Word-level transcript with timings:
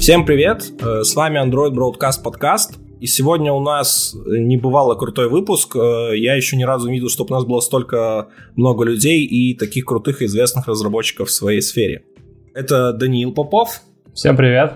Всем 0.00 0.24
привет, 0.24 0.64
э, 0.80 1.02
с 1.02 1.14
вами 1.14 1.38
Android 1.38 1.74
Broadcast 1.74 2.24
Podcast. 2.24 2.78
И 3.00 3.06
сегодня 3.06 3.52
у 3.52 3.60
нас 3.60 4.16
небывало 4.24 4.94
крутой 4.94 5.28
выпуск. 5.28 5.76
Э, 5.76 6.16
я 6.16 6.36
еще 6.36 6.56
ни 6.56 6.64
разу 6.64 6.88
не 6.88 6.94
видел, 6.94 7.10
чтобы 7.10 7.34
у 7.34 7.34
нас 7.34 7.44
было 7.44 7.60
столько 7.60 8.28
много 8.56 8.86
людей 8.86 9.26
и 9.26 9.54
таких 9.54 9.84
крутых 9.84 10.22
и 10.22 10.24
известных 10.24 10.68
разработчиков 10.68 11.28
в 11.28 11.30
своей 11.30 11.60
сфере. 11.60 12.04
Это 12.54 12.94
Даниил 12.94 13.34
Попов. 13.34 13.82
Всем 14.14 14.38
привет. 14.38 14.72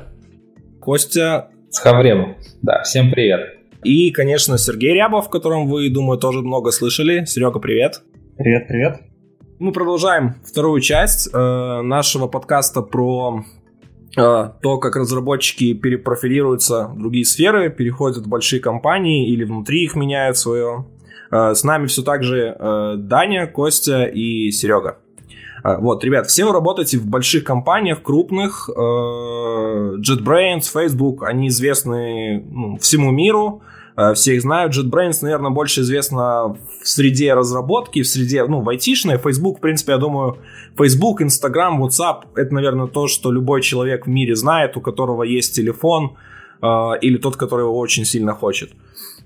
Костя. 0.83 1.49
Схавремов. 1.71 2.37
Да, 2.61 2.83
всем 2.83 3.11
привет. 3.11 3.41
И, 3.83 4.11
конечно, 4.11 4.59
Сергей 4.59 4.93
Рябов, 4.93 5.31
котором 5.31 5.69
вы, 5.69 5.89
думаю, 5.89 6.19
тоже 6.19 6.43
много 6.43 6.71
слышали. 6.71 7.25
Серега, 7.25 7.61
привет. 7.61 8.03
Привет, 8.37 8.69
привет. 8.69 9.01
Мы 9.59 9.73
продолжаем 9.73 10.35
вторую 10.45 10.83
часть 10.83 11.31
э, 11.33 11.81
нашего 11.81 12.29
подкаста 12.29 12.83
про 12.83 13.43
то, 14.15 14.79
как 14.79 14.97
разработчики 14.97 15.75
перепрофилируются 15.75 16.89
в 16.89 16.99
другие 16.99 17.25
сферы, 17.25 17.71
переходят 17.71 18.25
в 18.25 18.29
большие 18.29 18.61
компании 18.61 19.29
или 19.29 19.45
внутри 19.45 19.85
их 19.85 19.97
меняют 19.97 20.37
свое. 20.39 20.87
Э, 21.31 21.55
с 21.55 21.65
нами 21.65 21.87
все 21.87 22.03
так 22.03 22.23
же 22.23 22.57
э, 22.59 22.95
Даня, 22.97 23.47
Костя 23.47 24.05
и 24.05 24.51
Серега. 24.51 24.99
Вот, 25.65 26.05
ребят, 26.05 26.27
все 26.27 26.45
вы 26.45 26.53
работаете 26.53 26.99
в 26.99 27.07
больших 27.07 27.43
компаниях, 27.43 28.03
крупных. 28.03 28.69
JetBrains, 28.69 30.61
Facebook, 30.71 31.23
они 31.23 31.49
известны 31.49 32.45
ну, 32.51 32.77
всему 32.77 33.11
миру. 33.11 33.63
Э, 33.97 34.15
все 34.15 34.35
их 34.35 34.43
знают. 34.43 34.77
JetBrains, 34.77 35.19
наверное, 35.23 35.51
больше 35.51 35.83
известно 35.83 36.57
в 36.83 36.89
среде 36.89 37.35
разработки, 37.35 38.03
в 38.03 38.07
среде, 38.07 38.45
ну, 38.47 38.61
в 38.61 38.69
айтишной. 38.69 39.19
Facebook, 39.19 39.59
в 39.59 39.61
принципе, 39.61 39.93
я 39.93 39.99
думаю, 39.99 40.39
Facebook, 40.77 41.21
Instagram, 41.21 41.83
WhatsApp, 41.83 42.23
это, 42.37 42.55
наверное, 42.55 42.87
то, 42.87 43.07
что 43.07 43.31
любой 43.31 43.63
человек 43.63 44.07
в 44.07 44.11
мире 44.11 44.35
знает, 44.35 44.77
у 44.77 44.81
которого 44.81 45.23
есть 45.23 45.55
телефон, 45.55 46.17
э, 46.63 46.67
или 47.03 47.19
тот, 47.19 47.37
который 47.37 47.63
его 47.63 47.79
очень 47.79 48.05
сильно 48.05 48.33
хочет. 48.33 48.73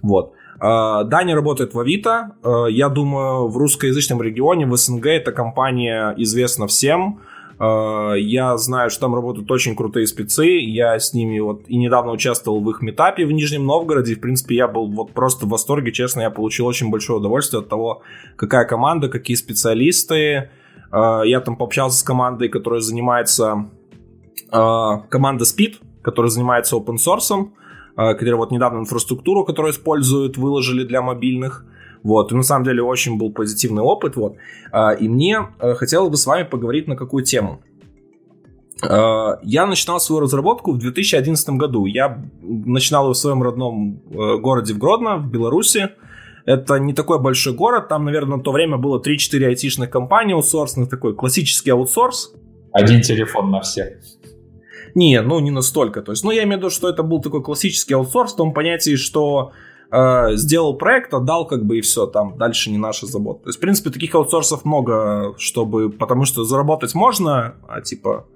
Вот. 0.03 0.33
Э, 0.61 1.05
Даня 1.05 1.34
работает 1.34 1.75
в 1.75 1.81
Авито. 1.81 2.33
Я 2.71 2.89
думаю, 2.89 3.48
в 3.48 3.56
русскоязычном 3.56 4.21
регионе, 4.23 4.67
в 4.67 4.77
СНГ, 4.77 5.06
эта 5.06 5.33
компания 5.33 6.15
известна 6.19 6.67
всем. 6.67 7.21
Э, 7.59 8.14
я 8.17 8.56
знаю, 8.56 8.91
что 8.91 9.03
там 9.03 9.14
работают 9.14 9.51
очень 9.51 9.75
крутые 9.75 10.06
спецы. 10.06 10.47
Я 10.47 10.98
с 10.98 11.12
ними 11.12 11.39
вот 11.41 11.62
и 11.67 11.77
недавно 11.77 12.12
участвовал 12.12 12.61
в 12.61 12.70
их 12.70 12.83
метапе 12.83 13.27
в 13.27 13.33
Нижнем 13.33 13.67
Новгороде. 13.67 14.15
В 14.15 14.20
принципе, 14.20 14.56
я 14.56 14.69
был 14.69 14.89
вот 14.89 15.12
просто 15.12 15.47
в 15.47 15.48
восторге, 15.48 15.92
честно. 15.92 16.20
Я 16.20 16.31
получил 16.31 16.67
очень 16.67 16.91
большое 16.91 17.19
удовольствие 17.19 17.61
от 17.61 17.69
того, 17.69 18.03
какая 18.37 18.65
команда, 18.65 19.09
какие 19.09 19.37
специалисты. 19.37 20.50
Э, 20.92 21.23
я 21.25 21.41
там 21.41 21.56
пообщался 21.56 21.98
с 21.98 22.03
командой, 22.03 22.48
которая 22.48 22.81
занимается... 22.81 23.67
Э, 24.53 24.98
команда 25.09 25.45
Speed, 25.45 25.77
которая 26.03 26.31
занимается 26.31 26.77
open 26.77 26.97
source, 26.97 27.50
которая 27.97 28.37
вот 28.37 28.53
недавно 28.53 28.78
инфраструктуру, 28.78 29.45
которую 29.45 29.72
используют, 29.72 30.37
выложили 30.37 30.84
для 30.84 31.03
мобильных. 31.03 31.65
Вот, 32.03 32.33
и 32.33 32.35
на 32.35 32.43
самом 32.43 32.65
деле 32.65 32.83
очень 32.83 33.19
был 33.19 33.33
позитивный 33.33 33.83
опыт, 33.83 34.17
вот. 34.17 34.37
А, 34.73 34.93
и 34.93 35.09
мне 35.09 35.49
э, 35.61 35.75
хотелось 35.75 36.11
бы 36.11 36.17
с 36.17 36.27
вами 36.27 36.45
поговорить 36.45 36.89
на 36.89 36.97
какую 36.97 37.25
тему. 37.25 37.61
А, 38.83 39.39
я 39.43 39.67
начинал 39.67 40.01
свою 40.01 40.21
разработку 40.21 40.73
в 40.73 40.79
2011 40.79 41.49
году. 41.51 41.87
Я 41.87 42.23
начинал 42.43 43.09
ее 43.09 43.15
в 43.15 43.17
своем 43.17 43.43
родном 43.43 44.01
э, 44.11 44.39
городе 44.39 44.75
в 44.75 44.79
Гродно, 44.79 45.17
в 45.17 45.31
Беларуси. 45.31 45.91
Это 46.47 46.79
не 46.79 46.95
такой 46.95 47.21
большой 47.21 47.53
город, 47.53 47.89
там, 47.89 48.07
наверное, 48.07 48.39
на 48.39 48.43
то 48.43 48.53
время 48.53 48.79
было 48.79 49.03
3-4 49.03 49.45
айтишных 49.45 49.91
компании 49.91 50.35
аутсорсных, 50.35 50.89
такой 50.89 51.15
классический 51.15 51.71
аутсорс. 51.71 52.33
Один 52.73 53.03
телефон 53.03 53.51
на 53.51 53.61
всех. 53.61 53.99
Не, 54.95 55.21
ну 55.21 55.41
не 55.41 55.51
настолько. 55.51 56.01
То 56.01 56.12
есть, 56.12 56.25
ну 56.25 56.31
я 56.31 56.45
имею 56.45 56.56
в 56.56 56.61
виду, 56.62 56.71
что 56.71 56.89
это 56.89 57.03
был 57.03 57.21
такой 57.21 57.43
классический 57.43 57.95
аутсорс 57.95 58.33
в 58.33 58.37
том 58.37 58.55
понятии, 58.55 58.97
что 58.97 59.53
э, 59.91 60.37
сделал 60.37 60.75
проект, 60.76 61.15
отдал 61.15 61.47
как 61.47 61.65
бы 61.65 61.78
и 61.78 61.81
все, 61.81 62.06
там 62.06 62.37
дальше 62.38 62.71
не 62.71 62.78
наша 62.78 63.06
забота. 63.06 63.44
То 63.44 63.49
есть, 63.49 63.59
в 63.59 63.60
принципе, 63.60 63.91
таких 63.91 64.15
аутсорсов 64.15 64.65
много, 64.65 65.34
чтобы, 65.38 65.91
потому 65.91 66.25
что 66.25 66.44
заработать 66.44 66.94
можно, 66.94 67.54
а 67.69 67.81
типа 67.81 68.27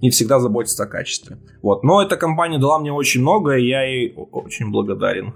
не 0.00 0.10
всегда 0.10 0.40
заботиться 0.40 0.84
о 0.84 0.86
качестве. 0.86 1.38
Вот. 1.62 1.82
Но 1.82 2.02
эта 2.02 2.16
компания 2.16 2.58
дала 2.58 2.78
мне 2.78 2.92
очень 2.92 3.20
много, 3.20 3.56
и 3.56 3.66
я 3.66 3.82
ей 3.82 4.14
очень 4.16 4.70
благодарен. 4.70 5.34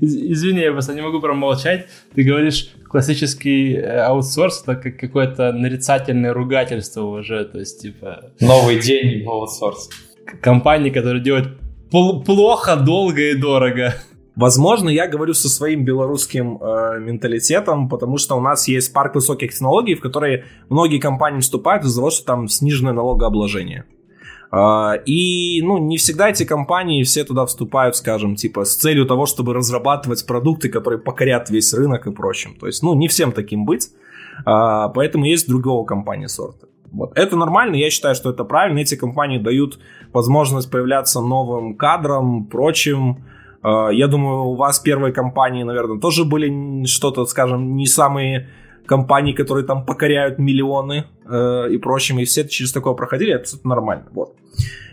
Извини, 0.00 0.60
я 0.60 0.72
просто 0.72 0.94
не 0.94 1.02
могу 1.02 1.20
промолчать. 1.20 1.86
Ты 2.14 2.24
говоришь, 2.24 2.72
классический 2.88 3.74
э, 3.74 4.00
аутсорс 4.00 4.62
это 4.62 4.76
как 4.76 4.96
какое-то 4.98 5.52
нарицательное 5.52 6.32
ругательство 6.32 7.02
уже, 7.02 7.44
то 7.44 7.58
есть 7.58 7.80
типа... 7.80 8.32
Новый 8.40 8.80
день 8.80 9.24
в 9.24 9.30
аутсорс. 9.30 9.88
Компании, 10.40 10.90
которые 10.90 11.22
делают 11.22 11.58
плохо, 11.90 12.76
долго 12.76 13.30
и 13.30 13.34
дорого. 13.34 13.94
Возможно, 14.34 14.88
я 14.88 15.08
говорю 15.08 15.34
со 15.34 15.48
своим 15.48 15.84
белорусским 15.84 16.58
э, 16.58 17.00
менталитетом, 17.00 17.88
потому 17.88 18.16
что 18.16 18.34
у 18.34 18.40
нас 18.40 18.66
есть 18.66 18.92
парк 18.92 19.14
высоких 19.14 19.52
технологий, 19.52 19.94
в 19.94 20.00
которые 20.00 20.44
многие 20.70 20.98
компании 20.98 21.40
вступают 21.40 21.84
из-за 21.84 21.96
того, 21.96 22.10
что 22.10 22.24
там 22.24 22.48
сниженное 22.48 22.94
налогообложение. 22.94 23.84
Э, 24.50 24.92
и, 25.04 25.60
ну, 25.62 25.76
не 25.76 25.98
всегда 25.98 26.30
эти 26.30 26.44
компании 26.44 27.02
все 27.02 27.24
туда 27.24 27.44
вступают, 27.44 27.94
скажем, 27.94 28.34
типа, 28.34 28.64
с 28.64 28.76
целью 28.76 29.04
того, 29.04 29.26
чтобы 29.26 29.52
разрабатывать 29.52 30.26
продукты, 30.26 30.70
которые 30.70 30.98
покорят 30.98 31.50
весь 31.50 31.74
рынок 31.74 32.06
и 32.06 32.10
прочим. 32.10 32.54
То 32.58 32.66
есть, 32.66 32.82
ну, 32.82 32.94
не 32.94 33.08
всем 33.08 33.32
таким 33.32 33.66
быть. 33.66 33.90
Э, 34.46 34.88
поэтому 34.94 35.26
есть 35.26 35.46
другого 35.46 35.84
компании 35.84 36.26
сорта. 36.26 36.68
Вот. 36.90 37.12
Это 37.18 37.36
нормально, 37.36 37.74
я 37.76 37.90
считаю, 37.90 38.14
что 38.14 38.30
это 38.30 38.44
правильно. 38.44 38.78
Эти 38.78 38.94
компании 38.94 39.38
дают 39.38 39.78
возможность 40.12 40.70
появляться 40.70 41.20
новым 41.20 41.74
кадрам, 41.74 42.44
прочим, 42.44 43.24
я 43.64 44.08
думаю, 44.08 44.44
у 44.46 44.54
вас 44.54 44.80
первые 44.80 45.12
компании, 45.12 45.62
наверное, 45.62 46.00
тоже 46.00 46.24
были 46.24 46.84
что-то, 46.86 47.24
скажем, 47.26 47.76
не 47.76 47.86
самые 47.86 48.48
компании, 48.86 49.32
которые 49.32 49.64
там 49.64 49.84
покоряют 49.84 50.38
миллионы 50.38 51.04
э, 51.24 51.70
и 51.70 51.78
прочим, 51.78 52.18
и 52.18 52.24
все 52.24 52.48
через 52.48 52.72
такое 52.72 52.94
проходили, 52.94 53.34
это 53.34 53.48
нормально, 53.64 54.06
вот. 54.12 54.34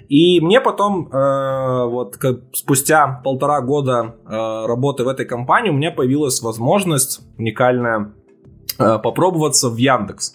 И 0.10 0.42
мне 0.42 0.60
потом, 0.60 1.08
э, 1.12 1.86
вот 1.86 2.18
как, 2.18 2.40
спустя 2.54 3.22
полтора 3.24 3.62
года 3.62 4.16
э, 4.26 4.66
работы 4.68 5.04
в 5.04 5.08
этой 5.08 5.26
компании, 5.26 5.70
у 5.70 5.74
меня 5.74 5.92
появилась 5.92 6.42
возможность 6.42 7.22
уникальная 7.38 8.14
э, 8.80 8.98
попробоваться 9.04 9.70
в 9.70 9.78
Яндекс. 9.78 10.34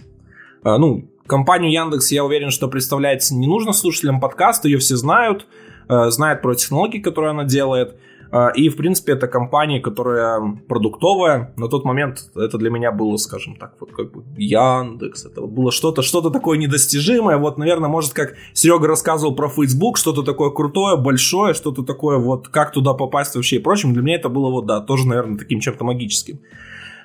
Э, 0.64 0.76
ну, 0.76 1.10
компанию 1.26 1.72
Яндекс, 1.72 2.12
я 2.12 2.24
уверен, 2.24 2.50
что 2.50 2.68
представляется 2.68 3.34
не 3.34 3.48
нужно 3.48 3.72
слушателям 3.72 4.20
подкаста, 4.20 4.68
ее 4.68 4.78
все 4.78 4.94
знают, 4.94 5.46
э, 5.88 6.10
знают 6.10 6.40
про 6.40 6.54
технологии, 6.54 6.98
которые 7.00 7.30
она 7.30 7.44
делает. 7.44 7.96
А, 8.36 8.48
и, 8.48 8.68
в 8.68 8.76
принципе, 8.76 9.12
это 9.12 9.28
компания, 9.28 9.78
которая 9.78 10.40
продуктовая. 10.68 11.54
На 11.56 11.68
тот 11.68 11.84
момент 11.84 12.32
это 12.34 12.58
для 12.58 12.68
меня 12.68 12.90
было, 12.90 13.16
скажем 13.16 13.54
так, 13.54 13.74
вот 13.78 13.92
как 13.92 14.10
бы 14.10 14.24
Яндекс. 14.36 15.26
Это 15.26 15.42
было 15.42 15.70
что-то 15.70 16.02
что 16.02 16.20
такое 16.30 16.58
недостижимое. 16.58 17.36
Вот, 17.36 17.58
наверное, 17.58 17.88
может, 17.88 18.12
как 18.12 18.34
Серега 18.52 18.88
рассказывал 18.88 19.36
про 19.36 19.48
Facebook, 19.48 19.98
что-то 19.98 20.24
такое 20.24 20.50
крутое, 20.50 20.96
большое, 20.96 21.54
что-то 21.54 21.84
такое 21.84 22.18
вот, 22.18 22.48
как 22.48 22.72
туда 22.72 22.92
попасть 22.94 23.36
вообще 23.36 23.56
и 23.56 23.60
прочим. 23.60 23.92
Для 23.92 24.02
меня 24.02 24.16
это 24.16 24.28
было 24.28 24.50
вот, 24.50 24.66
да, 24.66 24.80
тоже, 24.80 25.06
наверное, 25.06 25.38
таким 25.38 25.60
чем-то 25.60 25.84
магическим. 25.84 26.40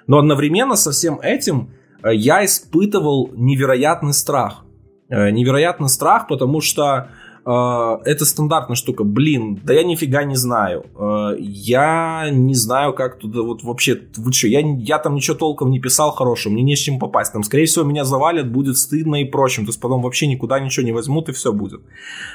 Но 0.07 0.17
одновременно 0.17 0.75
со 0.75 0.89
всем 0.89 1.19
этим 1.19 1.69
э, 2.01 2.15
я 2.15 2.43
испытывал 2.43 3.29
невероятный 3.35 4.13
страх. 4.13 4.65
Э, 5.09 5.29
невероятный 5.29 5.89
страх, 5.89 6.27
потому 6.27 6.59
что 6.59 7.09
это 7.51 8.25
стандартная 8.25 8.75
штука. 8.75 9.03
Блин, 9.03 9.59
да 9.63 9.73
я 9.73 9.83
нифига 9.83 10.23
не 10.23 10.35
знаю. 10.35 10.85
Uh, 10.95 11.35
я 11.39 12.29
не 12.31 12.53
знаю, 12.53 12.93
как 12.93 13.17
туда 13.17 13.41
вот 13.41 13.63
вообще... 13.63 14.01
Вы 14.17 14.31
что, 14.33 14.47
я, 14.47 14.59
я 14.59 14.99
там 14.99 15.15
ничего 15.15 15.35
толком 15.35 15.71
не 15.71 15.79
писал 15.79 16.11
хорошего, 16.11 16.53
мне 16.53 16.61
не 16.61 16.75
с 16.75 16.79
чем 16.79 16.99
попасть. 16.99 17.33
Там, 17.33 17.43
скорее 17.43 17.65
всего, 17.65 17.85
меня 17.85 18.05
завалят, 18.05 18.51
будет 18.51 18.77
стыдно 18.77 19.21
и 19.21 19.25
прочим. 19.25 19.65
То 19.65 19.69
есть 19.69 19.81
потом 19.81 20.03
вообще 20.03 20.27
никуда 20.27 20.59
ничего 20.59 20.85
не 20.85 20.91
возьмут, 20.91 21.29
и 21.29 21.31
все 21.31 21.51
будет. 21.51 21.81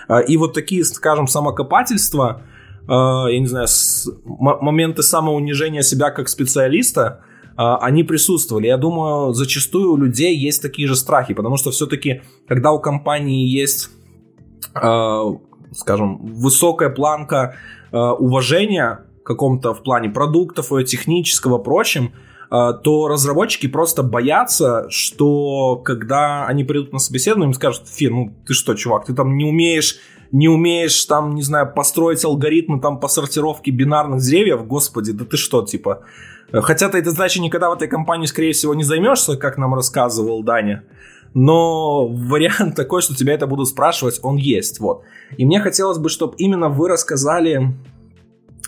Uh, 0.08 0.24
и 0.24 0.36
вот 0.36 0.52
такие, 0.52 0.84
скажем, 0.84 1.28
самокопательства, 1.28 2.42
я 2.86 3.38
не 3.38 3.46
знаю, 3.46 3.66
моменты 4.24 5.02
самоунижения 5.02 5.82
себя 5.82 6.10
как 6.10 6.28
специалиста, 6.28 7.20
они 7.56 8.02
присутствовали. 8.02 8.66
Я 8.66 8.76
думаю, 8.76 9.32
зачастую 9.32 9.92
у 9.92 9.96
людей 9.96 10.36
есть 10.36 10.60
такие 10.60 10.86
же 10.86 10.94
страхи, 10.94 11.32
потому 11.32 11.56
что 11.56 11.70
все-таки, 11.70 12.20
когда 12.46 12.72
у 12.72 12.80
компании 12.80 13.48
есть 13.48 13.88
скажем, 15.74 16.18
высокая 16.18 16.90
планка 16.90 17.56
э, 17.92 17.96
уважения 17.96 19.00
каком-то 19.24 19.74
в 19.74 19.82
плане 19.82 20.10
продуктов, 20.10 20.72
и 20.72 20.84
технического, 20.84 21.58
прочим, 21.58 22.12
э, 22.50 22.72
то 22.82 23.08
разработчики 23.08 23.66
просто 23.66 24.02
боятся, 24.02 24.86
что 24.90 25.76
когда 25.76 26.46
они 26.46 26.64
придут 26.64 26.92
на 26.92 26.98
собеседование, 26.98 27.48
им 27.48 27.54
скажут, 27.54 27.88
Фи, 27.88 28.08
ну 28.08 28.34
ты 28.46 28.54
что, 28.54 28.74
чувак, 28.74 29.06
ты 29.06 29.14
там 29.14 29.36
не 29.36 29.44
умеешь 29.44 29.98
не 30.32 30.48
умеешь 30.48 31.04
там, 31.04 31.36
не 31.36 31.42
знаю, 31.42 31.72
построить 31.72 32.24
алгоритмы 32.24 32.80
там 32.80 32.98
по 32.98 33.06
сортировке 33.06 33.70
бинарных 33.70 34.20
деревьев, 34.20 34.66
господи, 34.66 35.12
да 35.12 35.24
ты 35.24 35.36
что, 35.36 35.62
типа. 35.62 36.00
Хотя 36.52 36.88
ты 36.88 36.98
этой 36.98 37.10
задачей 37.10 37.40
никогда 37.40 37.70
в 37.70 37.74
этой 37.74 37.86
компании, 37.86 38.26
скорее 38.26 38.52
всего, 38.52 38.74
не 38.74 38.82
займешься, 38.82 39.36
как 39.36 39.58
нам 39.58 39.74
рассказывал 39.74 40.42
Даня. 40.42 40.82
Но 41.34 42.06
вариант 42.06 42.74
такой, 42.76 43.02
что 43.02 43.14
тебя 43.14 43.34
это 43.34 43.46
будут 43.46 43.68
спрашивать, 43.68 44.20
он 44.22 44.36
есть, 44.36 44.80
вот. 44.80 45.02
И 45.36 45.44
мне 45.44 45.60
хотелось 45.60 45.98
бы, 45.98 46.08
чтобы 46.08 46.34
именно 46.38 46.68
вы 46.68 46.88
рассказали, 46.88 47.74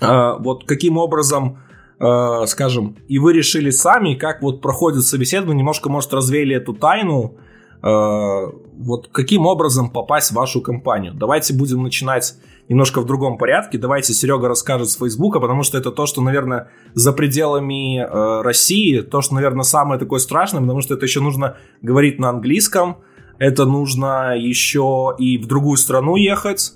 э, 0.00 0.32
вот 0.38 0.64
каким 0.64 0.98
образом, 0.98 1.58
э, 1.98 2.46
скажем, 2.46 2.96
и 3.08 3.18
вы 3.18 3.32
решили 3.32 3.70
сами, 3.70 4.14
как 4.14 4.42
вот 4.42 4.60
проходит 4.60 5.04
собеседование, 5.04 5.60
немножко, 5.60 5.88
может, 5.88 6.12
развеяли 6.12 6.56
эту 6.56 6.74
тайну, 6.74 7.36
э, 7.82 8.46
вот 8.78 9.08
каким 9.12 9.46
образом 9.46 9.90
попасть 9.90 10.32
в 10.32 10.34
вашу 10.34 10.60
компанию. 10.60 11.14
Давайте 11.14 11.54
будем 11.54 11.82
начинать 11.82 12.34
немножко 12.68 13.00
в 13.00 13.06
другом 13.06 13.38
порядке. 13.38 13.78
Давайте 13.78 14.12
Серега 14.12 14.48
расскажет 14.48 14.90
с 14.90 14.96
Фейсбука, 14.96 15.40
потому 15.40 15.62
что 15.62 15.78
это 15.78 15.90
то, 15.92 16.06
что, 16.06 16.20
наверное, 16.20 16.70
за 16.94 17.12
пределами 17.12 18.00
э, 18.00 18.42
России, 18.42 19.00
то, 19.00 19.20
что, 19.20 19.34
наверное, 19.34 19.62
самое 19.62 20.00
такое 20.00 20.18
страшное, 20.18 20.60
потому 20.60 20.80
что 20.80 20.94
это 20.94 21.04
еще 21.04 21.20
нужно 21.20 21.56
говорить 21.82 22.18
на 22.18 22.30
английском, 22.30 22.98
это 23.38 23.66
нужно 23.66 24.36
еще 24.36 25.14
и 25.18 25.38
в 25.38 25.46
другую 25.46 25.76
страну 25.76 26.16
ехать, 26.16 26.72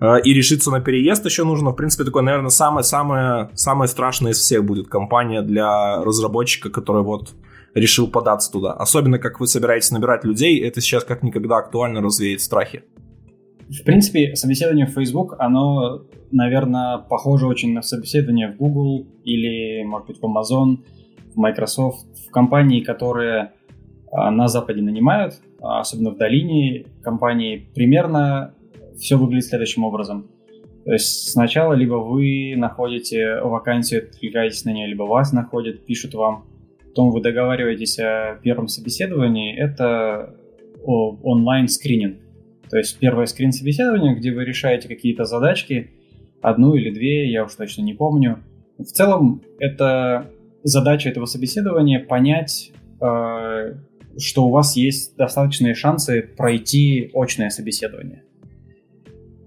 э, 0.00 0.20
и 0.22 0.34
решиться 0.34 0.70
на 0.70 0.80
переезд 0.80 1.24
еще 1.24 1.44
нужно. 1.44 1.70
В 1.70 1.76
принципе, 1.76 2.04
такое, 2.04 2.22
наверное, 2.22 2.50
самое-самое 2.50 3.50
самое 3.54 3.88
страшное 3.88 4.32
из 4.32 4.38
всех 4.38 4.64
будет 4.64 4.88
компания 4.88 5.42
для 5.42 6.02
разработчика, 6.04 6.70
который 6.70 7.02
вот 7.02 7.30
решил 7.74 8.08
податься 8.08 8.50
туда. 8.50 8.72
Особенно, 8.72 9.18
как 9.18 9.40
вы 9.40 9.46
собираетесь 9.46 9.90
набирать 9.90 10.24
людей, 10.24 10.60
это 10.60 10.80
сейчас 10.80 11.04
как 11.04 11.22
никогда 11.22 11.58
актуально 11.58 12.00
развеять 12.02 12.42
страхи. 12.42 12.84
В 13.70 13.84
принципе, 13.84 14.34
собеседование 14.34 14.86
в 14.86 14.90
Facebook, 14.90 15.36
оно, 15.38 16.02
наверное, 16.32 16.98
похоже 16.98 17.46
очень 17.46 17.72
на 17.72 17.82
собеседование 17.82 18.48
в 18.48 18.56
Google 18.56 19.06
или, 19.24 19.84
может 19.84 20.08
быть, 20.08 20.18
в 20.18 20.24
Amazon, 20.24 20.78
в 21.32 21.38
Microsoft, 21.38 22.04
в 22.26 22.30
компании, 22.32 22.80
которые 22.80 23.52
а, 24.10 24.32
на 24.32 24.48
Западе 24.48 24.82
нанимают, 24.82 25.34
а, 25.60 25.80
особенно 25.80 26.10
в 26.10 26.16
долине 26.16 26.84
компании, 27.02 27.68
примерно 27.72 28.54
все 28.98 29.16
выглядит 29.16 29.44
следующим 29.44 29.84
образом. 29.84 30.26
То 30.84 30.92
есть 30.92 31.30
сначала 31.30 31.74
либо 31.74 31.94
вы 31.94 32.54
находите 32.56 33.40
вакансию, 33.40 34.02
откликаетесь 34.02 34.64
на 34.64 34.70
нее, 34.70 34.88
либо 34.88 35.04
вас 35.04 35.32
находят, 35.32 35.86
пишут 35.86 36.14
вам, 36.14 36.44
потом 36.88 37.12
вы 37.12 37.20
договариваетесь 37.20 38.00
о 38.00 38.34
первом 38.42 38.66
собеседовании, 38.66 39.56
это 39.56 40.34
онлайн-скрининг. 40.82 42.29
То 42.70 42.78
есть 42.78 42.98
первое 42.98 43.26
скрин-собеседование, 43.26 44.14
где 44.14 44.32
вы 44.32 44.44
решаете 44.44 44.86
какие-то 44.86 45.24
задачки, 45.24 45.90
одну 46.40 46.74
или 46.74 46.90
две, 46.90 47.30
я 47.30 47.44
уж 47.44 47.54
точно 47.54 47.82
не 47.82 47.94
помню. 47.94 48.38
В 48.78 48.84
целом, 48.84 49.42
это 49.58 50.30
задача 50.62 51.08
этого 51.08 51.26
собеседования 51.26 51.98
понять, 51.98 52.72
э, 53.00 53.74
что 54.18 54.46
у 54.46 54.50
вас 54.50 54.76
есть 54.76 55.16
достаточные 55.16 55.74
шансы 55.74 56.22
пройти 56.22 57.10
очное 57.12 57.50
собеседование. 57.50 58.22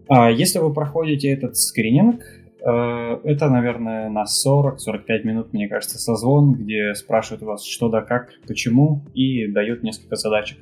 А 0.09 0.29
если 0.29 0.59
вы 0.59 0.73
проходите 0.73 1.31
этот 1.31 1.55
скрининг, 1.55 2.21
э, 2.21 3.19
это, 3.23 3.49
наверное, 3.49 4.09
на 4.09 4.25
40-45 4.25 5.23
минут, 5.23 5.53
мне 5.53 5.69
кажется, 5.69 5.97
созвон, 5.97 6.55
где 6.55 6.93
спрашивают 6.93 7.41
вас 7.43 7.63
что 7.63 7.87
да 7.87 8.01
как, 8.01 8.31
почему, 8.47 9.01
и 9.13 9.47
дают 9.47 9.81
несколько 9.81 10.17
задачек. 10.17 10.57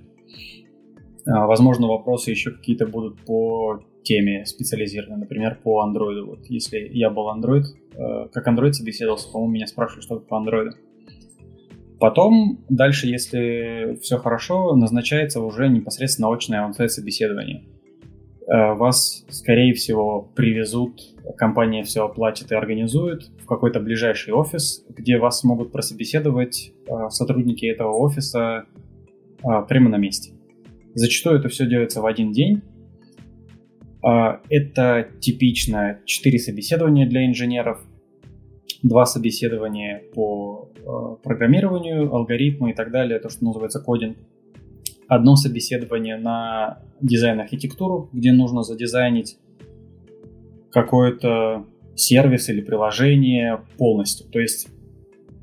А, 1.27 1.45
возможно, 1.45 1.88
вопросы 1.88 2.31
еще 2.31 2.51
какие-то 2.51 2.88
будут 2.88 3.21
по 3.25 3.79
теме 4.03 4.45
специализированные, 4.45 5.19
например, 5.19 5.59
по 5.63 5.85
Android. 5.85 6.21
Вот 6.23 6.45
если 6.47 6.89
я 6.91 7.09
был 7.09 7.29
Android, 7.29 7.63
э, 7.94 8.27
как 8.31 8.47
Android 8.47 8.73
собеседовался, 8.73 9.31
по-моему, 9.31 9.53
меня 9.53 9.68
спрашивали 9.68 10.01
что-то 10.01 10.25
по 10.25 10.35
Android. 10.35 10.71
Потом, 12.00 12.59
дальше, 12.68 13.07
если 13.07 14.00
все 14.01 14.18
хорошо, 14.18 14.75
назначается 14.75 15.39
уже 15.39 15.69
непосредственно 15.69 16.33
очное 16.33 16.63
онсайт 16.63 16.91
собеседование. 16.91 17.63
Э, 18.47 18.73
вас, 18.73 19.23
скорее 19.29 19.73
всего, 19.73 20.31
привезут, 20.35 21.00
компания 21.38 21.83
все 21.83 22.03
оплатит 22.06 22.51
и 22.51 22.56
организует 22.56 23.29
в 23.39 23.45
какой-то 23.45 23.79
ближайший 23.79 24.33
офис, 24.33 24.83
где 24.89 25.19
вас 25.19 25.44
могут 25.44 25.71
прособеседовать 25.71 26.73
э, 26.88 27.09
сотрудники 27.09 27.65
этого 27.65 27.94
офиса 27.94 28.65
прямо 29.68 29.89
на 29.89 29.97
месте. 29.97 30.33
Зачастую 30.93 31.39
это 31.39 31.49
все 31.49 31.65
делается 31.65 32.01
в 32.01 32.05
один 32.05 32.31
день. 32.31 32.61
А, 34.03 34.41
это 34.49 35.07
типично 35.19 35.99
4 36.05 36.39
собеседования 36.39 37.07
для 37.07 37.25
инженеров, 37.25 37.85
два 38.81 39.05
собеседования 39.05 40.03
по 40.13 40.71
а, 40.85 41.15
программированию, 41.15 42.13
алгоритму 42.13 42.69
и 42.69 42.73
так 42.73 42.91
далее, 42.91 43.19
то, 43.19 43.29
что 43.29 43.45
называется 43.45 43.79
кодинг. 43.79 44.17
Одно 45.07 45.35
собеседование 45.35 46.17
на 46.17 46.79
дизайн-архитектуру, 47.01 48.09
где 48.13 48.31
нужно 48.31 48.63
задизайнить 48.63 49.37
какой-то 50.71 51.65
сервис 51.95 52.49
или 52.49 52.61
приложение 52.61 53.61
полностью. 53.77 54.27
То 54.29 54.39
есть 54.39 54.69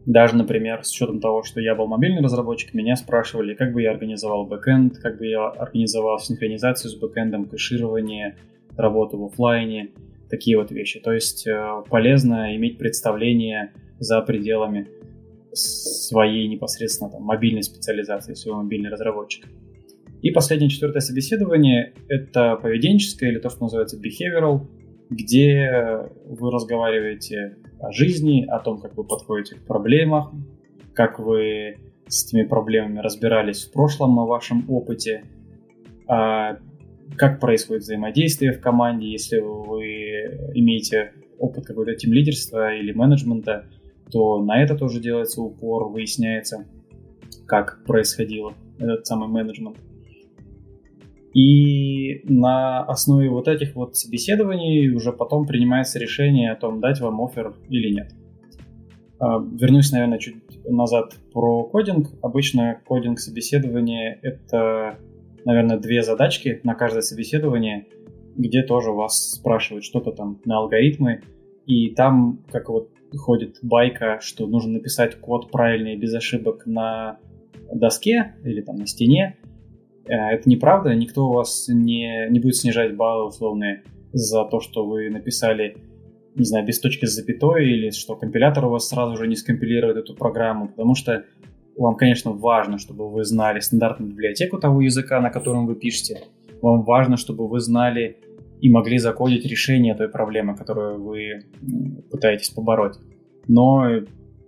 даже, 0.08 0.36
например, 0.36 0.84
с 0.84 0.90
учетом 0.90 1.20
того, 1.20 1.42
что 1.42 1.60
я 1.60 1.74
был 1.74 1.86
мобильный 1.86 2.22
разработчик, 2.22 2.72
меня 2.72 2.96
спрашивали, 2.96 3.52
как 3.52 3.74
бы 3.74 3.82
я 3.82 3.90
организовал 3.90 4.46
бэкэнд, 4.46 4.96
как 4.96 5.18
бы 5.18 5.26
я 5.26 5.48
организовал 5.48 6.18
синхронизацию 6.18 6.90
с 6.90 6.98
бэкэндом, 6.98 7.44
кэширование, 7.44 8.38
работу 8.74 9.18
в 9.18 9.26
офлайне, 9.26 9.90
такие 10.30 10.56
вот 10.56 10.70
вещи. 10.70 10.98
То 10.98 11.12
есть 11.12 11.46
э, 11.46 11.82
полезно 11.90 12.56
иметь 12.56 12.78
представление 12.78 13.74
за 13.98 14.22
пределами 14.22 14.88
своей 15.52 16.48
непосредственно 16.48 17.10
там, 17.10 17.22
мобильной 17.22 17.62
специализации, 17.62 18.32
если 18.32 18.48
вы 18.48 18.62
мобильный 18.62 18.88
разработчик. 18.88 19.44
И 20.22 20.30
последнее, 20.30 20.70
четвертое 20.70 21.00
собеседование— 21.00 21.92
это 22.08 22.56
поведенческое 22.56 23.30
или 23.30 23.40
то, 23.40 23.50
что 23.50 23.64
называется 23.64 23.98
behavioral, 23.98 24.66
где 25.10 26.08
вы 26.24 26.50
разговариваете 26.50 27.58
жизни, 27.90 28.44
о 28.44 28.58
том, 28.58 28.80
как 28.80 28.96
вы 28.96 29.04
подходите 29.04 29.56
к 29.56 29.66
проблемам, 29.66 30.46
как 30.94 31.18
вы 31.18 31.76
с 32.06 32.26
этими 32.26 32.44
проблемами 32.44 32.98
разбирались 32.98 33.64
в 33.64 33.72
прошлом, 33.72 34.18
о 34.18 34.26
вашем 34.26 34.64
опыте, 34.68 35.24
а 36.06 36.58
как 37.16 37.40
происходит 37.40 37.82
взаимодействие 37.82 38.52
в 38.52 38.60
команде, 38.60 39.10
если 39.10 39.38
вы 39.40 40.52
имеете 40.54 41.12
опыт 41.38 41.66
какой-то 41.66 41.94
тим 41.94 42.12
лидерства 42.12 42.74
или 42.74 42.92
менеджмента, 42.92 43.66
то 44.10 44.42
на 44.42 44.62
это 44.62 44.74
тоже 44.76 45.00
делается 45.00 45.42
упор, 45.42 45.88
выясняется, 45.88 46.66
как 47.46 47.84
происходил 47.84 48.52
этот 48.78 49.06
самый 49.06 49.28
менеджмент. 49.28 49.76
И 51.34 52.22
на 52.24 52.82
основе 52.84 53.28
вот 53.28 53.48
этих 53.48 53.74
вот 53.74 53.96
собеседований 53.96 54.88
уже 54.90 55.12
потом 55.12 55.46
принимается 55.46 55.98
решение 55.98 56.52
о 56.52 56.56
том, 56.56 56.80
дать 56.80 57.00
вам 57.00 57.20
офер 57.20 57.54
или 57.68 57.92
нет. 57.92 58.12
А, 59.20 59.38
вернусь, 59.38 59.92
наверное, 59.92 60.18
чуть 60.18 60.36
назад 60.64 61.14
про 61.32 61.64
кодинг. 61.64 62.08
Обычно 62.22 62.80
кодинг 62.86 63.18
собеседования— 63.18 64.18
это, 64.22 64.98
наверное, 65.44 65.78
две 65.78 66.02
задачки 66.02 66.60
на 66.62 66.74
каждое 66.74 67.02
собеседование, 67.02 67.86
где 68.36 68.62
тоже 68.62 68.92
вас 68.92 69.32
спрашивают 69.32 69.84
что-то 69.84 70.12
там 70.12 70.40
на 70.44 70.58
алгоритмы, 70.58 71.22
и 71.66 71.90
там, 71.90 72.40
как 72.50 72.68
вот 72.68 72.90
ходит 73.16 73.58
байка, 73.62 74.18
что 74.20 74.46
нужно 74.46 74.74
написать 74.74 75.16
код 75.16 75.50
правильный 75.50 75.96
без 75.96 76.14
ошибок 76.14 76.66
на 76.66 77.18
доске 77.72 78.36
или 78.44 78.60
там 78.60 78.76
на 78.76 78.86
стене, 78.86 79.36
это 80.08 80.48
неправда, 80.48 80.94
никто 80.94 81.28
у 81.28 81.32
вас 81.32 81.68
не, 81.68 82.28
не 82.30 82.40
будет 82.40 82.56
снижать 82.56 82.96
баллы 82.96 83.26
условные 83.26 83.82
за 84.12 84.44
то, 84.44 84.60
что 84.60 84.86
вы 84.86 85.10
написали, 85.10 85.76
не 86.34 86.44
знаю, 86.44 86.66
без 86.66 86.80
точки 86.80 87.06
с 87.06 87.14
запятой, 87.14 87.68
или 87.68 87.90
что 87.90 88.16
компилятор 88.16 88.66
у 88.66 88.70
вас 88.70 88.88
сразу 88.88 89.16
же 89.16 89.26
не 89.26 89.36
скомпилирует 89.36 89.96
эту 89.96 90.14
программу, 90.14 90.68
потому 90.68 90.94
что 90.94 91.24
вам, 91.76 91.94
конечно, 91.94 92.32
важно, 92.32 92.78
чтобы 92.78 93.08
вы 93.08 93.24
знали 93.24 93.60
стандартную 93.60 94.10
библиотеку 94.10 94.58
того 94.58 94.80
языка, 94.80 95.20
на 95.20 95.30
котором 95.30 95.66
вы 95.66 95.76
пишете. 95.76 96.22
Вам 96.60 96.82
важно, 96.82 97.16
чтобы 97.16 97.46
вы 97.46 97.60
знали 97.60 98.16
и 98.60 98.68
могли 98.68 98.98
закодить 98.98 99.46
решение 99.46 99.94
той 99.94 100.08
проблемы, 100.08 100.56
которую 100.56 101.04
вы 101.04 101.44
пытаетесь 102.10 102.50
побороть. 102.50 102.96
Но 103.46 104.00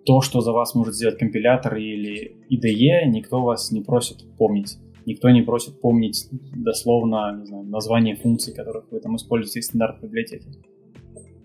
то, 0.04 0.20
что 0.20 0.40
за 0.40 0.52
вас 0.52 0.74
может 0.74 0.94
сделать 0.94 1.18
компилятор 1.18 1.76
или 1.76 2.36
IDE, 2.50 3.06
никто 3.06 3.42
вас 3.42 3.70
не 3.70 3.80
просит 3.80 4.24
помнить. 4.36 4.78
Никто 5.06 5.30
не 5.30 5.42
просит 5.42 5.80
помнить 5.80 6.28
дословно 6.30 7.36
не 7.38 7.46
знаю, 7.46 7.64
название 7.64 8.16
функций, 8.16 8.54
которых 8.54 8.84
вы 8.90 9.00
там 9.00 9.16
используете 9.16 9.60
в 9.60 9.64
стандартной 9.64 10.08
библиотеке. 10.08 10.46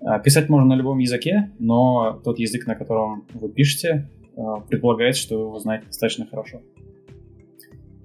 А, 0.01 0.19
писать 0.19 0.49
можно 0.49 0.75
на 0.75 0.77
любом 0.77 0.99
языке, 0.99 1.51
но 1.59 2.21
тот 2.23 2.39
язык, 2.39 2.67
на 2.67 2.75
котором 2.75 3.25
вы 3.33 3.49
пишете, 3.49 4.09
а, 4.37 4.59
предполагает, 4.59 5.15
что 5.15 5.37
вы 5.37 5.45
его 5.45 5.59
знаете 5.59 5.87
достаточно 5.87 6.25
хорошо. 6.25 6.61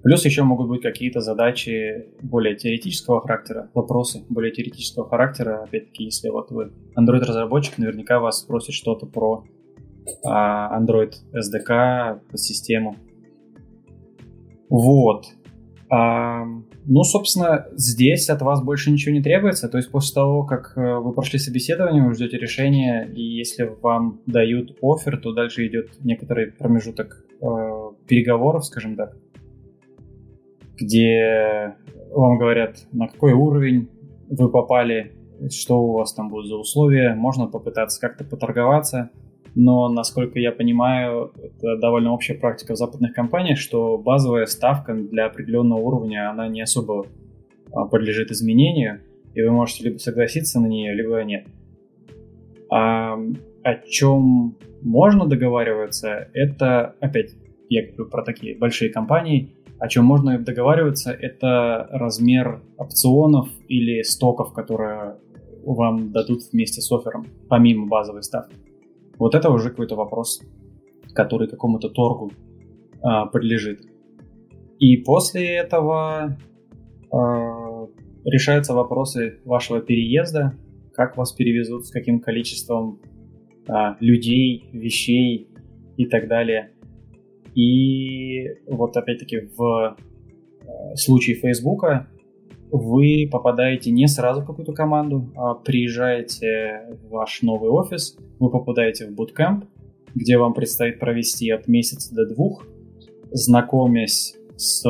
Плюс 0.03 0.25
еще 0.25 0.45
могут 0.45 0.69
быть 0.69 0.81
какие-то 0.81 1.21
задачи 1.21 2.07
более 2.23 2.57
теоретического 2.57 3.21
характера, 3.21 3.71
вопросы 3.75 4.25
более 4.31 4.51
теоретического 4.51 5.07
характера. 5.07 5.65
Опять-таки, 5.65 6.05
если 6.05 6.31
вот 6.31 6.51
вы 6.51 6.73
Android-разработчик, 6.97 7.77
наверняка 7.77 8.19
вас 8.19 8.41
спросят 8.41 8.75
что-то 8.75 9.05
про 9.05 9.45
а, 10.25 10.81
Android 10.81 11.13
SDK, 11.35 12.21
систему. 12.35 12.97
Вот. 14.71 15.27
А, 15.93 16.45
ну, 16.87 17.03
собственно, 17.03 17.67
здесь 17.73 18.31
от 18.31 18.43
вас 18.43 18.63
больше 18.63 18.93
ничего 18.93 19.13
не 19.13 19.23
требуется. 19.23 19.69
То 19.69 19.77
есть 19.77 19.91
после 19.91 20.15
того, 20.15 20.45
как 20.45 20.73
э, 20.77 20.99
вы 20.99 21.13
прошли 21.13 21.41
собеседование, 21.41 22.05
вы 22.05 22.15
ждете 22.15 22.39
решения, 22.39 23.05
и 23.13 23.21
если 23.21 23.65
вам 23.83 24.21
дают 24.27 24.79
офер, 24.81 25.21
то 25.21 25.33
дальше 25.33 25.67
идет 25.67 25.91
некоторый 26.05 26.53
промежуток 26.53 27.25
э, 27.43 27.47
переговоров, 28.07 28.65
скажем 28.65 28.95
так, 28.95 29.17
где 30.77 31.75
вам 32.13 32.39
говорят, 32.39 32.87
на 32.93 33.09
какой 33.09 33.33
уровень 33.33 33.89
вы 34.29 34.49
попали, 34.49 35.17
что 35.51 35.83
у 35.83 35.93
вас 35.95 36.15
там 36.15 36.29
будут 36.29 36.47
за 36.47 36.57
условия, 36.57 37.15
можно 37.15 37.49
попытаться 37.49 38.01
как-то 38.01 38.25
поторговаться, 38.25 39.11
но, 39.55 39.89
насколько 39.89 40.39
я 40.39 40.53
понимаю, 40.53 41.33
это 41.37 41.77
довольно 41.79 42.13
общая 42.13 42.35
практика 42.35 42.75
в 42.75 42.77
западных 42.77 43.15
компаниях, 43.15 43.59
что 43.59 43.99
базовая 43.99 44.47
ставка 44.47 44.95
для 44.95 45.27
определенного 45.27 45.81
уровня, 45.81 46.31
она 46.31 46.49
не 46.49 46.61
особо 46.61 47.07
а, 47.73 47.87
подлежит 47.87 48.31
изменению, 48.31 49.01
и 49.35 49.43
вы 49.43 49.51
можете 49.51 49.85
либо 49.85 49.99
согласиться 49.99 50.61
на 50.61 50.67
нее, 50.67 50.95
либо 50.95 51.23
нет. 51.25 51.47
А 52.71 53.19
о 53.63 53.75
чем 53.89 54.57
можно 54.83 55.27
договариваться, 55.27 56.29
это, 56.33 56.95
опять, 57.01 57.35
я 57.69 57.87
говорю 57.87 58.07
про 58.11 58.23
такие 58.23 58.57
большие 58.57 58.91
компании, 58.91 59.55
о 59.79 59.89
чем 59.89 60.05
можно 60.05 60.39
договариваться, 60.39 61.11
это 61.11 61.89
размер 61.91 62.63
опционов 62.77 63.49
или 63.69 64.03
стоков, 64.03 64.53
которые 64.53 65.17
вам 65.65 66.13
дадут 66.13 66.43
вместе 66.53 66.81
с 66.81 66.93
оффером, 66.93 67.27
помимо 67.49 67.87
базовой 67.87 68.23
ставки. 68.23 68.55
Вот 69.21 69.35
это 69.35 69.51
уже 69.51 69.69
какой-то 69.69 69.97
вопрос, 69.97 70.41
который 71.15 71.47
какому-то 71.47 71.91
торгу 71.91 72.33
а, 73.03 73.27
подлежит. 73.27 73.83
И 74.79 74.97
после 74.97 75.57
этого 75.59 76.39
а, 77.13 77.87
решаются 78.25 78.73
вопросы 78.73 79.39
вашего 79.45 79.83
переезда, 79.83 80.55
как 80.95 81.19
вас 81.19 81.33
перевезут, 81.33 81.87
с 81.87 81.91
каким 81.91 82.21
количеством 82.21 82.99
а, 83.69 83.99
людей, 84.01 84.71
вещей 84.73 85.49
и 85.99 86.07
так 86.07 86.27
далее. 86.27 86.73
И 87.55 88.49
вот 88.67 88.97
опять-таки 88.97 89.51
в 89.55 89.97
э, 90.63 90.95
случае 90.95 91.35
Фейсбука 91.37 92.09
вы 92.71 93.29
попадаете 93.31 93.91
не 93.91 94.07
сразу 94.07 94.43
в 94.43 94.47
какую-то 94.47 94.73
команду, 94.73 95.31
а 95.37 95.55
приезжаете 95.55 96.97
в 97.03 97.11
ваш 97.11 97.43
новый 97.43 97.71
офис, 97.71 98.17
вы 98.39 98.51
попадаете 98.51 99.07
в 99.07 99.15
bootcamp, 99.15 99.67
где 100.15 100.39
вам 100.39 100.55
предстоит 100.55 100.99
провести 100.99 101.51
от 101.51 101.69
месяца 101.69 102.15
до 102.15 102.27
двух, 102.27 102.67
знакомясь 103.31 104.37
с 104.57 104.85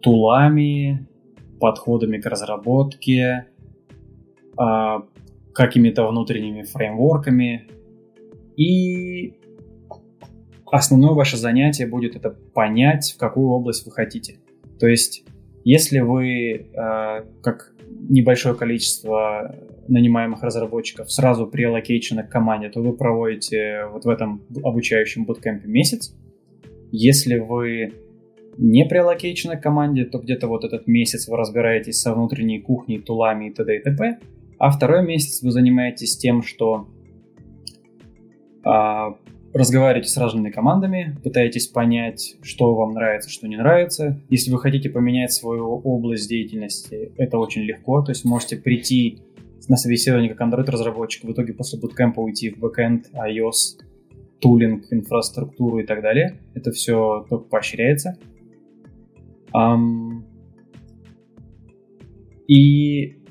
тулами, 0.00 1.06
подходами 1.60 2.18
к 2.18 2.26
разработке, 2.26 3.46
а, 4.56 5.04
какими-то 5.54 6.06
внутренними 6.06 6.62
фреймворками. 6.62 7.68
И 8.56 9.34
основное 10.70 11.12
ваше 11.12 11.36
занятие 11.36 11.86
будет 11.86 12.16
это 12.16 12.30
понять, 12.30 13.12
в 13.12 13.18
какую 13.18 13.48
область 13.48 13.86
вы 13.86 13.92
хотите. 13.92 14.38
То 14.78 14.86
есть, 14.86 15.24
если 15.64 16.00
вы, 16.00 16.66
э, 16.74 17.24
как 17.42 17.74
небольшое 18.08 18.54
количество 18.54 19.54
нанимаемых 19.88 20.42
разработчиков, 20.42 21.10
сразу 21.10 21.46
при 21.46 21.64
к 22.22 22.30
команде, 22.30 22.68
то 22.68 22.80
вы 22.80 22.96
проводите 22.96 23.86
вот 23.92 24.04
в 24.04 24.08
этом 24.08 24.42
обучающем 24.62 25.24
буткемпе 25.24 25.68
месяц. 25.68 26.14
Если 26.90 27.38
вы 27.38 27.92
не 28.58 28.84
при 28.84 29.56
к 29.56 29.62
команде, 29.62 30.04
то 30.04 30.18
где-то 30.18 30.46
вот 30.46 30.64
этот 30.64 30.86
месяц 30.86 31.28
вы 31.28 31.36
разбираетесь 31.36 32.00
со 32.00 32.14
внутренней 32.14 32.60
кухней, 32.60 33.00
тулами 33.00 33.48
и 33.48 33.52
т.д. 33.52 33.76
и 33.76 33.82
т.п. 33.82 34.18
А 34.58 34.70
второй 34.70 35.04
месяц 35.04 35.42
вы 35.42 35.50
занимаетесь 35.50 36.16
тем, 36.16 36.42
что 36.42 36.88
а, 38.64 39.16
разговариваете 39.52 40.08
с 40.08 40.16
разными 40.16 40.50
командами, 40.50 41.18
пытаетесь 41.22 41.66
понять, 41.66 42.36
что 42.42 42.74
вам 42.74 42.92
нравится, 42.92 43.30
что 43.30 43.48
не 43.48 43.56
нравится. 43.56 44.18
Если 44.30 44.50
вы 44.50 44.58
хотите 44.58 44.88
поменять 44.90 45.32
свою 45.32 45.66
область 45.66 46.28
деятельности, 46.28 47.12
это 47.16 47.38
очень 47.38 47.62
легко. 47.62 48.02
То 48.02 48.12
есть 48.12 48.24
можете 48.24 48.56
прийти 48.56 49.18
на 49.68 49.76
собеседование 49.76 50.34
как 50.34 50.48
Android-разработчик, 50.48 51.24
в 51.24 51.32
итоге 51.32 51.52
после 51.52 51.78
буткемпа 51.78 52.20
уйти 52.20 52.50
в 52.50 52.58
бэкэнд, 52.58 53.10
iOS, 53.14 53.78
тулинг, 54.40 54.86
инфраструктуру 54.90 55.78
и 55.78 55.84
так 55.84 56.02
далее. 56.02 56.40
Это 56.54 56.70
все 56.72 57.26
только 57.28 57.44
поощряется. 57.44 58.18
Um, 59.54 60.22
и 62.48 63.21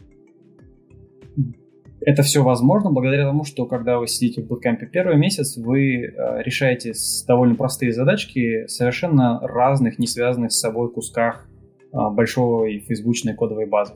это 2.04 2.24
все 2.24 2.44
возможно 2.44 2.92
благодаря 2.92 3.26
тому, 3.26 3.44
что 3.44 3.66
когда 3.66 4.00
вы 4.00 4.08
сидите 4.08 4.42
в 4.42 4.48
буткемпе 4.48 4.88
первый 4.88 5.18
месяц, 5.18 5.58
вы 5.58 6.06
э, 6.06 6.42
решаете 6.44 6.94
довольно 7.28 7.56
простые 7.56 7.92
задачки 7.92 8.66
совершенно 8.68 9.40
разных, 9.42 10.00
не 10.00 10.08
связанных 10.08 10.52
с 10.52 10.60
собой 10.60 10.92
кусках 10.92 11.48
э, 11.94 11.98
большой 12.12 12.80
фейсбучной 12.80 13.36
кодовой 13.36 13.68
базы. 13.68 13.94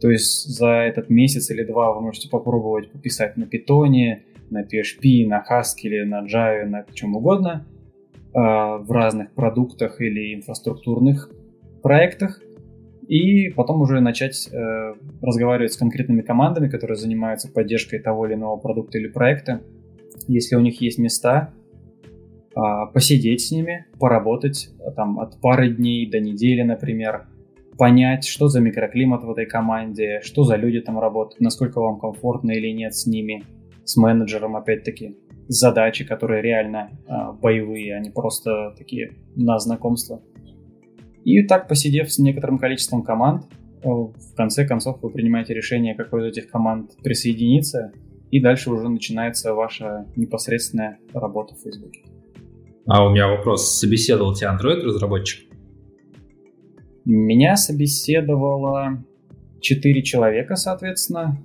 То 0.00 0.10
есть 0.10 0.46
за 0.48 0.68
этот 0.68 1.08
месяц 1.08 1.50
или 1.50 1.62
два 1.62 1.92
вы 1.92 2.02
можете 2.02 2.28
попробовать 2.28 2.90
пописать 2.90 3.36
на 3.36 3.46
питоне, 3.46 4.24
на 4.50 4.62
PHP, 4.62 5.26
на 5.26 5.42
Haskell, 5.48 6.04
на 6.04 6.26
Java, 6.26 6.64
на 6.64 6.84
чем 6.92 7.14
угодно, 7.14 7.64
э, 8.34 8.38
в 8.38 8.90
разных 8.90 9.32
продуктах 9.32 10.00
или 10.00 10.34
инфраструктурных 10.34 11.30
проектах, 11.82 12.40
и 13.08 13.50
потом 13.50 13.80
уже 13.80 14.00
начать 14.00 14.48
э, 14.52 14.94
разговаривать 15.22 15.72
с 15.72 15.76
конкретными 15.76 16.22
командами, 16.22 16.68
которые 16.68 16.96
занимаются 16.96 17.50
поддержкой 17.52 18.00
того 18.00 18.26
или 18.26 18.34
иного 18.34 18.56
продукта 18.56 18.98
или 18.98 19.08
проекта. 19.08 19.62
Если 20.26 20.56
у 20.56 20.60
них 20.60 20.80
есть 20.80 20.98
места, 20.98 21.52
э, 22.56 22.60
посидеть 22.92 23.42
с 23.42 23.50
ними, 23.50 23.86
поработать 23.98 24.70
э, 24.80 24.90
там 24.92 25.20
от 25.20 25.40
пары 25.40 25.70
дней 25.74 26.10
до 26.10 26.18
недели, 26.18 26.62
например, 26.62 27.26
понять, 27.78 28.26
что 28.26 28.48
за 28.48 28.60
микроклимат 28.60 29.22
в 29.22 29.30
этой 29.30 29.46
команде, 29.46 30.20
что 30.22 30.44
за 30.44 30.56
люди 30.56 30.80
там 30.80 30.98
работают, 30.98 31.40
насколько 31.40 31.80
вам 31.80 32.00
комфортно 32.00 32.52
или 32.52 32.72
нет 32.72 32.94
с 32.94 33.06
ними, 33.06 33.44
с 33.84 33.96
менеджером 33.96 34.56
опять-таки, 34.56 35.16
задачи, 35.48 36.04
которые 36.04 36.42
реально 36.42 36.90
э, 37.06 37.12
боевые, 37.40 37.96
а 37.96 38.00
не 38.00 38.10
просто 38.10 38.74
такие 38.76 39.12
на 39.36 39.58
знакомство. 39.58 40.22
И 41.26 41.42
так, 41.42 41.66
посидев 41.66 42.12
с 42.12 42.20
некоторым 42.20 42.56
количеством 42.56 43.02
команд, 43.02 43.46
э, 43.82 43.88
в 43.88 44.34
конце 44.36 44.64
концов 44.64 45.02
вы 45.02 45.10
принимаете 45.10 45.54
решение, 45.54 45.96
какой 45.96 46.20
из 46.20 46.26
этих 46.26 46.48
команд 46.48 46.92
присоединиться, 47.02 47.90
и 48.30 48.40
дальше 48.40 48.70
уже 48.70 48.88
начинается 48.88 49.52
ваша 49.52 50.06
непосредственная 50.14 51.00
работа 51.12 51.56
в 51.56 51.62
Фейсбуке. 51.62 52.04
А 52.86 53.04
у 53.04 53.10
меня 53.10 53.26
вопрос. 53.26 53.76
Собеседовал 53.76 54.34
тебя 54.34 54.56
Android-разработчик? 54.56 55.50
Меня 57.04 57.56
собеседовало 57.56 59.04
4 59.60 60.02
человека, 60.04 60.54
соответственно. 60.54 61.42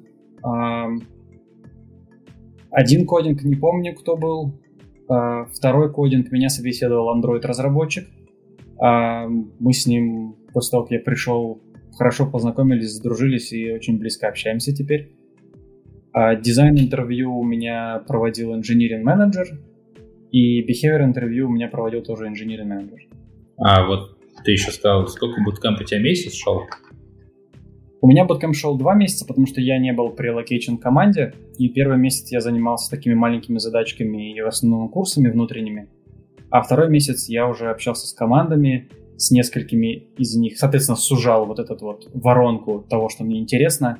Один 2.70 3.08
кодинг 3.08 3.42
не 3.42 3.56
помню, 3.56 3.96
кто 3.96 4.16
был. 4.16 4.62
А, 5.10 5.46
второй 5.46 5.92
кодинг 5.92 6.32
меня 6.32 6.50
собеседовал 6.50 7.20
Android-разработчик. 7.20 8.08
А 8.82 9.28
мы 9.28 9.74
с 9.74 9.86
ним 9.86 10.36
после 10.54 10.72
того, 10.72 10.84
как 10.84 10.92
я 10.92 11.00
пришел, 11.00 11.62
хорошо 11.98 12.26
познакомились, 12.30 12.94
сдружились 12.94 13.54
и 13.54 13.72
очень 13.72 14.00
близко 14.00 14.28
общаемся 14.28 14.74
теперь. 14.76 15.14
А 16.14 16.36
дизайн-интервью 16.36 17.38
у 17.38 17.44
меня 17.44 18.04
проводил 18.08 18.56
engineering 18.56 19.16
manager, 19.16 19.60
и 20.32 20.62
behavior 20.62 21.04
интервью 21.04 21.48
у 21.48 21.52
меня 21.52 21.68
проводил 21.68 22.02
тоже 22.02 22.28
engineering 22.28 22.74
manager. 22.74 23.08
А 23.58 23.86
вот 23.86 24.18
ты 24.44 24.52
еще 24.52 24.72
сказал, 24.72 25.08
сколько 25.08 25.42
bootcamp 25.44 25.82
у 25.82 25.84
тебя 25.84 26.02
месяц 26.02 26.34
шел? 26.34 26.64
У 28.02 28.08
меня 28.08 28.26
bootcamp 28.25 28.56
шел 28.56 28.78
два 28.78 28.96
месяца, 28.96 29.28
потому 29.28 29.46
что 29.46 29.62
я 29.62 29.78
не 29.78 29.94
был 29.94 30.10
pre-allocation 30.10 30.78
команде, 30.78 31.36
и 31.60 31.70
первый 31.70 32.00
месяц 32.00 32.32
я 32.32 32.42
занимался 32.42 32.90
такими 32.90 33.14
маленькими 33.14 33.60
задачками 33.60 34.36
и 34.36 34.42
в 34.42 34.48
основном 34.48 34.90
курсами 34.90 35.30
внутренними. 35.30 35.88
А 36.51 36.62
второй 36.62 36.89
месяц 36.89 37.29
я 37.29 37.48
уже 37.48 37.70
общался 37.70 38.08
с 38.08 38.13
командами, 38.13 38.89
с 39.17 39.31
несколькими 39.31 40.08
из 40.17 40.36
них, 40.36 40.58
соответственно, 40.58 40.98
сужал 40.98 41.46
вот 41.46 41.60
эту 41.60 41.75
вот 41.79 42.10
воронку 42.13 42.86
того, 42.89 43.10
что 43.10 43.24
мне 43.24 43.39
интересно. 43.39 44.00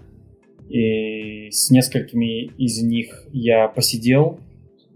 И 0.70 1.50
с 1.52 1.70
несколькими 1.72 2.46
из 2.58 2.82
них 2.82 3.26
я 3.32 3.68
посидел, 3.68 4.40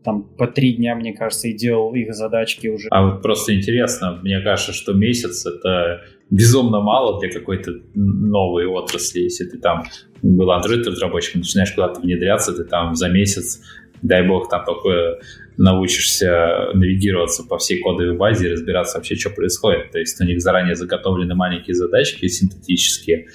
там 0.03 0.23
по 0.23 0.47
три 0.47 0.73
дня, 0.73 0.95
мне 0.95 1.13
кажется, 1.13 1.47
и 1.47 1.53
делал 1.53 1.93
их 1.95 2.13
задачки 2.13 2.67
уже. 2.67 2.87
А 2.91 3.03
вот 3.05 3.21
просто 3.21 3.55
интересно, 3.55 4.19
мне 4.21 4.39
кажется, 4.41 4.71
что 4.71 4.93
месяц 4.93 5.45
это 5.45 6.01
безумно 6.29 6.79
мало 6.81 7.19
для 7.19 7.29
какой-то 7.31 7.71
новой 7.93 8.67
отрасли. 8.67 9.21
Если 9.21 9.45
ты 9.45 9.57
там 9.57 9.85
был 10.21 10.49
Android-разработчиком, 10.51 11.41
начинаешь 11.41 11.71
куда-то 11.71 12.01
внедряться, 12.01 12.53
ты 12.53 12.63
там 12.63 12.95
за 12.95 13.09
месяц 13.09 13.61
дай 14.07 14.27
бог, 14.27 14.49
там 14.49 14.63
только 14.65 15.19
научишься 15.57 16.69
навигироваться 16.73 17.43
по 17.43 17.57
всей 17.57 17.79
кодовой 17.81 18.15
базе 18.15 18.47
и 18.47 18.51
разбираться 18.51 18.97
вообще, 18.97 19.15
что 19.15 19.29
происходит. 19.29 19.91
То 19.91 19.99
есть 19.99 20.19
у 20.21 20.25
них 20.25 20.41
заранее 20.41 20.75
заготовлены 20.75 21.33
маленькие 21.35 21.75
задачки 21.75 22.27
синтетические, 22.27 23.27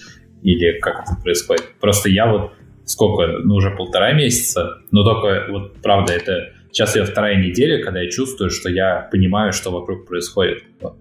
или 0.42 0.78
как 0.78 1.02
это 1.02 1.20
происходит. 1.22 1.64
Просто 1.80 2.08
я 2.08 2.30
вот 2.30 2.52
сколько, 2.84 3.26
ну 3.44 3.54
уже 3.54 3.70
полтора 3.70 4.12
месяца, 4.12 4.78
но 4.90 5.04
только 5.04 5.46
вот 5.50 5.76
правда 5.82 6.12
это 6.12 6.52
сейчас 6.72 6.96
я 6.96 7.04
вторая 7.04 7.36
неделя, 7.36 7.82
когда 7.82 8.00
я 8.00 8.10
чувствую, 8.10 8.50
что 8.50 8.68
я 8.68 9.08
понимаю, 9.10 9.52
что 9.52 9.70
вокруг 9.70 10.06
происходит. 10.06 10.62
Вот. 10.80 10.96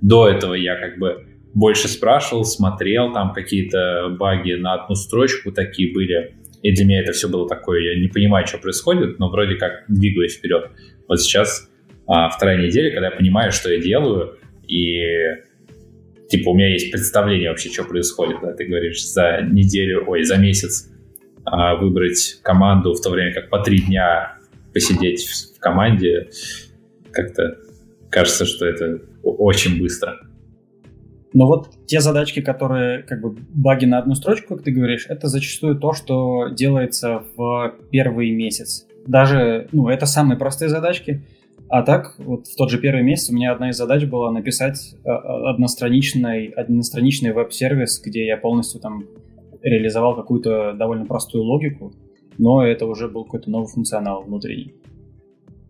До 0.00 0.28
этого 0.28 0.54
я 0.54 0.76
как 0.76 0.98
бы 0.98 1.26
больше 1.54 1.88
спрашивал, 1.88 2.44
смотрел, 2.44 3.12
там 3.12 3.32
какие-то 3.32 4.14
баги 4.18 4.52
на 4.52 4.74
одну 4.74 4.94
строчку 4.94 5.52
такие 5.52 5.92
были. 5.92 6.34
И 6.62 6.74
для 6.74 6.84
меня 6.84 7.00
это 7.02 7.12
все 7.12 7.28
было 7.28 7.48
такое, 7.48 7.80
я 7.80 8.00
не 8.00 8.08
понимаю, 8.08 8.46
что 8.46 8.58
происходит, 8.58 9.18
но 9.18 9.30
вроде 9.30 9.56
как 9.56 9.84
двигаюсь 9.88 10.36
вперед. 10.36 10.70
Вот 11.08 11.20
сейчас 11.20 11.68
а, 12.06 12.28
вторая 12.28 12.58
неделя, 12.58 12.90
когда 12.90 13.06
я 13.08 13.12
понимаю, 13.12 13.52
что 13.52 13.70
я 13.72 13.80
делаю, 13.80 14.38
и 14.66 15.00
типа 16.28 16.50
у 16.50 16.54
меня 16.54 16.72
есть 16.72 16.90
представление 16.90 17.50
вообще, 17.50 17.70
что 17.70 17.84
происходит. 17.84 18.38
Да? 18.42 18.52
Ты 18.52 18.64
говоришь, 18.64 19.04
за 19.06 19.42
неделю, 19.42 20.04
ой, 20.06 20.24
за 20.24 20.36
месяц 20.36 20.90
а, 21.44 21.76
выбрать 21.76 22.40
команду, 22.42 22.94
в 22.94 23.00
то 23.00 23.10
время 23.10 23.32
как 23.32 23.50
по 23.50 23.60
три 23.60 23.78
дня 23.78 24.38
посидеть 24.72 25.26
в 25.56 25.60
команде, 25.60 26.28
как-то 27.12 27.58
кажется, 28.10 28.44
что 28.44 28.66
это 28.66 29.00
очень 29.22 29.80
быстро. 29.80 30.25
Но 31.32 31.46
вот 31.46 31.70
те 31.86 32.00
задачки, 32.00 32.40
которые 32.40 33.02
как 33.02 33.20
бы 33.20 33.36
баги 33.54 33.84
на 33.84 33.98
одну 33.98 34.14
строчку, 34.14 34.54
как 34.54 34.64
ты 34.64 34.70
говоришь, 34.70 35.06
это 35.08 35.28
зачастую 35.28 35.78
то, 35.78 35.92
что 35.92 36.48
делается 36.48 37.24
в 37.36 37.74
первый 37.90 38.30
месяц. 38.30 38.86
Даже, 39.06 39.68
ну, 39.72 39.88
это 39.88 40.06
самые 40.06 40.38
простые 40.38 40.68
задачки. 40.68 41.22
А 41.68 41.82
так, 41.82 42.14
вот 42.18 42.46
в 42.46 42.56
тот 42.56 42.70
же 42.70 42.78
первый 42.78 43.02
месяц 43.02 43.30
у 43.30 43.34
меня 43.34 43.52
одна 43.52 43.70
из 43.70 43.76
задач 43.76 44.04
была 44.04 44.30
написать 44.30 44.94
э, 45.04 45.08
одностраничный, 45.10 46.46
одностраничный 46.46 47.32
веб-сервис, 47.32 48.00
где 48.04 48.24
я 48.24 48.36
полностью 48.36 48.80
там 48.80 49.04
реализовал 49.62 50.14
какую-то 50.14 50.74
довольно 50.74 51.06
простую 51.06 51.42
логику, 51.42 51.92
но 52.38 52.64
это 52.64 52.86
уже 52.86 53.08
был 53.08 53.24
какой-то 53.24 53.50
новый 53.50 53.66
функционал 53.66 54.22
внутренний. 54.22 54.74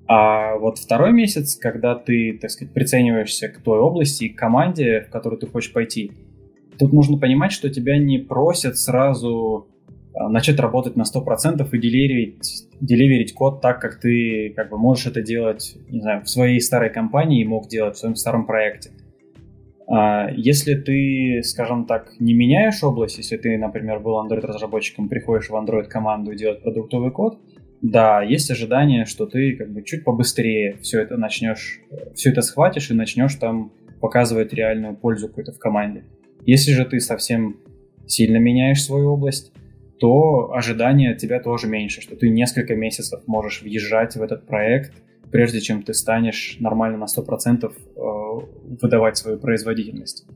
А 0.09 0.57
вот 0.57 0.79
второй 0.79 1.13
месяц, 1.13 1.57
когда 1.57 1.97
ты, 1.97 2.39
так 2.41 2.51
сказать, 2.51 2.73
прицениваешься 2.73 3.49
к 3.49 3.59
той 3.59 3.81
области 3.81 4.25
и 4.25 4.29
к 4.29 4.39
команде, 4.39 5.05
в 5.09 5.11
которую 5.11 5.41
ты 5.41 5.47
хочешь 5.47 5.73
пойти, 5.73 6.13
тут 6.79 6.93
нужно 6.93 7.19
понимать, 7.19 7.53
что 7.53 7.69
тебя 7.71 7.99
не 7.99 8.19
просят 8.19 8.79
сразу 8.79 9.69
а, 10.15 10.29
начать 10.29 10.61
работать 10.61 10.97
на 10.97 11.03
100% 11.03 11.69
и 11.71 11.79
деливерить, 11.79 12.69
деливерить 12.81 13.35
код 13.35 13.61
так, 13.61 13.81
как 13.81 14.01
ты 14.01 14.53
как 14.55 14.71
бы 14.71 14.79
можешь 14.79 15.07
это 15.07 15.23
делать, 15.23 15.77
не 15.91 16.01
знаю, 16.01 16.23
в 16.23 16.29
своей 16.29 16.61
старой 16.61 16.91
компании 16.91 17.43
и 17.43 17.45
мог 17.45 17.69
делать 17.69 17.97
в 17.97 17.99
своем 17.99 18.15
старом 18.15 18.47
проекте. 18.47 18.93
А, 19.89 20.31
если 20.31 20.75
ты, 20.75 21.43
скажем 21.43 21.85
так, 21.85 22.13
не 22.19 22.33
меняешь 22.33 22.83
область, 22.83 23.19
если 23.19 23.37
ты, 23.37 23.59
например, 23.59 24.01
был 24.01 24.25
Android-разработчиком, 24.25 25.09
приходишь 25.09 25.51
в 25.51 25.55
Android-команду 25.55 26.33
и 26.33 26.37
делать 26.37 26.63
продуктовый 26.63 27.11
код, 27.11 27.39
да, 27.83 28.23
есть 28.23 28.51
ожидание, 28.51 29.05
что 29.05 29.27
ты 29.27 29.57
как 29.57 29.71
бы 29.71 29.83
чуть 29.83 30.05
побыстрее 30.05 30.79
все 30.81 31.01
это 31.01 31.17
начнешь, 31.17 31.81
все 32.15 32.31
это 32.31 32.43
схватишь 32.43 32.91
и 32.91 32.95
начнешь 32.95 33.35
там 33.35 33.73
показывать 34.01 34.53
реальную 34.53 34.97
пользу 34.97 35.29
какой-то 35.29 35.53
в 35.53 35.59
команде. 35.59 36.05
Если 36.45 36.73
же 36.73 36.85
ты 36.85 37.01
совсем 37.01 37.57
сильно 38.07 38.37
меняешь 38.39 38.85
свою 38.85 39.13
область, 39.13 39.53
то 39.99 40.53
ожидания 40.53 41.13
от 41.13 41.19
тебя 41.19 41.41
тоже 41.41 41.69
меньше, 41.69 42.01
что 42.01 42.17
ты 42.17 42.29
несколько 42.29 42.75
месяцев 42.75 43.23
можешь 43.27 43.63
въезжать 43.63 44.15
в 44.17 44.23
этот 44.23 44.47
проект, 44.47 44.93
прежде 45.31 45.61
чем 45.61 45.83
ты 45.83 45.95
станешь 45.95 46.59
нормально 46.61 46.99
на 46.99 47.07
100% 47.07 47.65
э, 47.65 48.01
выдавать 48.81 49.17
свою 49.17 49.39
производительность. 49.39 50.27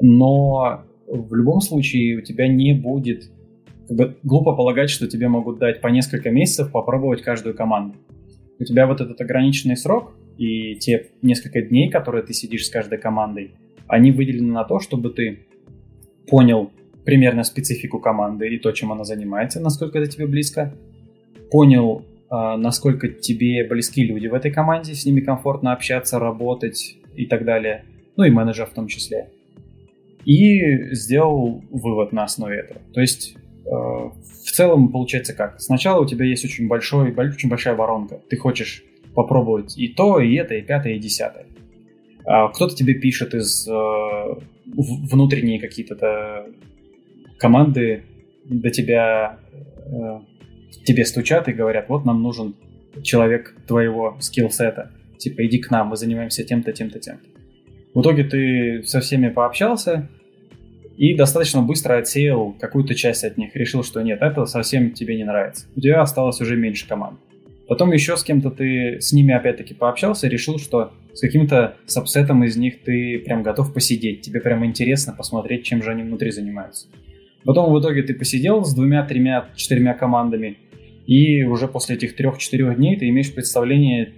Но 0.00 0.84
в 1.06 1.34
любом 1.34 1.60
случае 1.60 2.18
у 2.18 2.20
тебя 2.20 2.48
не 2.48 2.74
будет 2.74 3.30
как 3.88 3.96
бы 3.96 4.16
глупо 4.22 4.54
полагать, 4.54 4.90
что 4.90 5.08
тебе 5.08 5.28
могут 5.28 5.58
дать 5.58 5.80
по 5.80 5.88
несколько 5.88 6.30
месяцев 6.30 6.70
попробовать 6.70 7.22
каждую 7.22 7.54
команду. 7.54 7.96
У 8.58 8.64
тебя 8.64 8.86
вот 8.86 9.00
этот 9.00 9.20
ограниченный 9.20 9.76
срок 9.76 10.14
и 10.38 10.76
те 10.76 11.10
несколько 11.20 11.62
дней, 11.62 11.90
которые 11.90 12.22
ты 12.22 12.32
сидишь 12.32 12.66
с 12.66 12.70
каждой 12.70 12.98
командой, 12.98 13.52
они 13.86 14.12
выделены 14.12 14.52
на 14.52 14.64
то, 14.64 14.78
чтобы 14.78 15.10
ты 15.10 15.46
понял 16.28 16.70
примерно 17.04 17.42
специфику 17.42 17.98
команды 17.98 18.48
и 18.48 18.58
то, 18.58 18.72
чем 18.72 18.92
она 18.92 19.04
занимается, 19.04 19.60
насколько 19.60 19.98
это 19.98 20.10
тебе 20.10 20.26
близко, 20.26 20.74
понял, 21.50 22.04
э, 22.30 22.56
насколько 22.56 23.08
тебе 23.08 23.66
близки 23.68 24.04
люди 24.04 24.28
в 24.28 24.34
этой 24.34 24.50
команде, 24.50 24.94
с 24.94 25.04
ними 25.04 25.20
комфортно 25.20 25.72
общаться, 25.72 26.18
работать 26.18 26.96
и 27.16 27.26
так 27.26 27.44
далее, 27.44 27.84
ну 28.16 28.24
и 28.24 28.30
менеджер 28.30 28.66
в 28.66 28.74
том 28.74 28.86
числе. 28.86 29.30
И 30.24 30.94
сделал 30.94 31.62
вывод 31.70 32.12
на 32.12 32.24
основе 32.24 32.60
этого. 32.60 32.80
То 32.94 33.00
есть 33.00 33.36
в 33.64 34.50
целом 34.52 34.90
получается 34.90 35.34
как? 35.34 35.60
Сначала 35.60 36.02
у 36.02 36.06
тебя 36.06 36.24
есть 36.24 36.44
очень, 36.44 36.68
большой, 36.68 37.12
очень 37.12 37.48
большая 37.48 37.74
воронка. 37.74 38.20
Ты 38.28 38.36
хочешь 38.36 38.84
попробовать 39.14 39.76
и 39.78 39.88
то, 39.88 40.20
и 40.20 40.34
это, 40.34 40.54
и 40.54 40.62
пятое, 40.62 40.94
и 40.94 40.98
десятое. 40.98 41.46
А 42.24 42.48
кто-то 42.48 42.74
тебе 42.74 42.94
пишет 42.94 43.34
из 43.34 43.66
э, 43.68 43.72
внутренние 44.66 45.60
какие-то 45.60 46.46
команды 47.38 48.04
до 48.44 48.70
тебя, 48.70 49.38
э, 49.86 50.20
тебе 50.84 51.04
стучат 51.04 51.48
и 51.48 51.52
говорят, 51.52 51.88
вот 51.88 52.04
нам 52.04 52.22
нужен 52.22 52.54
человек 53.02 53.56
твоего 53.66 54.16
скиллсета. 54.20 54.90
Типа, 55.18 55.44
иди 55.46 55.58
к 55.58 55.70
нам, 55.70 55.88
мы 55.88 55.96
занимаемся 55.96 56.44
тем-то, 56.44 56.72
тем-то, 56.72 57.00
тем-то. 57.00 57.28
В 57.94 58.00
итоге 58.00 58.24
ты 58.24 58.82
со 58.84 59.00
всеми 59.00 59.28
пообщался, 59.28 60.08
и 60.96 61.14
достаточно 61.14 61.62
быстро 61.62 61.98
отсеял 61.98 62.54
какую-то 62.58 62.94
часть 62.94 63.24
от 63.24 63.38
них, 63.38 63.54
решил, 63.56 63.82
что 63.82 64.02
нет, 64.02 64.20
это 64.20 64.46
совсем 64.46 64.92
тебе 64.92 65.16
не 65.16 65.24
нравится. 65.24 65.66
У 65.74 65.80
тебя 65.80 66.00
осталось 66.00 66.40
уже 66.40 66.56
меньше 66.56 66.86
команд. 66.86 67.18
Потом 67.68 67.92
еще 67.92 68.16
с 68.16 68.24
кем-то 68.24 68.50
ты 68.50 69.00
с 69.00 69.12
ними 69.12 69.32
опять-таки 69.32 69.72
пообщался, 69.72 70.28
решил, 70.28 70.58
что 70.58 70.92
с 71.14 71.20
каким-то 71.20 71.76
сабсетом 71.86 72.44
из 72.44 72.56
них 72.56 72.82
ты 72.82 73.18
прям 73.20 73.42
готов 73.42 73.72
посидеть. 73.72 74.22
Тебе 74.22 74.40
прям 74.40 74.64
интересно 74.64 75.14
посмотреть, 75.16 75.64
чем 75.64 75.82
же 75.82 75.90
они 75.90 76.02
внутри 76.02 76.30
занимаются. 76.30 76.88
Потом 77.44 77.72
в 77.72 77.80
итоге 77.80 78.02
ты 78.02 78.14
посидел 78.14 78.64
с 78.64 78.74
двумя, 78.74 79.04
тремя, 79.04 79.48
четырьмя 79.56 79.94
командами, 79.94 80.58
и 81.06 81.42
уже 81.44 81.66
после 81.66 81.96
этих 81.96 82.14
трех-четырех 82.14 82.76
дней 82.76 82.96
ты 82.96 83.08
имеешь 83.08 83.32
представление 83.32 84.12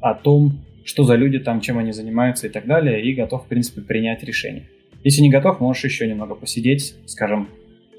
о 0.00 0.14
том, 0.14 0.64
что 0.84 1.04
за 1.04 1.16
люди 1.16 1.38
там, 1.38 1.60
чем 1.60 1.78
они 1.78 1.92
занимаются 1.92 2.46
и 2.46 2.50
так 2.50 2.66
далее, 2.66 3.02
и 3.02 3.14
готов, 3.14 3.44
в 3.44 3.48
принципе, 3.48 3.80
принять 3.80 4.22
решение. 4.22 4.68
Если 5.04 5.22
не 5.22 5.30
готов, 5.30 5.60
можешь 5.60 5.84
еще 5.84 6.06
немного 6.06 6.34
посидеть, 6.34 6.96
скажем, 7.06 7.48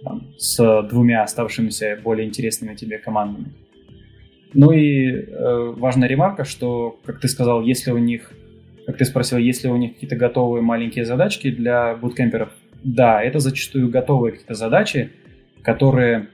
там, 0.04 0.28
с 0.38 0.84
двумя 0.90 1.24
оставшимися 1.24 2.00
более 2.04 2.28
интересными 2.28 2.76
тебе 2.76 2.98
командами. 2.98 3.54
Ну 4.54 4.72
и 4.72 5.12
э, 5.12 5.74
важная 5.78 6.08
ремарка, 6.08 6.44
что, 6.44 7.00
как 7.06 7.20
ты 7.20 7.28
сказал, 7.28 7.62
если 7.62 7.92
у 7.92 7.98
них, 7.98 8.32
как 8.86 8.98
ты 8.98 9.06
спросил, 9.06 9.38
если 9.38 9.68
у 9.68 9.78
них 9.78 9.94
какие-то 9.94 10.16
готовые 10.16 10.64
маленькие 10.64 11.06
задачки 11.06 11.52
для 11.52 11.96
буткемперов, 11.96 12.50
да, 12.84 13.22
это 13.22 13.40
зачастую 13.40 13.90
готовые 13.90 14.32
какие-то 14.32 14.56
задачи, 14.56 15.12
которые, 15.62 16.30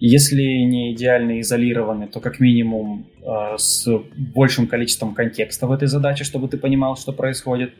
если 0.00 0.42
не 0.42 0.94
идеально 0.94 1.40
изолированы, 1.40 2.08
то 2.08 2.20
как 2.20 2.40
минимум 2.40 3.06
э, 3.20 3.56
с 3.58 3.86
большим 4.16 4.66
количеством 4.66 5.14
контекста 5.14 5.66
в 5.66 5.72
этой 5.72 5.88
задаче, 5.88 6.24
чтобы 6.24 6.48
ты 6.48 6.56
понимал, 6.56 6.96
что 6.96 7.12
происходит. 7.12 7.74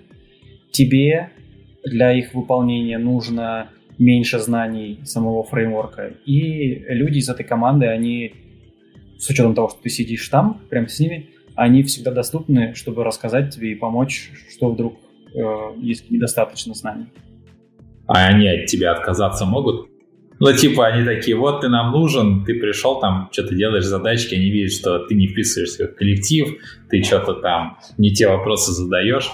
Тебе 0.71 1.31
для 1.85 2.13
их 2.13 2.35
выполнения 2.35 2.99
нужно 2.99 3.71
меньше 3.99 4.39
знаний 4.39 5.01
самого 5.05 5.45
фреймворка. 5.45 6.15
И 6.25 6.85
люди 6.89 7.19
из 7.19 7.29
этой 7.29 7.45
команды, 7.45 7.87
они, 7.87 8.33
с 9.19 9.29
учетом 9.29 9.55
того, 9.55 9.69
что 9.69 9.83
ты 9.83 9.91
сидишь 9.91 10.29
там, 10.29 10.63
прям 10.69 10.89
с 10.89 10.99
ними, 10.99 11.31
они 11.55 11.83
всегда 11.85 12.11
доступны, 12.11 12.75
чтобы 12.75 13.05
рассказать 13.05 13.55
тебе 13.55 13.73
и 13.73 13.75
помочь, 13.75 14.31
что 14.51 14.71
вдруг 14.71 14.99
э, 15.35 15.41
есть 15.81 16.11
недостаточно 16.11 16.75
знаний. 16.75 17.07
А 18.07 18.27
они 18.27 18.49
от 18.49 18.67
тебя 18.67 18.93
отказаться 18.93 19.45
могут? 19.45 19.89
Ну, 20.41 20.53
типа, 20.53 20.89
они 20.89 21.05
такие, 21.05 21.37
вот 21.37 21.61
ты 21.61 21.69
нам 21.69 21.93
нужен, 21.93 22.45
ты 22.45 22.55
пришел 22.55 22.99
там, 22.99 23.29
что-то 23.33 23.55
делаешь 23.55 23.85
задачки, 23.85 24.35
они 24.35 24.51
видят, 24.51 24.73
что 24.73 24.99
ты 24.99 25.15
не 25.15 25.29
вписываешься 25.29 25.87
в 25.87 25.95
коллектив, 25.95 26.57
ты 26.91 27.03
что-то 27.05 27.35
там 27.35 27.79
не 27.99 28.13
те 28.13 28.27
вопросы 28.27 28.73
задаешь. 28.73 29.31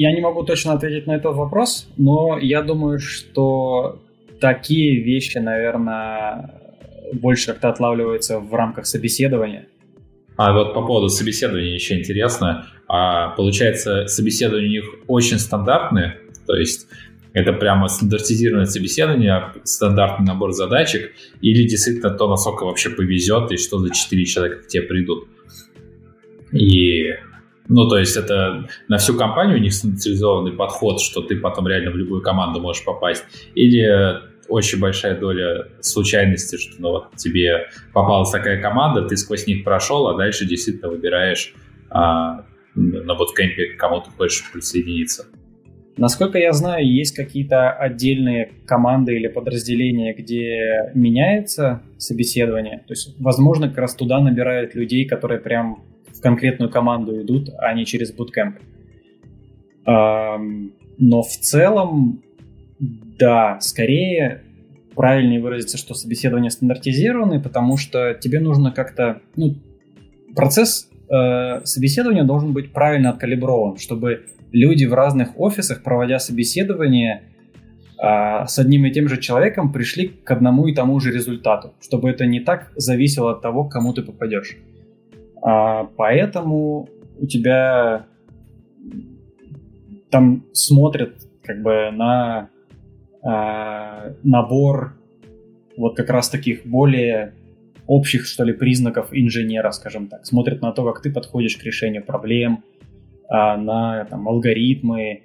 Я 0.00 0.12
не 0.12 0.20
могу 0.20 0.44
точно 0.44 0.74
ответить 0.74 1.08
на 1.08 1.16
этот 1.16 1.34
вопрос, 1.34 1.88
но 1.96 2.38
я 2.38 2.62
думаю, 2.62 3.00
что 3.00 4.00
такие 4.40 5.02
вещи, 5.02 5.38
наверное, 5.38 6.54
больше 7.12 7.46
как-то 7.46 7.70
отлавливаются 7.70 8.38
в 8.38 8.54
рамках 8.54 8.86
собеседования. 8.86 9.66
А 10.36 10.52
вот 10.52 10.72
по 10.72 10.86
поводу 10.86 11.08
собеседования 11.08 11.74
еще 11.74 11.98
интересно. 11.98 12.66
А, 12.86 13.30
получается, 13.30 14.06
собеседования 14.06 14.68
у 14.68 14.70
них 14.70 14.84
очень 15.08 15.40
стандартные, 15.40 16.18
то 16.46 16.54
есть 16.54 16.86
Это 17.32 17.52
прямо 17.52 17.88
стандартизированное 17.88 18.66
собеседование, 18.66 19.52
стандартный 19.64 20.26
набор 20.26 20.52
задачек, 20.52 21.12
или 21.40 21.68
действительно 21.68 22.10
то, 22.10 22.28
насколько 22.28 22.64
вообще 22.64 22.90
повезет, 22.90 23.52
и 23.52 23.56
что 23.56 23.78
за 23.78 23.94
4 23.94 24.24
человека 24.24 24.62
к 24.62 24.66
тебе 24.66 24.82
придут. 24.84 25.28
И, 26.52 27.10
ну, 27.68 27.88
то 27.88 27.98
есть 27.98 28.16
это 28.16 28.66
на 28.88 28.96
всю 28.98 29.16
компанию 29.16 29.58
у 29.58 29.60
них 29.60 29.74
стандартизованный 29.74 30.52
подход, 30.52 31.00
что 31.00 31.20
ты 31.22 31.36
потом 31.36 31.68
реально 31.68 31.90
в 31.90 31.96
любую 31.96 32.22
команду 32.22 32.60
можешь 32.60 32.84
попасть. 32.84 33.24
Или 33.54 34.20
очень 34.48 34.80
большая 34.80 35.18
доля 35.18 35.68
случайности, 35.80 36.56
что 36.56 36.80
ну, 36.80 36.90
вот 36.90 37.16
тебе 37.16 37.66
попалась 37.92 38.30
такая 38.30 38.60
команда, 38.60 39.02
ты 39.02 39.16
сквозь 39.16 39.46
них 39.46 39.64
прошел, 39.64 40.08
а 40.08 40.16
дальше 40.16 40.46
действительно 40.46 40.88
выбираешь 40.88 41.54
а, 41.90 42.44
на 42.74 43.14
к 43.14 43.76
кому 43.78 44.00
ты 44.00 44.10
хочешь 44.16 44.50
присоединиться. 44.50 45.26
Насколько 45.98 46.38
я 46.38 46.52
знаю, 46.52 46.88
есть 46.88 47.14
какие-то 47.14 47.72
отдельные 47.72 48.52
команды 48.66 49.16
или 49.16 49.26
подразделения, 49.26 50.14
где 50.14 50.92
меняется 50.94 51.82
собеседование. 51.98 52.84
То 52.86 52.92
есть, 52.92 53.16
возможно, 53.18 53.68
как 53.68 53.78
раз 53.78 53.96
туда 53.96 54.20
набирают 54.20 54.76
людей, 54.76 55.06
которые 55.06 55.40
прям 55.40 55.82
в 56.18 56.20
конкретную 56.20 56.70
команду 56.70 57.20
идут, 57.22 57.50
а 57.58 57.72
не 57.72 57.86
через 57.86 58.14
bootcamp. 58.14 58.54
Но 60.98 61.22
в 61.22 61.30
целом, 61.30 62.22
да, 62.80 63.58
скорее 63.60 64.42
правильнее 64.98 65.40
выразиться, 65.40 65.78
что 65.78 65.94
собеседование 65.94 66.50
стандартизированы, 66.50 67.40
потому 67.40 67.76
что 67.76 68.14
тебе 68.14 68.40
нужно 68.40 68.72
как-то... 68.72 69.22
Ну, 69.36 69.54
процесс 70.34 70.90
э, 71.08 71.60
собеседования 71.64 72.24
должен 72.24 72.52
быть 72.52 72.72
правильно 72.72 73.10
откалиброван, 73.10 73.76
чтобы 73.76 74.26
люди 74.50 74.86
в 74.86 74.94
разных 74.94 75.38
офисах, 75.38 75.84
проводя 75.84 76.18
собеседование 76.18 77.22
э, 77.96 78.46
с 78.48 78.58
одним 78.58 78.86
и 78.86 78.90
тем 78.90 79.08
же 79.08 79.18
человеком, 79.18 79.72
пришли 79.72 80.08
к 80.08 80.28
одному 80.32 80.66
и 80.66 80.74
тому 80.74 80.98
же 80.98 81.12
результату, 81.12 81.74
чтобы 81.80 82.10
это 82.10 82.26
не 82.26 82.40
так 82.40 82.72
зависело 82.74 83.30
от 83.30 83.40
того, 83.40 83.66
к 83.66 83.72
кому 83.72 83.92
ты 83.92 84.02
попадешь. 84.02 84.56
А, 85.42 85.84
поэтому 85.96 86.88
у 87.18 87.26
тебя 87.26 88.06
там 90.10 90.44
смотрят 90.52 91.14
как 91.42 91.62
бы 91.62 91.90
на 91.92 92.50
э, 93.22 94.14
набор 94.22 94.94
вот 95.76 95.96
как 95.96 96.10
раз 96.10 96.28
таких 96.28 96.66
более 96.66 97.34
общих, 97.86 98.26
что 98.26 98.44
ли, 98.44 98.52
признаков 98.52 99.08
инженера, 99.12 99.70
скажем 99.70 100.08
так. 100.08 100.26
Смотрят 100.26 100.60
на 100.60 100.72
то, 100.72 100.84
как 100.84 101.02
ты 101.02 101.10
подходишь 101.10 101.56
к 101.56 101.64
решению 101.64 102.04
проблем, 102.04 102.64
э, 103.30 103.56
на 103.56 104.04
там, 104.04 104.28
алгоритмы, 104.28 105.22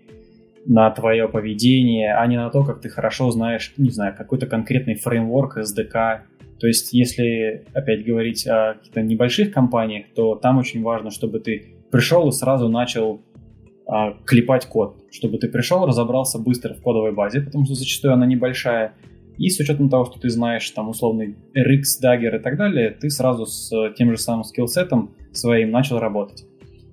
на 0.65 0.89
твое 0.91 1.27
поведение, 1.27 2.15
а 2.15 2.25
не 2.25 2.37
на 2.37 2.49
то, 2.49 2.63
как 2.63 2.79
ты 2.79 2.89
хорошо 2.89 3.31
знаешь, 3.31 3.73
не 3.77 3.89
знаю, 3.89 4.15
какой-то 4.17 4.47
конкретный 4.47 4.95
фреймворк, 4.95 5.57
SDK. 5.57 6.21
То 6.63 6.67
есть, 6.67 6.93
если 6.93 7.65
опять 7.73 8.05
говорить 8.05 8.47
о 8.47 8.75
каких-то 8.75 9.01
небольших 9.01 9.51
компаниях, 9.51 10.05
то 10.15 10.35
там 10.35 10.59
очень 10.59 10.81
важно, 10.81 11.11
чтобы 11.11 11.41
ты 11.41 11.75
пришел 11.91 12.29
и 12.29 12.31
сразу 12.31 12.69
начал 12.69 13.19
а, 13.85 14.13
клепать 14.23 14.67
код, 14.67 14.95
чтобы 15.11 15.39
ты 15.39 15.49
пришел, 15.49 15.85
разобрался 15.85 16.39
быстро 16.39 16.73
в 16.73 16.81
кодовой 16.81 17.11
базе, 17.11 17.41
потому 17.41 17.65
что 17.65 17.75
зачастую 17.75 18.13
она 18.13 18.25
небольшая, 18.25 18.93
и 19.37 19.49
с 19.49 19.59
учетом 19.59 19.89
того, 19.89 20.05
что 20.05 20.21
ты 20.21 20.29
знаешь 20.29 20.69
там 20.69 20.87
условный 20.87 21.35
RX, 21.53 22.01
Dagger 22.01 22.37
и 22.37 22.41
так 22.41 22.55
далее, 22.55 22.91
ты 22.91 23.09
сразу 23.09 23.45
с 23.45 23.69
тем 23.97 24.11
же 24.11 24.17
самым 24.17 24.45
скиллсетом 24.45 25.13
своим 25.33 25.69
начал 25.69 25.99
работать. 25.99 26.45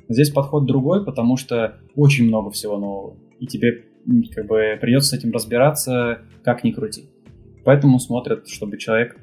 Здесь 0.08 0.30
подход 0.30 0.66
другой, 0.66 1.04
потому 1.04 1.36
что 1.36 1.76
очень 1.94 2.26
много 2.26 2.50
всего 2.50 2.76
нового, 2.76 3.16
и 3.38 3.46
тебе 3.46 3.84
как 4.34 4.48
бы 4.48 4.76
придется 4.80 5.10
с 5.10 5.12
этим 5.20 5.30
разбираться, 5.30 6.22
как 6.42 6.64
ни 6.64 6.72
крути. 6.72 7.04
Поэтому 7.64 8.00
смотрят, 8.00 8.48
чтобы 8.48 8.76
человек 8.76 9.16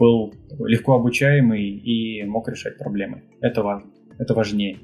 был 0.00 0.34
легко 0.66 0.94
обучаемый 0.94 1.62
и 1.62 2.24
мог 2.24 2.48
решать 2.48 2.78
проблемы. 2.78 3.22
Это 3.40 3.62
важно, 3.62 3.90
это 4.18 4.34
важнее. 4.34 4.78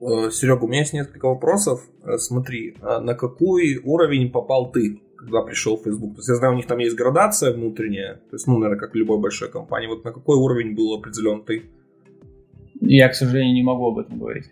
Э, 0.00 0.30
Серега, 0.30 0.64
у 0.64 0.68
меня 0.68 0.80
есть 0.80 0.94
несколько 0.94 1.28
вопросов. 1.28 1.86
Э, 2.02 2.16
смотри, 2.16 2.74
а 2.80 3.00
на 3.00 3.14
какой 3.14 3.76
уровень 3.84 4.30
попал 4.30 4.72
ты, 4.72 5.02
когда 5.16 5.42
пришел 5.42 5.76
в 5.76 5.84
Facebook? 5.84 6.14
То 6.14 6.18
есть 6.20 6.28
я 6.28 6.34
знаю, 6.36 6.54
у 6.54 6.56
них 6.56 6.66
там 6.66 6.78
есть 6.78 6.96
градация 6.96 7.52
внутренняя, 7.52 8.14
то 8.14 8.34
есть, 8.34 8.46
ну, 8.46 8.58
наверное, 8.58 8.80
как 8.80 8.92
в 8.92 8.96
любой 8.96 9.20
большой 9.20 9.50
компании. 9.50 9.88
Вот 9.88 10.04
на 10.04 10.12
какой 10.12 10.36
уровень 10.36 10.74
был 10.74 10.94
определен 10.94 11.42
ты? 11.42 11.70
Я, 12.80 13.08
к 13.08 13.14
сожалению, 13.14 13.54
не 13.54 13.62
могу 13.62 13.88
об 13.88 13.98
этом 13.98 14.18
говорить. 14.18 14.50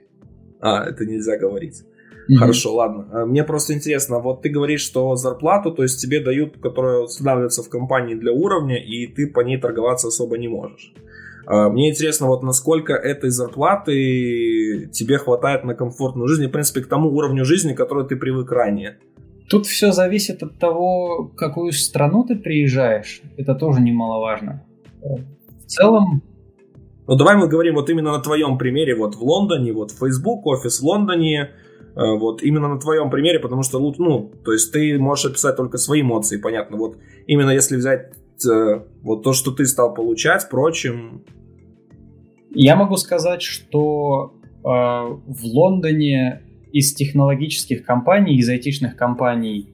А, 0.61 0.85
это 0.85 1.07
нельзя 1.07 1.39
говорить. 1.39 1.83
Mm-hmm. 2.29 2.37
Хорошо, 2.39 2.75
ладно. 2.75 3.09
А 3.13 3.27
мне 3.27 3.45
просто 3.45 3.75
интересно, 3.75 4.19
вот 4.19 4.43
ты 4.43 4.49
говоришь, 4.49 4.81
что 4.81 5.15
зарплату, 5.17 5.73
то 5.73 5.83
есть 5.83 6.01
тебе 6.01 6.21
дают, 6.21 6.57
которая 6.59 7.01
устанавливается 7.01 7.63
в 7.63 7.69
компании 7.69 8.15
для 8.15 8.33
уровня, 8.33 8.77
и 8.83 9.07
ты 9.07 9.27
по 9.27 9.41
ней 9.41 9.59
торговаться 9.59 10.09
особо 10.09 10.39
не 10.39 10.49
можешь. 10.49 10.93
А, 11.47 11.69
мне 11.69 11.91
интересно, 11.91 12.27
вот 12.27 12.43
насколько 12.43 12.95
этой 12.95 13.31
зарплаты 13.31 14.89
тебе 14.93 15.19
хватает 15.19 15.65
на 15.65 15.75
комфортную 15.75 16.29
жизнь, 16.29 16.45
и, 16.45 16.47
в 16.47 16.51
принципе, 16.51 16.81
к 16.81 16.87
тому 16.87 17.11
уровню 17.11 17.45
жизни, 17.45 17.75
который 17.75 18.07
ты 18.07 18.17
привык 18.17 18.51
ранее. 18.51 18.99
Тут 19.49 19.67
все 19.67 19.93
зависит 19.93 20.43
от 20.43 20.59
того, 20.59 21.31
в 21.33 21.37
какую 21.37 21.73
страну 21.73 22.25
ты 22.25 22.37
приезжаешь. 22.37 23.21
Это 23.37 23.55
тоже 23.55 23.81
немаловажно. 23.81 24.65
В 25.03 25.67
целом... 25.67 26.23
Ну, 27.07 27.17
давай 27.17 27.37
мы 27.37 27.49
говорим 27.49 27.75
вот 27.75 27.91
именно 27.91 28.13
на 28.13 28.21
твоем 28.21 28.57
примере, 28.57 28.95
вот 28.95 29.17
в 29.17 29.23
Лондоне, 29.23 29.75
вот 29.75 29.91
Facebook, 29.91 30.47
офис 30.47 30.81
в 30.81 30.85
Лондоне, 30.85 31.43
э, 31.43 31.49
вот 31.95 32.43
именно 32.43 32.69
на 32.69 32.81
твоем 32.81 33.11
примере, 33.11 33.39
потому 33.39 33.63
что, 33.63 33.79
ну, 33.79 34.33
то 34.45 34.53
есть 34.53 34.73
ты 34.73 34.99
можешь 34.99 35.27
описать 35.27 35.57
только 35.57 35.79
свои 35.79 36.01
эмоции, 36.01 36.39
понятно. 36.39 36.77
Вот 36.77 36.99
именно 37.27 37.51
если 37.51 37.77
взять 37.77 38.13
э, 38.47 38.81
вот 39.03 39.23
то, 39.23 39.33
что 39.33 39.53
ты 39.53 39.65
стал 39.67 39.95
получать, 39.95 40.43
впрочем, 40.43 41.25
я 42.55 42.77
могу 42.77 42.97
сказать, 42.97 43.43
что 43.43 44.35
э, 44.43 44.67
в 44.67 45.45
Лондоне 45.45 46.43
из 46.73 46.95
технологических 46.95 47.85
компаний, 47.85 48.37
из 48.37 48.49
айтишных 48.49 48.97
компаний 48.97 49.69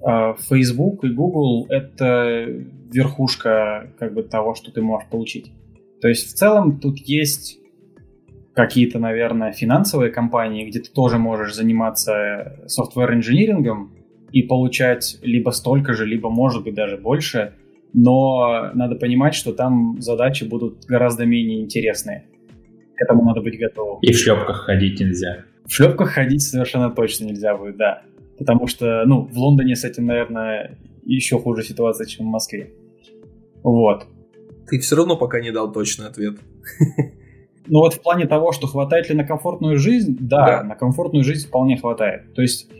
э, 0.00 0.34
Facebook 0.48 1.04
и 1.04 1.08
Google 1.08 1.66
это 1.68 2.46
верхушка 2.90 3.92
как 3.98 4.14
бы 4.14 4.22
того, 4.22 4.54
что 4.54 4.70
ты 4.70 4.80
можешь 4.80 5.08
получить. 5.08 5.52
То 6.00 6.08
есть 6.08 6.32
в 6.32 6.34
целом 6.34 6.78
тут 6.78 6.98
есть 6.98 7.57
какие-то, 8.58 8.98
наверное, 8.98 9.52
финансовые 9.52 10.10
компании, 10.10 10.68
где 10.68 10.80
ты 10.80 10.90
тоже 10.90 11.18
можешь 11.18 11.54
заниматься 11.54 12.64
софтвер-инжинирингом 12.66 13.92
и 14.32 14.42
получать 14.42 15.18
либо 15.22 15.50
столько 15.50 15.92
же, 15.94 16.06
либо, 16.06 16.28
может 16.30 16.64
быть, 16.64 16.74
даже 16.74 16.96
больше– 16.96 17.54
но 17.92 18.70
надо 18.74 18.96
понимать, 18.96 19.34
что 19.34 19.52
там 19.52 20.00
задачи 20.00 20.44
будут 20.44 20.84
гораздо 20.86 21.24
менее 21.24 21.62
интересные. 21.62 22.26
К 22.94 23.02
этому 23.02 23.24
надо 23.24 23.40
быть 23.40 23.58
готовым. 23.58 24.00
И 24.02 24.12
в 24.12 24.18
шлепках 24.18 24.64
ходить 24.64 25.00
нельзя. 25.00 25.44
В 25.64 25.72
шлепках 25.72 26.10
ходить 26.10 26.42
совершенно 26.42 26.90
точно 26.90 27.26
нельзя 27.26 27.56
будет, 27.56 27.76
да. 27.76 28.02
Потому 28.38 28.66
что, 28.66 29.04
ну, 29.06 29.22
в 29.26 29.36
Лондоне 29.36 29.74
с 29.74 29.84
этим, 29.84 30.06
наверное, 30.06 30.78
еще 31.04 31.38
хуже 31.38 31.62
ситуация, 31.62 32.06
чем 32.06 32.26
в 32.26 32.30
Москве. 32.30 32.72
Вот. 33.62 34.06
Ты 34.68 34.78
все 34.78 34.96
равно 34.96 35.16
пока 35.16 35.40
не 35.40 35.50
дал 35.50 35.72
точный 35.72 36.06
ответ. 36.06 36.38
Ну 37.68 37.80
вот 37.80 37.94
в 37.94 38.02
плане 38.02 38.26
того, 38.26 38.52
что 38.52 38.66
хватает 38.66 39.08
ли 39.08 39.14
на 39.14 39.24
комфортную 39.24 39.78
жизнь, 39.78 40.16
да, 40.20 40.46
да. 40.46 40.62
на 40.62 40.74
комфортную 40.74 41.24
жизнь 41.24 41.46
вполне 41.46 41.76
хватает. 41.76 42.32
То 42.34 42.42
есть 42.42 42.70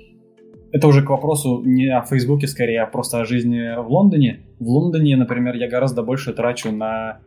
это 0.72 0.86
уже 0.86 1.02
к 1.02 1.10
вопросу 1.10 1.62
не 1.64 1.88
о 1.88 2.02
Фейсбуке 2.02 2.46
скорее, 2.46 2.82
а 2.82 2.86
просто 2.86 3.20
о 3.20 3.24
жизни 3.24 3.80
в 3.80 3.90
Лондоне. 3.90 4.40
В 4.58 4.68
Лондоне, 4.68 5.16
например, 5.16 5.54
я 5.56 5.68
гораздо 5.68 6.02
больше 6.02 6.32
трачу 6.32 6.72
на 6.72 7.20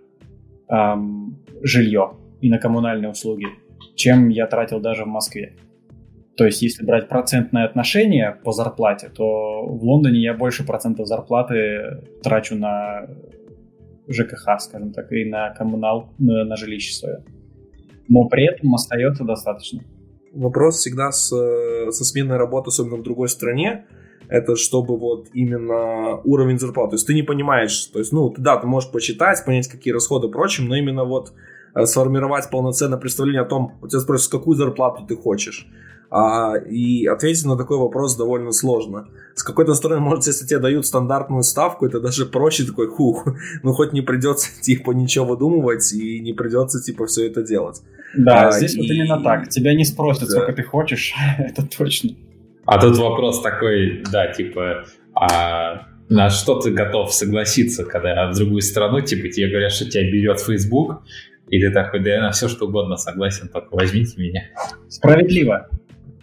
эм, 0.69 1.37
жилье 1.61 2.13
и 2.39 2.49
на 2.49 2.57
коммунальные 2.57 3.11
услуги, 3.11 3.47
чем 3.95 4.29
я 4.29 4.47
тратил 4.47 4.79
даже 4.79 5.05
в 5.05 5.07
Москве. 5.07 5.55
То 6.37 6.45
есть, 6.45 6.61
если 6.61 6.85
брать 6.85 7.07
процентное 7.07 7.65
отношение 7.65 8.37
по 8.43 8.51
зарплате, 8.51 9.09
то 9.09 9.65
в 9.65 9.83
Лондоне 9.83 10.21
я 10.21 10.33
больше 10.33 10.65
процентов 10.65 11.07
зарплаты 11.07 12.03
трачу 12.23 12.55
на 12.55 13.07
ЖКХ, 14.07 14.59
скажем 14.59 14.93
так, 14.93 15.11
и 15.11 15.25
на 15.25 15.49
коммунал, 15.51 16.09
на, 16.17 16.43
на 16.45 16.55
жилище 16.55 16.93
свое. 16.93 17.23
Но 18.11 18.27
при 18.27 18.45
этом 18.51 18.73
остается 18.75 19.23
достаточно 19.23 19.81
вопрос 20.33 20.77
всегда 20.77 21.11
с, 21.11 21.29
со 21.29 22.05
сменой 22.05 22.37
работы, 22.37 22.69
особенно 22.69 22.97
в 22.97 23.03
другой 23.03 23.29
стране, 23.29 23.85
это 24.27 24.55
чтобы 24.55 24.97
вот 24.97 25.27
именно 25.33 26.17
уровень 26.23 26.59
зарплаты. 26.59 26.91
То 26.91 26.95
есть 26.95 27.07
ты 27.07 27.13
не 27.13 27.23
понимаешь, 27.23 27.85
то 27.85 27.99
есть, 27.99 28.13
ну, 28.13 28.29
ты, 28.29 28.41
да, 28.41 28.57
ты 28.57 28.67
можешь 28.67 28.91
почитать, 28.91 29.43
понять, 29.45 29.67
какие 29.67 29.93
расходы 29.93 30.27
и 30.27 30.31
прочим, 30.31 30.67
но 30.67 30.75
именно 30.75 31.03
вот 31.03 31.33
э, 31.75 31.85
сформировать 31.85 32.49
полноценное 32.49 32.97
представление 32.97 33.41
о 33.41 33.45
том, 33.45 33.77
у 33.81 33.87
тебя 33.87 33.99
спросят, 33.99 34.31
какую 34.31 34.55
зарплату 34.55 35.05
ты 35.05 35.15
хочешь. 35.15 35.67
А, 36.13 36.57
и 36.57 37.05
ответить 37.05 37.45
на 37.45 37.55
такой 37.55 37.77
вопрос 37.77 38.17
довольно 38.17 38.51
сложно. 38.51 39.07
С 39.33 39.43
какой-то 39.43 39.73
стороны, 39.75 40.01
может, 40.01 40.27
если 40.27 40.45
тебе 40.45 40.59
дают 40.59 40.85
стандартную 40.85 41.41
ставку, 41.43 41.85
это 41.85 42.01
даже 42.01 42.25
проще 42.25 42.65
такой, 42.65 42.89
хух, 42.89 43.25
ну 43.63 43.71
хоть 43.71 43.93
не 43.93 44.01
придется, 44.01 44.49
типа, 44.61 44.91
ничего 44.91 45.23
выдумывать 45.25 45.93
и 45.93 46.19
не 46.19 46.33
придется, 46.33 46.83
типа, 46.83 47.05
все 47.07 47.27
это 47.27 47.43
делать. 47.43 47.81
Да, 48.13 48.49
а, 48.49 48.51
здесь 48.51 48.75
и... 48.75 48.79
вот 48.79 48.87
именно 48.87 49.23
так. 49.23 49.47
Тебя 49.47 49.73
не 49.73 49.85
спросят, 49.85 50.27
да. 50.27 50.31
сколько 50.31 50.51
ты 50.51 50.63
хочешь, 50.63 51.13
это 51.37 51.65
точно. 51.65 52.09
А 52.65 52.79
тут 52.79 52.97
вопрос 52.97 53.41
такой, 53.41 54.03
да, 54.11 54.27
типа, 54.27 54.83
а 55.15 55.87
на 56.09 56.29
что 56.29 56.59
ты 56.59 56.71
готов 56.71 57.13
согласиться, 57.13 57.85
когда 57.85 58.29
в 58.29 58.35
другую 58.35 58.61
страну, 58.61 58.99
типа, 58.99 59.29
тебе 59.29 59.47
говорят, 59.47 59.71
что 59.71 59.89
тебя 59.89 60.03
берет 60.11 60.41
Facebook, 60.41 61.03
и 61.47 61.61
ты 61.61 61.71
такой, 61.71 62.01
да 62.01 62.09
я 62.09 62.21
на 62.21 62.31
все 62.31 62.49
что 62.49 62.65
угодно 62.65 62.97
согласен, 62.97 63.47
только 63.47 63.73
возьмите 63.73 64.21
меня. 64.21 64.41
Справедливо. 64.89 65.69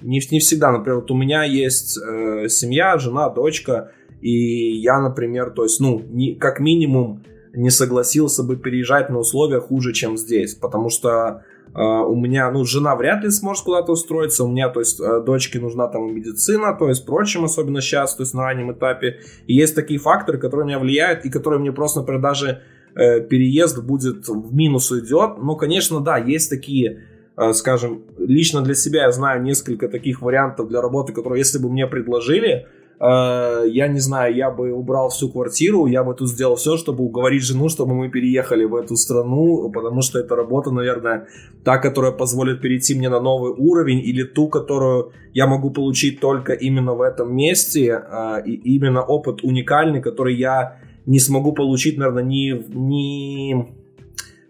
Не, 0.03 0.21
не 0.31 0.39
всегда, 0.39 0.73
например, 0.73 1.01
вот 1.01 1.11
у 1.11 1.17
меня 1.17 1.45
есть 1.45 1.99
э, 1.99 2.49
семья, 2.49 2.99
жена, 2.99 3.31
дочка, 3.31 3.93
и 4.21 4.77
я, 4.79 5.01
например, 5.01 5.51
то 5.51 5.65
есть, 5.65 5.81
ну, 5.81 6.03
не, 6.09 6.35
как 6.35 6.61
минимум 6.61 7.25
не 7.55 7.71
согласился 7.71 8.43
бы 8.43 8.57
переезжать 8.57 9.11
на 9.11 9.19
условия 9.19 9.61
хуже, 9.61 9.93
чем 9.93 10.17
здесь, 10.17 10.55
потому 10.55 10.89
что 10.91 11.43
Uh, 11.75 12.03
у 12.03 12.17
меня, 12.17 12.51
ну, 12.51 12.65
жена 12.65 12.97
вряд 12.97 13.23
ли 13.23 13.31
сможет 13.31 13.65
куда-то 13.65 13.93
устроиться, 13.93 14.43
у 14.43 14.49
меня, 14.49 14.71
то 14.71 14.81
есть, 14.81 14.99
uh, 15.01 15.23
дочке 15.23 15.61
нужна 15.61 15.87
там 15.87 16.15
медицина, 16.15 16.75
то 16.75 16.89
есть, 16.89 17.05
прочим, 17.05 17.45
особенно 17.45 17.83
сейчас, 17.83 18.15
то 18.15 18.23
есть, 18.23 18.33
на 18.33 18.45
раннем 18.45 18.73
этапе. 18.73 19.19
И 19.47 19.55
есть 19.55 19.75
такие 19.75 20.01
факторы, 20.01 20.39
которые 20.39 20.67
меня 20.67 20.79
влияют 20.79 21.27
и 21.27 21.31
которые 21.31 21.61
мне 21.61 21.71
просто, 21.71 22.01
например, 22.01 22.23
даже 22.23 22.63
uh, 22.95 23.21
переезд 23.21 23.85
будет 23.85 24.27
в 24.29 24.55
минус 24.55 24.91
уйдет. 24.91 25.43
Но, 25.43 25.57
конечно, 25.57 26.01
да, 26.01 26.17
есть 26.17 26.49
такие, 26.49 27.05
скажем, 27.53 28.03
лично 28.19 28.63
для 28.63 28.75
себя 28.75 29.03
я 29.03 29.13
знаю 29.13 29.43
несколько 29.43 29.89
таких 29.89 30.23
вариантов 30.23 30.69
для 30.69 30.81
работы, 30.81 31.13
которые, 31.13 31.41
если 31.41 31.59
бы 31.59 31.71
мне 31.71 31.87
предложили, 31.87 32.67
Э, 33.01 33.65
я 33.67 33.89
не 33.89 34.01
знаю, 34.01 34.35
я 34.35 34.51
бы 34.51 34.73
убрал 34.73 35.09
всю 35.09 35.29
квартиру, 35.29 35.87
я 35.87 36.03
бы 36.03 36.15
тут 36.15 36.29
сделал 36.29 36.57
все, 36.57 36.77
чтобы 36.77 37.05
уговорить 37.05 37.45
жену, 37.45 37.69
чтобы 37.69 37.95
мы 37.95 38.09
переехали 38.11 38.65
в 38.65 38.75
эту 38.75 38.97
страну, 38.97 39.71
потому 39.71 40.03
что 40.03 40.19
эта 40.19 40.35
работа, 40.35 40.71
наверное, 40.71 41.29
та, 41.65 41.79
которая 41.79 42.13
позволит 42.13 42.61
перейти 42.61 42.95
мне 42.95 43.09
на 43.09 43.21
новый 43.21 43.53
уровень, 43.53 44.01
или 44.01 44.25
ту, 44.25 44.49
которую 44.49 45.13
я 45.33 45.47
могу 45.47 45.71
получить 45.71 46.21
только 46.21 46.53
именно 46.53 46.95
в 46.95 47.03
этом 47.03 47.35
месте, 47.35 48.03
э, 48.05 48.43
и 48.47 48.77
именно 48.77 49.03
опыт 49.03 49.45
уникальный, 49.45 50.03
который 50.03 50.35
я 50.35 50.81
не 51.07 51.21
смогу 51.21 51.53
получить, 51.53 51.99
наверное, 51.99 52.25
ни, 52.25 52.53
ни 52.75 53.78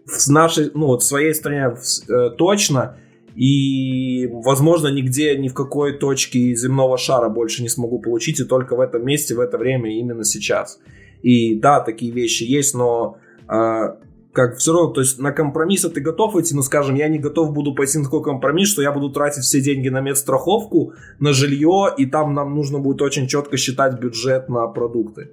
в 0.09 0.27
нашей, 0.29 0.71
ну 0.73 0.87
вот 0.87 1.03
в 1.03 1.05
своей 1.05 1.33
стране 1.33 1.75
э, 2.07 2.29
точно, 2.37 2.97
и, 3.35 4.27
возможно, 4.27 4.87
нигде, 4.89 5.37
ни 5.37 5.47
в 5.47 5.53
какой 5.53 5.97
точке 5.97 6.55
земного 6.55 6.97
шара 6.97 7.29
больше 7.29 7.61
не 7.61 7.69
смогу 7.69 7.99
получить, 7.99 8.39
и 8.39 8.43
только 8.43 8.75
в 8.75 8.81
этом 8.81 9.05
месте, 9.05 9.35
в 9.35 9.39
это 9.39 9.57
время, 9.57 9.97
именно 9.97 10.23
сейчас. 10.23 10.79
И 11.21 11.55
да, 11.55 11.79
такие 11.79 12.11
вещи 12.11 12.43
есть, 12.43 12.73
но 12.73 13.17
э, 13.47 13.95
как 14.33 14.57
все 14.57 14.73
равно, 14.73 14.91
то 14.91 15.01
есть 15.01 15.19
на 15.19 15.31
компромиссы 15.31 15.89
ты 15.89 16.01
готов 16.01 16.35
идти, 16.35 16.55
но, 16.55 16.61
скажем, 16.61 16.95
я 16.95 17.07
не 17.07 17.19
готов 17.19 17.53
буду 17.53 17.73
пойти 17.73 17.97
на 17.97 18.05
такой 18.05 18.23
компромисс, 18.23 18.69
что 18.69 18.81
я 18.81 18.91
буду 18.91 19.09
тратить 19.09 19.43
все 19.43 19.61
деньги 19.61 19.89
на 19.89 20.01
медстраховку, 20.01 20.93
на 21.19 21.33
жилье, 21.33 21.93
и 21.97 22.05
там 22.05 22.33
нам 22.33 22.55
нужно 22.55 22.79
будет 22.79 23.01
очень 23.01 23.27
четко 23.27 23.57
считать 23.57 23.99
бюджет 23.99 24.49
на 24.49 24.67
продукты. 24.67 25.31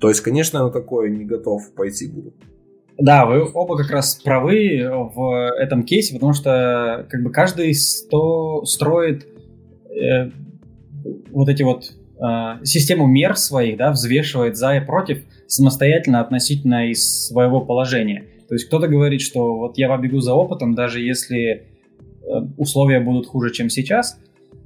То 0.00 0.08
есть, 0.08 0.20
конечно, 0.20 0.58
я 0.58 0.64
на 0.64 0.70
такое 0.70 1.08
не 1.08 1.24
готов 1.24 1.72
пойти 1.72 2.08
буду. 2.08 2.34
Да, 2.98 3.26
вы 3.26 3.50
оба 3.52 3.76
как 3.76 3.90
раз 3.90 4.14
правы 4.14 4.88
в 5.14 5.52
этом 5.58 5.82
кейсе, 5.82 6.14
потому 6.14 6.32
что 6.32 7.06
как 7.10 7.22
бы 7.22 7.30
каждый 7.30 7.74
сто 7.74 8.64
строит 8.64 9.26
э, 9.90 10.30
вот 11.30 11.48
эти 11.50 11.62
вот 11.62 11.92
э, 12.18 12.64
систему 12.64 13.06
мер 13.06 13.36
своих, 13.36 13.76
да, 13.76 13.90
взвешивает 13.90 14.56
за 14.56 14.76
и 14.76 14.80
против 14.80 15.24
самостоятельно 15.46 16.20
относительно 16.20 16.90
из 16.90 17.26
своего 17.26 17.60
положения. 17.60 18.24
То 18.48 18.54
есть 18.54 18.66
кто-то 18.66 18.88
говорит, 18.88 19.20
что 19.20 19.56
вот 19.56 19.76
я 19.76 19.88
побегу 19.88 20.20
за 20.20 20.32
опытом, 20.32 20.74
даже 20.74 21.00
если 21.00 21.42
э, 21.42 21.62
условия 22.56 23.00
будут 23.00 23.26
хуже, 23.26 23.52
чем 23.52 23.68
сейчас, 23.68 24.18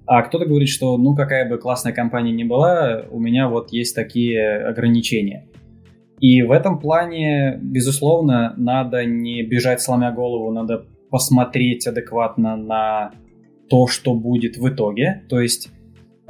а 0.06 0.22
кто-то 0.22 0.44
говорит, 0.44 0.68
что 0.68 0.96
ну 0.96 1.16
какая 1.16 1.48
бы 1.48 1.58
классная 1.58 1.92
компания 1.92 2.32
ни 2.32 2.44
была, 2.44 3.04
у 3.10 3.18
меня 3.18 3.48
вот 3.48 3.72
есть 3.72 3.94
такие 3.94 4.66
ограничения. 4.66 5.46
И 6.20 6.42
в 6.42 6.52
этом 6.52 6.78
плане, 6.78 7.58
безусловно, 7.62 8.52
надо 8.58 9.04
не 9.06 9.42
бежать 9.42 9.80
сломя 9.80 10.12
голову, 10.12 10.52
надо 10.52 10.84
посмотреть 11.10 11.86
адекватно 11.86 12.56
на 12.56 13.12
то, 13.70 13.86
что 13.86 14.14
будет 14.14 14.58
в 14.58 14.68
итоге. 14.68 15.24
То 15.30 15.40
есть, 15.40 15.70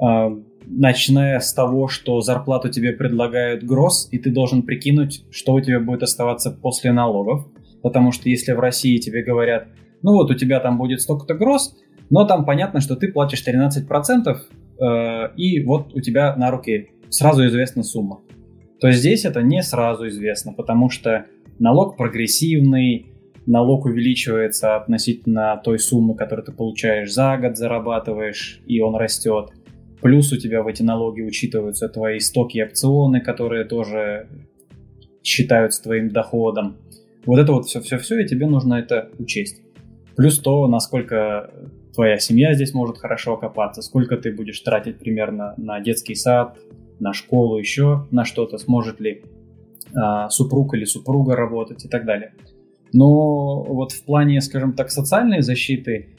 э, 0.01 0.37
начиная 0.67 1.41
с 1.41 1.53
того, 1.53 1.89
что 1.89 2.21
зарплату 2.21 2.69
тебе 2.69 2.93
предлагают 2.93 3.65
гроз, 3.65 4.09
и 4.13 4.19
ты 4.19 4.31
должен 4.31 4.63
прикинуть, 4.63 5.25
что 5.33 5.55
у 5.55 5.61
тебя 5.61 5.81
будет 5.81 6.05
оставаться 6.05 6.53
после 6.53 6.93
налогов. 6.93 7.49
Потому 7.83 8.13
что 8.13 8.29
если 8.29 8.53
в 8.53 8.61
России 8.61 8.99
тебе 8.99 9.25
говорят, 9.25 9.67
ну 10.03 10.13
вот 10.13 10.31
у 10.31 10.35
тебя 10.35 10.61
там 10.61 10.79
будет 10.79 11.01
столько-то 11.01 11.35
гроз, 11.35 11.77
но 12.11 12.25
там 12.25 12.45
понятно, 12.45 12.81
что 12.81 12.95
ты 12.95 13.09
платишь 13.09 13.43
13%, 13.45 14.37
э, 14.81 15.35
и 15.37 15.65
вот 15.65 15.95
у 15.95 16.01
тебя 16.01 16.37
на 16.37 16.53
руки 16.53 16.91
сразу 17.09 17.45
известна 17.47 17.83
сумма 17.83 18.21
то 18.81 18.91
здесь 18.91 19.25
это 19.25 19.43
не 19.43 19.63
сразу 19.63 20.09
известно, 20.09 20.53
потому 20.53 20.89
что 20.89 21.27
налог 21.59 21.97
прогрессивный, 21.97 23.07
налог 23.47 23.85
увеличивается 23.85 24.77
относительно 24.77 25.61
той 25.63 25.79
суммы, 25.79 26.15
которую 26.15 26.47
ты 26.47 26.53
получаешь 26.53 27.13
за 27.13 27.37
год, 27.37 27.57
зарабатываешь, 27.57 28.63
и 28.67 28.81
он 28.81 28.97
растет. 28.97 29.51
Плюс 30.01 30.33
у 30.33 30.39
тебя 30.39 30.63
в 30.63 30.67
эти 30.67 30.83
налоги 30.83 31.21
учитываются 31.21 31.89
твои 31.89 32.19
стоки 32.21 32.57
и 32.57 32.63
опционы, 32.63 33.21
которые 33.21 33.65
тоже 33.65 34.29
считаются 35.23 35.83
твоим 35.83 36.09
доходом. 36.09 36.79
Вот 37.27 37.39
это 37.39 37.53
вот 37.53 37.67
все-все-все, 37.67 38.21
и 38.21 38.27
тебе 38.27 38.47
нужно 38.47 38.75
это 38.75 39.11
учесть. 39.19 39.61
Плюс 40.17 40.39
то, 40.39 40.67
насколько 40.67 41.51
твоя 41.95 42.19
семья 42.19 42.55
здесь 42.55 42.73
может 42.73 42.97
хорошо 42.97 43.35
окопаться, 43.35 43.83
сколько 43.83 44.17
ты 44.17 44.33
будешь 44.33 44.61
тратить 44.61 44.99
примерно 44.99 45.53
на 45.59 45.81
детский 45.81 46.15
сад, 46.15 46.59
на 47.01 47.13
школу, 47.13 47.59
еще 47.59 48.07
на 48.11 48.25
что-то, 48.25 48.59
сможет 48.59 49.01
ли 49.01 49.25
а, 49.95 50.29
супруг 50.29 50.75
или 50.75 50.85
супруга 50.85 51.35
работать 51.35 51.85
и 51.85 51.89
так 51.89 52.05
далее. 52.05 52.35
Но 52.93 53.63
вот 53.63 53.93
в 53.93 54.05
плане, 54.05 54.41
скажем 54.41 54.75
так, 54.75 54.91
социальной 54.91 55.43
защиты, 55.43 56.11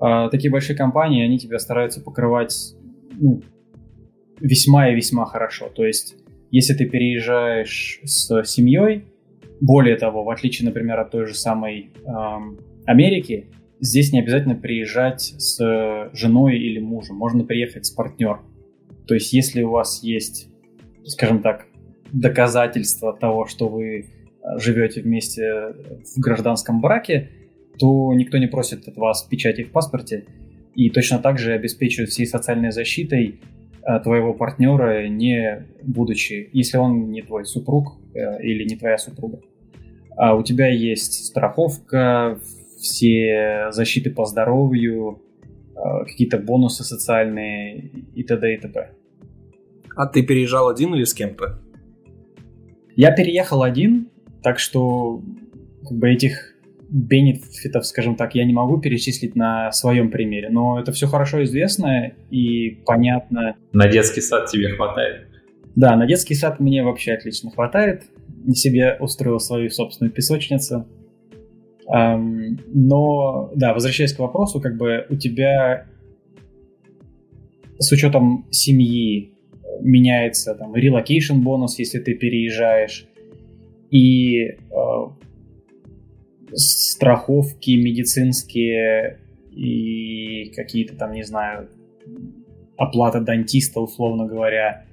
а, 0.00 0.28
такие 0.28 0.50
большие 0.50 0.76
компании, 0.76 1.24
они 1.24 1.38
тебя 1.38 1.58
стараются 1.58 2.00
покрывать 2.00 2.74
ну, 3.20 3.42
весьма 4.40 4.90
и 4.90 4.94
весьма 4.94 5.26
хорошо. 5.26 5.68
То 5.74 5.84
есть, 5.84 6.16
если 6.50 6.74
ты 6.74 6.86
переезжаешь 6.86 8.00
с 8.04 8.44
семьей, 8.44 9.04
более 9.60 9.96
того, 9.96 10.24
в 10.24 10.30
отличие, 10.30 10.66
например, 10.66 10.98
от 11.00 11.10
той 11.10 11.26
же 11.26 11.34
самой 11.34 11.90
эм, 12.06 12.58
Америки, 12.86 13.50
здесь 13.80 14.12
не 14.12 14.20
обязательно 14.20 14.56
приезжать 14.56 15.34
с 15.38 16.10
женой 16.12 16.58
или 16.58 16.80
мужем, 16.80 17.16
можно 17.16 17.44
приехать 17.44 17.86
с 17.86 17.90
партнером. 17.90 18.53
То 19.06 19.14
есть, 19.14 19.32
если 19.32 19.62
у 19.62 19.70
вас 19.70 20.02
есть, 20.02 20.48
скажем 21.04 21.42
так, 21.42 21.66
доказательства 22.12 23.12
того, 23.12 23.46
что 23.46 23.68
вы 23.68 23.98
э, 23.98 24.04
живете 24.58 25.02
вместе 25.02 25.74
в 26.14 26.20
гражданском 26.20 26.80
браке, 26.80 27.30
то 27.78 28.12
никто 28.14 28.38
не 28.38 28.46
просит 28.46 28.86
от 28.88 28.96
вас 28.96 29.22
печати 29.22 29.62
в 29.62 29.72
паспорте 29.72 30.24
и 30.74 30.90
точно 30.90 31.18
так 31.18 31.38
же 31.38 31.52
обеспечивает 31.52 32.10
всей 32.10 32.26
социальной 32.26 32.72
защитой 32.72 33.40
э, 33.82 34.00
твоего 34.00 34.34
партнера, 34.34 35.08
не 35.08 35.66
будучи, 35.82 36.48
если 36.52 36.78
он 36.78 37.10
не 37.10 37.22
твой 37.22 37.44
супруг 37.44 37.96
э, 38.14 38.42
или 38.42 38.64
не 38.64 38.76
твоя 38.76 38.98
супруга. 38.98 39.40
А 40.16 40.34
у 40.34 40.42
тебя 40.42 40.68
есть 40.68 41.26
страховка, 41.26 42.38
все 42.78 43.68
защиты 43.70 44.10
по 44.10 44.24
здоровью, 44.24 45.22
какие-то 46.06 46.38
бонусы 46.38 46.84
социальные 46.84 47.90
и 48.14 48.22
т.д. 48.22 48.54
и 48.54 48.58
т.п. 48.58 48.90
А 49.96 50.06
ты 50.06 50.22
переезжал 50.22 50.68
один 50.68 50.94
или 50.94 51.04
с 51.04 51.14
кем-то? 51.14 51.60
Я 52.96 53.12
переехал 53.12 53.62
один, 53.62 54.08
так 54.42 54.58
что 54.58 55.22
как 55.82 55.98
бы 55.98 56.10
этих 56.10 56.54
бенефитов, 56.88 57.86
скажем 57.86 58.14
так, 58.14 58.34
я 58.34 58.44
не 58.44 58.52
могу 58.52 58.78
перечислить 58.78 59.34
на 59.34 59.72
своем 59.72 60.10
примере, 60.10 60.48
но 60.50 60.78
это 60.78 60.92
все 60.92 61.06
хорошо 61.06 61.42
известно 61.44 62.12
и 62.30 62.82
понятно. 62.86 63.56
На 63.72 63.88
детский 63.88 64.20
сад 64.20 64.46
тебе 64.46 64.68
хватает? 64.68 65.26
Да, 65.74 65.96
на 65.96 66.06
детский 66.06 66.34
сад 66.34 66.60
мне 66.60 66.84
вообще 66.84 67.14
отлично 67.14 67.50
хватает. 67.50 68.04
Себе 68.54 68.96
устроил 69.00 69.40
свою 69.40 69.70
собственную 69.70 70.12
песочницу. 70.12 70.86
Но, 71.86 73.52
да, 73.54 73.74
возвращаясь 73.74 74.14
к 74.14 74.18
вопросу, 74.18 74.60
как 74.60 74.76
бы 74.76 75.06
у 75.10 75.16
тебя 75.16 75.86
с 77.78 77.92
учетом 77.92 78.46
семьи 78.50 79.34
меняется 79.80 80.54
там 80.54 80.74
relocation 80.74 81.40
бонус, 81.40 81.78
если 81.78 81.98
ты 81.98 82.14
переезжаешь, 82.14 83.06
и 83.90 84.38
э, 84.40 84.56
страховки 86.54 87.72
медицинские 87.72 89.20
и 89.52 90.52
какие-то 90.54 90.96
там, 90.96 91.12
не 91.12 91.22
знаю, 91.22 91.68
оплата 92.76 93.20
дантиста, 93.20 93.80
условно 93.80 94.26
говоря, 94.26 94.84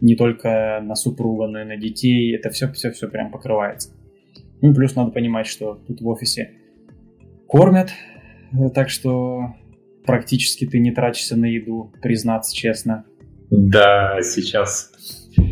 не 0.00 0.14
только 0.14 0.80
на 0.82 0.94
супруга, 0.94 1.46
но 1.46 1.62
и 1.62 1.64
на 1.64 1.76
детей, 1.76 2.34
это 2.34 2.50
все-все-все 2.50 3.08
прям 3.08 3.30
покрывается. 3.30 3.90
Ну, 4.62 4.74
плюс 4.74 4.94
надо 4.94 5.10
понимать, 5.10 5.46
что 5.46 5.80
тут 5.86 6.00
в 6.00 6.08
офисе 6.08 6.52
кормят, 7.46 7.90
так 8.74 8.88
что 8.88 9.54
практически 10.04 10.66
ты 10.66 10.78
не 10.78 10.92
тратишься 10.92 11.36
на 11.36 11.46
еду, 11.46 11.92
признаться 12.00 12.54
честно. 12.54 13.04
Да, 13.50 14.18
сейчас 14.22 14.92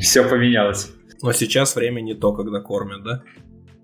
все 0.00 0.28
поменялось. 0.28 0.92
Но 1.22 1.32
сейчас 1.32 1.76
время 1.76 2.00
не 2.00 2.14
то, 2.14 2.32
когда 2.32 2.60
кормят, 2.60 3.02
да? 3.02 3.22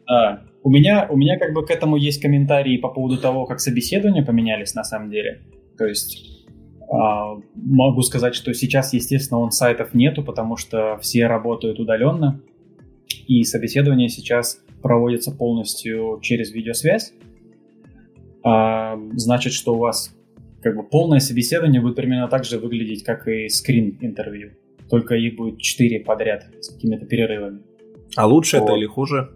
А, 0.06 0.42
у 0.62 0.70
меня, 0.70 1.06
у 1.08 1.16
меня 1.16 1.38
как 1.38 1.54
бы 1.54 1.64
к 1.64 1.70
этому 1.70 1.96
есть 1.96 2.20
комментарии 2.20 2.76
по 2.76 2.88
поводу 2.88 3.18
того, 3.18 3.46
как 3.46 3.60
собеседования 3.60 4.24
поменялись 4.24 4.74
на 4.74 4.84
самом 4.84 5.10
деле. 5.10 5.42
То 5.78 5.86
есть 5.86 6.46
а, 6.92 7.36
могу 7.54 8.02
сказать, 8.02 8.34
что 8.34 8.52
сейчас, 8.52 8.92
естественно, 8.92 9.40
он 9.40 9.52
сайтов 9.52 9.94
нету, 9.94 10.24
потому 10.24 10.56
что 10.56 10.98
все 11.00 11.26
работают 11.26 11.78
удаленно, 11.78 12.42
и 13.26 13.44
собеседование 13.44 14.08
сейчас 14.08 14.60
проводится 14.82 15.30
полностью 15.32 16.18
через 16.22 16.52
видеосвязь. 16.52 17.12
А, 18.42 18.98
значит, 19.14 19.52
что 19.52 19.74
у 19.74 19.78
вас 19.78 20.14
как 20.62 20.76
бы 20.76 20.82
полное 20.82 21.20
собеседование 21.20 21.80
будет 21.80 21.96
примерно 21.96 22.28
так 22.28 22.44
же 22.44 22.58
выглядеть, 22.58 23.04
как 23.04 23.26
и 23.28 23.48
скрин 23.48 23.98
интервью. 24.00 24.52
Только 24.88 25.14
их 25.14 25.36
будет 25.36 25.58
4 25.58 26.00
подряд 26.00 26.46
с 26.60 26.70
какими-то 26.70 27.06
перерывами. 27.06 27.60
А 28.16 28.26
лучше 28.26 28.58
вот. 28.58 28.64
это 28.64 28.76
или 28.76 28.86
хуже? 28.86 29.30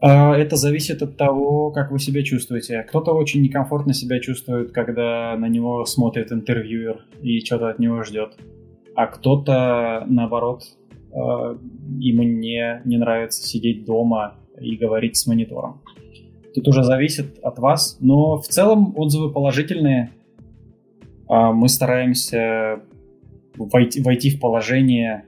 А, 0.00 0.34
это 0.36 0.56
зависит 0.56 1.02
от 1.02 1.16
того, 1.16 1.70
как 1.70 1.90
вы 1.90 1.98
себя 1.98 2.22
чувствуете. 2.22 2.82
Кто-то 2.82 3.12
очень 3.12 3.42
некомфортно 3.42 3.92
себя 3.92 4.20
чувствует, 4.20 4.72
когда 4.72 5.36
на 5.36 5.48
него 5.48 5.84
смотрит 5.84 6.32
интервьюер 6.32 7.04
и 7.22 7.40
что-то 7.40 7.68
от 7.68 7.78
него 7.78 8.02
ждет. 8.02 8.36
А 8.94 9.06
кто-то, 9.06 10.04
наоборот, 10.08 10.62
а, 11.12 11.58
ему 11.98 12.22
не, 12.22 12.82
не 12.84 12.98
нравится 12.98 13.46
сидеть 13.46 13.84
дома 13.84 14.36
и 14.60 14.76
говорить 14.76 15.16
с 15.16 15.26
монитором. 15.26 15.80
Тут 16.54 16.68
уже 16.68 16.84
зависит 16.84 17.38
от 17.42 17.58
вас, 17.58 17.96
но 18.00 18.38
в 18.38 18.46
целом 18.46 18.94
отзывы 18.96 19.32
положительные. 19.32 20.10
А, 21.28 21.52
мы 21.52 21.68
стараемся 21.68 22.80
войти, 23.56 24.02
войти 24.02 24.30
в 24.30 24.40
положение 24.40 25.24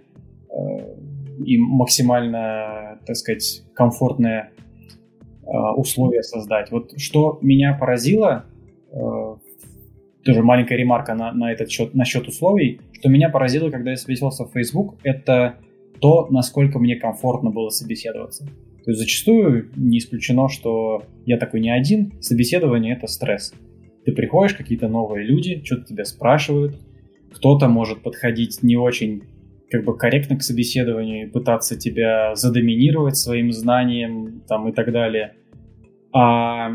и 1.44 1.56
максимально, 1.56 2.98
так 3.06 3.16
сказать, 3.16 3.62
комфортное 3.74 4.52
Э, 5.44 5.72
условия 5.76 6.22
создать. 6.22 6.70
Вот 6.70 6.98
что 6.98 7.38
меня 7.42 7.76
поразило, 7.78 8.44
э, 8.92 9.34
тоже 10.24 10.42
маленькая 10.42 10.76
ремарка 10.76 11.14
на, 11.14 11.32
на 11.32 11.52
этот 11.52 11.68
счет, 11.68 11.94
насчет 11.94 12.28
условий, 12.28 12.80
что 12.92 13.08
меня 13.08 13.28
поразило, 13.28 13.68
когда 13.68 13.90
я 13.90 13.96
собеседовался 13.96 14.44
в 14.44 14.52
Facebook, 14.52 14.94
это 15.02 15.56
то, 16.00 16.28
насколько 16.30 16.78
мне 16.78 16.94
комфортно 16.94 17.50
было 17.50 17.70
собеседоваться. 17.70 18.46
То 18.84 18.90
есть 18.90 19.00
зачастую 19.00 19.70
не 19.76 19.98
исключено, 19.98 20.48
что 20.48 21.04
я 21.24 21.38
такой 21.38 21.60
не 21.60 21.70
один, 21.70 22.20
собеседование 22.20 22.96
это 22.96 23.06
стресс. 23.06 23.54
Ты 24.04 24.12
приходишь, 24.12 24.54
какие-то 24.54 24.88
новые 24.88 25.24
люди, 25.24 25.62
что-то 25.64 25.84
тебя 25.84 26.04
спрашивают, 26.04 26.76
кто-то 27.32 27.68
может 27.68 28.02
подходить 28.02 28.62
не 28.62 28.76
очень 28.76 29.22
как 29.70 29.84
бы 29.84 29.96
корректно 29.96 30.36
к 30.36 30.42
собеседованию, 30.42 31.30
пытаться 31.30 31.78
тебя 31.78 32.34
задоминировать 32.34 33.16
своим 33.16 33.52
знанием 33.52 34.42
там, 34.46 34.68
и 34.68 34.72
так 34.72 34.92
далее. 34.92 35.34
А 36.12 36.72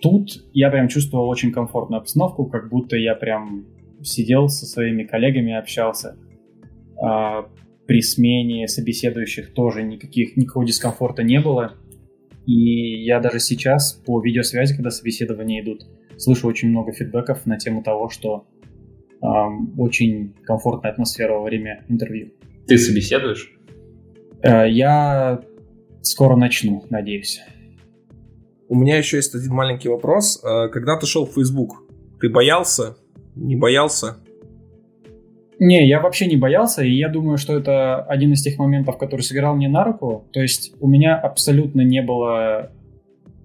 тут 0.00 0.44
я 0.52 0.70
прям 0.70 0.86
чувствовал 0.88 1.28
очень 1.28 1.50
комфортную 1.50 2.00
обстановку, 2.00 2.46
как 2.46 2.68
будто 2.68 2.96
я 2.96 3.16
прям 3.16 3.66
сидел 4.02 4.48
со 4.48 4.64
своими 4.64 5.02
коллегами, 5.02 5.54
общался. 5.54 6.16
А 7.02 7.48
при 7.88 8.02
смене 8.02 8.68
собеседующих 8.68 9.54
тоже 9.54 9.82
никаких, 9.82 10.36
никакого 10.36 10.66
дискомфорта 10.66 11.22
не 11.22 11.40
было. 11.40 11.74
И 12.44 13.02
я 13.02 13.18
даже 13.18 13.40
сейчас 13.40 13.94
по 13.94 14.20
видеосвязи, 14.20 14.76
когда 14.76 14.90
собеседования 14.90 15.62
идут, 15.62 15.86
слышу 16.18 16.46
очень 16.48 16.68
много 16.68 16.92
фидбэков 16.92 17.46
на 17.46 17.56
тему 17.56 17.82
того, 17.82 18.10
что 18.10 18.46
эм, 19.22 19.72
очень 19.80 20.34
комфортная 20.44 20.92
атмосфера 20.92 21.32
во 21.32 21.42
время 21.42 21.86
интервью. 21.88 22.32
Ты 22.66 22.76
собеседуешь? 22.76 23.54
Э, 24.42 24.68
я 24.68 25.40
скоро 26.02 26.36
начну, 26.36 26.84
надеюсь. 26.90 27.40
У 28.68 28.74
меня 28.74 28.98
еще 28.98 29.16
есть 29.16 29.34
один 29.34 29.54
маленький 29.54 29.88
вопрос. 29.88 30.44
Э, 30.44 30.68
когда 30.68 30.98
ты 30.98 31.06
шел 31.06 31.24
в 31.24 31.32
Facebook, 31.32 31.84
ты 32.20 32.28
боялся? 32.28 32.98
Не 33.34 33.56
боялся? 33.56 34.18
Не, 35.60 35.88
я 35.88 36.00
вообще 36.00 36.26
не 36.26 36.36
боялся, 36.36 36.84
и 36.84 36.90
я 36.90 37.08
думаю, 37.08 37.36
что 37.36 37.56
это 37.56 38.02
один 38.02 38.32
из 38.32 38.42
тех 38.42 38.58
моментов, 38.58 38.96
который 38.96 39.22
сыграл 39.22 39.56
мне 39.56 39.68
на 39.68 39.84
руку. 39.84 40.26
То 40.32 40.40
есть 40.40 40.72
у 40.80 40.88
меня 40.88 41.16
абсолютно 41.16 41.80
не 41.80 42.00
было 42.00 42.70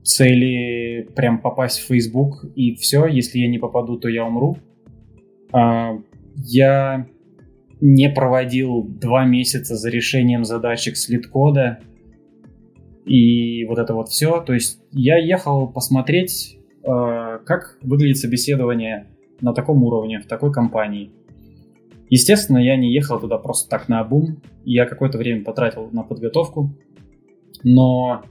цели 0.03 1.07
прям 1.15 1.41
попасть 1.41 1.79
в 1.79 1.87
Facebook, 1.87 2.45
и 2.55 2.75
все, 2.75 3.07
если 3.07 3.39
я 3.39 3.47
не 3.47 3.57
попаду, 3.57 3.97
то 3.97 4.09
я 4.09 4.25
умру. 4.25 4.57
А, 5.51 5.97
я 6.35 7.07
не 7.81 8.09
проводил 8.09 8.83
два 8.83 9.25
месяца 9.25 9.75
за 9.75 9.89
решением 9.89 10.45
задачек 10.45 10.97
слит-кода, 10.97 11.79
и 13.05 13.65
вот 13.65 13.79
это 13.79 13.93
вот 13.93 14.09
все. 14.09 14.39
То 14.41 14.53
есть 14.53 14.79
я 14.91 15.17
ехал 15.17 15.67
посмотреть, 15.67 16.57
э, 16.83 17.39
как 17.45 17.77
выглядит 17.81 18.17
собеседование 18.17 19.07
на 19.41 19.53
таком 19.53 19.83
уровне, 19.83 20.19
в 20.19 20.27
такой 20.27 20.53
компании. 20.53 21.11
Естественно, 22.09 22.57
я 22.57 22.75
не 22.77 22.93
ехал 22.93 23.19
туда 23.19 23.37
просто 23.37 23.69
так 23.69 23.89
на 23.89 23.99
обум. 23.99 24.41
Я 24.65 24.85
какое-то 24.85 25.17
время 25.17 25.43
потратил 25.43 25.89
на 25.91 26.03
подготовку, 26.03 26.69
но 27.63 28.23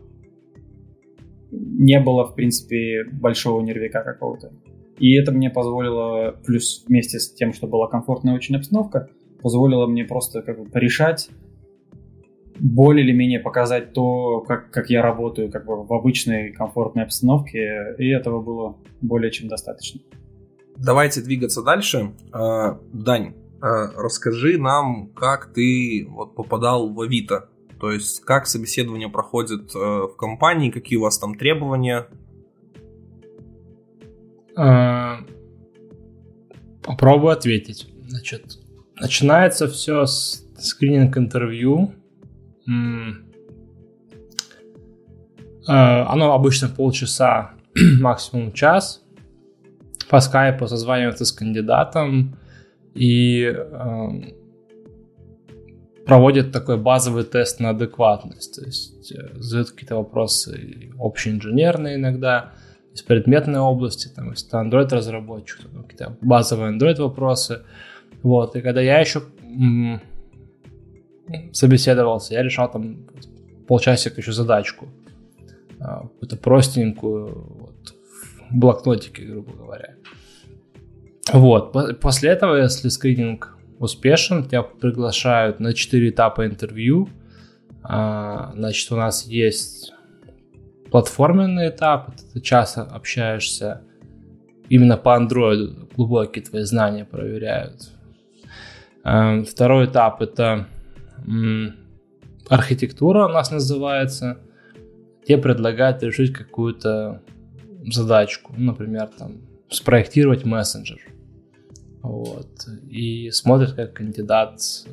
не 1.50 2.00
было, 2.00 2.26
в 2.26 2.35
принципе, 2.35 3.04
большого 3.12 3.61
нервика 3.62 4.02
какого-то. 4.02 4.52
И 4.98 5.14
это 5.14 5.32
мне 5.32 5.50
позволило, 5.50 6.37
плюс 6.44 6.85
вместе 6.87 7.18
с 7.18 7.32
тем, 7.32 7.52
что 7.52 7.66
была 7.66 7.88
комфортная 7.88 8.35
очень 8.35 8.56
обстановка, 8.56 9.08
позволило 9.42 9.87
мне 9.87 10.04
просто 10.04 10.42
как 10.42 10.58
бы 10.58 10.66
порешать, 10.66 11.28
более 12.58 13.04
или 13.04 13.12
менее 13.12 13.40
показать 13.40 13.92
то, 13.92 14.40
как, 14.40 14.70
как 14.70 14.90
я 14.90 15.02
работаю 15.02 15.50
как 15.50 15.66
бы 15.66 15.85
в 15.85 15.92
обычной 15.92 16.52
комфортной 16.52 17.04
обстановке, 17.04 17.96
и 17.98 18.08
этого 18.08 18.40
было 18.40 18.76
более 19.00 19.30
чем 19.30 19.48
достаточно. 19.48 20.00
Давайте 20.76 21.22
двигаться 21.22 21.62
дальше. 21.62 22.12
А, 22.32 22.78
Дань, 22.92 23.35
расскажи 23.62 24.59
нам, 24.59 25.09
как 25.09 25.53
ты 25.53 26.07
вот 26.09 26.35
попадал 26.35 26.92
в 26.92 27.01
Авито. 27.01 27.48
То 27.81 27.90
есть, 27.90 28.20
как 28.25 28.46
собеседование 28.46 29.09
проходит 29.09 29.75
а, 29.75 30.07
в 30.07 30.16
компании, 30.16 30.70
какие 30.70 30.98
у 30.98 31.03
вас 31.03 31.18
там 31.18 31.37
требования? 31.37 32.07
Попробую 36.83 37.33
ответить. 37.33 37.88
Значит, 38.07 38.59
начинается 39.01 39.66
все 39.66 40.05
с 40.05 40.44
скрининг 40.59 41.16
интервью 41.16 41.94
Э, 45.68 46.03
оно 46.03 46.33
обычно 46.33 46.68
полчаса, 46.68 47.53
максимум 48.01 48.53
час. 48.53 49.03
По 50.09 50.20
скайпу 50.20 50.66
созваниваться 50.66 51.25
с 51.25 51.33
кандидатом 51.33 52.37
и 52.94 53.44
э, 53.44 54.09
проводит 56.05 56.52
такой 56.52 56.78
базовый 56.78 57.24
тест 57.24 57.61
на 57.61 57.70
адекватность. 57.70 58.57
То 58.57 58.64
есть 58.64 59.12
э, 59.12 59.35
задают 59.35 59.70
какие-то 59.70 59.96
вопросы 59.96 60.90
общеинженерные 60.98 61.96
иногда, 61.96 62.52
из 62.94 63.02
предметной 63.02 63.61
области, 63.61 64.09
там, 64.09 64.31
если 64.31 64.50
ты 64.50 64.57
Android-разработчик, 64.57 65.61
какие-то 65.88 66.16
базовые 66.20 66.76
Android 66.76 67.00
вопросы. 67.00 67.62
Вот, 68.22 68.55
и 68.55 68.61
когда 68.61 68.81
я 68.81 69.00
еще 69.00 69.22
собеседовался, 71.52 72.35
я 72.35 72.42
решал 72.42 72.70
там 72.70 73.07
полчасика 73.66 74.20
еще 74.20 74.33
задачку, 74.33 74.88
а, 75.81 76.02
какую-то 76.02 76.37
простенькую, 76.37 77.46
вот, 77.61 77.94
в 78.50 78.57
блокнотике, 78.57 79.24
грубо 79.24 79.52
говоря. 79.52 79.94
Вот, 81.30 82.00
после 82.00 82.30
этого, 82.30 82.56
если 82.56 82.88
скрининг 82.88 83.56
успешен, 83.78 84.44
тебя 84.44 84.62
приглашают 84.62 85.61
на 85.61 85.72
4 85.72 86.09
этапа 86.09 86.47
интервью. 86.47 87.09
А, 87.82 88.53
значит, 88.55 88.90
у 88.92 88.97
нас 88.97 89.26
есть 89.26 89.92
платформенный 90.90 91.68
этап, 91.68 92.14
ты 92.32 92.40
часто 92.40 92.82
общаешься 92.82 93.82
именно 94.68 94.97
по 94.97 95.18
Android, 95.18 95.94
глубокие 95.94 96.44
твои 96.44 96.62
знания 96.62 97.05
проверяют. 97.05 97.90
А, 99.05 99.42
второй 99.42 99.86
этап 99.86 100.22
это 100.22 100.66
архитектура 102.49 103.26
у 103.26 103.28
нас 103.28 103.51
называется. 103.51 104.38
Тебе 105.26 105.38
предлагают 105.38 106.03
решить 106.03 106.32
какую-то 106.32 107.22
задачку, 107.86 108.55
например, 108.57 109.09
там, 109.18 109.40
спроектировать 109.73 110.45
мессенджер. 110.45 111.01
Вот. 112.03 112.66
И 112.91 113.31
смотрят, 113.31 113.73
как 113.73 113.95
кандидат 113.95 114.61
э, 114.87 114.91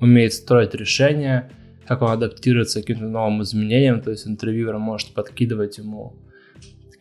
умеет 0.00 0.32
строить 0.32 0.74
решения, 0.74 1.50
как 1.86 2.02
он 2.02 2.10
адаптируется 2.10 2.80
к 2.80 2.86
каким-то 2.86 3.08
новым 3.08 3.42
изменениям. 3.42 4.00
То 4.00 4.10
есть 4.10 4.26
интервьюер 4.26 4.78
может 4.78 5.12
подкидывать 5.12 5.78
ему 5.78 6.16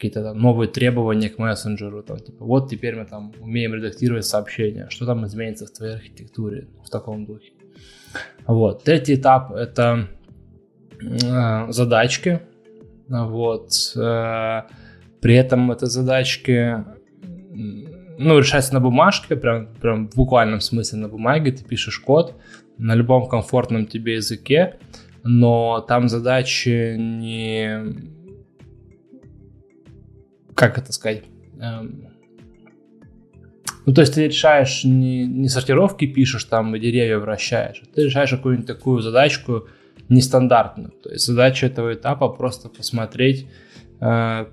какие-то 0.03 0.23
там 0.23 0.37
новые 0.37 0.67
требования 0.67 1.29
к 1.29 1.37
мессенджеру, 1.37 2.03
там, 2.03 2.19
типа, 2.19 2.43
вот 2.43 2.69
теперь 2.69 2.95
мы 2.95 3.05
там 3.05 3.31
умеем 3.39 3.73
редактировать 3.73 4.25
сообщения, 4.25 4.87
что 4.89 5.05
там 5.05 5.25
изменится 5.25 5.65
в 5.65 5.71
твоей 5.71 5.93
архитектуре 5.93 6.67
в 6.83 6.89
таком 6.89 7.25
духе. 7.25 7.53
Вот. 8.45 8.83
Третий 8.83 9.15
этап— 9.15 9.51
это 9.53 10.09
э, 11.01 11.71
задачки, 11.71 12.41
вот. 13.07 13.69
Э, 13.95 14.63
при 15.23 15.35
этом 15.35 15.71
это 15.71 15.85
задачки 15.85 16.83
ну, 18.17 18.39
решается 18.39 18.73
на 18.73 18.81
бумажке, 18.81 19.37
прям, 19.37 19.67
прям 19.81 20.09
в 20.09 20.15
буквальном 20.15 20.59
смысле 20.59 20.99
на 20.99 21.07
бумаге, 21.07 21.53
ты 21.53 21.63
пишешь 21.63 21.97
код 21.99 22.35
на 22.77 22.93
любом 22.93 23.29
комфортном 23.29 23.85
тебе 23.85 24.15
языке, 24.15 24.79
но 25.23 25.79
там 25.87 26.09
задачи 26.09 26.97
не... 26.97 28.11
Как 30.55 30.77
это 30.77 30.91
сказать? 30.91 31.23
Эм... 31.57 32.09
Ну, 33.85 33.93
то 33.93 34.01
есть 34.01 34.15
ты 34.15 34.27
решаешь 34.27 34.83
не, 34.83 35.25
не 35.25 35.47
сортировки 35.47 36.05
пишешь, 36.05 36.43
там, 36.43 36.75
и 36.75 36.79
деревья 36.81 37.17
вращаешь, 37.17 37.81
а 37.81 37.95
ты 37.95 38.03
решаешь 38.03 38.31
какую-нибудь 38.31 38.67
такую 38.67 38.99
задачку 38.99 39.69
нестандартную. 40.09 40.91
То 41.01 41.11
есть 41.11 41.25
задача 41.25 41.67
этого 41.67 41.93
этапа 41.93 42.27
просто 42.27 42.67
посмотреть, 42.67 43.47
э, 44.01 44.47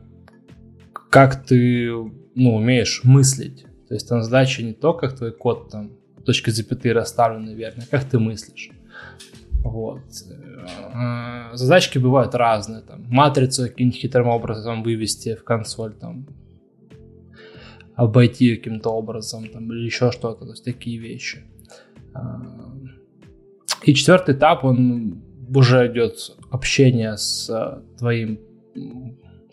как 1.11 1.45
ты 1.45 1.91
ну, 2.35 2.55
умеешь 2.55 3.03
мыслить. 3.05 3.67
То 3.89 3.95
есть 3.95 4.09
там 4.09 4.23
задача 4.23 4.63
не 4.63 4.73
то, 4.73 4.95
как 4.95 5.17
твой 5.17 5.33
код 5.33 5.71
там 5.71 5.91
точки 6.25 6.51
запятые 6.51 6.95
расставлены 6.95 7.55
верно, 7.55 7.85
как 7.91 8.05
ты 8.05 8.19
мыслишь. 8.19 8.71
Вот. 9.65 10.01
Э, 10.95 11.55
задачки 11.55 11.99
бывают 11.99 12.35
разные. 12.35 12.83
Там, 12.83 13.05
матрицу 13.09 13.65
каким-нибудь 13.65 14.01
хитрым 14.01 14.29
образом 14.29 14.83
вывести 14.83 15.35
в 15.35 15.45
консоль, 15.45 15.93
там, 15.95 16.27
обойти 17.95 18.57
каким-то 18.57 18.91
образом, 18.91 19.49
там, 19.49 19.71
или 19.73 19.85
еще 19.85 20.13
что-то. 20.13 20.45
То 20.45 20.53
есть 20.53 20.65
такие 20.65 20.99
вещи. 20.99 21.43
Э, 22.15 22.21
и 23.83 23.95
четвертый 23.95 24.35
этап, 24.35 24.65
он 24.65 25.23
уже 25.55 25.89
идет 25.89 26.37
общение 26.51 27.17
с 27.17 27.83
твоим 27.99 28.39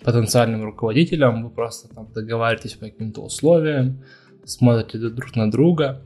потенциальным 0.07 0.63
руководителем, 0.63 1.43
вы 1.43 1.49
просто 1.49 1.93
там 1.93 2.07
договариваетесь 2.13 2.75
по 2.75 2.85
каким-то 2.85 3.23
условиям, 3.23 4.05
смотрите 4.45 5.09
друг 5.09 5.35
на 5.35 5.51
друга. 5.51 6.01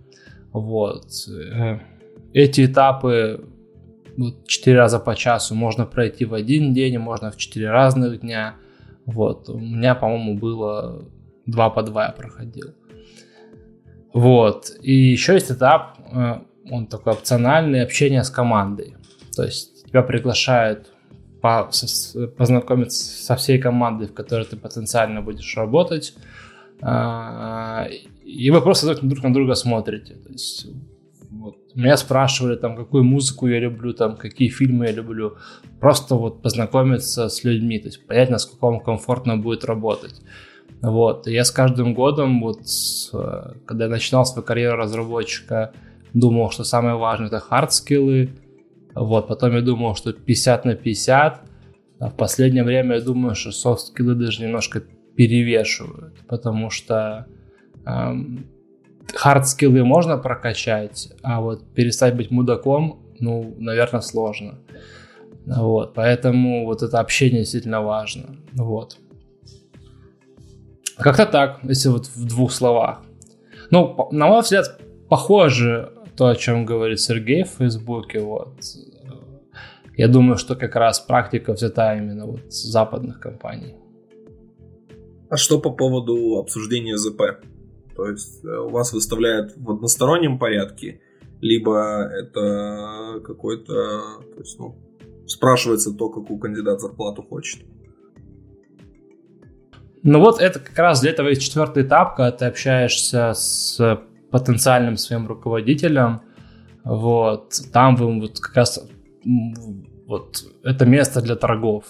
Вот. 0.52 1.06
Э, 1.30 1.78
эти 2.34 2.66
этапы 2.66 3.46
вот, 4.18 4.48
4 4.48 4.76
раза 4.76 5.00
по 5.00 5.16
часу 5.16 5.54
можно 5.54 5.86
пройти 5.86 6.26
в 6.26 6.34
один 6.34 6.74
день, 6.74 6.98
можно 6.98 7.30
в 7.30 7.38
4 7.38 7.70
разных 7.70 8.22
дня. 8.22 8.56
Вот. 9.06 9.50
У 9.50 9.60
меня, 9.60 9.94
по-моему, 9.94 10.34
было 10.34 11.06
2 11.46 11.70
по 11.70 11.84
2 11.84 12.06
я 12.06 12.12
проходил. 12.12 12.74
Вот. 14.14 14.72
И 14.82 14.94
еще 14.94 15.34
есть 15.36 15.52
этап, 15.52 16.00
э, 16.12 16.40
он 16.72 16.88
такой 16.88 17.14
опциональный, 17.14 17.84
общение 17.84 18.24
с 18.24 18.32
командой. 18.32 18.96
То 19.36 19.44
есть 19.44 19.86
тебя 19.86 20.02
приглашают 20.02 20.92
по, 21.42 21.70
познакомиться 22.38 23.24
со 23.24 23.36
всей 23.36 23.60
командой, 23.60 24.08
в 24.08 24.14
которой 24.14 24.46
ты 24.46 24.56
потенциально 24.56 25.22
будешь 25.22 25.58
работать. 25.58 26.14
А, 26.82 27.88
и 28.24 28.50
вы 28.52 28.62
просто 28.62 28.96
друг 29.02 29.24
на 29.24 29.34
друга 29.34 29.56
смотрите. 29.56 30.14
То 30.16 30.30
есть, 30.30 30.68
вот, 31.30 31.58
меня 31.76 31.98
спрашивали, 31.98 32.56
там, 32.56 32.76
какую 32.76 33.04
музыку 33.04 33.48
я 33.48 33.60
люблю, 33.60 33.94
там, 33.94 34.18
какие 34.18 34.50
фильмы 34.50 34.86
я 34.86 34.92
люблю. 34.92 35.38
Просто 35.80 36.16
вот 36.16 36.42
познакомиться 36.42 37.30
с 37.30 37.44
людьми, 37.44 37.80
то 37.80 37.88
есть 37.88 38.06
понять, 38.08 38.30
насколько 38.30 38.66
вам 38.66 38.80
комфортно 38.80 39.38
будет 39.38 39.66
работать. 39.66 40.22
Вот. 40.82 41.28
И 41.28 41.34
я 41.34 41.44
с 41.44 41.52
каждым 41.52 41.94
годом, 41.94 42.42
вот, 42.42 42.62
когда 43.66 43.86
я 43.86 43.90
начинал 43.90 44.26
свою 44.26 44.46
карьеру 44.46 44.78
разработчика, 44.78 45.74
думал, 46.14 46.52
что 46.52 46.64
самое 46.64 46.96
важное 46.96 47.28
это 47.28 47.40
hard 47.40 47.73
skill 47.73 48.14
ы, 48.14 48.30
вот, 48.96 49.28
потом 49.28 49.56
я 49.56 49.62
думал, 49.62 49.96
что 49.96 50.14
50 50.14 50.66
на 50.66 50.76
50, 50.76 51.42
а 52.00 52.10
в 52.10 52.16
последнее 52.16 52.64
время 52.64 52.96
я 52.96 53.02
думаю, 53.02 53.36
что 53.36 53.52
софт-скиллы 53.52 54.16
даже 54.16 54.44
немножко 54.44 54.82
перевешивают, 55.16 56.16
потому 56.28 56.70
что 56.70 57.28
эм, 57.86 58.48
хард-скиллы 59.14 59.84
можно 59.84 60.18
прокачать, 60.18 61.14
а 61.22 61.42
вот 61.42 61.74
перестать 61.74 62.16
быть 62.16 62.32
мудаком, 62.32 63.02
ну, 63.20 63.56
наверное, 63.58 64.02
сложно. 64.02 64.60
Вот, 65.46 65.94
поэтому 65.94 66.66
вот 66.66 66.82
это 66.84 67.00
общение 67.00 67.42
действительно 67.42 67.82
важно. 67.82 68.36
Вот. 68.54 68.98
Как-то 70.98 71.26
так, 71.26 71.60
если 71.64 71.90
вот 71.90 72.08
в 72.08 72.26
двух 72.26 72.52
словах. 72.52 73.02
Ну, 73.72 74.10
на 74.12 74.28
мой 74.28 74.42
взгляд, 74.42 74.80
похоже 75.10 75.92
то, 76.22 76.28
о 76.28 76.36
чем 76.36 76.66
говорит 76.68 77.00
Сергей 77.00 77.44
в 77.44 77.48
Фейсбуке, 77.58 78.20
вот, 78.20 78.54
я 79.98 80.08
думаю, 80.08 80.38
что 80.38 80.56
как 80.56 80.76
раз 80.76 81.00
практика 81.00 81.52
взята 81.54 81.98
именно 81.98 82.28
вот 82.28 82.42
с 82.54 82.62
западных 82.62 83.20
компаний. 83.20 83.74
А 85.32 85.38
что 85.38 85.60
по 85.60 85.72
поводу 85.72 86.38
обсуждения 86.38 86.96
ЗП? 86.96 87.22
То 87.96 88.08
есть 88.08 88.46
э, 88.46 88.56
у 88.56 88.70
вас 88.70 88.94
выставляют 88.94 89.54
в 89.58 89.72
одностороннем 89.72 90.38
порядке, 90.38 91.02
либо 91.42 92.04
это 92.04 93.20
какой-то, 93.26 93.74
то 94.36 94.38
есть, 94.38 94.60
ну, 94.60 94.76
спрашивается 95.26 95.92
то, 95.92 96.10
какую 96.10 96.38
кандидат 96.38 96.82
зарплату 96.82 97.24
хочет. 97.24 97.66
Ну 100.04 100.20
вот 100.20 100.40
это 100.40 100.60
как 100.60 100.78
раз 100.78 101.02
для 101.02 101.10
этого 101.10 101.30
есть 101.30 101.42
четвертый 101.42 101.82
этап, 101.82 102.16
когда 102.16 102.32
ты 102.32 102.46
общаешься 102.46 103.34
с 103.34 104.04
потенциальным 104.32 104.98
своим 104.98 105.28
руководителем. 105.28 106.22
Вот, 106.84 107.54
там 107.72 107.96
вы 107.96 108.20
вот 108.20 108.40
как 108.40 108.56
раз 108.56 108.80
вот 110.08 110.44
это 110.64 110.86
место 110.86 111.22
для 111.22 111.36
торгов. 111.36 111.84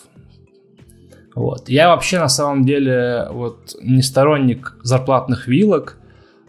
Вот. 1.35 1.69
Я 1.69 1.89
вообще 1.89 2.19
на 2.19 2.29
самом 2.29 2.65
деле 2.65 3.27
вот 3.31 3.75
не 3.81 4.01
сторонник 4.01 4.75
зарплатных 4.83 5.47
вилок. 5.47 5.97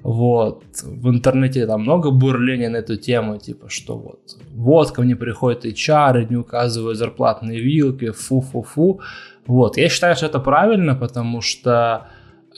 Вот. 0.03 0.65
В 0.83 1.09
интернете 1.09 1.67
там 1.67 1.83
много 1.83 2.11
бурления 2.11 2.69
на 2.69 2.79
эту 2.79 2.97
тему, 2.97 3.39
типа, 3.39 3.69
что 3.69 3.97
вот, 3.97 4.21
вот 4.53 4.91
ко 4.91 5.03
мне 5.03 5.15
приходят 5.15 5.65
HR 5.65 6.23
и 6.23 6.27
не 6.29 6.37
указывают 6.37 6.99
зарплатные 6.99 7.61
вилки, 7.61 8.11
фу-фу-фу. 8.11 9.01
Вот. 9.47 9.77
Я 9.77 9.89
считаю, 9.89 10.17
что 10.17 10.27
это 10.27 10.41
правильно, 10.41 10.97
потому 10.97 11.41
что 11.41 12.09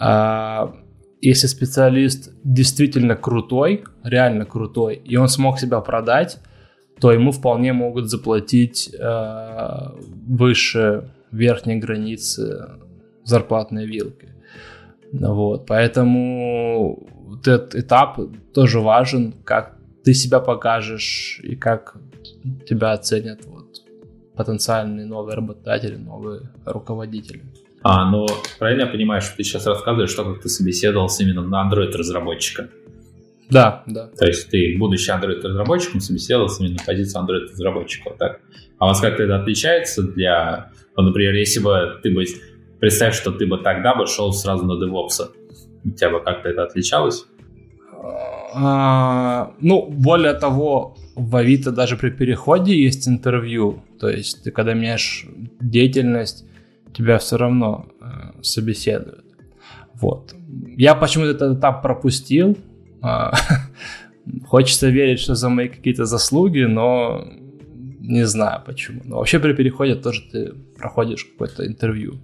э, 0.01 0.69
если 1.29 1.47
специалист 1.47 2.33
действительно 2.45 3.17
крутой, 3.17 3.85
реально 4.03 4.45
крутой, 4.45 4.97
и 4.97 5.17
он 5.17 5.29
смог 5.29 5.59
себя 5.59 5.81
продать, 5.81 6.39
то 7.01 7.13
ему 7.13 7.33
вполне 7.33 7.73
могут 7.73 8.11
заплатить 8.11 8.95
э, 8.95 9.79
выше 10.27 11.11
верхней 11.31 11.77
границы 11.77 12.69
зарплатной 13.25 13.87
вилки. 13.87 14.29
Вот, 15.13 15.67
поэтому 15.67 17.09
вот 17.27 17.49
этот 17.49 17.75
этап 17.75 18.21
тоже 18.53 18.81
важен, 18.81 19.33
как 19.45 19.79
ты 20.05 20.13
себя 20.13 20.41
покажешь 20.41 21.41
и 21.43 21.57
как 21.57 21.97
тебя 22.69 22.93
оценят 22.93 23.47
вот, 23.47 23.83
потенциальные 24.37 25.07
новые 25.07 25.37
работодатели, 25.37 25.97
новые 25.97 26.51
руководители. 26.67 27.45
А, 27.87 28.11
ну, 28.11 28.27
правильно 28.59 28.83
я 28.83 28.87
понимаю, 28.87 29.21
что 29.21 29.37
ты 29.37 29.45
сейчас 29.45 29.67
рассказываешь, 29.67 30.09
что 30.09 30.25
как 30.25 30.43
ты 30.43 30.49
собеседовался 30.49 31.23
именно 31.23 31.43
на 31.43 31.69
Android-разработчика? 31.69 32.71
Да, 33.51 33.83
да. 33.87 34.09
То 34.19 34.27
есть 34.27 34.49
ты, 34.49 34.77
будучи 34.79 35.11
Android-разработчиком, 35.11 36.01
собеседовался 36.01 36.65
именно 36.65 36.79
на 36.79 36.85
позицию 36.87 37.23
Android-разработчика, 37.23 38.09
вот 38.09 38.19
так? 38.19 38.41
А 38.79 38.87
у 38.87 38.89
вас 38.89 39.01
как-то 39.01 39.25
это 39.25 39.37
отличается 39.37 40.03
для... 40.03 40.71
Вот, 40.97 41.03
например, 41.03 41.35
если 41.35 41.61
бы 41.61 42.01
ты 42.03 42.11
бы... 42.11 42.25
Представь, 42.81 43.15
что 43.15 43.33
ты 43.33 43.47
бы 43.47 43.59
тогда 43.59 43.95
бы 43.95 44.07
шел 44.07 44.33
сразу 44.33 44.65
на 44.65 44.83
DevOps. 44.83 45.31
У 45.85 45.91
тебя 45.91 46.09
бы 46.09 46.23
как-то 46.23 46.49
это 46.49 46.63
отличалось? 46.63 47.27
А, 48.55 49.53
ну, 49.61 49.87
более 49.91 50.33
того, 50.33 50.97
в 51.15 51.37
Авито 51.37 51.71
даже 51.71 51.99
при 51.99 52.09
переходе 52.09 52.75
есть 52.75 53.07
интервью. 53.07 53.83
То 54.01 54.09
есть 54.09 54.43
ты 54.43 54.51
когда 54.51 54.73
меняешь 54.73 55.27
деятельность, 55.61 56.47
тебя 56.95 57.19
все 57.19 57.37
равно 57.37 57.87
э, 58.01 58.43
собеседуют. 58.43 59.25
Вот. 59.95 60.35
Я 60.77 60.95
почему-то 60.95 61.31
этот 61.31 61.59
этап 61.59 61.83
пропустил, 61.83 62.57
а, 63.03 63.33
хочется 64.47 64.89
верить, 64.89 65.21
что 65.21 65.35
за 65.35 65.49
мои 65.49 65.69
какие-то 65.69 66.05
заслуги, 66.05 66.65
но 66.65 67.25
не 68.01 68.27
знаю 68.27 68.63
почему. 68.67 69.03
Но 69.05 69.17
вообще 69.17 69.39
при 69.39 69.53
переходе 69.55 69.95
тоже 69.95 70.23
ты 70.31 70.53
проходишь 70.79 71.25
какое-то 71.25 71.67
интервью. 71.67 72.15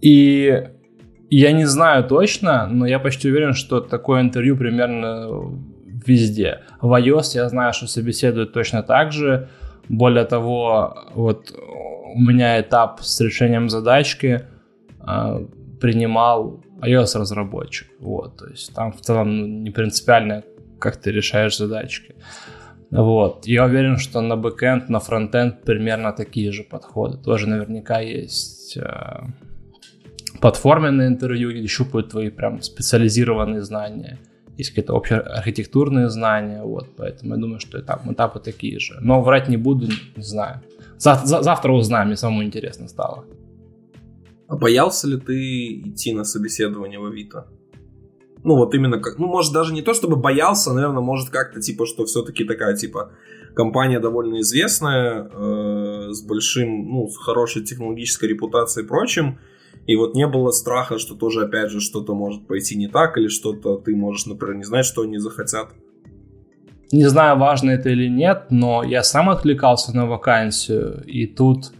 И 0.00 0.68
я 1.30 1.52
не 1.52 1.64
знаю 1.66 2.04
точно, 2.04 2.66
но 2.66 2.86
я 2.86 2.98
почти 2.98 3.28
уверен, 3.28 3.54
что 3.54 3.80
такое 3.80 4.20
интервью 4.20 4.56
примерно 4.56 5.28
везде. 6.06 6.60
В 6.80 6.92
iOS 7.00 7.34
я 7.34 7.48
знаю, 7.48 7.72
что 7.72 7.86
собеседуют 7.86 8.52
точно 8.52 8.82
так 8.82 9.12
же. 9.12 9.48
Более 9.88 10.24
того, 10.24 10.96
вот 11.14 11.52
у 12.14 12.20
меня 12.20 12.60
этап 12.60 13.00
с 13.02 13.20
решением 13.20 13.68
задачки 13.68 14.42
а, 15.00 15.40
принимал 15.80 16.62
iOS-разработчик. 16.80 17.88
Вот, 18.00 18.36
то 18.36 18.46
есть 18.46 18.74
там 18.74 18.92
в 18.92 19.00
целом 19.00 19.36
ну, 19.36 19.46
не 19.46 19.70
принципиально, 19.70 20.42
как 20.78 20.96
ты 20.96 21.12
решаешь 21.12 21.56
задачки. 21.56 22.14
Вот. 22.90 23.46
Я 23.46 23.64
уверен, 23.64 23.96
что 23.96 24.20
на 24.20 24.36
бэкэнд, 24.36 24.90
на 24.90 25.00
фронтенд 25.00 25.62
примерно 25.62 26.12
такие 26.12 26.52
же 26.52 26.62
подходы. 26.62 27.16
Тоже 27.16 27.48
наверняка 27.48 28.00
есть 28.00 28.76
э, 28.76 29.20
платформенные 30.42 31.08
интервью, 31.08 31.50
где 31.52 31.66
щупают 31.66 32.10
твои 32.10 32.28
прям 32.28 32.60
специализированные 32.60 33.62
знания. 33.62 34.18
Есть 34.58 34.70
какие-то 34.70 34.92
общие 34.92 35.20
архитектурные 35.20 36.10
знания, 36.10 36.62
вот, 36.62 36.94
поэтому 36.94 37.34
я 37.34 37.40
думаю, 37.40 37.60
что 37.60 37.80
этап, 37.80 38.06
этапы 38.10 38.38
такие 38.38 38.78
же. 38.78 38.98
Но 39.00 39.22
врать 39.22 39.48
не 39.48 39.56
буду, 39.56 39.86
не 40.16 40.22
знаю. 40.22 40.60
Зав- 41.02 41.26
завтра 41.26 41.72
узнаем, 41.72 42.08
мне 42.08 42.16
самому 42.16 42.44
интересно 42.44 42.88
стало. 42.88 43.24
А 44.46 44.56
боялся 44.56 45.08
ли 45.08 45.18
ты 45.18 45.80
идти 45.80 46.12
на 46.12 46.24
собеседование 46.24 46.98
в 46.98 47.06
Авито? 47.06 47.48
Ну, 48.44 48.56
вот 48.56 48.74
именно 48.74 48.98
как, 49.00 49.18
ну, 49.18 49.26
может, 49.26 49.52
даже 49.52 49.72
не 49.72 49.82
то, 49.82 49.94
чтобы 49.94 50.16
боялся, 50.16 50.72
наверное, 50.72 51.02
может 51.02 51.30
как-то, 51.30 51.60
типа, 51.60 51.86
что 51.86 52.04
все-таки 52.04 52.44
такая, 52.44 52.76
типа, 52.76 53.12
компания 53.54 54.00
довольно 54.00 54.40
известная, 54.40 55.28
э, 55.32 56.12
с 56.12 56.22
большим, 56.22 56.88
ну, 56.88 57.08
с 57.08 57.16
хорошей 57.16 57.64
технологической 57.64 58.28
репутацией 58.28 58.84
и 58.84 58.88
прочим, 58.88 59.38
и 59.86 59.96
вот 59.96 60.14
не 60.14 60.26
было 60.26 60.50
страха, 60.50 60.98
что 60.98 61.14
тоже, 61.14 61.44
опять 61.44 61.70
же, 61.70 61.80
что-то 61.80 62.14
может 62.14 62.46
пойти 62.46 62.76
не 62.76 62.88
так, 62.88 63.16
или 63.16 63.28
что-то 63.28 63.78
ты 63.78 63.96
можешь, 63.96 64.26
например, 64.26 64.56
не 64.56 64.64
знать, 64.64 64.86
что 64.86 65.02
они 65.02 65.18
захотят. 65.18 65.70
Не 66.92 67.08
знаю, 67.08 67.38
важно 67.38 67.70
это 67.70 67.88
или 67.88 68.08
нет, 68.08 68.46
но 68.50 68.82
я 68.84 69.02
сам 69.02 69.30
откликался 69.30 69.96
на 69.96 70.06
вакансию, 70.06 71.02
и 71.04 71.26
тут 71.26 71.72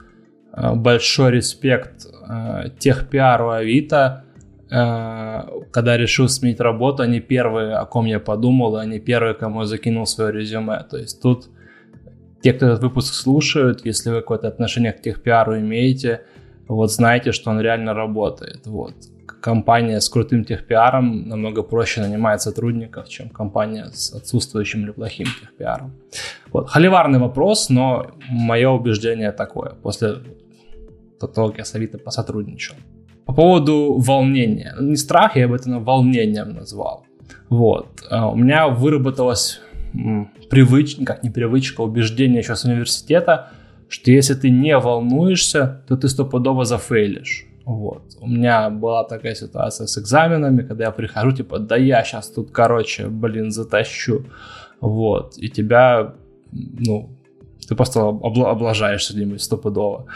э, 0.57 0.75
большой 0.75 1.33
респект 1.33 2.07
э, 2.07 2.71
тех 2.79 3.09
пиару 3.09 3.51
Авито, 3.51 4.25
Э, 4.73 5.43
когда 5.71 5.99
решил 5.99 6.29
сменить 6.29 6.59
работу, 6.59 7.03
они 7.03 7.21
первые, 7.21 7.75
о 7.75 7.85
ком 7.85 8.07
я 8.07 8.19
подумал, 8.19 8.77
они 8.77 9.01
первые, 9.01 9.35
кому 9.35 9.61
я 9.61 9.67
закинул 9.67 10.07
свое 10.07 10.33
резюме. 10.33 10.83
То 10.91 10.97
есть 10.97 11.21
тут 11.21 11.51
те, 12.41 12.55
кто 12.55 12.67
этот 12.67 12.83
выпуск 12.83 13.13
слушают, 13.13 13.85
если 13.85 14.09
вы 14.09 14.21
какое-то 14.23 14.49
отношение 14.49 14.93
к 14.93 15.03
техпиару 15.03 15.59
имеете, 15.59 16.23
вот 16.69 16.91
знаете, 16.91 17.33
что 17.33 17.51
он 17.51 17.61
реально 17.61 17.93
работает. 17.93 18.67
Вот. 18.67 18.95
Компания 19.43 20.01
с 20.01 20.09
крутым 20.09 20.45
техпиаром 20.45 21.29
намного 21.29 21.63
проще 21.65 22.01
нанимает 22.01 22.41
сотрудников, 22.41 23.09
чем 23.09 23.29
компания 23.29 23.91
с 23.93 24.15
отсутствующим 24.15 24.85
или 24.85 24.93
плохим 24.93 25.27
техпиаром. 25.27 25.91
Вот. 26.53 26.71
Холиварный 26.71 27.19
вопрос, 27.19 27.69
но 27.69 28.07
мое 28.31 28.71
убеждение 28.71 29.33
такое, 29.33 29.71
после 29.83 30.15
того, 31.19 31.49
как 31.49 31.59
я 31.59 31.65
с 31.65 31.75
Авито 31.75 31.99
посотрудничал. 31.99 32.77
По 33.27 33.35
поводу 33.35 33.99
волнения. 33.99 34.77
Не 34.81 34.97
страх, 34.97 35.37
я 35.37 35.49
бы 35.49 35.57
это 35.57 35.71
волнением 35.81 36.55
назвал. 36.55 37.05
Вот. 37.49 37.89
А 38.11 38.31
у 38.31 38.37
меня 38.37 38.69
выработалась 38.69 39.61
привычка, 40.51 41.05
как 41.05 41.25
не 41.25 41.31
привычка, 41.31 41.81
убеждение 41.81 42.39
еще 42.39 42.55
с 42.55 42.65
университета, 42.65 43.51
что 43.89 44.13
если 44.13 44.35
ты 44.35 44.51
не 44.51 44.79
волнуешься, 44.79 45.83
то 45.89 45.97
ты 45.97 46.09
стопудово 46.09 46.65
зафейлишь. 46.65 47.47
Вот. 47.65 48.03
У 48.21 48.27
меня 48.27 48.71
была 48.71 49.05
такая 49.05 49.35
ситуация 49.35 49.87
с 49.87 49.99
экзаменами, 49.99 50.63
когда 50.63 50.85
я 50.85 50.91
прихожу, 50.91 51.33
типа, 51.33 51.59
да 51.59 51.77
я 51.77 52.03
сейчас 52.05 52.29
тут, 52.29 52.51
короче, 52.51 53.09
блин, 53.09 53.51
затащу. 53.51 54.27
Вот. 54.81 55.39
И 55.39 55.49
тебя, 55.49 56.15
ну, 56.53 57.11
ты 57.69 57.75
просто 57.75 58.01
облажаешься 58.01 59.15
где-нибудь 59.15 59.43
стопудово. 59.43 60.07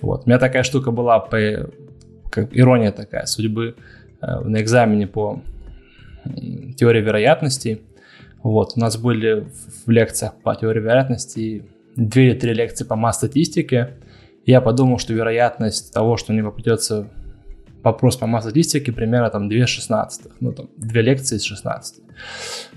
Вот. 0.00 0.22
У 0.24 0.28
меня 0.28 0.38
такая 0.38 0.62
штука 0.62 0.90
была 0.90 1.20
по 1.20 1.70
как 2.30 2.56
ирония 2.56 2.90
такая 2.90 3.26
судьбы 3.26 3.76
э, 4.20 4.40
на 4.40 4.60
экзамене 4.60 5.06
по 5.06 5.40
теории 6.76 7.00
вероятностей. 7.00 7.82
Вот, 8.42 8.72
у 8.76 8.80
нас 8.80 8.96
были 8.96 9.46
в 9.86 9.90
лекциях 9.90 10.34
по 10.42 10.54
теории 10.54 10.80
вероятности 10.80 11.64
две 11.96 12.30
или 12.30 12.38
три 12.38 12.52
лекции 12.52 12.84
по 12.84 12.96
масс-статистике. 12.96 13.94
Я 14.46 14.60
подумал, 14.60 14.98
что 14.98 15.12
вероятность 15.14 15.92
того, 15.92 16.16
что 16.16 16.32
мне 16.32 16.42
попадется 16.42 17.08
вопрос 17.82 18.16
по 18.16 18.26
масс-статистике, 18.26 18.92
примерно 18.92 19.30
там 19.30 19.48
2 19.48 19.66
16 19.66 20.32
Ну, 20.40 20.52
там, 20.52 20.68
две 20.76 21.02
лекции 21.02 21.36
из 21.36 21.44
16. 21.44 22.02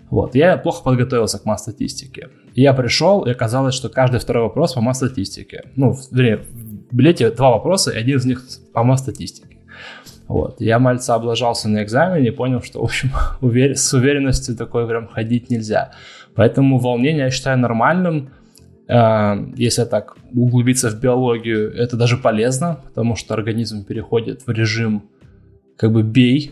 Вот, 0.10 0.36
я 0.36 0.58
плохо 0.58 0.84
подготовился 0.84 1.40
к 1.40 1.46
масс-статистике. 1.46 2.30
Я 2.54 2.74
пришел, 2.74 3.24
и 3.24 3.32
оказалось, 3.32 3.76
что 3.76 3.90
каждый 3.90 4.20
второй 4.20 4.44
вопрос 4.44 4.74
по 4.74 4.82
масс-статистике. 4.82 5.64
Ну, 5.76 5.92
в, 5.92 6.10
в 6.12 6.96
билете 6.96 7.32
два 7.32 7.52
вопроса, 7.52 7.92
и 7.92 7.98
один 7.98 8.18
из 8.18 8.26
них 8.26 8.44
по 8.74 8.84
масс-статистике. 8.84 9.58
Вот. 10.28 10.60
Я 10.60 10.80
мальца 10.80 11.16
облажался 11.16 11.70
на 11.70 11.84
экзамене 11.84 12.28
и 12.28 12.32
понял, 12.32 12.62
что, 12.62 12.82
в 12.82 12.84
общем, 12.84 13.12
увер... 13.42 13.78
с 13.78 13.94
уверенностью 13.94 14.56
такой 14.56 14.88
прям 14.88 15.08
ходить 15.08 15.50
нельзя. 15.50 15.92
Поэтому 16.36 16.80
волнение 16.80 17.26
я 17.26 17.32
считаю 17.32 17.58
нормальным. 17.58 18.30
Э, 18.88 19.36
если 19.56 19.86
так 19.86 20.18
углубиться 20.34 20.90
в 20.90 21.00
биологию, 21.00 21.74
это 21.74 21.98
даже 21.98 22.18
полезно, 22.18 22.80
потому 22.88 23.16
что 23.16 23.34
организм 23.34 23.86
переходит 23.86 24.46
в 24.46 24.52
режим 24.52 25.10
как 25.78 25.92
бы 25.92 26.04
бей, 26.04 26.52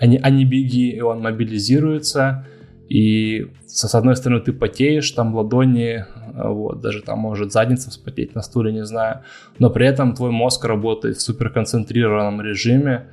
а 0.00 0.06
не, 0.06 0.18
а 0.18 0.30
не 0.30 0.44
беги, 0.44 0.90
и 0.90 1.00
он 1.00 1.20
мобилизируется. 1.20 2.46
И 2.88 3.46
с 3.66 3.94
одной 3.94 4.16
стороны 4.16 4.42
ты 4.42 4.52
потеешь, 4.52 5.10
там 5.12 5.34
ладони, 5.34 6.04
вот, 6.34 6.80
даже 6.80 7.02
там 7.02 7.18
может 7.18 7.52
задница 7.52 7.90
вспотеть 7.90 8.34
на 8.34 8.42
стуле, 8.42 8.72
не 8.72 8.84
знаю, 8.84 9.22
но 9.58 9.70
при 9.70 9.86
этом 9.86 10.14
твой 10.14 10.30
мозг 10.30 10.64
работает 10.64 11.16
в 11.16 11.22
суперконцентрированном 11.22 12.42
режиме, 12.42 13.06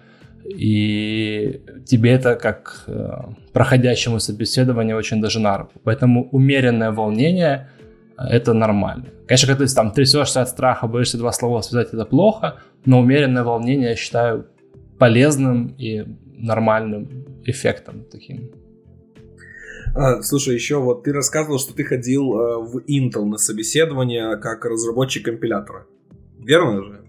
и 0.43 1.61
тебе 1.86 2.11
это 2.11 2.36
как 2.36 2.84
э, 2.88 3.09
проходящему 3.53 4.19
собеседование 4.19 4.95
очень 4.95 5.22
даже 5.22 5.39
на 5.39 5.57
руку. 5.59 5.80
Поэтому 5.84 6.28
умеренное 6.32 6.91
волнение 6.91 7.69
это 8.30 8.53
нормально. 8.53 9.05
Конечно, 9.28 9.47
когда 9.47 9.65
ты 9.65 9.74
там 9.74 9.91
трясешься 9.91 10.41
от 10.41 10.49
страха, 10.49 10.88
боишься 10.88 11.17
два 11.17 11.32
слова 11.32 11.61
связать, 11.61 11.93
это 11.93 12.05
плохо, 12.05 12.59
но 12.86 12.99
умеренное 12.99 13.43
волнение 13.43 13.89
я 13.89 13.95
считаю 13.95 14.47
полезным 14.99 15.76
и 15.78 16.05
нормальным 16.38 17.26
эффектом 17.45 18.05
таким. 18.11 18.51
А, 19.93 20.22
слушай, 20.22 20.53
еще 20.53 20.78
вот 20.78 21.03
ты 21.03 21.11
рассказывал, 21.11 21.59
что 21.59 21.74
ты 21.74 21.84
ходил 21.84 22.34
э, 22.34 22.57
в 22.59 22.78
Intel 22.88 23.26
на 23.26 23.38
собеседование 23.38 24.38
как 24.38 24.63
разработчик 24.65 25.26
компилятора. 25.26 25.86
Верно 26.39 26.84
же? 26.84 27.01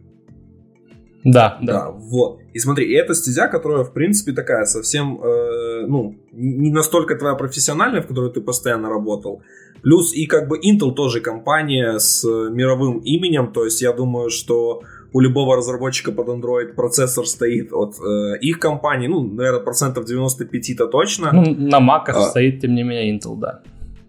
Да, 1.24 1.58
да. 1.62 1.72
Да, 1.72 1.90
вот. 1.90 2.40
И 2.52 2.58
смотри, 2.58 2.92
это 2.94 3.14
стезя, 3.14 3.46
которая, 3.46 3.84
в 3.84 3.92
принципе, 3.92 4.32
такая 4.32 4.64
совсем, 4.64 5.22
э, 5.22 5.86
ну, 5.86 6.16
не 6.32 6.72
настолько 6.72 7.14
твоя 7.14 7.36
профессиональная, 7.36 8.02
в 8.02 8.08
которой 8.08 8.32
ты 8.32 8.40
постоянно 8.40 8.88
работал. 8.88 9.42
Плюс 9.82 10.14
и 10.14 10.26
как 10.26 10.48
бы 10.48 10.58
Intel 10.58 10.92
тоже 10.92 11.20
компания 11.20 11.98
с 11.98 12.24
мировым 12.24 12.98
именем, 12.98 13.52
то 13.52 13.64
есть 13.64 13.82
я 13.82 13.92
думаю, 13.92 14.30
что 14.30 14.82
у 15.12 15.20
любого 15.20 15.56
разработчика 15.56 16.12
под 16.12 16.28
Android 16.28 16.74
процессор 16.74 17.26
стоит 17.26 17.72
от 17.72 17.96
э, 18.00 18.38
их 18.40 18.60
компании, 18.60 19.08
ну, 19.08 19.22
наверное, 19.24 19.60
процентов 19.60 20.08
95-то 20.08 20.86
точно. 20.86 21.30
Ну, 21.32 21.42
на 21.42 21.80
Mac 21.80 22.04
а, 22.06 22.22
стоит, 22.22 22.60
тем 22.60 22.74
не 22.74 22.84
менее, 22.84 23.18
Intel, 23.18 23.36
да. 23.36 23.62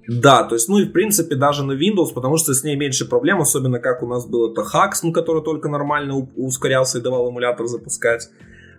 Да, 0.07 0.43
то 0.43 0.55
есть, 0.55 0.69
ну 0.69 0.77
и 0.79 0.85
в 0.85 0.91
принципе 0.91 1.35
даже 1.35 1.63
на 1.63 1.73
Windows, 1.73 2.13
потому 2.13 2.37
что 2.37 2.53
с 2.53 2.63
ней 2.63 2.75
меньше 2.75 3.09
проблем, 3.09 3.41
особенно 3.41 3.79
как 3.79 4.03
у 4.03 4.07
нас 4.07 4.27
был 4.27 4.51
это 4.51 4.61
Hax, 4.61 4.99
ну, 5.01 5.11
который 5.11 5.41
только 5.41 5.69
нормально 5.69 6.27
ускорялся 6.35 6.99
и 6.99 7.01
давал 7.01 7.29
эмулятор 7.29 7.65
запускать. 7.65 8.29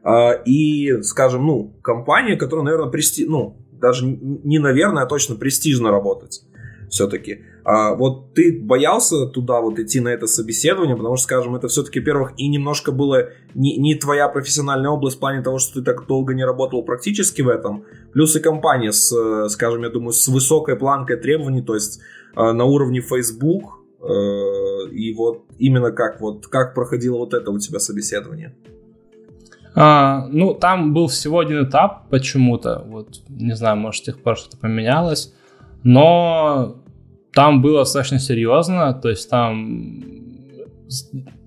А, 0.04 0.32
и, 0.32 1.02
скажем, 1.02 1.44
ну, 1.44 1.72
компания, 1.82 2.36
которая, 2.36 2.66
наверное, 2.66 2.90
прести... 2.90 3.26
ну, 3.26 3.56
даже 3.72 4.06
не 4.06 4.58
наверное, 4.60 5.02
а 5.02 5.06
точно 5.06 5.34
престижно 5.34 5.90
работать 5.90 6.44
все-таки. 6.94 7.42
А 7.64 7.94
вот 7.94 8.34
ты 8.34 8.60
боялся 8.62 9.26
туда 9.26 9.60
вот 9.60 9.78
идти 9.78 10.00
на 10.00 10.08
это 10.08 10.26
собеседование, 10.26 10.96
потому 10.96 11.16
что, 11.16 11.24
скажем, 11.24 11.56
это 11.56 11.66
все-таки, 11.66 11.98
во-первых, 11.98 12.32
и 12.36 12.48
немножко 12.48 12.92
было 12.92 13.30
не, 13.54 13.76
не 13.76 13.96
твоя 13.96 14.28
профессиональная 14.28 14.90
область 14.90 15.16
в 15.16 15.20
плане 15.20 15.42
того, 15.42 15.58
что 15.58 15.80
ты 15.80 15.84
так 15.84 16.06
долго 16.06 16.34
не 16.34 16.44
работал 16.44 16.84
практически 16.84 17.42
в 17.42 17.48
этом, 17.48 17.84
плюс 18.12 18.36
и 18.36 18.40
компания 18.40 18.92
с, 18.92 19.48
скажем, 19.48 19.82
я 19.82 19.90
думаю, 19.90 20.12
с 20.12 20.28
высокой 20.28 20.76
планкой 20.76 21.16
требований, 21.16 21.62
то 21.62 21.74
есть 21.74 22.00
э, 22.36 22.52
на 22.52 22.64
уровне 22.64 23.00
Facebook, 23.00 23.80
э, 24.00 24.90
и 24.92 25.12
вот 25.14 25.42
именно 25.58 25.90
как 25.90 26.20
вот 26.20 26.46
как 26.46 26.74
проходило 26.74 27.16
вот 27.16 27.34
это 27.34 27.50
у 27.50 27.58
тебя 27.58 27.80
собеседование? 27.80 28.54
А, 29.74 30.28
ну, 30.28 30.54
там 30.54 30.94
был 30.94 31.08
всего 31.08 31.40
один 31.40 31.64
этап 31.64 32.08
почему-то, 32.08 32.84
вот, 32.86 33.22
не 33.28 33.56
знаю, 33.56 33.76
может, 33.78 34.02
с 34.02 34.04
тех 34.04 34.22
пор 34.22 34.36
что-то 34.36 34.58
поменялось, 34.58 35.34
но 35.82 36.83
там 37.34 37.62
было 37.62 37.80
достаточно 37.80 38.18
серьезно, 38.18 38.92
то 38.94 39.08
есть 39.08 39.28
там, 39.30 40.02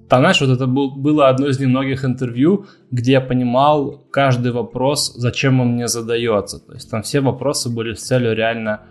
там 0.10 0.20
знаешь, 0.20 0.42
вот 0.42 0.50
это 0.50 0.68
был, 0.68 0.96
было 0.96 1.30
одно 1.30 1.48
из 1.48 1.60
немногих 1.60 2.06
интервью, 2.06 2.66
где 2.92 3.14
я 3.14 3.22
понимал 3.22 4.06
каждый 4.12 4.52
вопрос, 4.52 5.14
зачем 5.16 5.60
он 5.60 5.74
мне 5.74 5.88
задается. 5.88 6.60
То 6.60 6.74
есть 6.74 6.92
там 6.92 7.02
все 7.02 7.22
вопросы 7.22 7.70
были 7.70 7.94
с 7.94 8.02
целью 8.02 8.36
реально 8.36 8.82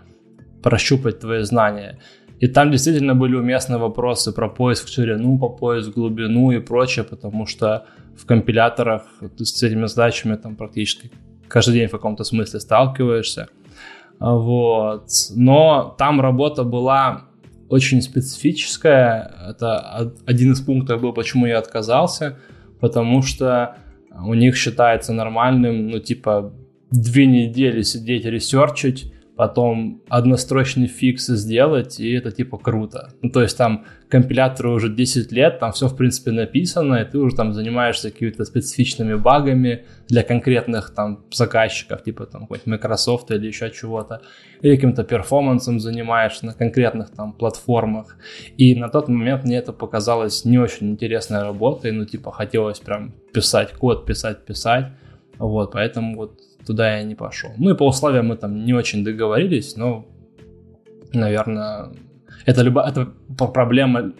прощупать 0.63 1.19
твои 1.19 1.43
знания. 1.43 1.99
И 2.39 2.47
там 2.47 2.71
действительно 2.71 3.15
были 3.15 3.35
уместные 3.35 3.79
вопросы 3.79 4.31
про 4.31 4.49
поиск 4.49 4.85
в 4.85 4.93
ширину, 4.93 5.39
по 5.39 5.49
поиск 5.49 5.89
глубину 5.89 6.51
и 6.51 6.59
прочее, 6.59 7.03
потому 7.03 7.47
что 7.47 7.85
в 8.15 8.25
компиляторах 8.25 9.03
с 9.37 9.63
этими 9.63 9.87
задачами 9.87 10.35
там 10.35 10.55
практически 10.55 11.11
каждый 11.47 11.75
день 11.75 11.87
в 11.87 11.91
каком-то 11.91 12.23
смысле 12.23 12.59
сталкиваешься. 12.59 13.47
Вот. 14.19 15.09
Но 15.35 15.95
там 15.97 16.21
работа 16.21 16.63
была 16.63 17.23
очень 17.69 18.01
специфическая. 18.01 19.31
Это 19.49 20.13
один 20.25 20.53
из 20.53 20.61
пунктов 20.61 21.01
был, 21.01 21.13
почему 21.13 21.45
я 21.45 21.59
отказался, 21.59 22.37
потому 22.79 23.21
что 23.21 23.77
у 24.25 24.33
них 24.33 24.55
считается 24.55 25.13
нормальным, 25.13 25.89
ну, 25.89 25.99
типа, 25.99 26.53
две 26.89 27.25
недели 27.25 27.81
сидеть 27.81 28.25
ресерчить, 28.25 29.11
потом 29.37 30.01
однострочный 30.09 30.87
фикс 30.87 31.27
сделать, 31.27 31.99
и 31.99 32.11
это 32.11 32.31
типа 32.31 32.57
круто. 32.57 33.13
Ну, 33.21 33.29
то 33.29 33.43
есть 33.43 33.55
там 33.55 33.85
компилятору 34.09 34.73
уже 34.73 34.89
10 34.89 35.31
лет, 35.31 35.59
там 35.59 35.71
все 35.73 35.87
в 35.87 35.95
принципе 35.95 36.31
написано, 36.31 36.95
и 36.95 37.05
ты 37.05 37.19
уже 37.19 37.35
там 37.35 37.53
занимаешься 37.53 38.09
какими-то 38.09 38.45
специфичными 38.45 39.13
багами 39.13 39.85
для 40.07 40.23
конкретных 40.23 40.89
там 40.95 41.23
заказчиков, 41.31 42.03
типа 42.03 42.25
там 42.25 42.41
какой-нибудь 42.41 42.67
Microsoft 42.67 43.29
или 43.29 43.45
еще 43.45 43.69
чего-то, 43.69 44.21
или 44.61 44.75
каким-то 44.75 45.03
перформансом 45.03 45.79
занимаешься 45.79 46.47
на 46.47 46.53
конкретных 46.53 47.11
там 47.11 47.31
платформах. 47.31 48.17
И 48.57 48.73
на 48.75 48.89
тот 48.89 49.07
момент 49.07 49.43
мне 49.43 49.57
это 49.57 49.71
показалось 49.71 50.45
не 50.45 50.57
очень 50.57 50.89
интересной 50.89 51.43
работой, 51.43 51.91
ну 51.91 52.05
типа 52.05 52.31
хотелось 52.31 52.79
прям 52.79 53.13
писать 53.33 53.73
код, 53.73 54.07
писать, 54.07 54.45
писать. 54.45 54.87
Вот, 55.37 55.73
поэтому 55.73 56.15
вот 56.15 56.39
туда 56.67 56.97
я 56.97 57.03
не 57.03 57.15
пошел. 57.15 57.49
И 57.57 57.73
по 57.73 57.87
условиям 57.87 58.27
мы 58.27 58.35
там 58.35 58.65
не 58.65 58.73
очень 58.73 59.03
договорились, 59.03 59.77
но, 59.77 60.05
наверное, 61.13 61.89
это, 62.45 62.61
любо, 62.61 62.81
это 62.81 63.13
проблема 63.47 64.13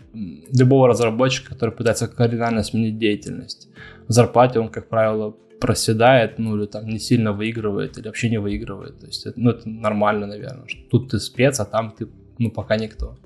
любого 0.60 0.88
разработчика, 0.88 1.50
который 1.50 1.72
пытается 1.72 2.08
кардинально 2.08 2.64
сменить 2.64 2.98
деятельность. 2.98 3.70
В 4.08 4.14
зарплате 4.14 4.60
он, 4.60 4.70
как 4.70 4.88
правило, 4.88 5.36
проседает, 5.60 6.40
ну 6.40 6.58
или 6.58 6.68
там 6.68 6.88
не 6.88 7.00
сильно 7.00 7.34
выигрывает, 7.34 7.98
или 7.98 8.08
вообще 8.08 8.30
не 8.30 8.40
выигрывает. 8.40 9.00
То 9.00 9.08
есть, 9.08 9.26
это, 9.26 9.40
ну, 9.40 9.52
это 9.52 9.68
нормально, 9.70 10.28
наверное. 10.28 10.68
Тут 10.90 11.12
ты 11.12 11.20
спец, 11.20 11.60
а 11.60 11.66
там 11.66 11.94
ты, 12.00 12.08
ну, 12.40 12.52
пока 12.52 12.78
никто. 12.78 13.18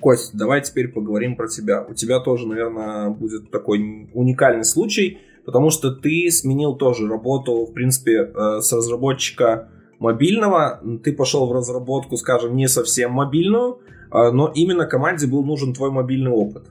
Кость, 0.00 0.36
давай 0.36 0.60
теперь 0.60 0.88
поговорим 0.88 1.36
про 1.36 1.48
тебя. 1.48 1.82
У 1.88 1.94
тебя 1.94 2.20
тоже, 2.20 2.46
наверное, 2.46 3.08
будет 3.10 3.50
такой 3.50 4.10
уникальный 4.12 4.64
случай– 4.64 5.18
потому 5.44 5.70
что 5.70 5.90
ты 5.90 6.30
сменил 6.30 6.74
тоже 6.74 7.08
работу, 7.08 7.66
в 7.66 7.72
принципе, 7.72 8.30
э, 8.34 8.60
с 8.60 8.72
разработчика 8.72 9.68
мобильного, 9.98 10.80
ты 11.02 11.12
пошел 11.12 11.46
в 11.46 11.52
разработку, 11.52 12.16
скажем, 12.16 12.56
не 12.56 12.68
совсем 12.68 13.12
мобильную, 13.12 13.78
э, 14.12 14.30
но 14.30 14.50
именно 14.54 14.86
команде 14.86 15.26
был 15.26 15.44
нужен 15.44 15.74
твой 15.74 15.90
мобильный 15.90 16.30
опыт. 16.30 16.64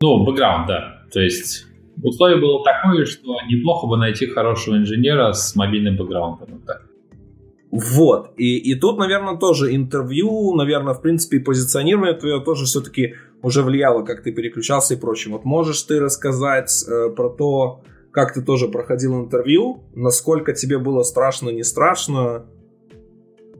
Ну, 0.00 0.24
бэкграунд, 0.24 0.66
да. 0.66 1.02
То 1.12 1.20
есть 1.20 1.66
условие 2.02 2.40
было 2.40 2.64
такое, 2.64 3.04
что 3.04 3.36
неплохо 3.48 3.86
бы 3.86 3.96
найти 3.96 4.26
хорошего 4.26 4.76
инженера 4.76 5.32
с 5.32 5.54
мобильным 5.54 5.96
бэкграундом. 5.96 6.48
Вот 6.52 6.66
так. 6.66 6.82
Вот. 7.72 8.32
И, 8.36 8.58
и 8.58 8.74
тут, 8.74 8.98
наверное, 8.98 9.38
тоже 9.38 9.74
интервью, 9.74 10.54
наверное, 10.54 10.92
в 10.92 11.00
принципе, 11.00 11.38
и 11.38 11.40
позиционирование 11.40 12.14
твое 12.14 12.40
тоже 12.40 12.66
все-таки 12.66 13.14
уже 13.42 13.62
влияло, 13.62 14.04
как 14.04 14.22
ты 14.22 14.32
переключался 14.32 14.94
и 14.94 14.96
прочее. 14.96 15.32
Вот 15.32 15.44
можешь 15.44 15.82
ты 15.82 16.00
рассказать 16.00 16.84
э, 16.88 17.10
про 17.10 17.28
то, 17.28 17.82
как 18.12 18.34
ты 18.34 18.42
тоже 18.42 18.68
проходил 18.68 19.18
интервью, 19.18 19.84
насколько 19.94 20.52
тебе 20.52 20.78
было 20.78 21.02
страшно, 21.02 21.50
не 21.50 21.62
страшно? 21.62 22.46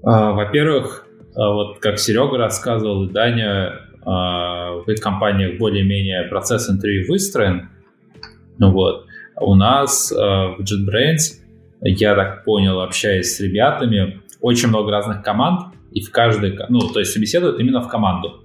А, 0.02 0.32
во-первых, 0.32 1.06
а, 1.34 1.52
вот 1.52 1.78
как 1.78 1.98
Серега 1.98 2.36
рассказывал, 2.36 3.08
Даня, 3.08 3.80
а, 4.04 4.72
в 4.74 4.88
их 4.88 5.00
компаниях 5.00 5.58
более-менее 5.58 6.24
процесс 6.24 6.68
интервью 6.68 7.06
выстроен. 7.08 7.70
Ну 8.58 8.72
вот. 8.72 9.06
У 9.40 9.54
нас 9.54 10.12
а, 10.12 10.54
в 10.56 10.60
JetBrains 10.60 11.40
я 11.80 12.14
так 12.14 12.44
понял, 12.44 12.80
общаясь 12.80 13.36
с 13.36 13.40
ребятами, 13.40 14.20
очень 14.40 14.68
много 14.68 14.90
разных 14.90 15.22
команд, 15.22 15.74
и 15.92 16.00
в 16.00 16.10
каждой, 16.10 16.58
ну, 16.68 16.80
то 16.80 17.00
есть 17.00 17.12
собеседуют 17.12 17.58
именно 17.58 17.80
в 17.80 17.88
команду. 17.88 18.41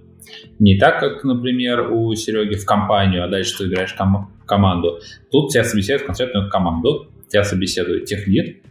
Не 0.60 0.78
так, 0.78 1.00
как, 1.00 1.24
например, 1.24 1.92
у 1.92 2.14
Сереги 2.16 2.56
в 2.56 2.66
компанию, 2.66 3.24
а 3.24 3.28
дальше 3.28 3.58
ты 3.58 3.66
играешь 3.66 3.94
ком- 3.94 4.32
команду. 4.46 5.00
Тут 5.32 5.52
тебя 5.52 5.64
собеседуют 5.64 6.08
конкретно 6.08 6.48
в 6.48 6.50
команду, 6.50 7.08
тебя 7.30 7.44
собеседует 7.44 8.06
техлит, 8.06 8.62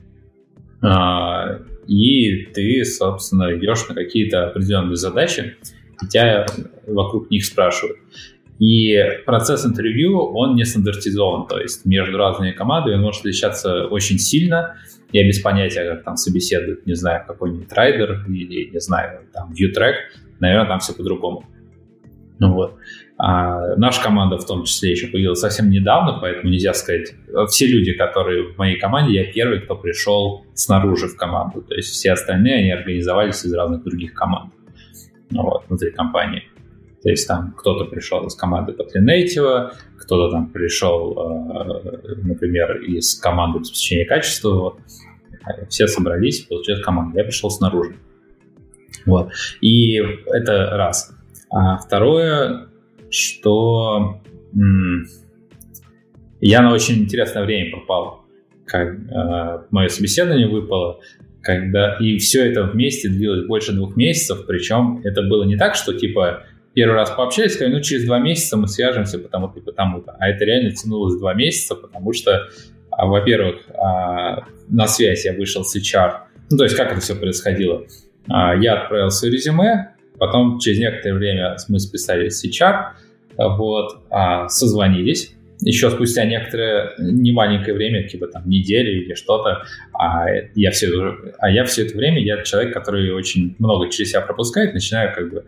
а, 0.82 1.58
и 1.86 2.46
ты, 2.54 2.84
собственно, 2.84 3.56
идешь 3.56 3.88
на 3.88 3.94
какие-то 3.94 4.48
определенные 4.48 4.96
задачи, 4.96 5.56
и 6.02 6.06
тебя 6.06 6.46
вокруг 6.86 7.30
них 7.30 7.44
спрашивают. 7.44 7.98
И 8.58 8.96
процесс 9.26 9.66
интервью, 9.66 10.18
он 10.18 10.56
не 10.56 10.64
стандартизован, 10.64 11.46
то 11.46 11.60
есть 11.60 11.84
между 11.84 12.16
разными 12.16 12.52
командами 12.52 12.94
он 12.94 13.02
может 13.02 13.20
отличаться 13.20 13.84
очень 13.86 14.18
сильно. 14.18 14.76
Я 15.12 15.26
без 15.26 15.40
понятия, 15.40 15.84
как 15.84 16.04
там 16.04 16.16
собеседуют, 16.16 16.86
не 16.86 16.94
знаю, 16.94 17.24
какой-нибудь 17.26 17.70
райдер 17.72 18.24
или, 18.26 18.70
не 18.70 18.80
знаю, 18.80 19.20
там, 19.32 19.52
ViewTrack, 19.52 19.94
наверное, 20.40 20.68
там 20.68 20.78
все 20.78 20.94
по-другому. 20.94 21.44
Ну 22.38 22.52
вот. 22.52 22.74
А 23.18 23.76
наша 23.76 24.02
команда 24.02 24.36
в 24.36 24.46
том 24.46 24.64
числе 24.64 24.90
еще 24.90 25.06
появилась 25.06 25.40
совсем 25.40 25.70
недавно, 25.70 26.18
поэтому 26.20 26.50
нельзя 26.50 26.74
сказать... 26.74 27.14
Все 27.48 27.66
люди, 27.66 27.92
которые 27.94 28.52
в 28.52 28.58
моей 28.58 28.78
команде, 28.78 29.14
я 29.14 29.32
первый, 29.32 29.60
кто 29.60 29.74
пришел 29.74 30.44
снаружи 30.54 31.08
в 31.08 31.16
команду. 31.16 31.62
То 31.62 31.74
есть 31.74 31.88
все 31.88 32.12
остальные, 32.12 32.56
они 32.56 32.70
организовались 32.72 33.44
из 33.44 33.54
разных 33.54 33.84
других 33.84 34.12
команд 34.12 34.52
ну, 35.30 35.42
вот, 35.42 35.64
внутри 35.68 35.90
компании. 35.92 36.44
То 37.02 37.10
есть 37.10 37.28
там 37.28 37.54
кто-то 37.56 37.84
пришел 37.84 38.26
из 38.26 38.34
команды 38.34 38.72
Native, 38.72 39.72
кто-то 39.98 40.32
там 40.32 40.50
пришел, 40.50 41.16
э, 41.16 42.16
например, 42.22 42.82
из 42.82 43.14
команды 43.18 43.58
обеспечения 43.58 44.04
качества. 44.04 44.50
Вот. 44.50 44.78
Все 45.68 45.86
собрались, 45.86 46.40
получилась 46.40 46.82
команда. 46.82 47.18
Я 47.18 47.24
пришел 47.24 47.50
снаружи. 47.50 47.96
Вот. 49.04 49.30
И 49.60 49.96
это 49.96 50.70
раз. 50.76 51.12
А 51.50 51.78
второе, 51.78 52.68
что 53.10 54.20
м- 54.54 55.06
я 56.40 56.62
на 56.62 56.72
очень 56.72 57.04
интересное 57.04 57.44
время 57.44 57.72
попал. 57.72 58.24
Как 58.66 58.88
э, 58.88 59.66
мое 59.70 59.88
собеседование 59.88 60.48
выпало, 60.48 61.00
когда 61.40 61.96
и 62.00 62.18
все 62.18 62.50
это 62.50 62.64
вместе 62.64 63.08
длилось 63.08 63.46
больше 63.46 63.72
двух 63.72 63.96
месяцев, 63.96 64.44
причем 64.46 65.00
это 65.04 65.22
было 65.22 65.44
не 65.44 65.56
так, 65.56 65.76
что 65.76 65.94
типа 65.94 66.42
первый 66.74 66.94
раз 66.94 67.10
пообщались, 67.10 67.54
сказали, 67.54 67.74
ну, 67.74 67.80
через 67.80 68.04
два 68.04 68.18
месяца 68.18 68.56
мы 68.56 68.66
свяжемся 68.66 69.18
потому-то 69.18 69.60
и 69.60 69.62
потому-то. 69.62 70.16
А 70.18 70.28
это 70.28 70.44
реально 70.44 70.72
тянулось 70.72 71.16
два 71.18 71.32
месяца, 71.32 71.74
потому 71.76 72.12
что, 72.12 72.48
а, 72.90 73.06
во-первых, 73.06 73.60
а, 73.78 74.44
на 74.68 74.86
связь 74.88 75.24
я 75.24 75.32
вышел 75.32 75.64
с 75.64 75.74
HR. 75.76 76.12
Ну, 76.50 76.58
то 76.58 76.64
есть, 76.64 76.76
как 76.76 76.92
это 76.92 77.00
все 77.00 77.14
происходило? 77.14 77.86
А, 78.28 78.54
я 78.56 78.82
отправил 78.82 79.10
свое 79.10 79.34
резюме, 79.34 79.94
потом 80.18 80.58
через 80.58 80.78
некоторое 80.78 81.14
время 81.14 81.56
мы 81.68 81.78
списались 81.78 82.38
с 82.40 82.44
HR, 82.44 82.92
вот, 83.36 84.02
а, 84.10 84.48
созвонились, 84.48 85.34
еще 85.60 85.90
спустя 85.90 86.24
некоторое 86.24 86.94
немаленькое 86.98 87.76
время, 87.76 88.06
типа 88.08 88.26
там 88.28 88.48
недели 88.48 89.04
или 89.04 89.14
что-то, 89.14 89.64
а 89.92 90.26
я 90.54 90.70
все, 90.70 90.88
а 91.38 91.50
я 91.50 91.64
все 91.64 91.86
это 91.86 91.96
время, 91.96 92.22
я 92.22 92.42
человек, 92.42 92.74
который 92.74 93.10
очень 93.12 93.56
много 93.58 93.90
через 93.90 94.10
себя 94.10 94.20
пропускает, 94.20 94.74
начинаю 94.74 95.14
как 95.14 95.30
бы 95.30 95.44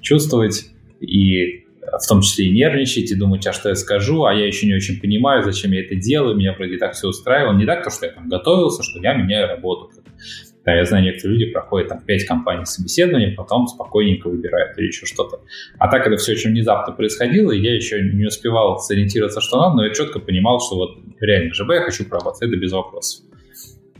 чувствовать 0.00 0.66
и 1.00 1.64
в 1.92 2.06
том 2.06 2.20
числе 2.20 2.46
и 2.46 2.50
нервничать, 2.50 3.10
и 3.10 3.14
думать, 3.14 3.46
а 3.46 3.52
что 3.52 3.70
я 3.70 3.74
скажу, 3.74 4.24
а 4.24 4.34
я 4.34 4.46
еще 4.46 4.66
не 4.66 4.74
очень 4.74 5.00
понимаю, 5.00 5.42
зачем 5.42 5.72
я 5.72 5.80
это 5.80 5.94
делаю, 5.94 6.36
меня 6.36 6.52
вроде 6.52 6.76
так 6.76 6.92
все 6.92 7.08
устраивало. 7.08 7.56
Не 7.56 7.64
так, 7.64 7.82
то, 7.82 7.90
что 7.90 8.06
я 8.06 8.12
там 8.12 8.28
готовился, 8.28 8.82
что 8.82 9.00
я 9.00 9.14
меняю 9.14 9.48
работу. 9.48 9.90
Да, 10.68 10.74
я 10.74 10.84
знаю, 10.84 11.02
некоторые 11.02 11.38
люди 11.38 11.50
проходят 11.50 11.88
там 11.88 12.02
5 12.02 12.26
компаний 12.26 12.66
собеседования, 12.66 13.34
потом 13.34 13.66
спокойненько 13.68 14.28
выбирают 14.28 14.76
или 14.76 14.88
еще 14.88 15.06
что-то. 15.06 15.40
А 15.78 15.88
так 15.88 16.06
это 16.06 16.18
все 16.18 16.32
очень 16.32 16.50
внезапно 16.50 16.92
происходило, 16.92 17.52
и 17.52 17.58
я 17.58 17.74
еще 17.74 18.02
не 18.02 18.26
успевал 18.26 18.78
сориентироваться, 18.78 19.40
что 19.40 19.62
надо, 19.62 19.76
но 19.76 19.86
я 19.86 19.94
четко 19.94 20.18
понимал, 20.18 20.60
что 20.60 20.76
вот 20.76 20.98
реально 21.20 21.54
ЖБ 21.54 21.70
я 21.70 21.80
хочу 21.84 22.04
проработать, 22.04 22.42
это 22.42 22.56
без 22.58 22.70
вопросов. 22.70 23.24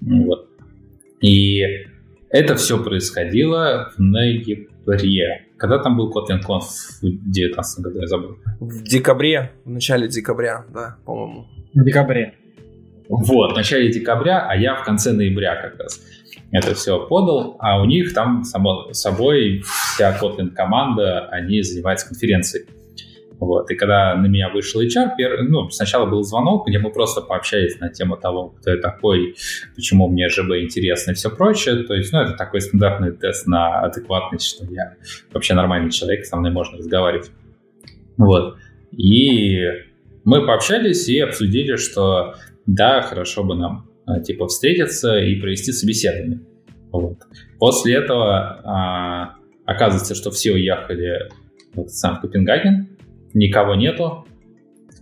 Вот. 0.03 0.51
И 1.23 1.62
это 2.29 2.55
все 2.57 2.85
происходило 2.85 3.91
в 3.97 4.03
ноябре. 4.03 5.47
Когда 5.57 5.79
там 5.79 5.97
был 5.97 6.12
Kotlin 6.12 6.41
Conf 6.47 6.64
в 6.64 7.01
2019 7.01 7.83
году, 7.83 8.01
я 8.01 8.07
забыл. 8.09 8.37
В 8.61 8.83
декабре, 8.83 9.53
в 9.64 9.71
начале 9.71 10.07
декабря, 10.07 10.66
да, 10.69 10.99
по-моему. 11.07 11.47
В 11.73 11.83
декабре. 11.83 12.35
Вот, 13.09 13.53
в 13.53 13.57
начале 13.57 13.91
декабря, 13.91 14.47
а 14.47 14.55
я 14.55 14.75
в 14.75 14.85
конце 14.85 15.12
ноября 15.12 15.57
как 15.57 15.81
раз 15.81 15.99
это 16.51 16.74
все 16.74 17.07
подал, 17.07 17.57
а 17.59 17.80
у 17.80 17.84
них 17.84 18.14
там 18.14 18.44
само 18.44 18.92
собой 18.92 19.62
вся 19.94 20.16
Kotlin 20.18 20.51
команда, 20.51 21.26
они 21.26 21.62
занимаются 21.62 22.09
конференцией. 22.09 22.66
Вот. 23.38 23.70
И 23.70 23.76
когда 23.76 24.16
на 24.16 24.26
меня 24.26 24.49
вышел 24.49 24.80
HR, 24.80 25.11
пер... 25.16 25.44
ну, 25.44 25.70
сначала 25.70 26.07
был 26.07 26.22
звонок, 26.22 26.66
где 26.66 26.78
мы 26.78 26.90
просто 26.90 27.20
пообщались 27.20 27.78
на 27.78 27.88
тему 27.88 28.16
того, 28.16 28.49
кто 28.49 28.72
я 28.72 28.80
такой, 28.80 29.36
почему 29.76 30.09
мне 30.09 30.28
ЖБ 30.28 30.57
интересно 30.62 31.12
и 31.12 31.14
все 31.14 31.30
прочее. 31.30 31.84
То 31.84 31.94
есть, 31.94 32.12
ну, 32.12 32.20
это 32.20 32.32
такой 32.32 32.61
стандартный 32.61 33.12
тест 33.12 33.46
на 33.46 33.80
адекватность, 33.80 34.46
что 34.46 34.64
я 34.64 34.94
вообще 35.32 35.55
нормальный 35.55 35.90
человек, 35.90 36.24
со 36.24 36.36
мной 36.36 36.51
можно 36.51 36.78
разговаривать. 36.78 37.30
Вот. 38.16 38.57
И 38.90 39.61
мы 40.24 40.44
пообщались 40.44 41.09
и 41.09 41.20
обсудили, 41.20 41.76
что 41.76 42.34
да, 42.66 43.03
хорошо 43.03 43.44
бы 43.44 43.55
нам 43.55 43.88
типа 44.25 44.47
встретиться 44.47 45.19
и 45.19 45.37
провести 45.37 45.73
собеседование. 45.73 46.41
Вот. 46.91 47.19
После 47.59 47.95
этого 47.95 48.61
а, 48.65 49.35
оказывается, 49.67 50.15
что 50.15 50.31
все 50.31 50.53
уехали 50.53 51.29
в 51.75 51.89
сам 51.89 52.21
Копенгаген, 52.21 52.89
никого 53.35 53.75
нету, 53.75 54.27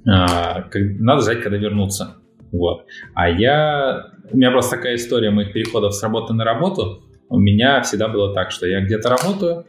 а, 0.08 0.64
надо 0.72 1.22
ждать, 1.22 1.42
когда 1.42 1.56
вернутся. 1.56 2.16
Вот. 2.52 2.86
А 3.14 3.28
я... 3.28 4.12
У 4.30 4.36
меня 4.36 4.50
просто 4.50 4.76
такая 4.76 4.96
история 4.96 5.30
моих 5.30 5.52
переходов 5.52 5.94
с 5.94 6.02
работы 6.02 6.34
на 6.34 6.44
работу. 6.44 7.04
У 7.28 7.38
меня 7.38 7.82
всегда 7.82 8.08
было 8.08 8.34
так, 8.34 8.50
что 8.50 8.66
я 8.66 8.80
где-то 8.80 9.08
работаю, 9.08 9.66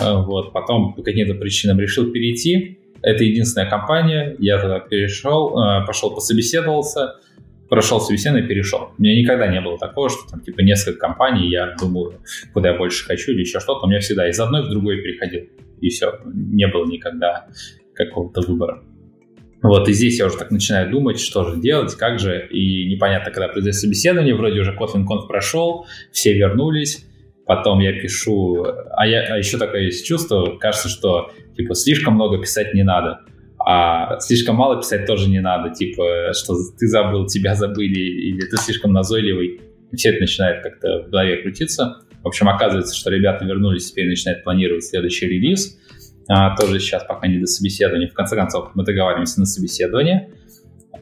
а, 0.00 0.22
вот, 0.22 0.52
потом 0.52 0.94
по 0.94 1.02
каким-то 1.02 1.34
причинам 1.34 1.80
решил 1.80 2.10
перейти. 2.12 2.78
Это 3.02 3.24
единственная 3.24 3.68
компания, 3.68 4.36
я 4.38 4.60
туда 4.60 4.80
перешел, 4.80 5.56
а, 5.58 5.84
пошел 5.86 6.14
пособеседовался, 6.14 7.16
прошел 7.68 8.00
собеседование 8.00 8.48
перешел. 8.48 8.92
У 8.96 9.02
меня 9.02 9.20
никогда 9.20 9.46
не 9.46 9.60
было 9.60 9.78
такого, 9.78 10.08
что 10.08 10.28
там 10.30 10.40
типа 10.40 10.60
несколько 10.60 10.98
компаний, 10.98 11.48
я 11.48 11.74
думаю, 11.78 12.20
куда 12.52 12.70
я 12.70 12.78
больше 12.78 13.04
хочу 13.04 13.32
или 13.32 13.40
еще 13.40 13.60
что-то. 13.60 13.86
У 13.86 13.88
меня 13.88 14.00
всегда 14.00 14.28
из 14.28 14.38
одной 14.40 14.62
в 14.66 14.70
другой 14.70 15.02
переходил. 15.02 15.44
И 15.80 15.88
все. 15.90 16.18
Не 16.24 16.66
было 16.66 16.86
никогда 16.86 17.48
какого-то 17.94 18.40
выбора. 18.40 18.82
Вот, 19.60 19.88
и 19.88 19.92
здесь 19.92 20.18
я 20.18 20.26
уже 20.26 20.38
так 20.38 20.52
начинаю 20.52 20.90
думать, 20.90 21.18
что 21.18 21.44
же 21.44 21.60
делать, 21.60 21.92
как 21.96 22.20
же, 22.20 22.46
и 22.48 22.88
непонятно, 22.88 23.32
когда 23.32 23.48
произойдет 23.48 23.80
собеседование, 23.80 24.34
вроде 24.34 24.60
уже 24.60 24.70
Kotlin 24.72 25.04
Conf 25.04 25.26
прошел, 25.26 25.86
все 26.12 26.32
вернулись, 26.32 27.04
потом 27.44 27.80
я 27.80 27.92
пишу, 27.92 28.64
а, 28.64 29.04
я, 29.04 29.34
а 29.34 29.38
еще 29.38 29.58
такое 29.58 29.82
есть 29.86 30.06
чувство, 30.06 30.56
кажется, 30.58 30.88
что, 30.88 31.32
типа, 31.56 31.74
слишком 31.74 32.14
много 32.14 32.38
писать 32.38 32.72
не 32.72 32.84
надо, 32.84 33.22
а 33.70 34.18
слишком 34.20 34.56
мало 34.56 34.80
писать 34.80 35.04
тоже 35.04 35.28
не 35.28 35.40
надо, 35.40 35.68
типа, 35.74 36.32
что 36.32 36.54
ты 36.78 36.86
забыл, 36.86 37.26
тебя 37.26 37.54
забыли, 37.54 38.00
или 38.00 38.40
ты 38.40 38.56
слишком 38.56 38.94
назойливый, 38.94 39.60
и 39.92 39.96
все 39.96 40.08
это 40.08 40.20
начинает 40.20 40.62
как-то 40.62 41.02
в 41.02 41.10
голове 41.10 41.42
крутиться. 41.42 41.98
В 42.22 42.28
общем, 42.28 42.48
оказывается, 42.48 42.96
что 42.96 43.10
ребята 43.10 43.44
вернулись, 43.44 43.90
теперь 43.90 44.08
начинают 44.08 44.42
планировать 44.42 44.84
следующий 44.84 45.26
релиз, 45.26 45.78
а, 46.30 46.56
тоже 46.56 46.80
сейчас 46.80 47.04
пока 47.04 47.26
не 47.26 47.40
до 47.40 47.44
собеседования. 47.44 48.08
В 48.08 48.14
конце 48.14 48.36
концов, 48.36 48.70
мы 48.74 48.84
договариваемся 48.84 49.38
на 49.38 49.44
собеседование. 49.44 50.30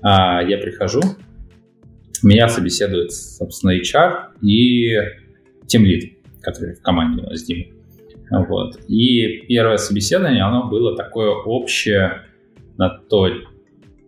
А, 0.02 0.42
я 0.42 0.58
прихожу, 0.58 1.02
меня 2.24 2.48
собеседует, 2.48 3.12
собственно, 3.12 3.78
HR 3.78 4.42
и 4.42 4.98
тем 5.68 5.84
лид, 5.84 6.14
который 6.42 6.74
в 6.74 6.82
команде 6.82 7.22
у 7.22 7.26
нас 7.26 7.44
Дима. 7.44 7.66
Вот. 8.48 8.80
И 8.88 9.46
первое 9.46 9.76
собеседование, 9.76 10.42
оно 10.42 10.68
было 10.68 10.96
такое 10.96 11.30
общее 11.30 12.22
на 12.78 12.88
то, 12.88 13.28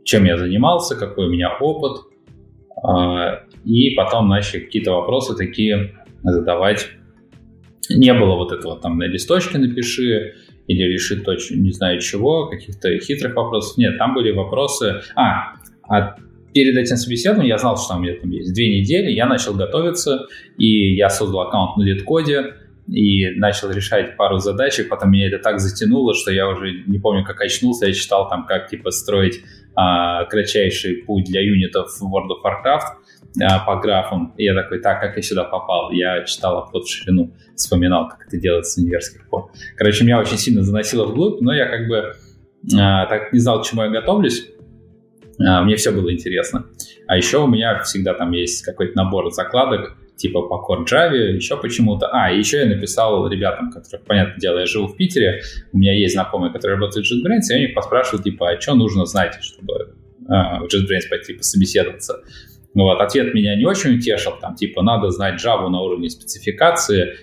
чем 0.05 0.25
я 0.25 0.37
занимался, 0.37 0.97
какой 0.97 1.27
у 1.27 1.31
меня 1.31 1.57
опыт. 1.59 2.03
А, 2.83 3.45
и 3.65 3.95
потом 3.95 4.29
начали 4.29 4.61
какие-то 4.61 4.93
вопросы 4.93 5.35
такие 5.37 5.95
задавать. 6.23 6.89
Не 7.91 8.13
было 8.15 8.37
вот 8.37 8.53
этого 8.53 8.79
там 8.79 8.99
на 8.99 9.05
листочке 9.05 9.59
напиши, 9.59 10.35
или 10.67 10.83
решить 10.83 11.25
точно 11.25 11.57
не 11.57 11.73
знаю 11.73 12.01
чего, 12.01 12.47
каких-то 12.47 12.97
хитрых 12.99 13.35
вопросов. 13.35 13.79
Нет, 13.79 13.99
там 13.99 14.15
были 14.15 14.31
вопросы... 14.33 15.01
А, 15.17 15.55
а 15.89 16.17
перед 16.53 16.77
этим 16.77 16.97
собеседованием 16.97 17.49
я 17.49 17.59
знал, 17.59 17.77
что 17.77 17.89
там, 17.89 18.01
у 18.01 18.03
меня 18.03 18.15
там 18.21 18.31
есть 18.31 18.55
две 18.55 18.81
недели, 18.81 19.11
я 19.11 19.27
начал 19.27 19.55
готовиться, 19.55 20.27
и 20.59 20.95
я 20.95 21.09
создал 21.09 21.41
аккаунт 21.41 21.77
на 21.77 21.83
литкоде, 21.83 22.55
и 22.89 23.31
начал 23.37 23.71
решать 23.71 24.17
пару 24.17 24.39
задач, 24.39 24.79
и 24.79 24.83
потом 24.83 25.11
меня 25.11 25.29
это 25.29 25.39
так 25.39 25.61
затянуло, 25.61 26.15
что 26.15 26.33
я 26.33 26.49
уже 26.49 26.85
не 26.87 26.99
помню, 26.99 27.25
как 27.25 27.41
очнулся, 27.41 27.87
я 27.87 27.93
читал 27.93 28.29
там, 28.29 28.47
как 28.47 28.69
типа 28.69 28.91
строить 28.91 29.43
а, 29.75 30.25
кратчайший 30.25 31.05
путь 31.05 31.25
для 31.25 31.41
юнитов 31.41 31.91
в 31.91 32.03
World 32.03 32.31
of 32.31 32.45
Warcraft, 32.45 33.43
а, 33.43 33.59
по 33.61 33.77
графам. 33.77 34.35
И 34.37 34.45
я 34.45 34.55
такой, 34.55 34.81
так, 34.81 35.01
как 35.01 35.17
я 35.17 35.23
сюда 35.23 35.45
попал? 35.45 35.91
Я 35.91 36.25
читал 36.25 36.59
обход 36.59 36.85
в 36.85 36.91
ширину, 36.91 37.35
вспоминал, 37.55 38.09
как 38.09 38.27
это 38.27 38.39
делается 38.39 38.73
с 38.73 38.83
универских 38.83 39.29
пор. 39.29 39.51
Короче, 39.77 40.05
меня 40.05 40.19
очень 40.19 40.39
сильно 40.39 40.63
заносило 40.63 41.07
вглубь, 41.07 41.41
но 41.41 41.55
я 41.55 41.67
как 41.67 41.87
бы 41.89 42.15
а, 42.77 43.07
так 43.07 43.33
не 43.33 43.39
знал, 43.39 43.63
к 43.63 43.67
чему 43.67 43.83
я 43.83 43.89
готовлюсь. 43.89 44.49
А, 45.47 45.63
мне 45.63 45.77
все 45.77 45.93
было 45.93 46.13
интересно. 46.13 46.67
А 47.07 47.17
еще 47.17 47.39
у 47.39 47.47
меня 47.47 47.83
всегда 47.83 48.15
там 48.15 48.33
есть 48.33 48.65
какой-то 48.65 48.97
набор 48.97 49.31
закладок, 49.33 49.97
типа 50.19 50.43
по 50.43 50.55
Core 50.55 50.85
Java, 50.85 51.15
еще 51.15 51.57
почему-то. 51.57 52.09
А, 52.09 52.31
еще 52.31 52.59
я 52.59 52.67
написал 52.67 53.27
ребятам, 53.29 53.71
которых, 53.71 54.05
понятное 54.05 54.39
дело, 54.39 54.59
я 54.59 54.67
живу 54.67 54.89
в 54.89 54.97
Питере, 54.97 55.41
у 55.73 55.79
меня 55.79 55.95
есть 55.95 56.15
знакомые, 56.15 56.53
которые 56.53 56.77
работают 56.77 57.07
в 57.07 57.11
JetBrains, 57.11 57.49
и 57.49 57.53
я 57.55 57.59
у 57.59 57.61
них 57.61 57.75
поспрашивал, 57.75 58.23
типа, 58.23 58.51
а 58.51 58.61
что 58.61 58.75
нужно 58.75 59.07
знать, 59.07 59.39
чтобы 59.41 59.95
а, 60.29 60.61
в 60.61 60.65
JetBrains 60.65 61.09
пойти 61.09 61.35
пособеседоваться. 61.35 62.23
Вот, 62.75 63.01
ответ 63.01 63.33
меня 63.33 63.57
не 63.57 63.65
очень 63.65 63.97
утешил, 63.97 64.33
там, 64.41 64.55
типа, 64.55 64.83
надо 64.83 65.11
знать 65.11 65.43
Java 65.43 65.69
на 65.69 65.81
уровне 65.81 66.11
спецификации, 66.11 67.17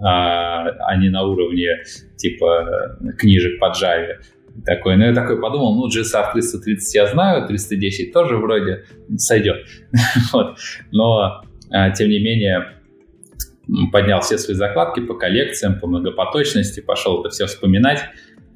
а, 0.00 0.68
а 0.68 0.96
не 0.96 1.08
на 1.08 1.24
уровне, 1.24 1.82
типа, 2.16 2.98
книжек 3.18 3.58
по 3.58 3.72
Java. 3.72 4.18
Такой, 4.64 4.96
ну 4.96 5.04
я 5.04 5.14
такой 5.14 5.40
подумал, 5.40 5.76
ну 5.76 5.88
GSR 5.88 6.32
330 6.32 6.94
я 6.94 7.06
знаю, 7.06 7.46
310 7.46 8.12
тоже 8.12 8.36
вроде 8.36 8.84
сойдет. 9.16 9.64
вот. 10.32 10.56
Но, 10.90 11.42
тем 11.96 12.08
не 12.08 12.18
менее, 12.18 12.78
поднял 13.92 14.20
все 14.20 14.38
свои 14.38 14.56
закладки 14.56 15.00
по 15.00 15.14
коллекциям, 15.14 15.78
по 15.78 15.86
многопоточности, 15.86 16.80
пошел 16.80 17.20
это 17.20 17.30
все 17.30 17.46
вспоминать. 17.46 18.00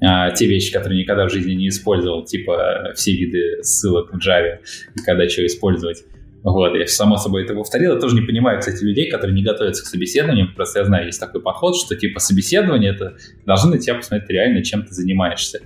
А, 0.05 0.31
те 0.31 0.47
вещи, 0.47 0.73
которые 0.73 1.01
никогда 1.01 1.27
в 1.27 1.31
жизни 1.31 1.53
не 1.53 1.69
использовал, 1.69 2.25
типа 2.25 2.91
все 2.95 3.13
виды 3.13 3.63
ссылок 3.63 4.11
в 4.11 4.17
Java, 4.17 4.57
когда 5.05 5.27
что 5.29 5.45
использовать. 5.45 6.03
Вот, 6.43 6.75
я 6.75 6.85
само 6.87 7.15
собой 7.15 7.45
это 7.45 7.55
повторил. 7.55 7.93
Я 7.93 7.99
тоже 7.99 8.15
не 8.15 8.21
понимаю, 8.21 8.59
кстати, 8.59 8.83
людей, 8.83 9.09
которые 9.09 9.33
не 9.33 9.43
готовятся 9.43 9.83
к 9.83 9.87
собеседованиям. 9.87 10.53
Просто 10.53 10.79
я 10.79 10.85
знаю, 10.85 11.05
есть 11.05 11.19
такой 11.19 11.41
подход, 11.41 11.77
что 11.77 11.95
типа 11.95 12.19
собеседование 12.19 12.91
это 12.91 13.15
должны 13.45 13.75
на 13.75 13.79
тебя 13.79 13.95
посмотреть 13.95 14.29
реально, 14.29 14.61
чем 14.61 14.83
ты 14.83 14.93
занимаешься. 14.93 15.61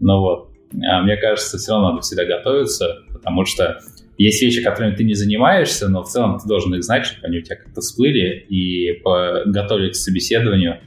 Ну 0.00 0.20
вот. 0.20 0.50
А 0.84 1.02
мне 1.02 1.16
кажется, 1.16 1.58
все 1.58 1.72
равно 1.72 1.90
надо 1.90 2.00
всегда 2.00 2.24
готовиться, 2.24 3.04
потому 3.12 3.44
что 3.44 3.78
есть 4.18 4.42
вещи, 4.42 4.62
которыми 4.62 4.94
ты 4.94 5.04
не 5.04 5.14
занимаешься, 5.14 5.88
но 5.88 6.02
в 6.02 6.08
целом 6.08 6.38
ты 6.38 6.48
должен 6.48 6.74
их 6.74 6.82
знать, 6.82 7.04
чтобы 7.06 7.26
они 7.26 7.38
у 7.38 7.42
тебя 7.42 7.56
как-то 7.56 7.80
всплыли, 7.80 8.46
и 8.48 9.02
готовить 9.46 9.92
к 9.92 9.96
собеседованию 9.96 10.80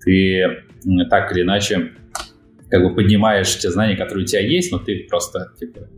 ты 0.00 0.62
так 1.10 1.32
или 1.32 1.42
иначе 1.42 1.92
как 2.70 2.82
бы 2.82 2.94
поднимаешь 2.94 3.58
те 3.58 3.70
знания, 3.70 3.96
которые 3.96 4.24
у 4.24 4.26
тебя 4.26 4.40
есть, 4.40 4.70
но 4.70 4.78
ты 4.78 5.06
просто 5.08 5.52
типа 5.58 5.88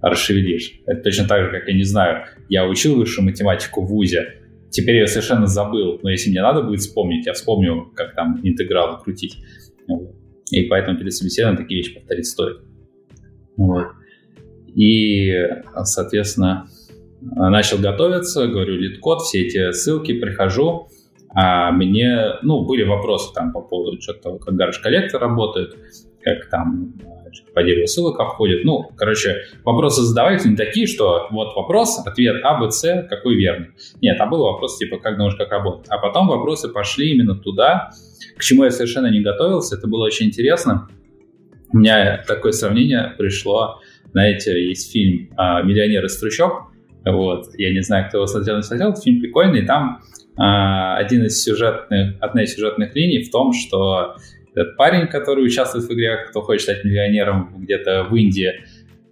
расшевелишь. 0.00 0.80
Это 0.86 1.02
точно 1.02 1.26
так 1.28 1.44
же, 1.44 1.50
как 1.50 1.68
я 1.68 1.74
не 1.74 1.82
знаю, 1.82 2.24
я 2.48 2.66
учил 2.66 2.96
высшую 2.96 3.24
математику 3.24 3.82
в 3.82 3.88
ВУЗе, 3.88 4.40
теперь 4.70 4.96
я 4.96 5.06
совершенно 5.06 5.46
забыл, 5.46 6.00
но 6.02 6.10
если 6.10 6.30
мне 6.30 6.42
надо 6.42 6.62
будет 6.62 6.80
вспомнить, 6.80 7.26
я 7.26 7.32
вспомню, 7.32 7.92
как 7.94 8.14
там 8.14 8.40
интегралы 8.42 9.02
крутить. 9.02 9.36
И 10.50 10.62
поэтому 10.64 10.98
перед 10.98 11.12
собеседованием 11.12 11.62
такие 11.62 11.82
вещи 11.82 11.94
повторить 11.94 12.26
стоит. 12.26 12.58
Вот. 13.56 13.86
И, 14.74 15.32
соответственно, 15.84 16.66
начал 17.20 17.78
готовиться, 17.78 18.46
говорю, 18.46 18.76
LeetCode, 18.76 19.22
все 19.22 19.46
эти 19.46 19.72
ссылки, 19.72 20.18
прихожу, 20.18 20.88
а 21.34 21.72
мне, 21.72 22.34
ну, 22.42 22.64
были 22.64 22.84
вопросы 22.84 23.32
там 23.34 23.52
по 23.52 23.60
поводу 23.60 24.00
что-то, 24.00 24.38
как 24.38 24.54
garbage 24.54 24.78
collector 24.78 25.20
работает, 25.20 25.76
как 26.22 26.48
там 26.48 26.94
по 27.54 27.62
дереву 27.62 27.86
ссылок 27.86 28.20
обходит. 28.20 28.64
Ну, 28.64 28.90
короче, 28.96 29.42
вопросы 29.64 30.02
задавайте 30.02 30.48
не 30.48 30.56
такие, 30.56 30.86
что 30.86 31.26
вот 31.30 31.56
вопрос, 31.56 32.00
ответ 32.06 32.36
А, 32.44 32.58
Б, 32.58 32.70
С, 32.70 33.06
какой 33.08 33.34
верный. 33.34 33.68
Нет, 34.00 34.20
а 34.20 34.26
был 34.26 34.44
вопрос 34.44 34.78
типа, 34.78 34.98
как 34.98 35.16
думаешь, 35.16 35.36
как 35.36 35.50
работает. 35.50 35.86
А 35.90 35.98
потом 35.98 36.28
вопросы 36.28 36.68
пошли 36.68 37.10
именно 37.10 37.34
туда, 37.34 37.90
к 38.36 38.42
чему 38.42 38.64
я 38.64 38.70
совершенно 38.70 39.10
не 39.10 39.20
готовился. 39.20 39.76
Это 39.76 39.88
было 39.88 40.04
очень 40.04 40.26
интересно. 40.26 40.88
У 41.72 41.78
меня 41.78 42.22
такое 42.26 42.52
сравнение 42.52 43.14
пришло, 43.18 43.80
знаете, 44.14 44.68
есть 44.68 44.92
фильм 44.92 45.28
а, 45.36 45.62
«Миллионер 45.62 46.04
из 46.04 46.16
трущоб», 46.18 46.52
вот, 47.04 47.48
я 47.58 47.72
не 47.72 47.82
знаю, 47.82 48.08
кто 48.08 48.18
его 48.18 48.26
смотрел, 48.26 48.56
не 48.56 48.62
смотрел, 48.62 48.94
фильм 48.94 49.20
прикольный, 49.20 49.66
там 49.66 50.00
а, 50.36 50.96
один 50.96 51.24
из 51.24 51.42
сюжетных, 51.42 52.14
одна 52.20 52.44
из 52.44 52.54
сюжетных 52.54 52.94
линий 52.94 53.24
в 53.24 53.30
том, 53.30 53.52
что 53.52 54.14
этот 54.54 54.76
парень, 54.76 55.08
который 55.08 55.44
участвует 55.44 55.84
в 55.84 55.92
игре 55.92 56.26
«Кто 56.30 56.42
хочет 56.42 56.62
стать 56.62 56.84
миллионером» 56.84 57.56
где-то 57.58 58.04
в 58.08 58.14
Индии, 58.14 58.52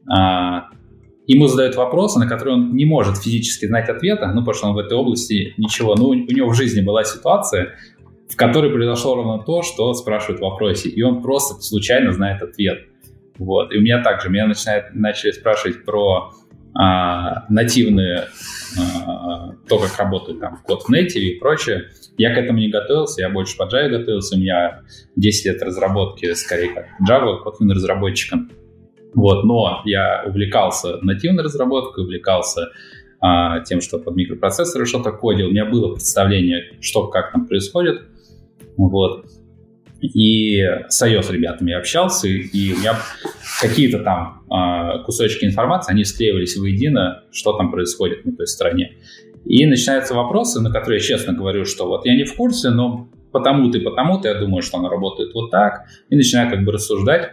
а, 0.09 0.69
ему 1.27 1.49
задают 1.49 1.75
вопросы, 1.75 2.21
на 2.21 2.29
которые 2.29 2.55
он 2.55 2.77
не 2.77 2.85
может 2.85 3.19
физически 3.19 3.67
знать 3.67 3.89
ответа, 3.89 4.29
ну, 4.29 4.41
потому 4.43 4.55
что 4.55 4.67
он 4.69 4.75
в 4.75 4.79
этой 4.79 4.97
области 4.97 5.55
ничего, 5.57 5.97
ну, 5.97 6.11
у 6.11 6.15
него 6.15 6.49
в 6.49 6.55
жизни 6.55 6.81
была 6.81 7.03
ситуация, 7.03 7.75
в 8.31 8.37
которой 8.37 8.71
произошло 8.71 9.17
ровно 9.17 9.43
то, 9.43 9.63
что 9.63 9.93
спрашивают 9.95 10.39
в 10.39 10.45
вопросе, 10.45 10.89
и 10.89 11.03
он 11.03 11.23
просто 11.23 11.61
случайно 11.61 12.13
знает 12.13 12.41
ответ. 12.41 12.87
Вот. 13.39 13.73
И 13.73 13.79
у 13.79 13.81
меня 13.81 14.03
также, 14.03 14.29
меня 14.29 14.47
начинают, 14.47 14.95
начали 14.95 15.31
спрашивать 15.31 15.85
про 15.85 16.33
а, 16.75 17.45
нативные, 17.51 18.29
а, 18.79 19.53
то, 19.69 19.79
как 19.79 19.99
работает 19.99 20.41
там 20.41 20.59
код 20.65 20.85
в 20.85 20.91
Native 20.91 21.21
и 21.21 21.39
прочее. 21.39 21.91
Я 22.17 22.35
к 22.35 22.39
этому 22.39 22.59
не 22.59 22.71
готовился, 22.71 23.23
я 23.23 23.31
больше 23.31 23.57
по 23.57 23.65
Java 23.65 23.89
готовился. 23.89 24.37
У 24.37 24.39
меня 24.39 24.83
10 25.17 25.47
лет 25.47 25.63
разработки, 25.63 26.33
скорее 26.35 26.73
как 26.73 26.87
Java, 27.09 27.39
Kotlin 27.45 27.73
разработчиком. 27.73 28.51
Вот, 29.15 29.45
но 29.45 29.83
я 29.85 30.25
увлекался 30.27 30.99
нативной 31.03 31.45
разработкой, 31.45 32.05
увлекался 32.05 32.71
а, 33.21 33.61
тем, 33.61 33.81
что 33.81 33.99
под 33.99 34.17
микропроцессоры 34.17 34.87
что-то 34.87 35.13
кодил. 35.13 35.49
У 35.49 35.51
меня 35.51 35.67
было 35.67 35.95
представление, 35.95 36.77
что 36.81 37.09
как 37.09 37.33
там 37.33 37.47
происходит. 37.47 38.03
Вот. 38.79 39.27
И 40.03 40.61
с 40.89 41.01
iOS 41.03 41.33
ребятами 41.33 41.73
общался, 41.73 42.27
и 42.27 42.73
у 42.73 42.79
меня 42.79 42.97
какие-то 43.61 44.01
там 44.01 44.43
э, 44.51 45.05
кусочки 45.05 45.45
информации, 45.45 45.93
они 45.93 46.05
склеивались 46.05 46.57
воедино, 46.57 47.23
что 47.31 47.57
там 47.57 47.71
происходит 47.71 48.25
на 48.25 48.35
той 48.35 48.49
стороне. 48.49 48.97
И 49.45 49.65
начинаются 49.65 50.15
вопросы, 50.15 50.61
на 50.61 50.73
которые 50.73 50.99
я 50.99 51.05
честно 51.05 51.33
говорю, 51.33 51.65
что 51.65 51.87
вот 51.87 52.05
я 52.05 52.17
не 52.17 52.25
в 52.25 52.35
курсе, 52.35 52.71
но 52.71 53.09
потому-то 53.33 53.79
и 53.79 53.81
потому-то 53.81 54.29
я 54.29 54.35
думаю, 54.35 54.63
что 54.63 54.79
она 54.79 54.89
работает 54.89 55.35
вот 55.35 55.51
так, 55.51 55.87
и 56.11 56.17
начинаю 56.17 56.51
как 56.51 56.65
бы 56.65 56.73
рассуждать. 56.73 57.33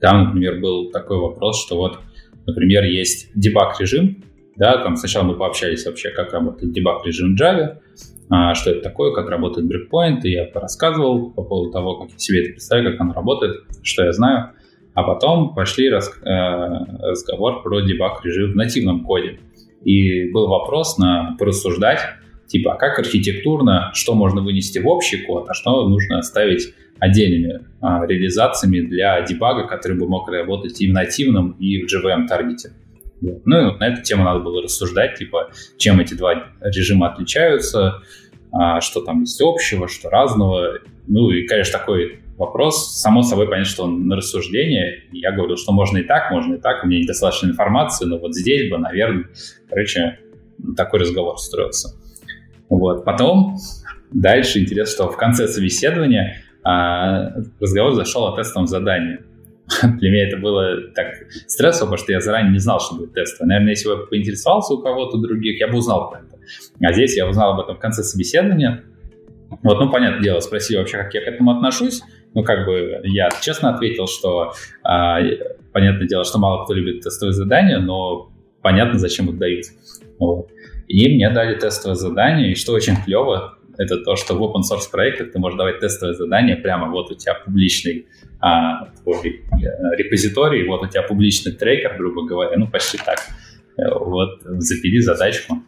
Там, 0.00 0.24
например, 0.24 0.60
был 0.60 0.90
такой 0.90 1.18
вопрос, 1.18 1.64
что 1.64 1.76
вот, 1.76 1.98
например, 2.46 2.84
есть 2.84 3.30
дебаг-режим, 3.34 4.22
да, 4.56 4.82
там 4.82 4.96
сначала 4.96 5.24
мы 5.24 5.36
пообщались 5.36 5.84
вообще, 5.86 6.10
как 6.10 6.32
работает 6.32 6.72
дебаг-режим 6.72 7.34
в 7.34 7.40
Java, 7.40 7.78
что 8.26 8.70
это 8.70 8.80
такое, 8.80 9.12
как 9.12 9.28
работает 9.28 9.70
breakpoint, 9.70 10.20
и 10.24 10.32
я 10.32 10.48
рассказывал 10.54 11.30
по 11.30 11.42
поводу 11.42 11.72
того, 11.72 12.00
как 12.00 12.12
я 12.12 12.18
себе 12.18 12.42
это 12.42 12.52
представляю, 12.52 12.92
как 12.92 13.00
оно 13.00 13.12
работает, 13.12 13.56
что 13.82 14.04
я 14.04 14.12
знаю. 14.12 14.50
А 14.94 15.02
потом 15.02 15.54
пошли 15.54 15.90
раз, 15.90 16.08
э, 16.08 16.28
разговор 16.30 17.62
про 17.62 17.80
дебаг-режим 17.80 18.52
в 18.52 18.56
нативном 18.56 19.04
коде. 19.04 19.40
И 19.84 20.30
был 20.30 20.46
вопрос 20.46 20.98
на 20.98 21.36
порассуждать, 21.38 22.00
типа, 22.46 22.74
а 22.74 22.76
как 22.76 22.98
архитектурно, 22.98 23.90
что 23.92 24.14
можно 24.14 24.40
вынести 24.40 24.78
в 24.78 24.86
общий 24.86 25.24
код, 25.26 25.46
а 25.48 25.54
что 25.54 25.88
нужно 25.88 26.18
оставить 26.18 26.72
отдельными 27.00 27.60
а, 27.80 28.06
реализациями 28.06 28.80
для 28.80 29.20
дебага, 29.22 29.66
который 29.66 29.98
бы 29.98 30.08
мог 30.08 30.28
работать 30.28 30.80
и 30.80 30.88
в 30.88 30.92
нативном, 30.92 31.56
и 31.58 31.82
в 31.82 31.86
JVM 31.86 32.26
таргете. 32.28 32.70
Ну 33.20 33.60
и 33.60 33.64
вот 33.64 33.80
на 33.80 33.88
эту 33.88 34.02
тему 34.02 34.24
надо 34.24 34.40
было 34.40 34.62
рассуждать, 34.62 35.16
типа, 35.16 35.50
чем 35.78 36.00
эти 36.00 36.14
два 36.14 36.52
режима 36.60 37.12
отличаются, 37.12 38.02
а, 38.52 38.80
что 38.80 39.00
там 39.00 39.20
есть 39.20 39.40
общего, 39.40 39.88
что 39.88 40.10
разного. 40.10 40.78
Ну 41.06 41.30
и, 41.30 41.46
конечно, 41.46 41.78
такой 41.78 42.20
вопрос, 42.36 43.00
само 43.00 43.22
собой 43.22 43.46
понятно, 43.46 43.70
что 43.70 43.84
он 43.84 44.06
на 44.06 44.16
рассуждение. 44.16 45.04
Я 45.12 45.32
говорил, 45.32 45.56
что 45.56 45.72
можно 45.72 45.98
и 45.98 46.02
так, 46.02 46.30
можно 46.30 46.54
и 46.54 46.58
так, 46.58 46.84
у 46.84 46.86
меня 46.86 47.00
недостаточно 47.00 47.48
информации, 47.48 48.06
но 48.06 48.18
вот 48.18 48.34
здесь 48.34 48.70
бы, 48.70 48.78
наверное, 48.78 49.26
короче, 49.68 50.18
такой 50.76 51.00
разговор 51.00 51.38
строился. 51.38 51.90
Вот. 52.68 53.04
Потом 53.04 53.56
дальше 54.12 54.60
интересно, 54.60 55.04
что 55.04 55.12
в 55.12 55.16
конце 55.16 55.48
собеседования 55.48 56.42
а, 56.62 57.30
разговор 57.60 57.92
зашел 57.92 58.26
о 58.26 58.36
тестовом 58.36 58.66
задании. 58.66 59.20
Для 59.82 60.10
меня 60.10 60.28
это 60.28 60.36
было 60.36 60.92
так 60.94 61.14
стрессово, 61.46 61.86
потому 61.86 61.98
что 61.98 62.12
я 62.12 62.20
заранее 62.20 62.52
не 62.52 62.58
знал, 62.58 62.80
что 62.80 62.96
будет 62.96 63.14
тест. 63.14 63.40
Наверное, 63.40 63.70
если 63.70 63.88
бы 63.88 64.00
я 64.00 64.06
поинтересовался 64.06 64.74
у 64.74 64.82
кого-то 64.82 65.18
других, 65.18 65.58
я 65.60 65.68
бы 65.68 65.78
узнал 65.78 66.10
про 66.10 66.20
это. 66.20 66.38
А 66.82 66.92
здесь 66.92 67.16
я 67.16 67.26
узнал 67.26 67.54
об 67.54 67.60
этом 67.60 67.76
в 67.76 67.78
конце 67.78 68.02
собеседования. 68.02 68.84
Вот, 69.62 69.78
ну, 69.78 69.90
понятное 69.90 70.22
дело, 70.22 70.40
спросили 70.40 70.78
вообще, 70.78 70.98
как 70.98 71.14
я 71.14 71.22
к 71.22 71.28
этому 71.28 71.52
отношусь. 71.52 72.02
Ну, 72.34 72.42
как 72.42 72.66
бы 72.66 73.00
я 73.04 73.28
честно 73.40 73.74
ответил, 73.74 74.06
что 74.06 74.52
а, 74.82 75.20
понятное 75.72 76.08
дело, 76.08 76.24
что 76.24 76.38
мало 76.38 76.64
кто 76.64 76.74
любит 76.74 77.02
тестовые 77.02 77.32
задания, 77.32 77.78
но 77.78 78.32
понятно, 78.60 78.98
зачем 78.98 79.30
их 79.30 79.38
дают. 79.38 79.66
Вот. 80.18 80.50
И 80.88 81.14
мне 81.14 81.30
дали 81.30 81.54
тестовое 81.58 81.94
задание, 81.94 82.52
и 82.52 82.54
что 82.54 82.72
очень 82.72 82.96
клево, 82.96 83.53
это 83.78 83.98
то, 83.98 84.16
что 84.16 84.34
в 84.34 84.42
open 84.42 84.62
source 84.62 84.90
проектах 84.90 85.32
ты 85.32 85.38
можешь 85.38 85.56
давать 85.56 85.80
тестовое 85.80 86.14
задание 86.14 86.56
прямо 86.56 86.90
вот 86.90 87.10
у 87.10 87.14
тебя 87.14 87.34
публичный 87.34 88.06
а, 88.40 88.86
твой 89.02 89.16
э, 89.26 89.96
репозиторий, 89.96 90.66
вот 90.66 90.82
у 90.82 90.86
тебя 90.86 91.02
публичный 91.02 91.52
трекер, 91.52 91.96
грубо 91.96 92.26
говоря, 92.26 92.56
ну 92.56 92.68
почти 92.68 92.98
так. 92.98 93.18
Э, 93.76 93.98
вот 93.98 94.40
запили 94.42 95.00
задачку, 95.00 95.62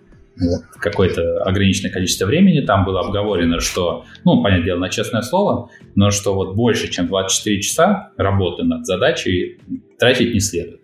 какое-то 0.80 1.42
ограниченное 1.42 1.90
количество 1.90 2.26
времени 2.26 2.60
там 2.60 2.84
было 2.84 3.00
обговорено, 3.00 3.60
что, 3.60 4.04
ну, 4.24 4.42
понятное 4.42 4.66
дело, 4.66 4.78
на 4.78 4.90
честное 4.90 5.22
слово, 5.22 5.70
но 5.94 6.10
что 6.10 6.34
вот 6.34 6.54
больше, 6.54 6.88
чем 6.88 7.06
24 7.06 7.60
часа 7.62 8.12
работы 8.16 8.62
над 8.64 8.86
задачей 8.86 9.58
тратить 9.98 10.34
не 10.34 10.40
следует. 10.40 10.82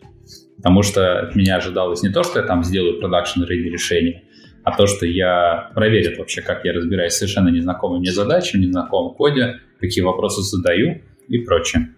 Потому 0.57 0.83
что 0.83 1.21
от 1.21 1.35
меня 1.35 1.57
ожидалось 1.57 2.03
не 2.03 2.11
то, 2.11 2.23
что 2.23 2.41
я 2.41 2.47
там 2.47 2.63
сделаю 2.65 3.01
продакшн 3.01 3.43
ready 3.43 3.69
решение, 3.69 4.23
а 4.65 4.77
то, 4.77 4.87
что 4.87 5.07
я 5.07 5.71
проверю 5.75 6.19
вообще, 6.19 6.43
как 6.43 6.65
я 6.65 6.73
разбираюсь 6.73 7.15
совершенно 7.15 7.49
незнакомой 7.49 8.01
мне 8.01 8.13
задачей, 8.13 8.59
в 8.59 8.61
незнакомом 8.61 9.15
коде, 9.15 9.61
какие 9.81 10.05
вопросы 10.05 10.43
задаю 10.43 11.03
и 11.29 11.39
прочее. 11.39 11.89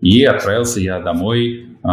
И 0.00 0.24
отправился 0.24 0.80
я 0.80 1.00
домой 1.00 1.66
э, 1.82 1.88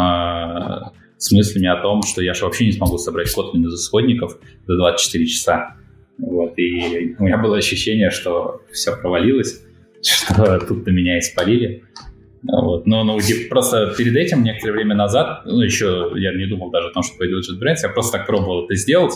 с 1.18 1.32
мыслями 1.32 1.68
о 1.68 1.82
том, 1.82 2.02
что 2.04 2.22
я 2.22 2.34
же 2.34 2.46
вообще 2.46 2.66
не 2.66 2.72
смогу 2.72 2.98
собрать 2.98 3.28
Kotlin 3.28 3.66
из 3.66 3.74
исходников 3.74 4.38
за 4.68 4.76
24 4.76 5.26
часа. 5.28 5.76
Вот. 6.18 6.58
И 6.58 7.16
у 7.18 7.24
меня 7.24 7.38
было 7.38 7.58
ощущение, 7.58 8.10
что 8.10 8.62
все 8.72 8.98
провалилось, 8.98 9.64
что 10.02 10.60
тут 10.60 10.86
на 10.86 10.90
меня 10.90 11.20
испалили. 11.20 11.84
Вот. 12.44 12.88
Но 12.88 13.04
ну, 13.04 13.20
просто 13.50 13.94
перед 13.98 14.16
этим, 14.16 14.44
некоторое 14.44 14.74
время 14.74 14.96
назад, 14.96 15.44
ну, 15.46 15.62
еще 15.62 16.12
я 16.16 16.34
не 16.34 16.48
думал 16.48 16.72
даже 16.72 16.88
о 16.88 16.92
том, 16.92 17.04
что 17.04 17.18
пойду 17.18 17.38
в 17.38 17.42
JetBrains, 17.42 17.78
я 17.84 17.90
просто 17.90 18.18
так 18.18 18.28
пробовал 18.28 18.66
это 18.66 18.76
сделать, 18.76 19.14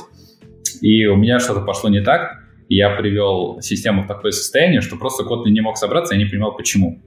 и 0.81 1.05
у 1.07 1.15
меня 1.15 1.39
что-то 1.39 1.61
пошло 1.61 1.89
не 1.89 2.01
так, 2.01 2.43
я 2.69 2.95
привел 2.95 3.59
систему 3.61 4.03
в 4.03 4.07
такое 4.07 4.31
состояние, 4.31 4.81
что 4.81 4.95
просто 4.95 5.23
код 5.23 5.45
не 5.45 5.61
мог 5.61 5.77
собраться, 5.77 6.15
я 6.15 6.23
не 6.23 6.29
понимал, 6.29 6.55
почему. 6.55 7.01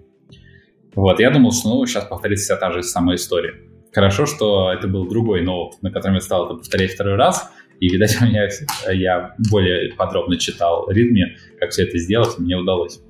Вот, 0.95 1.21
я 1.21 1.31
думал, 1.31 1.53
что 1.53 1.69
ну, 1.69 1.87
сейчас 1.87 2.05
повторится 2.05 2.45
вся 2.45 2.57
та 2.57 2.73
же 2.73 2.83
самая 2.83 3.17
история. 3.17 3.55
Хорошо, 3.93 4.27
что 4.27 4.73
это 4.73 4.89
был 4.89 5.09
другой 5.09 5.43
ноут, 5.43 5.81
на 5.83 5.91
котором 5.91 6.15
я 6.15 6.21
стал 6.21 6.47
это 6.47 6.55
повторять 6.55 6.93
второй 6.93 7.15
раз, 7.15 7.51
и, 7.81 7.89
видать, 7.89 8.17
у 8.21 8.25
меня 8.25 8.49
я 8.93 9.35
более 9.51 9.95
подробно 9.95 10.37
читал 10.37 10.91
ритме, 10.91 11.37
как 11.61 11.71
все 11.71 11.85
это 11.85 11.99
сделать, 11.99 12.39
и 12.39 12.43
мне 12.43 12.57
удалось. 12.57 13.01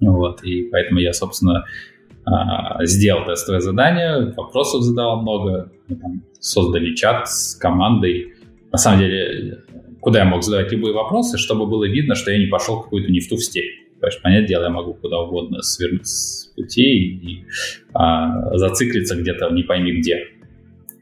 Вот, 0.00 0.42
и 0.44 0.68
поэтому 0.70 1.00
я, 1.00 1.12
собственно, 1.12 1.64
а, 2.24 2.84
сделал 2.84 3.24
тестовое 3.24 3.60
задание, 3.60 4.32
вопросов 4.36 4.82
задавал 4.82 5.22
много, 5.22 5.72
мы 5.88 5.96
там 5.96 6.22
создали 6.38 6.94
чат 6.94 7.28
с 7.28 7.54
командой. 7.56 8.34
На 8.72 8.78
самом 8.78 9.00
деле, 9.00 9.64
куда 10.00 10.20
я 10.20 10.24
мог 10.24 10.42
задавать 10.42 10.70
любые 10.72 10.94
вопросы, 10.94 11.38
чтобы 11.38 11.66
было 11.66 11.84
видно, 11.88 12.14
что 12.14 12.30
я 12.30 12.38
не 12.38 12.46
пошел 12.46 12.82
какую-то 12.82 13.10
не 13.10 13.20
в 13.20 13.28
ту 13.28 13.36
в 13.36 13.40
степь. 13.40 13.80
Потому 14.00 14.22
понятное 14.22 14.48
дело, 14.48 14.62
я 14.62 14.70
могу 14.70 14.94
куда 14.94 15.20
угодно 15.20 15.60
свернуть 15.60 16.06
с 16.06 16.46
пути 16.56 16.82
и 16.82 17.44
а, 17.92 18.56
зациклиться 18.56 19.16
где-то 19.16 19.50
не 19.50 19.62
пойми 19.62 19.92
где. 19.92 20.26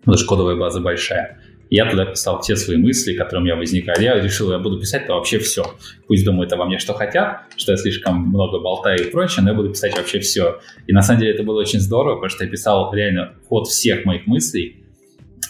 Потому 0.01 0.17
что 0.17 0.27
кодовая 0.27 0.57
база 0.57 0.81
большая. 0.81 1.41
Я 1.71 1.91
туда 1.91 2.07
писал 2.07 2.41
все 2.41 2.57
свои 2.57 2.79
мысли, 2.79 3.15
которые 3.15 3.43
у 3.43 3.45
меня 3.45 3.57
возникали. 3.57 4.05
Я 4.05 4.19
решил, 4.21 4.51
я 4.51 4.59
буду 4.59 4.81
писать-то 4.81 5.15
вообще 5.15 5.39
все. 5.39 5.65
Пусть 6.07 6.25
думают 6.25 6.53
обо 6.53 6.65
мне, 6.65 6.79
что 6.79 6.95
хотят, 6.95 7.43
что 7.57 7.73
я 7.73 7.77
слишком 7.77 8.29
много 8.29 8.59
болтаю 8.61 9.07
и 9.07 9.11
прочее, 9.11 9.45
но 9.45 9.51
я 9.51 9.57
буду 9.57 9.71
писать 9.71 9.95
вообще 9.97 10.21
все. 10.21 10.61
И 10.87 10.93
на 10.93 11.03
самом 11.03 11.21
деле 11.21 11.35
это 11.35 11.43
было 11.43 11.61
очень 11.61 11.81
здорово, 11.81 12.15
потому 12.15 12.31
что 12.31 12.45
я 12.45 12.51
писал 12.51 12.93
реально 12.95 13.35
ход 13.49 13.67
всех 13.67 14.07
моих 14.07 14.27
мыслей. 14.27 14.85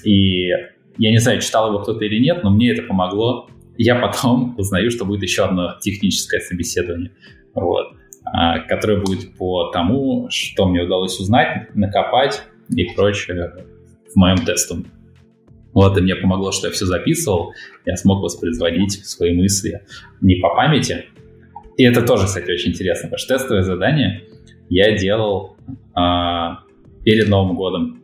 И 0.05 0.49
я 0.49 1.11
не 1.11 1.19
знаю, 1.19 1.41
читал 1.41 1.69
его 1.69 1.81
кто-то 1.81 2.05
или 2.05 2.19
нет, 2.19 2.43
но 2.43 2.51
мне 2.51 2.73
это 2.73 2.83
помогло. 2.83 3.49
Я 3.77 3.95
потом 3.95 4.55
узнаю, 4.59 4.91
что 4.91 5.05
будет 5.05 5.23
еще 5.23 5.45
одно 5.45 5.77
техническое 5.81 6.41
собеседование, 6.41 7.12
вот, 7.55 7.93
а, 8.25 8.59
которое 8.61 9.01
будет 9.01 9.37
по 9.37 9.71
тому, 9.71 10.27
что 10.31 10.66
мне 10.69 10.83
удалось 10.83 11.21
узнать, 11.21 11.73
накопать 11.77 12.43
и 12.75 12.87
прочее 12.97 13.53
в 14.12 14.16
моем 14.16 14.39
тестовом 14.39 14.87
вот, 15.73 15.97
и 15.99 16.01
мне 16.01 16.16
помогло, 16.16 16.53
что 16.53 16.69
я 16.69 16.73
все 16.73 16.87
записывал, 16.87 17.53
я 17.85 17.97
смог 17.97 18.23
воспроизводить 18.23 19.07
свои 19.07 19.35
мысли 19.35 19.83
не 20.21 20.37
по 20.37 20.55
памяти. 20.55 21.07
И 21.77 21.85
это 21.85 22.03
тоже, 22.03 22.27
кстати, 22.27 22.51
очень 22.51 22.71
интересно, 22.71 23.09
потому 23.09 23.19
что 23.19 23.39
тестовое 23.39 23.62
задание 23.62 24.25
я 24.69 24.97
делал 24.97 25.57
а, 25.95 26.61
перед 27.05 27.29
Новым 27.29 27.57
годом. 27.57 28.03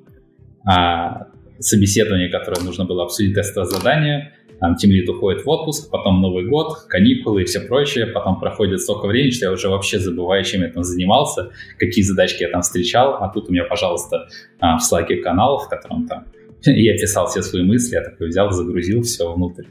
А, 0.64 1.28
собеседование, 1.58 2.28
которое 2.28 2.62
нужно 2.62 2.84
было 2.84 3.04
обсудить 3.04 3.34
тестовое 3.34 3.68
задание, 3.68 4.32
там 4.60 4.76
тимлит 4.76 5.08
уходит 5.08 5.44
в 5.44 5.48
отпуск, 5.48 5.90
потом 5.90 6.20
Новый 6.20 6.46
год, 6.46 6.86
каникулы 6.88 7.42
и 7.42 7.44
все 7.44 7.60
прочее, 7.60 8.06
потом 8.06 8.38
проходит 8.38 8.80
столько 8.80 9.06
времени, 9.06 9.30
что 9.30 9.46
я 9.46 9.52
уже 9.52 9.68
вообще 9.68 9.98
забываю, 9.98 10.44
чем 10.44 10.62
я 10.62 10.68
там 10.68 10.84
занимался, 10.84 11.50
какие 11.78 12.04
задачки 12.04 12.42
я 12.42 12.50
там 12.50 12.62
встречал, 12.62 13.16
а 13.20 13.28
тут 13.28 13.48
у 13.48 13.52
меня, 13.52 13.64
пожалуйста, 13.64 14.28
а, 14.60 14.78
в 14.78 14.82
слайке 14.82 15.16
канал, 15.16 15.58
в 15.58 15.68
котором 15.68 16.06
там 16.06 16.26
я 16.66 16.94
писал 16.94 17.26
все 17.26 17.42
свои 17.42 17.62
мысли, 17.62 17.94
я 17.94 18.02
такой 18.02 18.28
взял, 18.28 18.50
загрузил 18.50 19.02
все 19.02 19.32
внутрь. 19.32 19.64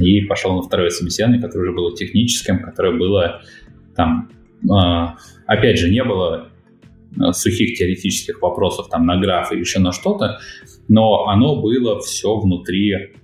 И 0.00 0.22
пошел 0.22 0.54
на 0.56 0.62
второе 0.62 0.90
собеседование, 0.90 1.42
которое 1.42 1.64
уже 1.64 1.72
было 1.72 1.94
техническим, 1.94 2.62
которое 2.62 2.98
было 2.98 3.42
там... 3.94 4.30
Э, 4.64 5.14
опять 5.46 5.78
же, 5.78 5.90
не 5.90 6.02
было 6.02 6.48
сухих 7.32 7.78
теоретических 7.78 8.42
вопросов 8.42 8.88
там 8.88 9.06
на 9.06 9.20
граф 9.20 9.52
или 9.52 9.60
еще 9.60 9.78
на 9.78 9.92
что-то, 9.92 10.38
но 10.88 11.26
оно 11.26 11.60
было 11.60 12.00
все 12.00 12.36
внутри 12.36 13.14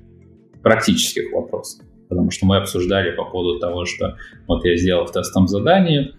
практических 0.63 1.33
вопросов. 1.33 1.85
Потому 2.09 2.31
что 2.31 2.47
мы 2.47 2.57
обсуждали 2.57 3.15
по 3.17 3.25
поводу 3.25 3.59
того, 3.59 3.85
что 3.85 4.17
вот 4.47 4.65
я 4.65 4.77
сделал 4.77 5.07
в 5.07 5.13
тестовом 5.13 5.49
задании, 5.49 6.13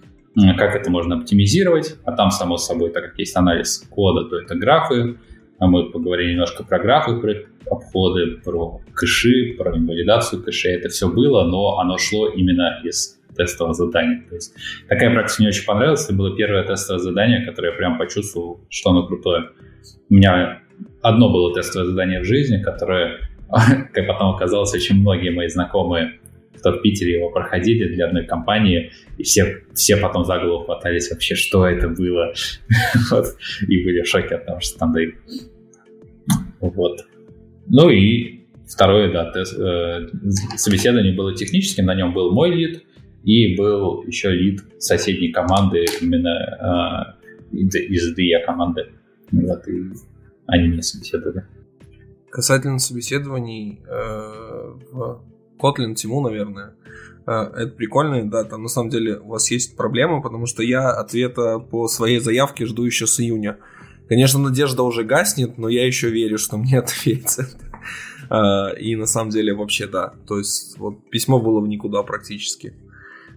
как 0.58 0.76
это 0.76 0.90
можно 0.90 1.18
оптимизировать, 1.18 1.96
а 2.06 2.14
там, 2.14 2.32
само 2.32 2.58
собой, 2.58 2.92
так 2.92 3.04
как 3.04 3.20
есть 3.20 3.36
анализ 3.36 3.86
кода, 3.90 4.30
то 4.30 4.38
это 4.38 4.56
графы, 4.56 5.18
а 5.62 5.68
мы 5.68 5.92
поговорили 5.92 6.32
немножко 6.32 6.64
про 6.64 6.80
графы, 6.80 7.20
про 7.22 7.36
обходы, 7.70 8.38
про 8.44 8.82
кэши, 8.96 9.54
про 9.60 9.78
инвалидацию 9.78 10.42
кэшей. 10.42 10.74
Это 10.74 10.90
все 10.90 11.08
было, 11.08 11.44
но 11.44 11.78
оно 11.78 12.00
шло 12.00 12.30
именно 12.30 12.82
из 12.84 13.20
тестового 13.38 13.76
задания. 13.76 14.26
То 14.28 14.34
есть 14.34 14.56
такая 14.90 15.12
практика 15.12 15.44
мне 15.44 15.50
очень 15.50 15.66
понравилась. 15.66 16.06
Это 16.06 16.16
было 16.16 16.36
первое 16.36 16.64
тестовое 16.64 17.00
задание, 17.00 17.46
которое 17.46 17.74
я 17.74 17.78
прям 17.78 18.00
почувствовал, 18.00 18.60
что 18.70 18.90
оно 18.90 19.06
крутое. 19.06 19.50
У 20.10 20.16
меня 20.16 20.64
одно 21.04 21.30
было 21.30 21.54
тестовое 21.54 21.86
задание 21.86 22.22
в 22.22 22.26
жизни, 22.26 22.60
которое, 22.64 23.20
как 23.94 24.08
потом 24.08 24.34
оказалось, 24.34 24.74
очень 24.74 25.00
многие 25.00 25.30
мои 25.30 25.48
знакомые 25.48 26.21
кто 26.58 26.74
в 26.74 26.82
Питере 26.82 27.16
его 27.16 27.30
проходили 27.32 27.94
для 27.94 28.08
одной 28.08 28.26
компании, 28.26 28.92
и 29.18 29.24
все, 29.24 29.64
все 29.74 29.98
потом 29.98 30.26
за 30.26 30.38
голову 30.40 30.66
хватались 30.66 31.10
вообще, 31.12 31.36
что 31.36 31.66
это 31.66 31.88
было. 31.90 32.34
вот. 33.12 33.26
И 33.68 33.84
были 33.84 34.02
в 34.02 34.08
шоке 34.08 34.36
от 34.36 34.46
того, 34.46 34.60
что 34.60 34.80
там 34.80 34.94
да 34.94 35.02
Вот. 36.60 37.06
Ну 37.68 37.90
и 37.90 38.42
второе, 38.68 39.12
да, 39.12 39.32
тест, 39.32 39.58
э, 39.58 40.08
собеседование 40.56 41.14
было 41.14 41.36
техническим, 41.36 41.86
на 41.86 41.96
нем 41.96 42.14
был 42.14 42.32
мой 42.32 42.52
лид, 42.52 42.84
и 43.24 43.56
был 43.56 44.04
еще 44.04 44.32
лид 44.32 44.62
соседней 44.80 45.32
команды, 45.32 45.86
именно 46.02 47.16
э, 47.52 47.58
из 47.58 48.18
DIA 48.18 48.46
команды. 48.46 48.88
Вот, 49.32 49.68
и 49.68 49.92
они 50.48 50.68
меня 50.70 50.82
собеседовали. 50.82 51.46
Касательно 52.30 52.80
собеседований 52.80 53.82
э, 53.88 54.74
в 54.92 55.22
Kotlin 55.62 55.96
Тиму, 55.96 56.22
наверное. 56.22 56.74
Э, 57.28 57.52
это 57.56 57.72
прикольно, 57.72 58.30
да, 58.30 58.44
там 58.44 58.64
на 58.64 58.70
самом 58.70 58.90
деле 58.90 59.20
у 59.20 59.30
вас 59.30 59.52
есть 59.52 59.78
проблема, 59.78 60.22
потому 60.22 60.46
что 60.46 60.64
я 60.64 60.90
ответа 60.92 61.60
по 61.60 61.88
своей 61.88 62.20
заявке 62.20 62.66
жду 62.66 62.84
еще 62.84 63.08
с 63.08 63.20
июня. 63.20 63.58
Конечно, 64.10 64.40
надежда 64.40 64.84
уже 64.84 65.04
гаснет, 65.04 65.58
но 65.58 65.70
я 65.70 65.86
еще 65.86 66.10
верю, 66.10 66.38
что 66.38 66.58
мне 66.58 66.80
ответят. 66.80 67.56
Э, 68.30 68.78
и 68.80 68.96
на 68.96 69.06
самом 69.06 69.30
деле 69.30 69.54
вообще 69.54 69.88
да. 69.88 70.14
То 70.28 70.38
есть 70.38 70.78
вот 70.78 71.10
письмо 71.10 71.40
было 71.40 71.60
в 71.60 71.68
никуда 71.68 72.04
практически. 72.04 72.74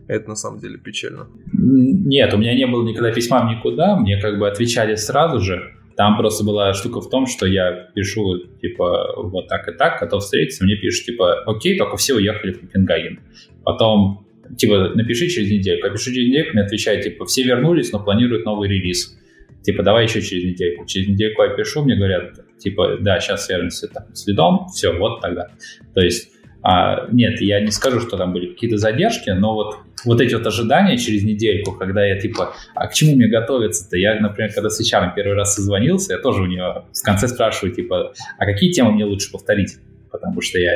Это 0.06 0.28
на 0.28 0.36
самом 0.36 0.58
деле 0.58 0.78
печально. 0.78 1.28
Нет, 1.52 2.34
у 2.34 2.36
меня 2.36 2.54
не 2.54 2.66
было 2.66 2.86
никогда 2.86 3.10
письма 3.10 3.46
в 3.46 3.50
никуда. 3.50 3.96
Мне 3.96 4.20
как 4.20 4.38
бы 4.38 4.46
отвечали 4.48 4.96
сразу 4.96 5.40
же. 5.40 5.74
Там 5.96 6.16
просто 6.16 6.44
была 6.44 6.74
штука 6.74 7.00
в 7.00 7.08
том, 7.08 7.26
что 7.26 7.46
я 7.46 7.88
пишу, 7.94 8.38
типа, 8.60 9.14
вот 9.16 9.48
так 9.48 9.68
и 9.68 9.72
так, 9.72 10.00
готов 10.00 10.22
встретиться, 10.22 10.64
мне 10.64 10.76
пишут, 10.76 11.06
типа, 11.06 11.42
окей, 11.46 11.78
только 11.78 11.96
все 11.96 12.14
уехали 12.14 12.52
в 12.52 12.60
Копенгаген. 12.60 13.20
Потом, 13.64 14.26
типа, 14.56 14.92
напиши 14.94 15.28
через 15.28 15.50
недельку. 15.50 15.86
Я 15.86 15.92
пишу 15.92 16.12
через 16.12 16.28
недельку, 16.28 16.54
мне 16.54 16.62
отвечают, 16.62 17.04
типа, 17.04 17.26
все 17.26 17.44
вернулись, 17.44 17.92
но 17.92 18.02
планируют 18.02 18.44
новый 18.44 18.68
релиз. 18.68 19.16
Типа, 19.62 19.82
давай 19.82 20.04
еще 20.04 20.20
через 20.20 20.44
недельку. 20.44 20.84
Через 20.86 21.08
недельку 21.08 21.42
я 21.42 21.50
пишу, 21.50 21.84
мне 21.84 21.96
говорят, 21.96 22.40
типа, 22.58 22.98
да, 23.00 23.20
сейчас 23.20 23.48
вернемся 23.48 23.88
там 23.88 24.14
следом, 24.14 24.66
все, 24.68 24.92
вот 24.92 25.20
тогда. 25.20 25.48
То 25.94 26.00
есть 26.00 26.34
а, 26.66 27.06
нет, 27.12 27.42
я 27.42 27.60
не 27.60 27.70
скажу, 27.70 28.00
что 28.00 28.16
там 28.16 28.32
были 28.32 28.46
какие-то 28.46 28.78
задержки, 28.78 29.28
но 29.28 29.52
вот, 29.52 29.76
вот 30.04 30.20
эти 30.20 30.34
вот 30.34 30.46
ожидания 30.46 30.96
через 30.98 31.24
недельку, 31.24 31.72
когда 31.72 32.04
я 32.04 32.18
типа, 32.18 32.54
а 32.74 32.86
к 32.86 32.94
чему 32.94 33.14
мне 33.16 33.28
готовиться-то? 33.28 33.96
Я, 33.96 34.20
например, 34.20 34.52
когда 34.52 34.70
с 34.70 34.80
HR 34.80 35.14
первый 35.14 35.34
раз 35.34 35.54
созвонился, 35.54 36.14
я 36.14 36.18
тоже 36.18 36.42
у 36.42 36.46
нее 36.46 36.84
в 36.92 37.02
конце 37.02 37.28
спрашиваю, 37.28 37.74
типа, 37.74 38.12
а 38.38 38.44
какие 38.44 38.72
темы 38.72 38.92
мне 38.92 39.04
лучше 39.04 39.30
повторить? 39.30 39.76
Потому 40.10 40.40
что 40.40 40.58
я, 40.58 40.70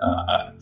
а, 0.00 0.52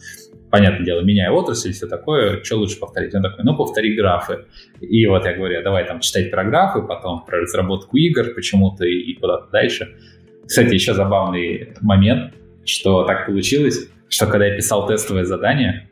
понятное 0.50 0.84
дело, 0.84 1.00
меняю 1.00 1.34
отрасль 1.34 1.70
и 1.70 1.72
все 1.72 1.86
такое, 1.86 2.42
что 2.42 2.56
лучше 2.56 2.78
повторить? 2.78 3.14
Он 3.14 3.22
такой, 3.22 3.44
ну, 3.44 3.56
повтори 3.56 3.96
графы. 3.96 4.44
И 4.80 5.04
вот 5.06 5.24
я 5.24 5.34
говорю, 5.34 5.58
«А 5.58 5.62
давай 5.62 5.84
там 5.84 6.00
читать 6.00 6.30
про 6.30 6.44
графы, 6.44 6.82
потом 6.82 7.24
про 7.24 7.40
разработку 7.40 7.96
игр 7.96 8.32
почему-то 8.34 8.84
и, 8.84 8.94
и 8.94 9.14
куда-то 9.14 9.50
дальше. 9.50 9.96
Кстати, 10.46 10.74
еще 10.74 10.94
забавный 10.94 11.74
момент, 11.80 12.34
что 12.64 13.04
так 13.04 13.26
получилось, 13.26 13.88
что 14.08 14.26
когда 14.26 14.46
я 14.46 14.56
писал 14.56 14.86
тестовое 14.86 15.24
задание, 15.24 15.88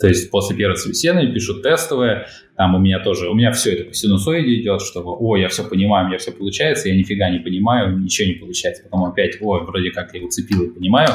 то 0.00 0.06
есть 0.06 0.30
после 0.30 0.56
первого 0.56 0.76
собеседования 0.76 1.32
пишу 1.32 1.60
тестовое, 1.60 2.28
там 2.56 2.74
у 2.74 2.78
меня 2.78 3.00
тоже, 3.00 3.28
у 3.28 3.34
меня 3.34 3.52
все 3.52 3.74
это 3.74 3.84
по 3.84 3.94
синусоиде 3.94 4.60
идет, 4.60 4.82
что, 4.82 5.02
о, 5.04 5.36
я 5.36 5.48
все 5.48 5.64
понимаю, 5.64 6.06
у 6.06 6.08
меня 6.08 6.18
все 6.18 6.32
получается, 6.32 6.88
я 6.88 6.96
нифига 6.96 7.30
не 7.30 7.38
понимаю, 7.38 7.98
ничего 7.98 8.28
не 8.28 8.34
получается. 8.34 8.84
Потом 8.84 9.04
опять, 9.04 9.38
ой, 9.40 9.64
вроде 9.64 9.90
как 9.90 10.14
я 10.14 10.22
уцепил 10.22 10.64
и 10.64 10.74
понимаю. 10.74 11.08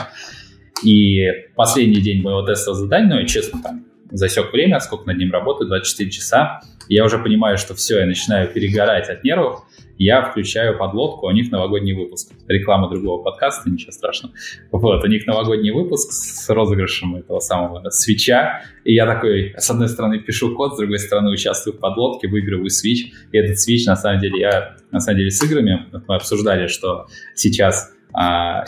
И 0.84 1.26
последний 1.56 2.02
день 2.02 2.22
моего 2.22 2.42
тестового 2.42 2.82
задания, 2.82 3.16
ну, 3.16 3.20
я 3.20 3.26
честно 3.26 3.62
там 3.62 3.86
засек 4.12 4.52
время, 4.52 4.80
сколько 4.80 5.06
над 5.08 5.18
ним 5.18 5.32
работаю, 5.32 5.68
24 5.68 6.12
часа, 6.12 6.62
я 6.90 7.06
уже 7.06 7.18
понимаю, 7.18 7.58
что 7.58 7.74
все, 7.76 8.00
я 8.00 8.06
начинаю 8.06 8.48
перегорать 8.48 9.10
от 9.10 9.24
нервов, 9.24 9.64
я 9.98 10.24
включаю 10.24 10.78
подлодку, 10.78 11.28
у 11.28 11.32
них 11.32 11.52
новогодний 11.52 11.94
выпуск. 11.94 12.32
Реклама 12.48 12.90
другого 12.90 13.24
подкаста, 13.24 13.70
ничего 13.70 13.92
страшного. 13.92 14.34
Вот, 14.72 15.04
у 15.04 15.08
них 15.08 15.28
новогодний 15.28 15.72
выпуск 15.72 16.12
с 16.12 16.50
розыгрышем 16.50 17.16
этого 17.16 17.40
самого 17.40 17.90
свеча. 17.90 18.64
И 18.84 18.94
я 18.94 19.06
такой, 19.06 19.54
с 19.58 19.70
одной 19.70 19.88
стороны, 19.88 20.20
пишу 20.20 20.56
код, 20.56 20.74
с 20.74 20.78
другой 20.78 20.98
стороны, 21.00 21.30
участвую 21.30 21.78
в 21.78 21.80
подлодке, 21.80 22.28
выигрываю 22.28 22.70
свич. 22.70 23.14
И 23.32 23.38
этот 23.38 23.60
свич, 23.60 23.86
на 23.86 23.96
самом 23.96 24.20
деле, 24.20 24.40
я, 24.40 24.76
на 24.92 25.00
самом 25.00 25.20
деле, 25.20 25.30
с 25.30 25.44
играми, 25.44 25.86
мы 26.08 26.16
обсуждали, 26.16 26.68
что 26.68 27.06
сейчас 27.36 27.94
а, 28.14 28.66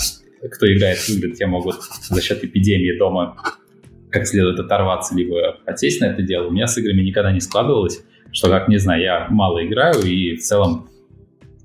кто 0.51 0.72
играет 0.72 0.97
в 0.97 1.09
игры, 1.09 1.32
те 1.32 1.47
могут 1.47 1.78
за 2.09 2.22
счет 2.22 2.43
эпидемии 2.43 2.97
дома 2.97 3.38
как 4.12 4.28
следует 4.28 4.60
оторваться, 4.60 5.16
либо 5.16 5.58
отсесть 5.66 6.01
на 6.01 6.06
это 6.06 6.22
дело. 6.22 6.47
У 6.47 6.51
меня 6.51 6.68
с 6.68 6.78
играми 6.78 7.01
никогда 7.01 7.32
не 7.32 7.39
складывалось, 7.39 8.03
что, 8.32 8.49
как 8.49 8.68
не 8.68 8.78
знаю, 8.78 9.01
я 9.01 9.28
мало 9.30 9.66
играю 9.66 10.01
и 10.03 10.36
в 10.36 10.41
целом 10.41 10.89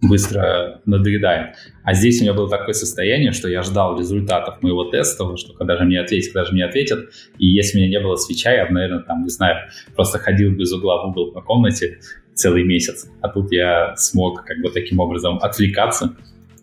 быстро 0.02 0.80
надоедает. 0.86 1.56
А 1.84 1.94
здесь 1.94 2.20
у 2.20 2.24
меня 2.24 2.32
было 2.32 2.48
такое 2.48 2.72
состояние, 2.72 3.32
что 3.32 3.48
я 3.48 3.62
ждал 3.62 3.98
результатов 3.98 4.62
моего 4.62 4.84
теста, 4.84 5.36
что 5.36 5.52
когда 5.52 5.76
же 5.76 5.84
мне 5.84 6.00
ответят, 6.00 6.32
когда 6.32 6.46
же 6.46 6.52
мне 6.52 6.64
ответят. 6.64 7.10
И 7.38 7.46
если 7.46 7.78
у 7.78 7.80
меня 7.82 7.98
не 7.98 8.02
было 8.02 8.16
свеча, 8.16 8.52
я 8.52 8.66
бы, 8.66 8.72
наверное, 8.72 9.02
там, 9.02 9.24
не 9.24 9.28
знаю, 9.28 9.68
просто 9.94 10.18
ходил 10.18 10.52
без 10.52 10.72
угла 10.72 11.02
в 11.04 11.10
угол 11.10 11.32
по 11.32 11.42
комнате 11.42 11.98
целый 12.34 12.64
месяц. 12.64 13.10
А 13.20 13.28
тут 13.28 13.52
я 13.52 13.94
смог 13.96 14.44
как 14.44 14.58
бы 14.62 14.70
таким 14.70 15.00
образом 15.00 15.38
отвлекаться. 15.42 16.16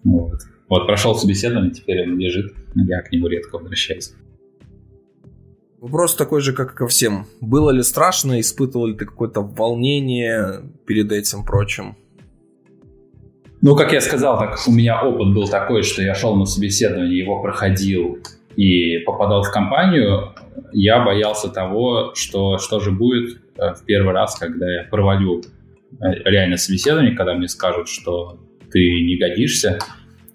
Вот, 0.03 0.39
вот 0.69 0.87
прошел 0.87 1.13
собеседование, 1.15 1.71
теперь 1.71 2.03
он 2.03 2.17
лежит, 2.17 2.53
я 2.75 3.01
к 3.01 3.11
нему 3.11 3.27
редко 3.27 3.57
возвращаюсь. 3.57 4.13
Вопрос 5.79 6.15
такой 6.15 6.41
же, 6.41 6.53
как 6.53 6.73
и 6.73 6.75
ко 6.75 6.87
всем. 6.87 7.27
Было 7.39 7.69
ли 7.69 7.83
страшно, 7.83 8.39
испытывал 8.39 8.87
ли 8.87 8.95
ты 8.95 9.05
какое-то 9.05 9.41
волнение 9.41 10.63
перед 10.87 11.11
этим 11.11 11.45
прочим? 11.45 11.95
Ну, 13.61 13.75
как 13.75 13.93
я 13.93 14.01
сказал, 14.01 14.39
так 14.39 14.57
у 14.67 14.71
меня 14.71 15.01
опыт 15.03 15.33
был 15.33 15.47
такой, 15.47 15.83
что 15.83 16.01
я 16.01 16.15
шел 16.15 16.35
на 16.35 16.45
собеседование, 16.45 17.17
его 17.17 17.41
проходил 17.41 18.17
и 18.55 18.99
попадал 18.99 19.43
в 19.43 19.51
компанию. 19.51 20.33
Я 20.71 21.03
боялся 21.03 21.49
того, 21.49 22.13
что 22.15 22.57
что 22.57 22.79
же 22.79 22.91
будет 22.91 23.39
э, 23.57 23.73
в 23.73 23.85
первый 23.85 24.13
раз, 24.13 24.35
когда 24.35 24.65
я 24.67 24.83
провалю 24.83 25.41
э, 25.41 26.13
реально 26.25 26.57
собеседование, 26.57 27.15
когда 27.15 27.35
мне 27.35 27.47
скажут, 27.47 27.87
что 27.87 28.39
ты 28.71 28.79
не 28.79 29.17
годишься. 29.17 29.79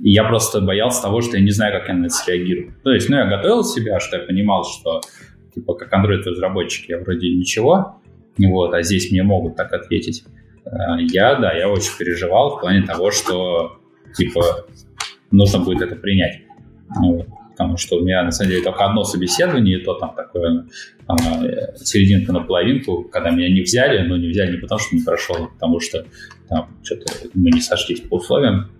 И 0.00 0.10
я 0.10 0.24
просто 0.24 0.60
боялся 0.60 1.02
того, 1.02 1.20
что 1.20 1.36
я 1.36 1.42
не 1.42 1.50
знаю, 1.50 1.78
как 1.78 1.88
я 1.88 1.94
на 1.94 2.06
это 2.06 2.14
среагирую. 2.14 2.74
То 2.82 2.90
есть, 2.90 3.08
ну, 3.08 3.16
я 3.16 3.26
готовил 3.26 3.64
себя, 3.64 4.00
что 4.00 4.16
я 4.16 4.22
понимал, 4.24 4.64
что, 4.64 5.00
типа, 5.54 5.74
как 5.74 5.92
Android-разработчик 5.92 6.88
я 6.88 6.98
вроде 6.98 7.30
ничего, 7.30 8.00
вот, 8.38 8.74
а 8.74 8.82
здесь 8.82 9.10
мне 9.10 9.22
могут 9.22 9.56
так 9.56 9.72
ответить. 9.72 10.24
Э, 10.64 10.96
я, 10.98 11.34
да, 11.36 11.52
я 11.52 11.68
очень 11.68 11.96
переживал 11.98 12.56
в 12.56 12.60
плане 12.60 12.82
того, 12.82 13.10
что, 13.10 13.78
типа, 14.16 14.66
нужно 15.30 15.60
будет 15.60 15.82
это 15.82 15.96
принять. 15.96 16.40
Вот. 17.00 17.26
Потому 17.50 17.76
что 17.76 17.96
у 17.96 18.00
меня, 18.00 18.22
на 18.22 18.30
самом 18.30 18.50
деле, 18.50 18.62
только 18.62 18.84
одно 18.84 19.04
собеседование, 19.04 19.78
и 19.78 19.84
то 19.84 19.94
там 19.94 20.14
такое 20.14 20.66
э, 21.08 21.76
серединка 21.76 22.32
на 22.32 22.40
половинку, 22.40 23.04
когда 23.04 23.30
меня 23.30 23.50
не 23.50 23.60
взяли, 23.60 24.06
но 24.06 24.16
не 24.16 24.28
взяли 24.28 24.52
не 24.52 24.58
потому, 24.58 24.80
что 24.80 24.96
не 24.96 25.02
прошел, 25.02 25.36
а 25.36 25.48
потому 25.48 25.80
что 25.80 26.06
там 26.48 26.78
что-то 26.82 27.12
мы 27.34 27.50
не 27.50 27.60
сошлись 27.60 28.00
по 28.00 28.16
условиям. 28.16 28.70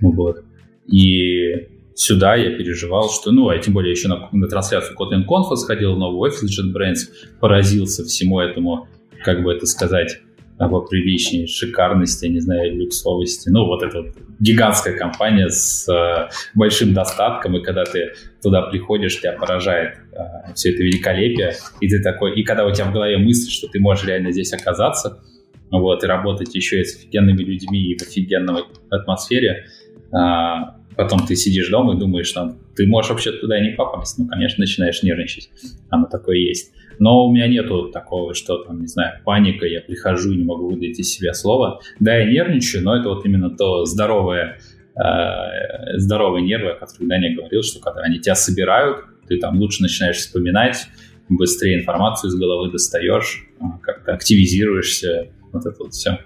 Вот. 0.00 0.44
И 0.86 1.68
сюда 1.96 2.36
я 2.36 2.56
переживал, 2.56 3.10
что, 3.10 3.32
ну, 3.32 3.48
а 3.48 3.58
тем 3.58 3.74
более 3.74 3.90
еще 3.90 4.08
на, 4.08 4.28
на 4.30 4.46
трансляцию 4.46 4.96
Kotlin 4.96 5.26
Conf 5.26 5.54
сходил, 5.56 5.96
новый 5.96 6.30
офис 6.30 6.58
JetBrains, 6.58 7.38
поразился 7.40 8.04
всему 8.04 8.38
этому, 8.38 8.88
как 9.24 9.42
бы 9.42 9.52
это 9.52 9.66
сказать, 9.66 10.20
поприличнее, 10.58 11.46
шикарности, 11.46 12.26
не 12.26 12.40
знаю, 12.40 12.76
люксовости. 12.76 13.48
Ну, 13.48 13.66
вот 13.66 13.82
эта 13.82 14.02
вот 14.02 14.14
гигантская 14.40 14.96
компания 14.96 15.48
с 15.48 15.86
э, 15.88 16.30
большим 16.54 16.94
достатком, 16.94 17.56
и 17.56 17.62
когда 17.62 17.84
ты 17.84 18.12
туда 18.42 18.62
приходишь, 18.62 19.20
тебя 19.20 19.32
поражает 19.32 19.96
э, 20.12 20.52
все 20.54 20.72
это 20.72 20.82
великолепие, 20.82 21.54
и 21.80 21.88
ты 21.88 22.02
такой, 22.02 22.34
и 22.38 22.42
когда 22.42 22.64
у 22.64 22.72
тебя 22.72 22.86
в 22.86 22.92
голове 22.92 23.18
мысль, 23.18 23.50
что 23.50 23.68
ты 23.68 23.80
можешь 23.80 24.06
реально 24.06 24.32
здесь 24.32 24.52
оказаться, 24.52 25.22
вот, 25.70 26.04
и 26.04 26.06
работать 26.06 26.54
еще 26.54 26.80
и 26.80 26.84
с 26.84 26.96
офигенными 26.96 27.42
людьми 27.42 27.90
и 27.90 27.98
в 27.98 28.02
офигенной 28.02 28.62
атмосфере, 28.90 29.66
а, 30.12 30.76
потом 30.96 31.26
ты 31.26 31.36
сидишь 31.36 31.68
дома 31.68 31.94
и 31.94 31.98
думаешь, 31.98 32.26
что 32.26 32.56
ты 32.74 32.86
можешь 32.86 33.10
вообще 33.10 33.32
туда 33.32 33.60
не 33.60 33.70
попасть. 33.70 34.18
Ну, 34.18 34.26
конечно, 34.26 34.62
начинаешь 34.62 35.02
нервничать. 35.02 35.50
Оно 35.90 36.06
такое 36.06 36.36
есть. 36.36 36.72
Но 36.98 37.26
у 37.26 37.32
меня 37.32 37.46
нету 37.46 37.90
такого, 37.90 38.34
что 38.34 38.64
там, 38.64 38.80
не 38.80 38.86
знаю, 38.86 39.20
паника, 39.24 39.66
я 39.66 39.80
прихожу 39.80 40.32
и 40.32 40.36
не 40.36 40.44
могу 40.44 40.68
выдать 40.70 40.98
из 40.98 41.12
себя 41.12 41.34
слово. 41.34 41.80
Да, 42.00 42.16
я 42.16 42.24
нервничаю, 42.24 42.82
но 42.82 42.96
это 42.96 43.10
вот 43.10 43.24
именно 43.26 43.50
то 43.50 43.84
здоровое, 43.84 44.58
э, 44.96 45.98
здоровые 45.98 46.44
нервы, 46.44 46.70
о 46.70 46.74
которых 46.74 47.08
Даня 47.08 47.36
говорил, 47.36 47.62
что 47.62 47.80
когда 47.80 48.00
они 48.02 48.18
тебя 48.18 48.34
собирают, 48.34 49.04
ты 49.28 49.38
там 49.38 49.58
лучше 49.58 49.82
начинаешь 49.82 50.16
вспоминать, 50.16 50.86
быстрее 51.28 51.80
информацию 51.80 52.30
из 52.30 52.36
головы 52.36 52.70
достаешь, 52.70 53.46
а, 53.60 53.78
как-то 53.82 54.14
активизируешься, 54.14 55.28
вот 55.52 55.66
это 55.66 55.76
вот 55.82 55.92
все. 55.92 56.20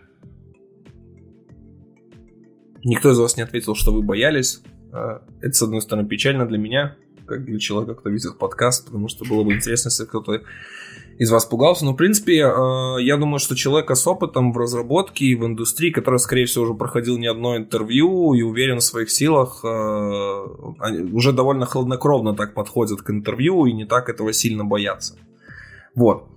Никто 2.85 3.11
из 3.11 3.18
вас 3.18 3.37
не 3.37 3.43
ответил, 3.43 3.74
что 3.74 3.93
вы 3.93 4.03
боялись. 4.03 4.62
А, 4.93 5.22
это, 5.41 5.53
с 5.53 5.62
одной 5.62 5.83
стороны, 5.83 6.09
печально 6.09 6.47
для 6.47 6.59
меня, 6.59 6.97
как 7.26 7.45
для 7.45 7.59
человека, 7.59 7.95
кто 7.95 8.09
видит 8.11 8.39
подкаст, 8.39 8.87
потому 8.87 9.09
что 9.09 9.24
было 9.24 9.45
бы 9.45 9.55
интересно, 9.55 9.89
если 9.89 10.05
кто-то 10.05 10.43
из 11.18 11.31
вас 11.31 11.45
пугался. 11.45 11.85
Но, 11.85 11.93
в 11.93 11.97
принципе, 11.97 12.45
а, 12.47 12.97
я 12.99 13.16
думаю, 13.16 13.39
что 13.39 13.55
человека 13.55 13.95
с 13.95 14.07
опытом 14.07 14.53
в 14.53 14.59
разработке 14.59 15.26
и 15.26 15.35
в 15.35 15.45
индустрии, 15.45 15.91
который, 15.91 16.18
скорее 16.18 16.47
всего, 16.47 16.64
уже 16.64 16.74
проходил 16.74 17.18
не 17.18 17.26
одно 17.26 17.57
интервью 17.57 18.33
и 18.33 18.43
уверен 18.43 18.78
в 18.78 18.85
своих 18.85 19.11
силах, 19.11 19.61
а, 19.64 20.47
уже 21.12 21.33
довольно 21.33 21.66
хладнокровно 21.66 22.35
так 22.35 22.55
подходят 22.55 23.03
к 23.03 23.11
интервью 23.11 23.66
и 23.66 23.72
не 23.72 23.85
так 23.85 24.09
этого 24.09 24.33
сильно 24.33 24.64
боятся. 24.64 25.16
Вот. 25.95 26.28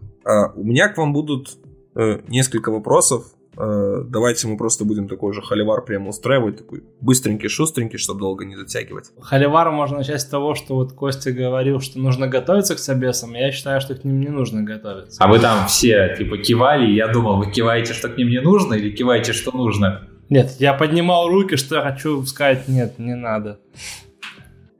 У 0.55 0.63
меня 0.63 0.87
к 0.87 0.97
вам 0.97 1.11
будут 1.11 1.57
э, 1.95 2.19
несколько 2.29 2.71
вопросов. 2.71 3.25
Э, 3.57 4.03
давайте 4.05 4.47
мы 4.47 4.57
просто 4.57 4.85
будем 4.85 5.07
такой 5.07 5.33
же 5.33 5.41
холивар 5.41 5.83
прямо 5.83 6.09
устраивать, 6.09 6.57
такой 6.57 6.83
быстренький, 7.01 7.49
шустренький, 7.49 7.97
чтобы 7.97 8.19
долго 8.19 8.45
не 8.45 8.55
затягивать. 8.55 9.11
Холивар 9.19 9.71
можно 9.71 9.97
начать 9.97 10.21
с 10.21 10.25
того, 10.25 10.55
что 10.55 10.75
вот 10.75 10.93
Костя 10.93 11.31
говорил, 11.31 11.79
что 11.79 11.99
нужно 11.99 12.27
готовиться 12.27 12.75
к 12.75 12.79
собесам, 12.79 13.33
я 13.33 13.51
считаю, 13.51 13.81
что 13.81 13.95
к 13.95 14.03
ним 14.03 14.19
не 14.19 14.29
нужно 14.29 14.63
готовиться. 14.63 15.23
А 15.23 15.27
вы 15.27 15.39
там 15.39 15.67
все 15.67 16.15
типа 16.17 16.37
кивали, 16.37 16.91
я 16.91 17.07
думал, 17.07 17.37
вы 17.37 17.51
киваете, 17.51 17.93
что 17.93 18.09
к 18.09 18.17
ним 18.17 18.29
не 18.29 18.41
нужно, 18.41 18.73
или 18.73 18.91
киваете, 18.91 19.33
что 19.33 19.55
нужно? 19.55 20.07
Нет, 20.29 20.55
я 20.59 20.73
поднимал 20.73 21.27
руки, 21.27 21.57
что 21.57 21.75
я 21.75 21.81
хочу 21.81 22.23
сказать, 22.25 22.67
нет, 22.67 22.97
не 22.97 23.15
надо. 23.15 23.59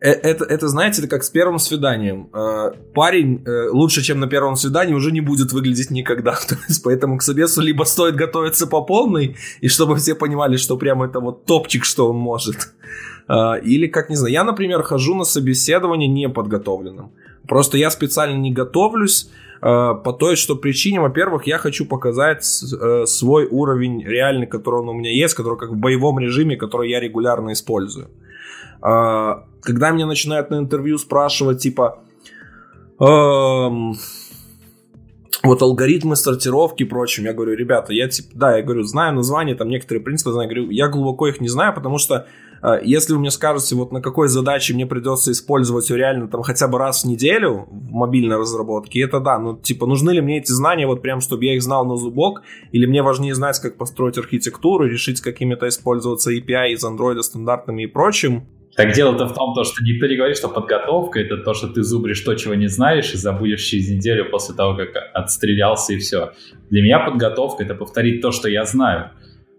Э, 0.04 0.12
это, 0.12 0.44
это, 0.44 0.68
знаете, 0.68 1.02
это 1.02 1.10
как 1.10 1.24
с 1.24 1.30
первым 1.30 1.60
свиданием. 1.60 2.28
Э, 2.34 2.72
парень 2.94 3.42
э, 3.46 3.70
лучше, 3.72 4.02
чем 4.02 4.20
на 4.20 4.28
первом 4.28 4.56
свидании, 4.56 4.94
уже 4.94 5.12
не 5.12 5.22
будет 5.22 5.54
выглядеть 5.54 5.92
никогда. 5.92 6.32
То 6.50 6.56
есть, 6.68 6.84
поэтому 6.84 7.18
к 7.18 7.22
собесу 7.24 7.62
либо 7.62 7.86
стоит 7.86 8.16
готовиться 8.16 8.68
по 8.68 8.82
полной, 8.82 9.36
и 9.62 9.70
чтобы 9.70 9.96
все 9.96 10.16
понимали, 10.16 10.58
что 10.58 10.78
прямо 10.78 11.06
это 11.06 11.22
вот 11.22 11.46
топчик, 11.46 11.86
что 11.86 12.10
он 12.10 12.18
может. 12.18 12.56
Или, 13.64 13.88
как 13.88 14.10
не 14.10 14.18
знаю, 14.18 14.34
я, 14.34 14.44
например, 14.44 14.84
хожу 14.84 15.16
на 15.16 15.24
собеседование 15.24 16.10
неподготовленным. 16.10 17.12
Просто 17.48 17.78
я 17.78 17.90
специально 17.90 18.38
не 18.38 18.52
готовлюсь, 18.52 19.30
по 19.62 20.16
той 20.20 20.36
что 20.36 20.58
причине, 20.58 21.00
во-первых, 21.00 21.48
я 21.48 21.58
хочу 21.58 21.86
показать 21.86 22.44
свой 22.44 23.48
уровень 23.50 24.04
реальный, 24.04 24.46
который 24.46 24.82
он 24.82 24.90
у 24.90 24.94
меня 24.94 25.10
есть, 25.10 25.36
который 25.36 25.58
как 25.58 25.70
в 25.70 25.78
боевом 25.78 26.20
режиме, 26.20 26.58
который 26.58 26.90
я 26.90 27.00
регулярно 27.00 27.54
использую. 27.54 28.10
Когда 29.64 29.92
меня 29.92 30.06
начинают 30.06 30.50
на 30.50 30.60
интервью 30.60 30.98
спрашивать, 30.98 31.62
типа, 31.62 32.00
эм, 33.00 33.96
вот 35.44 35.62
алгоритмы 35.62 36.16
сортировки 36.16 36.84
и 36.84 36.86
прочим, 36.86 37.26
я 37.26 37.34
говорю, 37.34 37.54
ребята, 37.56 37.94
я 37.94 38.08
типа, 38.08 38.30
да, 38.34 38.58
я 38.58 38.64
говорю, 38.64 38.84
знаю 38.84 39.14
названия, 39.16 39.56
там 39.56 39.70
некоторые 39.70 40.04
принципы 40.04 40.32
знаю, 40.32 40.48
говорю, 40.48 40.70
я 40.70 40.88
глубоко 40.88 41.28
их 41.28 41.42
не 41.42 41.50
знаю, 41.50 41.74
потому 41.74 41.98
что 41.98 42.28
э, 42.62 42.80
если 42.84 43.14
вы 43.14 43.20
мне 43.20 43.30
скажете, 43.30 43.76
вот 43.76 43.92
на 43.92 44.02
какой 44.02 44.30
задаче 44.30 44.74
мне 44.74 44.86
придется 44.86 45.32
использовать 45.34 45.90
реально 45.90 46.30
там 46.30 46.44
хотя 46.44 46.70
бы 46.70 46.78
раз 46.78 47.04
в 47.04 47.08
неделю 47.08 47.68
в 47.70 47.92
мобильной 47.92 48.38
разработке, 48.38 49.02
это 49.02 49.20
да, 49.20 49.38
ну 49.38 49.58
типа 49.58 49.86
нужны 49.86 50.12
ли 50.12 50.22
мне 50.22 50.38
эти 50.38 50.52
знания 50.52 50.88
вот 50.88 51.02
прям, 51.02 51.20
чтобы 51.20 51.44
я 51.44 51.56
их 51.56 51.62
знал 51.62 51.86
на 51.86 51.98
зубок, 51.98 52.42
или 52.72 52.86
мне 52.86 53.04
важнее 53.04 53.36
знать, 53.36 53.60
как 53.60 53.78
построить 53.78 54.18
архитектуру, 54.18 54.86
решить 54.86 55.20
какими-то 55.20 55.68
использоваться 55.68 56.32
API 56.32 56.72
из 56.72 56.86
Android 56.86 57.22
стандартными 57.22 57.84
и 57.84 57.88
прочим, 57.88 58.46
так 58.76 58.94
дело-то 58.94 59.28
в 59.28 59.34
том, 59.34 59.54
что 59.64 59.84
никто 59.84 60.08
не 60.08 60.16
говорит, 60.16 60.38
что 60.38 60.50
подготовка 60.50 61.20
это 61.20 61.38
то, 61.38 61.54
что 61.54 61.68
ты 61.68 61.84
зубришь 61.84 62.22
то, 62.22 62.34
чего 62.36 62.56
не 62.56 62.68
знаешь, 62.68 63.14
и 63.14 63.18
забудешь 63.18 63.62
через 63.62 63.90
неделю 63.90 64.30
после 64.30 64.56
того, 64.56 64.76
как 64.76 64.90
отстрелялся 65.14 65.94
и 65.94 65.98
все. 65.98 66.34
Для 66.70 66.82
меня 66.82 67.00
подготовка 67.00 67.64
это 67.64 67.76
повторить 67.76 68.22
то, 68.22 68.32
что 68.32 68.50
я 68.50 68.66
знаю. 68.66 69.12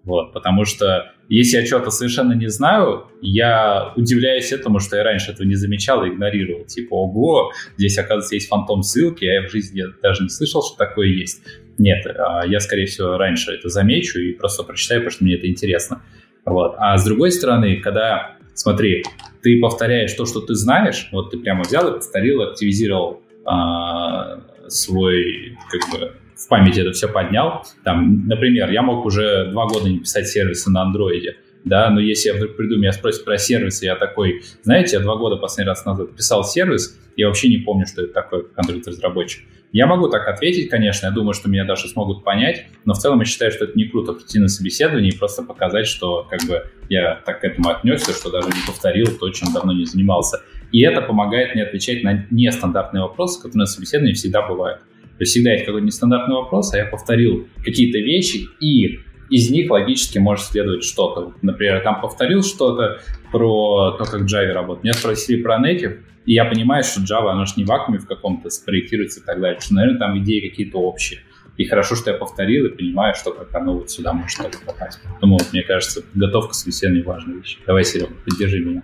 Вот, 0.05 0.35
потому 0.35 0.67
что 0.67 1.13
если 1.29 1.59
я 1.59 1.67
что-то 1.67 1.91
совершенно 1.91 2.33
не 2.33 2.49
знаю, 2.49 3.07
я 3.23 3.93
удивляюсь 3.97 4.53
этому, 4.53 4.79
что 4.79 4.97
я 4.97 5.05
раньше 5.05 5.31
этого 5.31 5.47
не 5.47 5.55
замечал 5.55 6.05
и 6.05 6.11
игнорировал. 6.11 6.67
Типа, 6.67 6.95
ого, 6.95 7.53
здесь, 7.79 7.97
оказывается, 7.97 8.35
есть 8.35 8.49
фантом 8.49 8.83
ссылки, 8.83 9.25
а 9.25 9.41
я 9.41 9.49
в 9.49 9.51
жизни 9.51 9.83
даже 10.03 10.25
не 10.25 10.29
слышал, 10.29 10.63
что 10.63 10.77
такое 10.77 11.07
есть. 11.07 11.43
Нет, 11.79 12.07
а 12.07 12.47
я, 12.47 12.61
скорее 12.61 12.85
всего, 12.85 13.17
раньше 13.17 13.53
это 13.53 13.71
замечу 13.71 14.19
и 14.19 14.33
просто 14.33 14.63
прочитаю, 14.63 15.01
потому 15.01 15.13
что 15.13 15.25
мне 15.25 15.37
это 15.37 15.49
интересно. 15.49 16.03
Вот. 16.45 16.75
А 16.79 16.99
с 16.99 17.05
другой 17.05 17.33
стороны, 17.33 17.77
когда 17.77 18.37
смотри, 18.55 19.05
ты 19.43 19.61
повторяешь 19.61 20.13
то, 20.15 20.27
что 20.27 20.41
ты 20.41 20.55
знаешь, 20.55 21.09
вот 21.13 21.31
ты 21.31 21.39
прямо 21.39 21.63
взял 21.63 21.89
и 21.89 21.93
повторил, 21.93 22.43
активизировал 22.43 23.23
а, 23.45 24.41
свой, 24.69 25.57
как 25.71 25.91
бы, 25.91 26.13
в 26.37 26.49
памяти 26.49 26.81
это 26.81 26.93
все 26.93 27.09
поднял. 27.09 27.65
Там, 27.85 28.27
например, 28.27 28.71
я 28.71 28.83
мог 28.83 29.05
уже 29.05 29.51
два 29.51 29.67
года 29.67 29.89
не 29.89 30.01
писать 30.01 30.29
сервисы 30.29 30.71
на 30.71 30.83
андроиде, 30.83 31.37
да, 31.65 31.91
но 31.91 32.01
если 32.01 32.29
я 32.29 32.35
вдруг 32.35 32.57
приду, 32.57 32.77
меня 32.77 32.93
спросят 32.93 33.25
про 33.25 33.39
сервисы, 33.39 33.87
я 33.87 33.97
такой, 33.97 34.43
знаете, 34.63 34.97
я 34.97 35.03
два 35.03 35.17
года 35.17 35.37
последний 35.37 35.71
раз 35.71 35.85
назад 35.85 36.15
писал 36.15 36.45
сервис, 36.45 36.99
я 37.17 37.27
вообще 37.27 37.49
не 37.49 37.59
помню, 37.59 37.87
что 37.87 38.03
это 38.03 38.13
такое, 38.13 38.43
как 38.43 38.67
Android-разработчик. 38.67 39.45
Я 39.73 39.87
могу 39.87 40.09
так 40.09 40.29
ответить, 40.29 40.69
конечно, 40.69 41.07
я 41.07 41.13
думаю, 41.13 41.33
что 41.33 41.49
меня 41.49 41.65
даже 41.65 41.89
смогут 41.89 42.23
понять, 42.23 42.67
но 42.85 42.95
в 42.95 42.99
целом 42.99 43.19
я 43.21 43.25
считаю, 43.25 43.51
что 43.51 43.65
это 43.65 43.77
не 43.77 43.87
круто 43.87 44.13
прийти 44.13 44.39
на 44.39 44.47
собеседование 44.47 45.11
и 45.11 45.17
просто 45.17 45.43
показать, 45.43 45.87
что 45.87 46.27
как 46.31 46.43
бы 46.47 46.71
я 46.89 47.21
так 47.27 47.41
к 47.41 47.45
этому 47.45 47.71
отнесся, 47.71 48.13
что 48.13 48.31
даже 48.31 48.49
не 48.49 48.67
повторил 48.67 49.07
то, 49.19 49.29
чем 49.31 49.53
давно 49.53 49.73
не 49.73 49.85
занимался. 49.85 50.43
И 50.71 50.81
это 50.83 51.01
помогает 51.03 51.55
мне 51.55 51.65
отвечать 51.65 52.05
на 52.05 52.27
нестандартные 52.31 53.03
вопросы, 53.03 53.39
которые 53.39 53.61
на 53.61 53.67
собеседовании 53.67 54.13
всегда 54.13 54.47
бывают. 54.47 54.81
То 54.81 55.21
есть 55.21 55.33
всегда 55.33 55.53
есть 55.53 55.65
какой-то 55.65 55.87
нестандартный 55.87 56.37
вопрос, 56.37 56.73
а 56.75 56.79
я 56.79 56.85
повторил 56.85 57.49
какие-то 57.65 57.99
вещи, 57.99 58.47
и 58.61 59.01
из 59.31 59.51
них 59.51 59.71
логически 59.71 60.19
может 60.19 60.47
следовать 60.47 60.85
что-то. 60.85 61.35
Например, 61.43 61.81
там 61.83 62.01
повторил 62.01 62.43
что-то 62.43 63.01
про 63.33 63.93
то, 63.93 64.05
как 64.05 64.23
Java 64.23 64.53
работает. 64.53 64.85
Меня 64.85 64.95
спросили 64.95 65.43
про 65.43 65.59
native, 65.59 66.01
и 66.27 66.35
я 66.35 66.45
понимаю, 66.45 66.85
что 66.85 67.01
Java, 67.01 67.31
оно 67.31 67.45
же 67.45 67.55
не 67.57 67.65
в 67.65 67.69
вакууме 67.69 67.99
в 67.99 68.07
каком-то 68.07 68.51
спроектируется 68.51 69.21
и 69.21 69.25
так 69.25 69.41
далее, 69.41 69.61
что, 69.61 69.75
наверное, 69.75 69.99
там 69.99 70.19
идеи 70.19 70.49
какие-то 70.49 70.79
общие. 70.79 71.21
И 71.57 71.65
хорошо, 71.67 71.95
что 71.95 72.11
я 72.11 72.17
повторил 72.17 72.67
и 72.67 72.71
понимаю, 72.71 73.15
что 73.15 73.33
как 73.33 73.55
оно 73.55 73.79
вот 73.79 73.91
сюда 73.91 74.13
может 74.13 74.39
так 74.39 74.61
попасть. 74.67 75.01
Поэтому, 75.05 75.35
вот, 75.35 75.53
мне 75.53 75.63
кажется, 75.63 76.03
подготовка 76.03 76.51
к 76.51 76.55
собеседованию 76.55 77.05
важная 77.05 77.37
вещь. 77.37 77.59
Давай, 77.67 77.85
Серега, 77.85 78.13
поддержи 78.25 78.59
меня. 78.59 78.83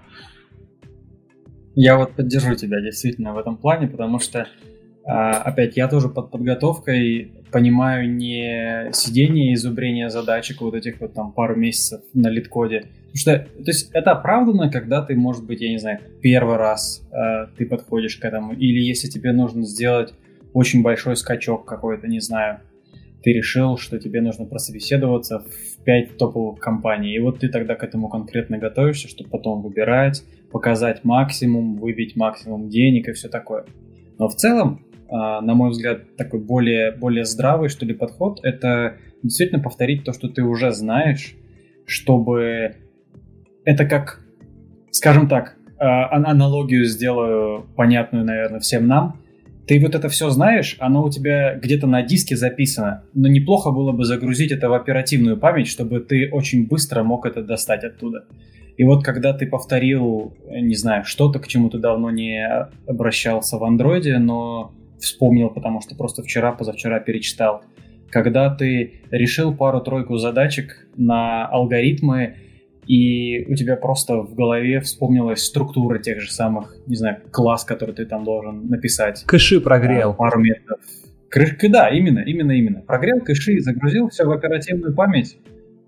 Я 1.75 1.97
вот 1.97 2.15
поддержу 2.15 2.55
тебя 2.55 2.81
действительно 2.81 3.33
в 3.35 3.39
этом 3.39 3.57
плане, 3.57 3.89
потому 3.89 4.21
что 4.21 4.47
а, 5.05 5.43
опять, 5.43 5.77
я 5.77 5.89
тоже 5.89 6.09
под 6.09 6.31
подготовкой 6.31 7.33
понимаю 7.51 8.13
не 8.13 8.91
сидение 8.93 9.53
и 9.53 9.57
зубрение 9.57 10.11
задачек 10.11 10.61
вот 10.61 10.75
этих 10.75 11.01
вот 11.01 11.15
там 11.15 11.33
пару 11.33 11.57
месяцев 11.57 12.03
на 12.15 12.29
литкоде. 12.29 12.87
Потому 13.13 13.17
что, 13.17 13.39
то 13.39 13.71
есть 13.71 13.91
это 13.93 14.13
оправдано, 14.13 14.71
когда 14.71 15.03
ты, 15.03 15.17
может 15.17 15.45
быть, 15.45 15.61
я 15.61 15.71
не 15.71 15.79
знаю, 15.79 16.01
первый 16.23 16.57
раз 16.57 17.03
э, 17.13 17.47
ты 17.57 17.67
подходишь 17.67 18.17
к 18.17 18.25
этому, 18.25 18.53
или 18.53 18.81
если 18.81 19.09
тебе 19.09 19.33
нужно 19.33 19.65
сделать 19.65 20.15
очень 20.53 20.83
большой 20.83 21.17
скачок 21.17 21.65
какой-то, 21.65 22.07
не 22.07 22.21
знаю, 22.21 22.61
ты 23.23 23.33
решил, 23.33 23.77
что 23.77 23.99
тебе 23.99 24.21
нужно 24.21 24.47
прособеседоваться 24.47 25.41
в 25.41 25.85
5 25.85 26.17
топовых 26.17 26.61
компаний, 26.61 27.15
и 27.15 27.19
вот 27.19 27.41
ты 27.41 27.49
тогда 27.49 27.75
к 27.75 27.83
этому 27.83 28.09
конкретно 28.09 28.59
готовишься, 28.59 29.09
чтобы 29.09 29.31
потом 29.31 29.63
выбирать, 29.63 30.23
показать 30.51 31.05
максимум, 31.05 31.77
выбить 31.77 32.17
максимум 32.17 32.69
денег 32.69 33.09
и 33.09 33.13
все 33.13 33.29
такое. 33.29 33.67
Но 34.19 34.29
в 34.29 34.35
целом 34.37 34.85
на 35.11 35.55
мой 35.55 35.71
взгляд, 35.71 36.17
такой 36.17 36.41
более, 36.41 36.93
более 36.93 37.25
здравый, 37.25 37.69
что 37.69 37.85
ли, 37.85 37.95
подход, 37.95 38.41
это 38.43 38.97
действительно 39.23 39.63
повторить 39.63 40.05
то, 40.05 40.13
что 40.13 40.29
ты 40.29 40.43
уже 40.43 40.73
знаешь, 40.73 41.35
чтобы 41.87 42.77
это 43.65 43.85
как, 43.85 44.21
скажем 44.91 45.29
так, 45.29 45.57
а, 45.79 46.15
аналогию 46.15 46.85
сделаю 46.85 47.67
понятную, 47.77 48.25
наверное, 48.25 48.61
всем 48.61 48.87
нам. 48.87 49.17
Ты 49.67 49.81
вот 49.81 49.95
это 49.95 50.09
все 50.09 50.31
знаешь, 50.31 50.77
оно 50.79 51.05
у 51.05 51.11
тебя 51.11 51.55
где-то 51.55 51.87
на 51.87 52.03
диске 52.03 52.37
записано, 52.37 53.05
но 53.15 53.29
неплохо 53.29 53.71
было 53.71 53.93
бы 53.93 54.05
загрузить 54.05 54.53
это 54.53 54.69
в 54.69 54.75
оперативную 54.75 55.37
память, 55.37 55.69
чтобы 55.69 56.01
ты 56.01 56.29
очень 56.31 56.67
быстро 56.67 57.03
мог 57.03 57.25
это 57.25 57.43
достать 57.43 57.85
оттуда. 57.85 58.25
И 58.77 58.85
вот 58.85 59.05
когда 59.05 59.33
ты 59.33 59.47
повторил, 59.47 60.35
не 60.51 60.75
знаю, 60.75 61.05
что-то, 61.05 61.39
к 61.39 61.47
чему 61.47 61.71
ты 61.71 61.79
давно 61.79 62.11
не 62.11 62.45
обращался 62.87 63.59
в 63.59 63.65
андроиде, 63.65 64.19
но 64.19 64.73
вспомнил, 65.01 65.51
потому 65.51 65.81
что 65.81 65.95
просто 65.97 66.23
вчера, 66.23 66.53
позавчера 66.53 67.01
перечитал. 67.01 67.63
когда 68.11 68.53
ты 68.53 69.03
решил 69.11 69.55
пару-тройку 69.55 70.17
задачек 70.17 70.89
на 70.97 71.47
алгоритмы, 71.47 72.37
и 72.87 73.45
у 73.47 73.55
тебя 73.55 73.77
просто 73.77 74.17
в 74.17 74.35
голове 74.35 74.81
вспомнилась 74.81 75.45
структура 75.45 76.01
тех 76.01 76.21
же 76.21 76.33
самых, 76.33 76.77
не 76.89 76.97
знаю, 76.97 77.19
класс, 77.31 77.65
который 77.65 77.95
ты 77.95 78.05
там 78.05 78.25
должен 78.25 78.67
написать. 78.67 79.23
Кэши 79.27 79.61
прогрел. 79.61 80.15
Пару 80.15 80.41
методов. 80.41 80.81
Крышка, 81.29 81.69
да, 81.69 81.89
именно, 81.89 82.19
именно, 82.19 82.51
именно. 82.51 82.81
Прогрел 82.81 83.21
кэши, 83.21 83.61
загрузил 83.61 84.09
все 84.09 84.25
в 84.25 84.33
оперативную 84.33 84.93
память. 84.93 85.37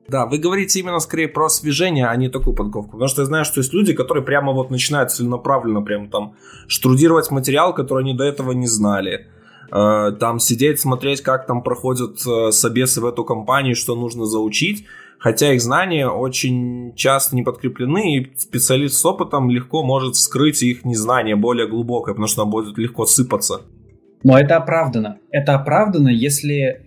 Да, 0.08 0.26
вы 0.26 0.38
говорите 0.38 0.80
именно 0.80 0.98
скорее 0.98 1.28
про 1.28 1.46
освежение, 1.46 2.06
а 2.06 2.16
не 2.16 2.28
такую 2.28 2.54
подготовку. 2.54 2.92
Потому 2.92 3.08
что 3.08 3.22
я 3.22 3.26
знаю, 3.26 3.44
что 3.44 3.60
есть 3.60 3.72
люди, 3.72 3.94
которые 3.94 4.24
прямо 4.24 4.52
вот 4.52 4.70
начинают 4.70 5.10
целенаправленно 5.12 5.82
прям 5.82 6.10
там 6.10 6.34
штрудировать 6.66 7.30
материал, 7.30 7.74
который 7.74 8.02
они 8.02 8.14
до 8.14 8.24
этого 8.24 8.52
не 8.52 8.66
знали. 8.66 9.28
Э, 9.72 10.12
там 10.18 10.38
сидеть, 10.38 10.80
смотреть, 10.80 11.22
как 11.22 11.46
там 11.46 11.62
проходят 11.62 12.18
э, 12.26 12.50
собесы 12.50 13.00
в 13.00 13.06
эту 13.06 13.24
компанию, 13.24 13.76
что 13.76 13.94
нужно 13.94 14.26
заучить. 14.26 14.86
Хотя 15.18 15.52
их 15.52 15.62
знания 15.62 16.08
очень 16.08 16.94
часто 16.96 17.36
не 17.36 17.44
подкреплены, 17.44 18.16
и 18.16 18.36
специалист 18.36 18.96
с 18.96 19.06
опытом 19.06 19.50
легко 19.50 19.84
может 19.84 20.16
скрыть 20.16 20.64
их 20.64 20.84
незнание 20.84 21.36
более 21.36 21.68
глубокое, 21.68 22.12
потому 22.12 22.26
что 22.26 22.42
оно 22.42 22.50
будет 22.50 22.76
легко 22.76 23.06
сыпаться. 23.06 23.62
Но 24.24 24.36
это 24.36 24.56
оправдано. 24.56 25.18
Это 25.30 25.54
оправдано, 25.54 26.08
если... 26.08 26.86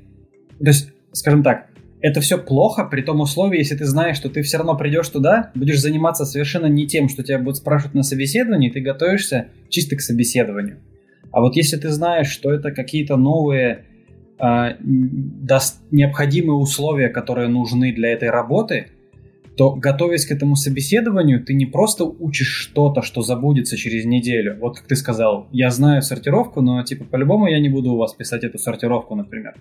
То 0.60 0.68
есть, 0.68 0.92
скажем 1.14 1.44
так, 1.44 1.68
это 2.06 2.22
все 2.22 2.38
плохо 2.38 2.86
при 2.86 3.02
том 3.02 3.20
условии, 3.22 3.58
если 3.58 3.76
ты 3.76 3.86
знаешь, 3.86 4.18
что 4.18 4.30
ты 4.30 4.44
все 4.44 4.58
равно 4.58 4.78
придешь 4.78 5.10
туда, 5.10 5.52
будешь 5.56 5.82
заниматься 5.82 6.24
совершенно 6.24 6.68
не 6.68 6.86
тем, 6.86 7.10
что 7.10 7.24
тебя 7.24 7.40
будут 7.40 7.58
спрашивать 7.58 7.96
на 7.96 8.04
собеседовании, 8.04 8.70
ты 8.70 8.80
готовишься 8.80 9.48
чисто 9.70 9.96
к 9.96 10.02
собеседованию. 10.02 10.78
А 11.32 11.42
вот 11.42 11.56
если 11.56 11.78
ты 11.78 11.90
знаешь, 11.90 12.28
что 12.28 12.52
это 12.52 12.70
какие-то 12.72 13.18
новые 13.18 13.86
э, 14.40 14.76
даст 14.80 15.82
необходимые 15.90 16.58
условия, 16.58 17.10
которые 17.10 17.48
нужны 17.48 17.92
для 17.92 18.12
этой 18.12 18.30
работы, 18.30 18.90
то 19.58 19.74
готовясь 19.74 20.28
к 20.28 20.32
этому 20.32 20.56
собеседованию, 20.56 21.44
ты 21.44 21.56
не 21.56 21.66
просто 21.66 22.04
учишь 22.06 22.70
что-то, 22.70 23.02
что 23.02 23.24
забудется 23.24 23.78
через 23.78 24.06
неделю. 24.06 24.60
Вот 24.60 24.78
как 24.78 24.88
ты 24.88 24.96
сказал, 24.96 25.48
я 25.52 25.72
знаю 25.72 26.04
сортировку, 26.04 26.62
но 26.62 26.84
типа 26.84 27.06
по-любому 27.06 27.48
я 27.48 27.60
не 27.60 27.70
буду 27.70 27.94
у 27.94 27.98
вас 27.98 28.14
писать 28.14 28.44
эту 28.44 28.60
сортировку, 28.60 29.16
например. 29.16 29.56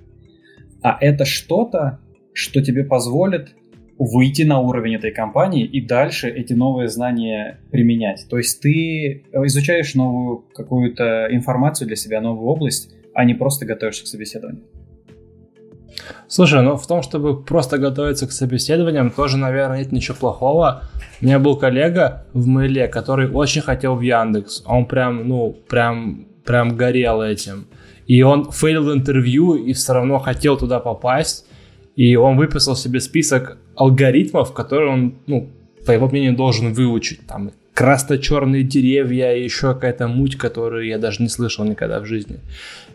А 0.82 0.98
это 1.00 1.24
что-то, 1.24 2.00
что 2.34 2.62
тебе 2.62 2.84
позволит 2.84 3.54
выйти 3.98 4.42
на 4.42 4.58
уровень 4.58 4.96
этой 4.96 5.12
компании 5.12 5.64
и 5.64 5.80
дальше 5.80 6.28
эти 6.28 6.52
новые 6.52 6.88
знания 6.88 7.60
применять. 7.70 8.26
То 8.28 8.38
есть 8.38 8.60
ты 8.60 9.24
изучаешь 9.32 9.94
новую 9.94 10.44
какую-то 10.54 11.28
информацию 11.30 11.86
для 11.86 11.96
себя, 11.96 12.20
новую 12.20 12.48
область, 12.48 12.92
а 13.14 13.24
не 13.24 13.34
просто 13.34 13.64
готовишься 13.64 14.04
к 14.04 14.08
собеседованию. 14.08 14.62
Слушай, 16.26 16.62
ну 16.62 16.76
в 16.76 16.86
том, 16.86 17.02
чтобы 17.02 17.42
просто 17.42 17.78
готовиться 17.78 18.26
к 18.26 18.32
собеседованиям, 18.32 19.10
тоже, 19.10 19.36
наверное, 19.36 19.78
нет 19.78 19.92
ничего 19.92 20.16
плохого. 20.16 20.82
У 21.20 21.24
меня 21.24 21.38
был 21.38 21.56
коллега 21.56 22.26
в 22.32 22.46
Мейле, 22.46 22.88
который 22.88 23.30
очень 23.30 23.62
хотел 23.62 23.94
в 23.94 24.00
Яндекс. 24.00 24.64
Он 24.66 24.86
прям, 24.86 25.28
ну, 25.28 25.56
прям, 25.68 26.26
прям 26.44 26.76
горел 26.76 27.22
этим. 27.22 27.68
И 28.06 28.22
он 28.22 28.50
фейлил 28.50 28.92
интервью 28.92 29.54
и 29.54 29.72
все 29.72 29.94
равно 29.94 30.18
хотел 30.18 30.56
туда 30.58 30.80
попасть. 30.80 31.46
И 31.96 32.16
он 32.16 32.36
выписал 32.36 32.76
себе 32.76 33.00
список 33.00 33.56
алгоритмов, 33.76 34.52
которые 34.52 34.92
он, 34.92 35.14
ну, 35.26 35.50
по 35.86 35.92
его 35.92 36.08
мнению, 36.08 36.34
должен 36.34 36.72
выучить. 36.72 37.20
Там 37.26 37.52
красно-черные 37.74 38.62
деревья 38.62 39.34
и 39.34 39.44
еще 39.44 39.74
какая-то 39.74 40.08
муть, 40.08 40.36
которую 40.36 40.86
я 40.86 40.98
даже 40.98 41.22
не 41.22 41.28
слышал 41.28 41.64
никогда 41.64 42.00
в 42.00 42.06
жизни. 42.06 42.38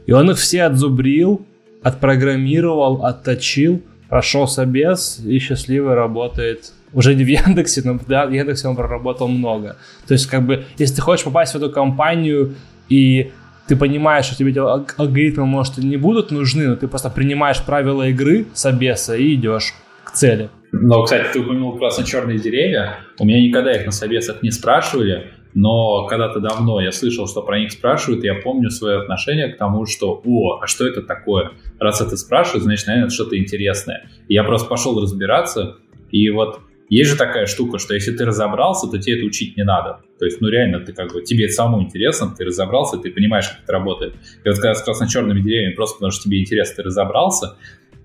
И 0.06 0.12
он 0.12 0.32
их 0.32 0.38
все 0.38 0.64
отзубрил, 0.64 1.46
отпрограммировал, 1.84 3.06
отточил, 3.06 3.82
прошел 4.10 4.48
собес 4.48 5.20
и 5.24 5.40
счастливо 5.40 5.96
работает 5.96 6.72
уже 6.94 7.14
не 7.14 7.24
в 7.24 7.28
Яндексе, 7.28 7.82
но 7.86 8.00
да, 8.08 8.26
в 8.26 8.32
Яндексе 8.32 8.68
он 8.68 8.76
проработал 8.76 9.28
много. 9.28 9.78
То 10.08 10.14
есть, 10.14 10.26
как 10.26 10.46
бы, 10.46 10.66
если 10.78 10.96
ты 10.96 11.02
хочешь 11.02 11.26
попасть 11.26 11.54
в 11.54 11.58
эту 11.58 11.70
компанию 11.72 12.56
и 12.90 13.32
ты 13.70 13.76
понимаешь, 13.76 14.26
что 14.26 14.36
тебе 14.36 14.50
эти 14.50 14.60
алгоритмы, 15.00 15.46
может, 15.46 15.78
и 15.78 15.86
не 15.86 15.98
будут 15.98 16.32
нужны, 16.32 16.68
но 16.68 16.76
ты 16.76 16.88
просто 16.88 17.12
принимаешь 17.12 17.64
правила 17.64 18.10
игры 18.10 18.48
собеса 18.54 19.16
и 19.16 19.36
идешь 19.36 19.76
к 20.04 20.12
цели. 20.12 20.50
Но, 20.72 21.04
кстати, 21.04 21.28
ты 21.34 21.40
упомянул 21.40 21.78
красно-черные 21.78 22.40
деревья. 22.40 22.98
У 23.20 23.26
меня 23.26 23.40
никогда 23.40 23.72
их 23.72 23.86
на 23.86 23.92
собесах 23.92 24.42
не 24.42 24.50
спрашивали, 24.50 25.28
но 25.54 26.08
когда-то 26.08 26.40
давно 26.40 26.82
я 26.82 26.92
слышал, 26.92 27.28
что 27.28 27.44
про 27.44 27.60
них 27.60 27.72
спрашивают, 27.72 28.24
и 28.24 28.28
я 28.28 28.34
помню 28.36 28.72
свое 28.72 29.02
отношение 29.02 29.50
к 29.50 29.58
тому, 29.58 29.86
что 29.86 30.20
«О, 30.26 30.60
а 30.62 30.66
что 30.66 30.88
это 30.88 31.04
такое?» 31.04 31.52
Раз 31.80 32.02
это 32.02 32.18
спрашивают, 32.18 32.64
значит, 32.64 32.88
наверное, 32.88 33.06
это 33.06 33.14
что-то 33.14 33.38
интересное. 33.38 34.10
И 34.28 34.34
я 34.34 34.44
просто 34.44 34.68
пошел 34.68 35.00
разбираться, 35.00 35.78
и 36.10 36.28
вот 36.32 36.60
есть 36.90 37.12
же 37.12 37.16
такая 37.16 37.46
штука, 37.46 37.78
что 37.78 37.94
если 37.94 38.12
ты 38.12 38.26
разобрался, 38.26 38.88
то 38.88 38.98
тебе 38.98 39.18
это 39.18 39.26
учить 39.26 39.56
не 39.56 39.64
надо. 39.64 40.02
То 40.18 40.26
есть, 40.26 40.42
ну 40.42 40.50
реально, 40.50 40.80
ты 40.80 40.92
как 40.92 41.14
бы, 41.14 41.22
тебе 41.22 41.46
это 41.46 41.54
самому 41.54 41.84
интересно, 41.84 42.34
ты 42.36 42.44
разобрался, 42.44 42.98
ты 42.98 43.12
понимаешь, 43.12 43.48
как 43.48 43.64
это 43.64 43.72
работает. 43.72 44.16
И 44.44 44.50
вот 44.50 44.56
когда 44.56 44.74
с 44.74 44.82
красно-черными 44.82 45.40
деревьями, 45.40 45.76
просто 45.76 45.98
потому 45.98 46.12
что 46.12 46.24
тебе 46.24 46.42
интересно, 46.42 46.78
ты 46.78 46.84
разобрался, 46.84 47.56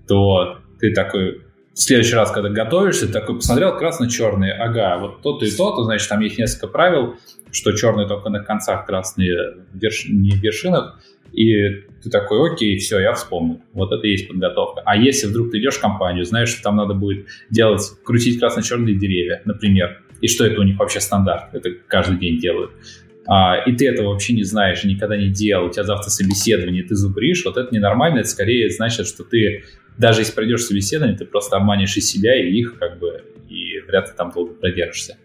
то 0.07 0.59
ты 0.79 0.93
такой, 0.93 1.41
в 1.73 1.79
следующий 1.81 2.15
раз, 2.15 2.31
когда 2.31 2.49
готовишься, 2.49 3.11
такой 3.11 3.35
посмотрел 3.35 3.75
красно-черные, 3.75 4.53
ага, 4.53 4.99
вот 4.99 5.21
то-то 5.23 5.45
и 5.45 5.51
то-то, 5.51 5.83
значит, 5.83 6.07
там 6.07 6.19
есть 6.19 6.37
несколько 6.37 6.67
правил, 6.67 7.15
что 7.51 7.71
черные 7.71 8.07
только 8.07 8.29
на 8.29 8.43
концах, 8.43 8.85
красные 8.85 9.65
верш... 9.73 10.05
не 10.07 10.31
в 10.31 10.41
вершинах, 10.43 10.99
и 11.35 11.83
ты 12.01 12.09
такой, 12.09 12.51
окей, 12.51 12.77
все, 12.77 12.99
я 12.99 13.13
вспомнил. 13.13 13.61
Вот 13.73 13.91
это 13.91 14.05
и 14.07 14.11
есть 14.11 14.27
подготовка. 14.27 14.81
А 14.85 14.95
если 14.95 15.27
вдруг 15.27 15.51
ты 15.51 15.59
идешь 15.59 15.75
в 15.75 15.81
компанию, 15.81 16.23
знаешь, 16.23 16.49
что 16.49 16.63
там 16.63 16.77
надо 16.77 16.93
будет 16.93 17.27
делать, 17.49 17.81
крутить 18.03 18.39
красно-черные 18.39 18.95
деревья, 18.95 19.41
например, 19.43 20.01
и 20.21 20.27
что 20.27 20.45
это 20.45 20.61
у 20.61 20.63
них 20.63 20.77
вообще 20.79 21.01
стандарт, 21.01 21.53
это 21.53 21.71
каждый 21.87 22.17
день 22.17 22.39
делают, 22.39 22.71
а, 23.27 23.57
и 23.65 23.75
ты 23.75 23.87
этого 23.87 24.09
вообще 24.09 24.33
не 24.33 24.43
знаешь, 24.43 24.83
никогда 24.83 25.17
не 25.17 25.29
делал, 25.29 25.65
у 25.67 25.69
тебя 25.69 25.83
завтра 25.83 26.09
собеседование, 26.09 26.83
ты 26.83 26.95
зубришь, 26.95 27.43
вот 27.43 27.57
это 27.57 27.73
ненормально, 27.73 28.19
это 28.19 28.29
скорее 28.29 28.69
значит, 28.69 29.07
что 29.07 29.23
ты, 29.23 29.63
даже 29.97 30.21
если 30.21 30.33
пройдешь 30.33 30.61
собеседование, 30.63 31.17
ты 31.17 31.25
просто 31.25 31.57
обманешь 31.57 31.97
и 31.97 32.01
себя, 32.01 32.39
и 32.39 32.51
их, 32.51 32.77
как 32.77 32.99
бы, 32.99 33.23
и 33.49 33.79
вряд 33.87 34.07
ли 34.07 34.13
там 34.15 34.31
долго 34.31 34.53
продержишься. 34.53 35.17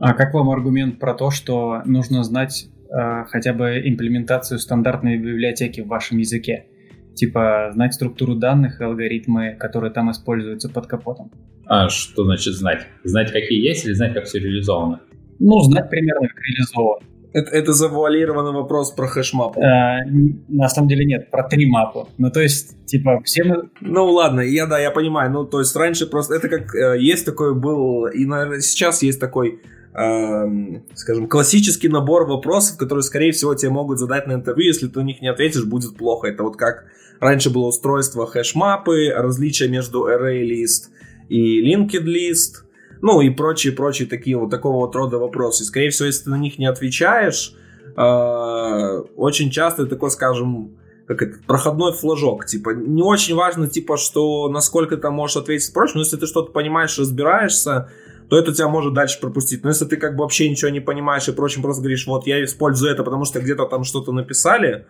А 0.00 0.14
как 0.14 0.34
вам 0.34 0.50
аргумент 0.50 0.98
про 0.98 1.14
то, 1.14 1.30
что 1.30 1.82
нужно 1.84 2.22
знать 2.22 2.68
Э, 2.92 3.24
хотя 3.28 3.54
бы 3.54 3.80
имплементацию 3.84 4.58
стандартной 4.58 5.16
библиотеки 5.16 5.80
в 5.80 5.86
вашем 5.86 6.18
языке. 6.18 6.66
Типа 7.14 7.70
знать 7.72 7.94
структуру 7.94 8.34
данных 8.34 8.80
и 8.80 8.84
алгоритмы, 8.84 9.56
которые 9.58 9.92
там 9.92 10.10
используются 10.10 10.68
под 10.68 10.86
капотом. 10.86 11.30
А 11.66 11.88
что 11.88 12.24
значит 12.24 12.54
знать? 12.54 12.86
Знать, 13.04 13.32
какие 13.32 13.66
есть, 13.66 13.86
или 13.86 13.92
знать, 13.92 14.12
как 14.12 14.24
все 14.24 14.40
реализовано? 14.40 15.00
Ну, 15.38 15.60
знать 15.60 15.88
примерно, 15.88 16.28
как 16.28 16.38
реализовано. 16.38 17.06
Это, 17.32 17.50
это 17.50 17.72
завуалированный 17.72 18.52
вопрос 18.52 18.90
про 18.90 19.06
хэшмапу. 19.06 19.62
А, 19.62 20.00
на 20.48 20.68
самом 20.68 20.88
деле 20.88 21.06
нет, 21.06 21.30
про 21.30 21.48
три 21.48 21.64
мапу. 21.66 22.10
Ну, 22.18 22.30
то 22.30 22.40
есть, 22.40 22.84
типа, 22.84 23.22
все 23.24 23.44
мы... 23.44 23.70
Ну, 23.80 24.04
ладно, 24.04 24.40
я, 24.40 24.66
да, 24.66 24.78
я 24.78 24.90
понимаю. 24.90 25.30
Ну, 25.30 25.44
то 25.46 25.60
есть, 25.60 25.74
раньше 25.74 26.06
просто... 26.06 26.34
Это 26.34 26.48
как... 26.50 26.74
Э, 26.74 27.00
есть 27.00 27.24
такой 27.24 27.54
был... 27.58 28.06
И, 28.06 28.26
наверное, 28.26 28.60
сейчас 28.60 29.02
есть 29.02 29.18
такой 29.18 29.62
скажем, 29.94 31.28
классический 31.28 31.88
набор 31.88 32.26
вопросов, 32.26 32.78
которые, 32.78 33.02
скорее 33.02 33.32
всего, 33.32 33.54
тебе 33.54 33.70
могут 33.70 33.98
задать 33.98 34.26
на 34.26 34.32
интервью, 34.32 34.68
если 34.68 34.88
ты 34.88 35.00
на 35.00 35.04
них 35.04 35.20
не 35.20 35.28
ответишь, 35.28 35.64
будет 35.64 35.96
плохо. 35.96 36.28
Это 36.28 36.42
вот 36.44 36.56
как 36.56 36.86
раньше 37.20 37.50
было 37.50 37.66
устройство 37.66 38.26
хэш-мапы, 38.26 39.10
различия 39.14 39.68
между 39.68 40.08
array 40.08 40.42
list 40.42 40.88
и 41.28 41.62
linked 41.62 42.04
list, 42.04 42.64
ну 43.02 43.20
и 43.20 43.30
прочие-прочие 43.30 44.08
такие 44.08 44.38
вот 44.38 44.50
такого 44.50 44.86
вот 44.86 44.96
рода 44.96 45.18
вопросы. 45.18 45.64
скорее 45.64 45.90
всего, 45.90 46.06
если 46.06 46.24
ты 46.24 46.30
на 46.30 46.38
них 46.38 46.58
не 46.58 46.66
отвечаешь, 46.66 47.54
э, 47.96 49.02
очень 49.16 49.50
часто 49.50 49.86
такой, 49.86 50.10
скажем, 50.10 50.76
как 51.06 51.22
это, 51.22 51.38
проходной 51.46 51.92
флажок. 51.92 52.46
Типа, 52.46 52.70
не 52.70 53.02
очень 53.02 53.34
важно, 53.34 53.68
типа, 53.68 53.96
что 53.96 54.48
насколько 54.48 54.96
ты 54.96 55.10
можешь 55.10 55.36
ответить 55.36 55.72
прочь, 55.72 55.94
но 55.94 56.00
если 56.00 56.16
ты 56.16 56.26
что-то 56.26 56.52
понимаешь, 56.52 56.98
разбираешься, 56.98 57.90
то 58.32 58.38
это 58.38 58.54
тебя 58.54 58.68
может 58.68 58.94
дальше 58.94 59.20
пропустить. 59.20 59.62
Но 59.62 59.68
если 59.68 59.84
ты 59.84 59.98
как 59.98 60.16
бы 60.16 60.22
вообще 60.22 60.48
ничего 60.48 60.70
не 60.70 60.80
понимаешь 60.80 61.28
и 61.28 61.32
прочим 61.32 61.60
просто 61.60 61.82
говоришь, 61.82 62.06
вот 62.06 62.26
я 62.26 62.42
использую 62.42 62.90
это, 62.90 63.04
потому 63.04 63.26
что 63.26 63.40
где-то 63.40 63.66
там 63.66 63.84
что-то 63.84 64.10
написали, 64.10 64.86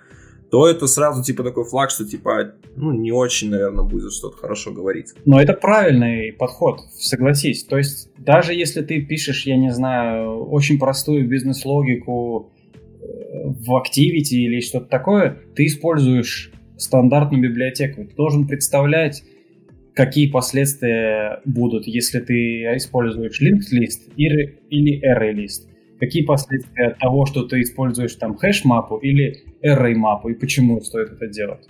то 0.52 0.68
это 0.68 0.86
сразу 0.86 1.24
типа 1.24 1.42
такой 1.42 1.64
флаг, 1.64 1.90
что 1.90 2.04
типа, 2.04 2.52
ну, 2.76 2.92
не 2.92 3.10
очень, 3.10 3.50
наверное, 3.50 3.82
будет 3.82 4.12
что-то 4.12 4.36
хорошо 4.36 4.70
говорить. 4.70 5.14
Но 5.24 5.42
это 5.42 5.54
правильный 5.54 6.32
подход, 6.32 6.82
согласись. 6.96 7.64
То 7.64 7.78
есть 7.78 8.10
даже 8.16 8.54
если 8.54 8.80
ты 8.82 9.02
пишешь, 9.02 9.44
я 9.44 9.56
не 9.56 9.72
знаю, 9.72 10.44
очень 10.44 10.78
простую 10.78 11.26
бизнес-логику 11.26 12.52
э, 12.76 13.06
в 13.44 13.76
Activity 13.76 14.36
или 14.36 14.60
что-то 14.60 14.86
такое, 14.86 15.40
ты 15.56 15.66
используешь 15.66 16.52
стандартную 16.76 17.42
библиотеку. 17.42 18.04
Ты 18.04 18.14
должен 18.14 18.46
представлять 18.46 19.24
какие 19.94 20.30
последствия 20.30 21.40
будут, 21.44 21.86
если 21.86 22.20
ты 22.20 22.34
используешь 22.76 23.40
linked 23.40 23.72
list 23.72 24.12
или, 24.16 25.00
array 25.04 25.34
list. 25.34 25.68
Какие 26.00 26.24
последствия 26.24 26.96
того, 27.00 27.26
что 27.26 27.44
ты 27.44 27.60
используешь 27.62 28.14
там 28.16 28.36
хэш-мапу 28.36 28.96
или 28.96 29.44
array-мапу, 29.64 30.30
и 30.30 30.34
почему 30.34 30.80
стоит 30.80 31.12
это 31.12 31.28
делать? 31.28 31.68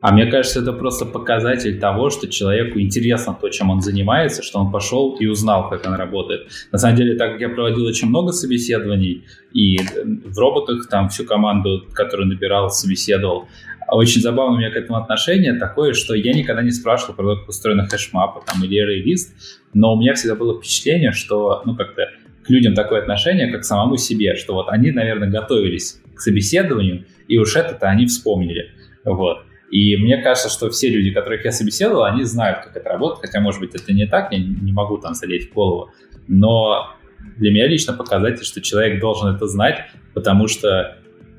А 0.00 0.12
мне 0.12 0.26
кажется, 0.26 0.60
это 0.60 0.72
просто 0.72 1.06
показатель 1.06 1.78
того, 1.78 2.10
что 2.10 2.26
человеку 2.26 2.80
интересно 2.80 3.38
то, 3.40 3.48
чем 3.50 3.70
он 3.70 3.80
занимается, 3.80 4.42
что 4.42 4.58
он 4.58 4.72
пошел 4.72 5.14
и 5.14 5.26
узнал, 5.26 5.70
как 5.70 5.86
он 5.86 5.94
работает. 5.94 6.48
На 6.72 6.78
самом 6.78 6.96
деле, 6.96 7.14
так 7.14 7.32
как 7.32 7.40
я 7.40 7.48
проводил 7.48 7.84
очень 7.84 8.08
много 8.08 8.32
собеседований, 8.32 9.22
и 9.54 9.76
в 9.76 10.36
роботах 10.36 10.88
там 10.88 11.08
всю 11.08 11.24
команду, 11.24 11.84
которую 11.92 12.26
набирал, 12.26 12.70
собеседовал, 12.70 13.46
очень 13.88 14.20
забавно 14.20 14.56
у 14.56 14.58
меня 14.58 14.70
к 14.70 14.76
этому 14.76 14.98
отношение 14.98 15.54
такое, 15.54 15.92
что 15.92 16.14
я 16.14 16.32
никогда 16.32 16.62
не 16.62 16.70
спрашивал 16.70 17.14
про 17.14 17.34
то, 17.34 17.40
как 17.40 17.48
устроена 17.48 17.86
хэшмапа 17.86 18.42
там, 18.46 18.62
или 18.64 18.82
array 18.82 19.14
но 19.74 19.94
у 19.94 20.00
меня 20.00 20.14
всегда 20.14 20.34
было 20.34 20.58
впечатление, 20.58 21.12
что 21.12 21.62
ну 21.64 21.76
как-то 21.76 22.10
к 22.44 22.50
людям 22.50 22.74
такое 22.74 23.00
отношение, 23.00 23.50
как 23.50 23.62
к 23.62 23.64
самому 23.64 23.96
себе, 23.96 24.34
что 24.36 24.54
вот 24.54 24.68
они, 24.68 24.90
наверное, 24.90 25.28
готовились 25.28 26.00
к 26.14 26.20
собеседованию, 26.20 27.06
и 27.28 27.38
уж 27.38 27.56
это-то 27.56 27.88
они 27.88 28.06
вспомнили. 28.06 28.70
Вот. 29.04 29.44
И 29.70 29.96
мне 29.96 30.18
кажется, 30.18 30.50
что 30.50 30.68
все 30.70 30.90
люди, 30.90 31.10
которых 31.10 31.44
я 31.44 31.52
собеседовал, 31.52 32.04
они 32.04 32.24
знают, 32.24 32.64
как 32.64 32.76
это 32.76 32.88
работает, 32.90 33.22
хотя, 33.22 33.40
может 33.40 33.60
быть, 33.60 33.74
это 33.74 33.92
не 33.92 34.06
так, 34.06 34.32
я 34.32 34.38
не 34.38 34.72
могу 34.72 34.98
там 34.98 35.14
залезть 35.14 35.50
в 35.50 35.54
голову. 35.54 35.90
Но 36.28 36.90
для 37.38 37.50
меня 37.50 37.68
лично 37.68 37.94
показатель, 37.94 38.44
что 38.44 38.60
человек 38.60 39.00
должен 39.00 39.34
это 39.34 39.46
знать, 39.46 39.84
потому 40.12 40.46
что 40.46 40.98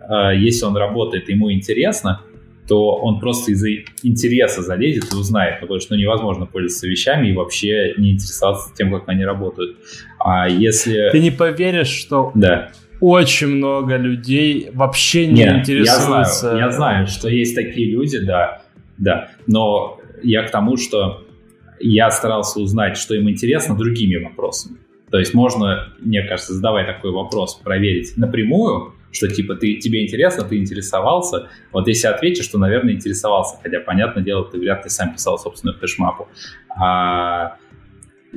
э, 0.09 0.37
если 0.37 0.65
он 0.65 0.75
работает, 0.75 1.29
ему 1.29 1.51
интересно, 1.51 2.21
то 2.67 2.95
он 2.95 3.19
просто 3.19 3.51
из-за 3.51 3.69
интереса 4.03 4.61
залезет 4.61 5.13
и 5.13 5.15
узнает, 5.15 5.59
потому 5.59 5.79
что 5.79 5.95
ну, 5.95 5.99
невозможно 5.99 6.45
пользоваться 6.45 6.87
вещами 6.87 7.29
и 7.29 7.33
вообще 7.33 7.93
не 7.97 8.11
интересоваться 8.11 8.73
тем, 8.75 8.91
как 8.91 9.09
они 9.09 9.25
работают. 9.25 9.77
А 10.19 10.47
если... 10.47 11.09
Ты 11.11 11.19
не 11.19 11.31
поверишь, 11.31 11.87
что 11.89 12.31
да 12.35 12.71
очень 13.05 13.47
много 13.47 13.97
людей 13.97 14.69
вообще 14.73 15.27
не 15.27 15.41
Нет, 15.41 15.57
интересуются. 15.57 16.07
Я 16.07 16.23
знаю, 16.25 16.57
я 16.57 16.71
знаю, 16.71 17.07
что 17.07 17.27
есть 17.27 17.53
такие 17.53 17.91
люди, 17.91 18.19
да, 18.19 18.61
да. 18.97 19.31
Но 19.45 19.99
я 20.23 20.43
к 20.43 20.51
тому, 20.51 20.77
что 20.77 21.25
я 21.81 22.09
старался 22.11 22.61
узнать, 22.61 22.95
что 22.95 23.13
им 23.13 23.29
интересно 23.29 23.75
другими 23.75 24.23
вопросами. 24.23 24.77
То 25.11 25.19
есть 25.19 25.33
можно, 25.33 25.93
мне 25.99 26.23
кажется, 26.23 26.53
задавая 26.53 26.85
такой 26.85 27.11
вопрос, 27.11 27.55
проверить 27.55 28.13
напрямую, 28.15 28.93
что 29.13 29.27
типа 29.27 29.55
ты, 29.55 29.75
тебе 29.75 30.03
интересно, 30.03 30.43
ты 30.43 30.57
интересовался. 30.57 31.49
Вот 31.71 31.87
если 31.87 32.07
ответишь, 32.07 32.45
что, 32.45 32.57
наверное, 32.57 32.93
интересовался, 32.93 33.57
хотя, 33.61 33.79
понятное 33.79 34.23
дело, 34.23 34.49
ты 34.49 34.57
вряд 34.57 34.83
ли 34.83 34.89
сам 34.89 35.13
писал 35.13 35.37
собственную 35.37 35.77
флешмапу. 35.77 36.27
А 36.81 37.57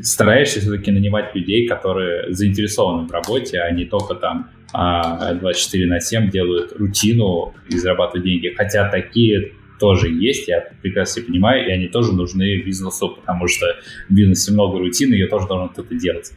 стараешься 0.00 0.60
все-таки 0.60 0.90
нанимать 0.90 1.34
людей, 1.34 1.66
которые 1.66 2.32
заинтересованы 2.32 3.08
в 3.08 3.10
работе, 3.10 3.60
а 3.60 3.70
не 3.70 3.86
только 3.86 4.14
там 4.14 4.50
24 4.72 5.84
а, 5.84 5.88
на 5.88 6.00
7 6.00 6.30
делают 6.30 6.72
рутину 6.72 7.54
и 7.68 7.78
зарабатывают 7.78 8.24
деньги. 8.24 8.52
Хотя 8.54 8.90
такие 8.90 9.52
тоже 9.80 10.08
есть, 10.10 10.48
я 10.48 10.60
прекрасно 10.82 11.22
понимаю, 11.22 11.66
и 11.66 11.70
они 11.70 11.88
тоже 11.88 12.12
нужны 12.12 12.62
бизнесу, 12.62 13.10
потому 13.10 13.48
что 13.48 13.66
в 14.08 14.14
бизнесе 14.14 14.52
много 14.52 14.78
рутины, 14.78 15.14
ее 15.14 15.28
тоже 15.28 15.46
должен 15.46 15.68
кто-то 15.70 15.94
делать. 15.94 16.32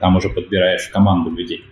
Там 0.00 0.16
уже 0.16 0.28
подбираешь 0.28 0.88
команду 0.88 1.30
людей. 1.30 1.64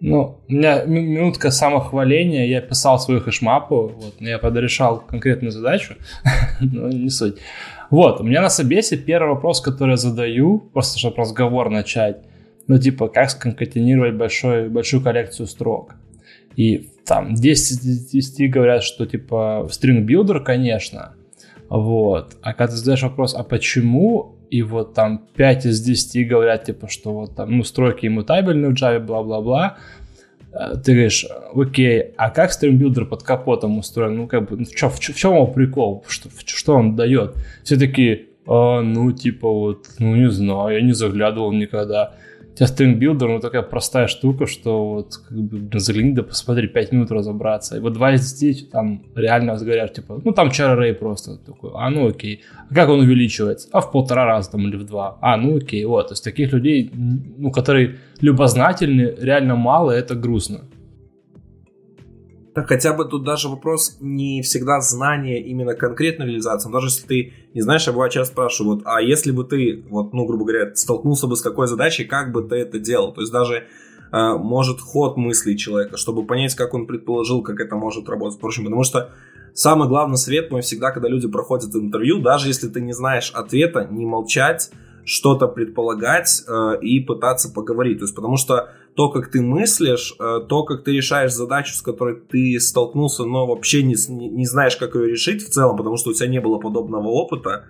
Ну, 0.00 0.40
у 0.48 0.52
меня 0.52 0.84
минутка 0.84 1.50
самохваления, 1.50 2.46
я 2.46 2.60
писал 2.60 3.00
свою 3.00 3.20
хэшмапу, 3.20 3.92
вот, 3.96 4.14
я 4.20 4.38
подрешал 4.38 5.00
конкретную 5.00 5.50
задачу, 5.50 5.94
но 6.60 6.88
не 6.88 7.10
суть. 7.10 7.38
Вот, 7.90 8.20
у 8.20 8.24
меня 8.24 8.40
на 8.40 8.48
собесе 8.48 8.96
первый 8.96 9.30
вопрос, 9.30 9.60
который 9.60 9.92
я 9.92 9.96
задаю, 9.96 10.58
просто 10.58 10.98
чтобы 10.98 11.16
разговор 11.16 11.70
начать, 11.70 12.18
ну, 12.68 12.78
типа, 12.78 13.08
как 13.08 13.30
сконкатенировать 13.30 14.14
большой, 14.14 14.68
большую 14.68 15.02
коллекцию 15.02 15.46
строк. 15.46 15.94
И 16.54 16.90
там 17.04 17.34
10 17.34 17.84
из 17.84 18.10
10 18.10 18.50
говорят, 18.50 18.84
что, 18.84 19.06
типа, 19.06 19.68
string 19.70 20.06
builder, 20.06 20.40
конечно, 20.40 21.14
вот. 21.68 22.36
А 22.42 22.54
когда 22.54 22.72
ты 22.72 22.76
задаешь 22.76 23.02
вопрос, 23.02 23.34
а 23.34 23.42
почему, 23.42 24.37
и 24.50 24.62
вот 24.62 24.94
там 24.94 25.26
5 25.36 25.66
из 25.66 25.80
10 25.80 26.28
говорят, 26.28 26.64
типа, 26.64 26.88
что 26.88 27.12
вот 27.12 27.36
там, 27.36 27.56
ну, 27.56 27.64
стройки 27.64 28.06
иммутабельны 28.06 28.68
в 28.68 28.74
Java, 28.74 29.00
бла-бла-бла, 29.00 29.78
э, 30.52 30.76
ты 30.84 30.92
говоришь, 30.92 31.26
окей, 31.54 32.12
а 32.16 32.30
как 32.30 32.52
стримбилдер 32.52 33.06
под 33.06 33.22
капотом 33.22 33.78
устроен? 33.78 34.16
Ну, 34.16 34.26
как 34.26 34.48
бы, 34.48 34.56
ну, 34.56 34.64
чё, 34.64 34.88
в, 34.88 34.98
в 34.98 35.16
чем 35.16 35.34
его 35.34 35.46
прикол? 35.46 36.04
Что, 36.08 36.28
что 36.44 36.74
он 36.74 36.96
дает? 36.96 37.34
Все 37.62 37.76
такие, 37.76 38.26
а, 38.46 38.80
ну, 38.80 39.12
типа, 39.12 39.48
вот, 39.48 39.86
ну, 39.98 40.16
не 40.16 40.30
знаю, 40.30 40.74
я 40.76 40.80
не 40.80 40.92
заглядывал 40.92 41.52
никогда 41.52 42.14
тебя 42.58 42.66
стримбилдер, 42.66 43.28
ну, 43.28 43.40
такая 43.40 43.62
простая 43.62 44.08
штука, 44.08 44.46
что 44.46 44.94
вот, 44.94 45.16
как 45.16 45.38
бы, 45.38 45.78
загляни, 45.78 46.12
да 46.12 46.22
посмотри, 46.22 46.66
5 46.66 46.92
минут 46.92 47.10
разобраться. 47.12 47.76
И 47.76 47.80
вот 47.80 47.92
2 47.92 48.14
из 48.14 48.32
10 48.32 48.70
там 48.70 49.02
реально 49.14 49.56
говорят, 49.56 49.94
типа, 49.94 50.20
ну, 50.24 50.32
там 50.32 50.48
array 50.48 50.92
просто 50.92 51.38
такой, 51.38 51.70
а, 51.74 51.88
ну, 51.90 52.08
окей. 52.08 52.40
А 52.68 52.74
как 52.74 52.88
он 52.88 53.00
увеличивается? 53.00 53.68
А 53.72 53.80
в 53.80 53.92
полтора 53.92 54.24
раза 54.24 54.50
там 54.50 54.66
или 54.66 54.76
в 54.76 54.84
два. 54.84 55.18
А, 55.20 55.36
ну, 55.36 55.56
окей, 55.56 55.84
вот. 55.84 56.08
То 56.08 56.12
есть 56.12 56.24
таких 56.24 56.52
людей, 56.52 56.90
ну, 56.92 57.52
которые 57.52 57.98
любознательны, 58.20 59.14
реально 59.20 59.54
мало, 59.54 59.92
это 59.92 60.16
грустно. 60.16 60.62
Хотя 62.66 62.92
бы 62.92 63.04
тут 63.04 63.24
даже 63.24 63.48
вопрос 63.48 63.96
не 64.00 64.42
всегда 64.42 64.80
знания 64.80 65.42
именно 65.42 65.74
конкретной 65.74 66.26
реализации. 66.26 66.70
Даже 66.72 66.86
если 66.86 67.06
ты 67.06 67.32
не 67.54 67.60
знаешь, 67.60 67.86
я 67.86 67.92
бывает 67.92 68.12
часто 68.12 68.32
спрашиваю, 68.32 68.76
вот, 68.76 68.82
а 68.86 69.00
если 69.00 69.30
бы 69.30 69.44
ты, 69.44 69.84
вот, 69.90 70.12
ну, 70.12 70.26
грубо 70.26 70.44
говоря, 70.44 70.74
столкнулся 70.74 71.26
бы 71.26 71.36
с 71.36 71.42
какой 71.42 71.66
задачей, 71.66 72.04
как 72.04 72.32
бы 72.32 72.42
ты 72.42 72.56
это 72.56 72.78
делал? 72.78 73.12
То 73.12 73.20
есть 73.20 73.32
даже 73.32 73.64
э, 74.12 74.32
может 74.34 74.80
ход 74.80 75.16
мыслей 75.16 75.56
человека, 75.56 75.96
чтобы 75.96 76.26
понять, 76.26 76.54
как 76.54 76.74
он 76.74 76.86
предположил, 76.86 77.42
как 77.42 77.60
это 77.60 77.76
может 77.76 78.08
работать. 78.08 78.38
Впрочем, 78.38 78.64
потому 78.64 78.84
что 78.84 79.10
самый 79.54 79.88
главный 79.88 80.16
совет 80.16 80.50
мой 80.50 80.62
всегда, 80.62 80.90
когда 80.90 81.08
люди 81.08 81.28
проходят 81.28 81.74
интервью, 81.74 82.20
даже 82.20 82.48
если 82.48 82.68
ты 82.68 82.80
не 82.80 82.92
знаешь 82.92 83.30
ответа, 83.34 83.86
не 83.90 84.06
молчать, 84.06 84.70
что-то 85.04 85.48
предполагать 85.48 86.44
э, 86.46 86.78
и 86.82 87.00
пытаться 87.00 87.50
поговорить. 87.50 87.98
То 87.98 88.04
есть, 88.04 88.14
потому 88.14 88.36
что 88.36 88.70
то, 88.98 89.10
как 89.10 89.28
ты 89.28 89.40
мыслишь, 89.40 90.16
э, 90.18 90.40
то, 90.48 90.64
как 90.64 90.82
ты 90.82 90.90
решаешь 90.90 91.32
задачу, 91.32 91.72
с 91.72 91.82
которой 91.82 92.16
ты 92.16 92.58
столкнулся, 92.58 93.24
но 93.24 93.46
вообще 93.46 93.84
не, 93.84 93.94
не 94.08 94.44
знаешь, 94.44 94.76
как 94.76 94.96
ее 94.96 95.08
решить 95.08 95.46
в 95.46 95.50
целом, 95.50 95.76
потому 95.76 95.96
что 95.96 96.10
у 96.10 96.14
тебя 96.14 96.26
не 96.26 96.40
было 96.40 96.58
подобного 96.58 97.06
опыта, 97.06 97.66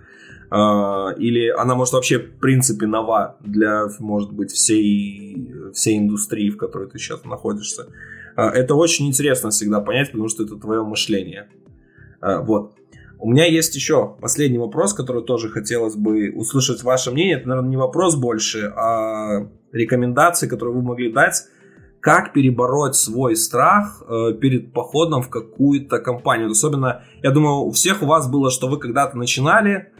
э, 0.49 0.55
или 1.19 1.49
она 1.49 1.75
может 1.75 1.93
вообще 1.93 2.17
в 2.17 2.39
принципе 2.39 2.87
нова 2.87 3.37
для, 3.41 3.89
может 3.99 4.31
быть, 4.31 4.51
всей, 4.51 5.53
всей 5.71 5.99
индустрии, 5.99 6.49
в 6.49 6.57
которой 6.57 6.89
ты 6.89 6.97
сейчас 6.97 7.23
находишься. 7.25 7.89
Э, 8.35 8.47
это 8.47 8.73
очень 8.73 9.05
интересно 9.05 9.51
всегда 9.51 9.81
понять, 9.81 10.09
потому 10.09 10.29
что 10.29 10.41
это 10.43 10.55
твое 10.55 10.83
мышление. 10.83 11.47
Вот. 12.21 12.73
У 13.21 13.29
меня 13.29 13.45
есть 13.45 13.75
еще 13.75 14.15
последний 14.21 14.59
вопрос, 14.59 14.93
который 14.93 15.23
тоже 15.23 15.49
хотелось 15.49 15.97
бы 15.97 16.31
услышать 16.33 16.83
ваше 16.83 17.11
мнение. 17.11 17.37
Это, 17.37 17.49
наверное, 17.49 17.69
не 17.69 17.77
вопрос 17.77 18.15
больше, 18.15 18.71
а 18.77 19.45
рекомендации, 19.73 20.47
которые 20.47 20.73
вы 20.73 20.81
могли 20.81 21.11
дать, 21.11 21.43
как 21.99 22.31
перебороть 22.31 22.95
свой 22.95 23.35
страх 23.35 24.01
э, 24.07 24.33
перед 24.39 24.71
походом 24.71 25.21
в 25.21 25.29
какую-то 25.29 25.99
компанию. 25.99 26.49
Особенно, 26.49 27.03
я 27.21 27.31
думаю, 27.31 27.65
у 27.65 27.71
всех 27.71 28.01
у 28.01 28.05
вас 28.05 28.29
было, 28.29 28.49
что 28.49 28.69
вы 28.69 28.79
когда-то 28.79 29.17
начинали, 29.17 29.91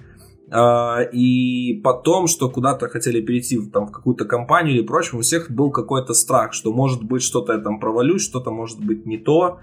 э, 0.49 1.11
и 1.11 1.81
потом, 1.83 2.27
что 2.27 2.49
куда-то 2.49 2.87
хотели 2.87 3.19
перейти 3.19 3.59
там, 3.69 3.87
в 3.87 3.91
какую-то 3.91 4.23
компанию 4.23 4.75
или 4.75 4.81
прочее, 4.81 5.19
у 5.19 5.21
всех 5.23 5.51
был 5.51 5.71
какой-то 5.71 6.13
страх, 6.13 6.53
что 6.53 6.71
может 6.71 7.03
быть 7.03 7.21
что-то 7.21 7.51
я 7.51 7.59
там 7.59 7.81
провалюсь, 7.81 8.23
что-то 8.23 8.49
может 8.49 8.79
быть 8.79 9.05
не 9.05 9.17
то. 9.17 9.59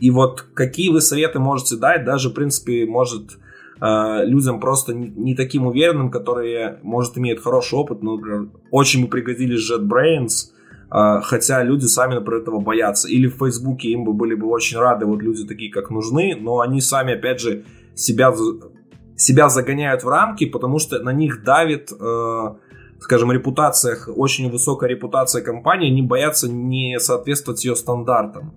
И 0.00 0.10
вот 0.10 0.42
какие 0.54 0.90
вы 0.90 1.00
советы 1.00 1.38
можете 1.38 1.76
дать, 1.76 2.04
даже, 2.04 2.30
в 2.30 2.34
принципе, 2.34 2.86
может 2.86 3.38
э, 3.80 4.24
людям 4.24 4.60
просто 4.60 4.94
не, 4.94 5.34
таким 5.34 5.66
уверенным, 5.66 6.10
которые, 6.10 6.78
может, 6.82 7.18
имеют 7.18 7.40
хороший 7.40 7.78
опыт, 7.78 8.02
но, 8.02 8.16
например, 8.16 8.48
очень 8.70 9.02
бы 9.02 9.08
пригодились 9.08 9.70
JetBrains, 9.70 10.50
э, 10.90 11.20
хотя 11.22 11.62
люди 11.62 11.86
сами, 11.86 12.14
например, 12.14 12.42
этого 12.42 12.60
боятся. 12.60 13.08
Или 13.08 13.26
в 13.26 13.36
Фейсбуке 13.38 13.88
им 13.88 14.04
бы 14.04 14.12
были 14.12 14.34
бы 14.34 14.48
очень 14.48 14.78
рады 14.78 15.06
вот 15.06 15.22
люди 15.22 15.46
такие, 15.46 15.70
как 15.70 15.90
нужны, 15.90 16.36
но 16.40 16.60
они 16.60 16.80
сами, 16.80 17.14
опять 17.14 17.40
же, 17.40 17.64
себя, 17.94 18.32
себя 19.16 19.48
загоняют 19.48 20.04
в 20.04 20.08
рамки, 20.08 20.46
потому 20.46 20.78
что 20.78 20.98
на 21.02 21.12
них 21.12 21.42
давит... 21.42 21.92
Э, 21.92 22.54
скажем, 23.00 23.30
репутациях, 23.30 24.08
очень 24.14 24.50
высокая 24.50 24.90
репутация 24.90 25.40
компании, 25.40 25.88
они 25.88 26.02
боятся 26.02 26.50
не 26.50 26.98
соответствовать 26.98 27.64
ее 27.64 27.76
стандартам. 27.76 28.54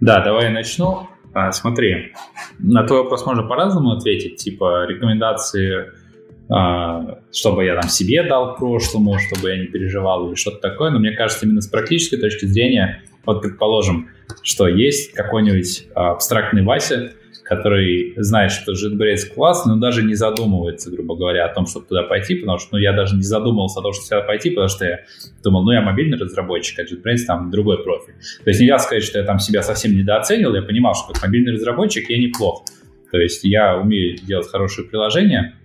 Да, 0.00 0.24
давай 0.24 0.44
я 0.44 0.50
начну. 0.50 1.08
А, 1.32 1.52
смотри, 1.52 2.12
на 2.58 2.84
твой 2.84 3.02
вопрос 3.02 3.24
можно 3.26 3.42
по-разному 3.42 3.92
ответить, 3.92 4.36
типа 4.36 4.86
рекомендации, 4.86 5.92
а, 6.48 7.20
чтобы 7.32 7.64
я 7.64 7.78
там 7.78 7.88
себе 7.88 8.24
дал 8.24 8.56
прошлому, 8.56 9.18
чтобы 9.18 9.50
я 9.50 9.58
не 9.58 9.66
переживал 9.66 10.26
или 10.26 10.34
что-то 10.34 10.58
такое, 10.58 10.90
но 10.90 10.98
мне 10.98 11.12
кажется, 11.12 11.46
именно 11.46 11.60
с 11.60 11.68
практической 11.68 12.16
точки 12.16 12.46
зрения, 12.46 13.02
вот 13.24 13.42
предположим, 13.42 14.08
что 14.42 14.66
есть 14.66 15.12
какой-нибудь 15.12 15.86
а, 15.94 16.12
абстрактный 16.12 16.64
Вася, 16.64 17.12
который 17.50 18.14
знает, 18.16 18.52
что 18.52 18.74
JetBrains 18.74 19.34
классный, 19.34 19.74
но 19.74 19.80
даже 19.80 20.04
не 20.04 20.14
задумывается, 20.14 20.88
грубо 20.88 21.16
говоря, 21.16 21.46
о 21.46 21.52
том, 21.52 21.66
чтобы 21.66 21.84
туда 21.84 22.04
пойти, 22.04 22.36
потому 22.36 22.58
что 22.58 22.68
ну, 22.76 22.78
я 22.78 22.92
даже 22.92 23.16
не 23.16 23.22
задумывался 23.22 23.80
о 23.80 23.82
том, 23.82 23.92
чтобы 23.92 24.08
туда 24.08 24.20
пойти, 24.20 24.50
потому 24.50 24.68
что 24.68 24.84
я 24.84 25.00
думал, 25.42 25.64
ну, 25.64 25.72
я 25.72 25.80
мобильный 25.80 26.16
разработчик, 26.16 26.78
а 26.78 26.84
JetBrains 26.84 27.24
там 27.26 27.50
другой 27.50 27.82
профиль. 27.82 28.14
То 28.44 28.50
есть 28.50 28.60
нельзя 28.60 28.78
сказать, 28.78 29.02
что 29.02 29.18
я 29.18 29.24
там 29.24 29.40
себя 29.40 29.64
совсем 29.64 29.96
недооценил, 29.96 30.54
я 30.54 30.62
понимал, 30.62 30.94
что 30.94 31.12
как 31.12 31.24
мобильный 31.24 31.54
разработчик 31.54 32.08
я 32.08 32.18
неплох. 32.18 32.62
То 33.10 33.18
есть 33.18 33.42
я 33.42 33.76
умею 33.76 34.16
делать 34.18 34.46
хорошие 34.46 34.86
приложения, 34.86 35.56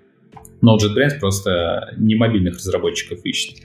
но 0.62 0.78
JetBrains 0.78 1.20
просто 1.20 1.94
не 1.98 2.16
мобильных 2.16 2.56
разработчиков 2.56 3.24
ищет. 3.24 3.57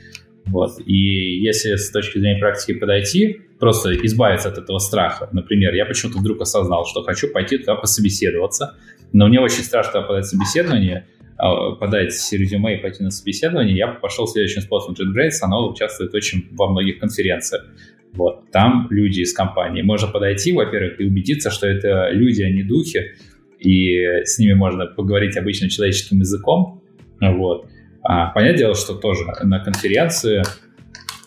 Вот. 0.46 0.80
И 0.86 1.40
если 1.40 1.76
с 1.76 1.90
точки 1.90 2.18
зрения 2.18 2.38
практики 2.38 2.78
подойти, 2.78 3.40
просто 3.58 3.94
избавиться 3.94 4.48
от 4.48 4.58
этого 4.58 4.78
страха. 4.78 5.28
Например, 5.32 5.74
я 5.74 5.84
почему-то 5.84 6.18
вдруг 6.18 6.40
осознал, 6.40 6.86
что 6.86 7.02
хочу 7.02 7.28
пойти 7.28 7.58
туда 7.58 7.76
пособеседоваться, 7.76 8.76
но 9.12 9.28
мне 9.28 9.38
очень 9.40 9.62
страшно 9.62 10.02
подать 10.02 10.26
собеседование, 10.26 11.06
а, 11.36 11.72
подать 11.72 12.14
резюме 12.32 12.78
и 12.78 12.82
пойти 12.82 13.02
на 13.02 13.10
собеседование. 13.10 13.76
Я 13.76 13.88
пошел 13.88 14.26
следующим 14.26 14.62
способом 14.62 14.94
JetBrains, 14.94 15.38
оно 15.42 15.70
участвует 15.70 16.14
очень 16.14 16.48
во 16.52 16.68
многих 16.68 16.98
конференциях. 16.98 17.66
Вот, 18.12 18.50
там 18.50 18.88
люди 18.90 19.20
из 19.20 19.32
компании. 19.32 19.82
Можно 19.82 20.08
подойти, 20.08 20.52
во-первых, 20.52 21.00
и 21.00 21.04
убедиться, 21.04 21.50
что 21.50 21.68
это 21.68 22.10
люди, 22.10 22.42
а 22.42 22.50
не 22.50 22.64
духи, 22.64 23.14
и 23.60 24.24
с 24.24 24.38
ними 24.38 24.54
можно 24.54 24.86
поговорить 24.86 25.36
обычным 25.36 25.70
человеческим 25.70 26.18
языком. 26.18 26.82
Вот. 27.20 27.66
А, 28.02 28.30
понятное 28.30 28.58
дело, 28.58 28.74
что 28.74 28.94
тоже 28.94 29.24
на 29.42 29.60
конференции 29.60 30.42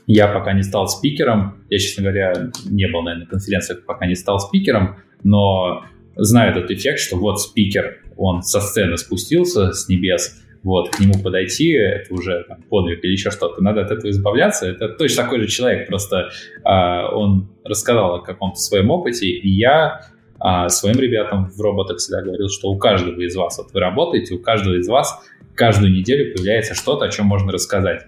я 0.07 0.27
пока 0.27 0.53
не 0.53 0.63
стал 0.63 0.87
спикером. 0.87 1.63
Я, 1.69 1.79
честно 1.79 2.03
говоря, 2.03 2.51
не 2.65 2.87
был, 2.87 3.03
наверное, 3.03 3.25
на 3.25 3.29
конференциях, 3.29 3.85
пока 3.85 4.05
не 4.05 4.15
стал 4.15 4.39
спикером, 4.39 4.97
но 5.23 5.83
знаю 6.15 6.51
этот 6.51 6.71
эффект, 6.71 6.99
что 6.99 7.17
вот 7.17 7.41
спикер, 7.41 8.01
он 8.17 8.41
со 8.43 8.59
сцены 8.59 8.97
спустился 8.97 9.71
с 9.71 9.87
небес, 9.87 10.39
вот, 10.63 10.89
к 10.89 10.99
нему 10.99 11.21
подойти, 11.21 11.71
это 11.73 12.13
уже 12.13 12.45
там, 12.47 12.61
подвиг 12.63 13.03
или 13.03 13.11
еще 13.11 13.31
что-то, 13.31 13.61
надо 13.61 13.81
от 13.81 13.91
этого 13.91 14.09
избавляться. 14.09 14.65
Это 14.67 14.89
точно 14.89 15.23
такой 15.23 15.41
же 15.41 15.47
человек, 15.47 15.87
просто 15.87 16.29
а, 16.63 17.09
он 17.13 17.49
рассказал 17.63 18.15
о 18.15 18.19
каком-то 18.21 18.57
своем 18.57 18.89
опыте, 18.89 19.27
и 19.27 19.49
я 19.49 20.07
а, 20.39 20.69
своим 20.69 20.97
ребятам 20.99 21.49
в 21.49 21.59
роботах 21.59 21.97
всегда 21.97 22.21
говорил, 22.21 22.49
что 22.49 22.69
у 22.69 22.77
каждого 22.77 23.19
из 23.21 23.35
вас, 23.35 23.57
вот 23.57 23.73
вы 23.73 23.79
работаете, 23.79 24.35
у 24.35 24.39
каждого 24.39 24.75
из 24.75 24.87
вас 24.87 25.21
каждую 25.55 25.91
неделю 25.91 26.34
появляется 26.34 26.75
что-то, 26.75 27.05
о 27.05 27.09
чем 27.09 27.25
можно 27.25 27.51
рассказать. 27.51 28.03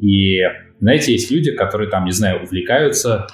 И, 0.00 0.40
знаете, 0.80 1.12
есть 1.12 1.30
люди, 1.30 1.52
которые 1.52 1.88
там, 1.90 2.04
не 2.04 2.12
знаю, 2.12 2.42
увлекаются 2.42 3.26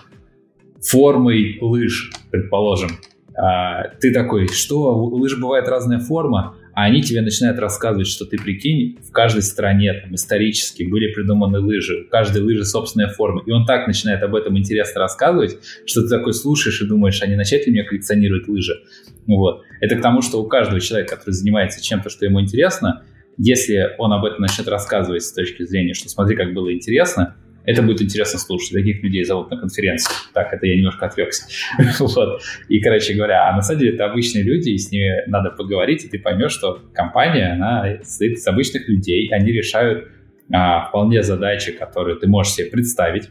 формой 0.80 1.58
лыж, 1.60 2.12
предположим. 2.30 2.90
А, 3.36 3.88
ты 4.00 4.12
такой, 4.12 4.48
что, 4.48 4.94
у 4.94 5.16
лыж 5.16 5.38
бывает 5.38 5.68
разная 5.68 5.98
форма, 5.98 6.56
а 6.74 6.84
они 6.84 7.02
тебе 7.02 7.20
начинают 7.20 7.58
рассказывать, 7.58 8.06
что 8.06 8.24
ты 8.24 8.38
прикинь, 8.38 8.98
в 9.02 9.12
каждой 9.12 9.42
стране 9.42 9.92
там, 9.94 10.14
исторически 10.14 10.84
были 10.84 11.12
придуманы 11.12 11.58
лыжи, 11.58 12.04
у 12.06 12.08
каждой 12.08 12.42
лыжи 12.42 12.64
собственная 12.64 13.08
форма. 13.08 13.42
И 13.46 13.50
он 13.50 13.66
так 13.66 13.86
начинает 13.86 14.22
об 14.22 14.34
этом 14.34 14.56
интересно 14.56 15.00
рассказывать, 15.00 15.58
что 15.86 16.02
ты 16.02 16.08
такой 16.08 16.32
слушаешь 16.32 16.80
и 16.80 16.86
думаешь, 16.86 17.20
а 17.22 17.26
не 17.26 17.36
начать 17.36 17.66
ли 17.66 17.72
мне 17.72 17.82
коллекционировать 17.82 18.48
лыжи? 18.48 18.80
Вот. 19.26 19.62
Это 19.80 19.96
к 19.96 20.02
тому, 20.02 20.22
что 20.22 20.42
у 20.42 20.46
каждого 20.46 20.80
человека, 20.80 21.16
который 21.16 21.32
занимается 21.32 21.82
чем-то, 21.82 22.08
что 22.10 22.24
ему 22.24 22.40
интересно, 22.40 23.02
если 23.42 23.94
он 23.96 24.12
об 24.12 24.24
этом 24.26 24.42
начнет 24.42 24.68
рассказывать 24.68 25.22
с 25.22 25.32
точки 25.32 25.62
зрения, 25.64 25.94
что 25.94 26.10
смотри, 26.10 26.36
как 26.36 26.52
было 26.52 26.72
интересно, 26.74 27.36
это 27.64 27.82
будет 27.82 28.02
интересно 28.02 28.38
слушать. 28.38 28.72
Таких 28.72 29.02
людей 29.02 29.24
зовут 29.24 29.50
на 29.50 29.56
конференцию. 29.56 30.14
Так, 30.34 30.52
это 30.52 30.66
я 30.66 30.76
немножко 30.76 31.06
отвлекся. 31.06 31.44
вот. 32.00 32.42
И, 32.68 32.80
короче 32.80 33.14
говоря, 33.14 33.48
а 33.48 33.56
на 33.56 33.62
самом 33.62 33.80
деле 33.80 33.94
это 33.94 34.04
обычные 34.04 34.44
люди, 34.44 34.70
и 34.70 34.78
с 34.78 34.90
ними 34.90 35.26
надо 35.26 35.50
поговорить, 35.50 36.04
и 36.04 36.08
ты 36.08 36.18
поймешь, 36.18 36.52
что 36.52 36.82
компания, 36.92 37.52
она 37.52 37.98
состоит 38.02 38.32
из 38.32 38.46
обычных 38.46 38.88
людей, 38.88 39.30
они 39.32 39.52
решают 39.52 40.08
а, 40.52 40.88
вполне 40.88 41.22
задачи, 41.22 41.72
которые 41.72 42.18
ты 42.18 42.28
можешь 42.28 42.52
себе 42.52 42.70
представить. 42.70 43.30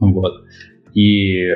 Вот. 0.00 0.44
И, 0.94 1.50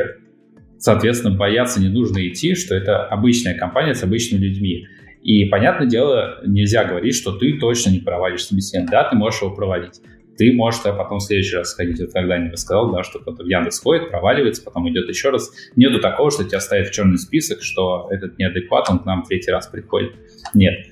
соответственно, 0.78 1.36
бояться 1.36 1.80
не 1.80 1.88
нужно 1.88 2.26
идти, 2.28 2.54
что 2.54 2.76
это 2.76 3.04
обычная 3.04 3.54
компания 3.54 3.94
с 3.94 4.04
обычными 4.04 4.44
людьми. 4.44 4.86
И, 5.24 5.46
понятное 5.46 5.86
дело, 5.86 6.38
нельзя 6.44 6.84
говорить, 6.84 7.16
что 7.16 7.32
ты 7.32 7.58
точно 7.58 7.88
не 7.88 8.00
провалишь 8.00 8.44
собеседование. 8.44 8.90
Да, 8.90 9.08
ты 9.08 9.16
можешь 9.16 9.40
его 9.40 9.54
провалить. 9.54 10.02
Ты 10.36 10.52
можешь 10.52 10.80
а 10.84 10.92
потом 10.92 11.18
в 11.18 11.22
следующий 11.22 11.56
раз 11.56 11.70
сходить. 11.70 11.98
Вот 11.98 12.12
тогда 12.12 12.36
не 12.36 12.50
рассказал, 12.50 12.92
да, 12.92 13.02
что 13.02 13.20
кто-то 13.20 13.42
в 13.42 13.46
Яндекс 13.46 13.80
ходит, 13.80 14.10
проваливается, 14.10 14.62
потом 14.62 14.86
идет 14.90 15.08
еще 15.08 15.30
раз. 15.30 15.50
Нету 15.76 15.98
такого, 16.00 16.30
что 16.30 16.44
тебя 16.44 16.60
ставят 16.60 16.88
в 16.88 16.92
черный 16.92 17.16
список, 17.16 17.62
что 17.62 18.08
этот 18.10 18.36
неадекват, 18.36 18.90
он 18.90 18.98
к 18.98 19.06
нам 19.06 19.22
третий 19.22 19.50
раз 19.50 19.66
приходит. 19.66 20.12
Нет. 20.52 20.88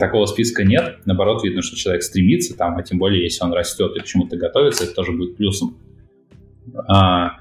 Такого 0.00 0.24
списка 0.24 0.64
нет. 0.64 1.00
Наоборот, 1.04 1.44
видно, 1.44 1.60
что 1.60 1.76
человек 1.76 2.04
стремится, 2.04 2.56
там, 2.56 2.78
а 2.78 2.82
тем 2.82 2.98
более, 2.98 3.22
если 3.22 3.44
он 3.44 3.52
растет 3.52 3.94
и 3.96 4.00
к 4.00 4.04
чему-то 4.04 4.38
готовится, 4.38 4.84
это 4.84 4.94
тоже 4.94 5.12
будет 5.12 5.36
плюсом. 5.36 5.76
А, 6.88 7.32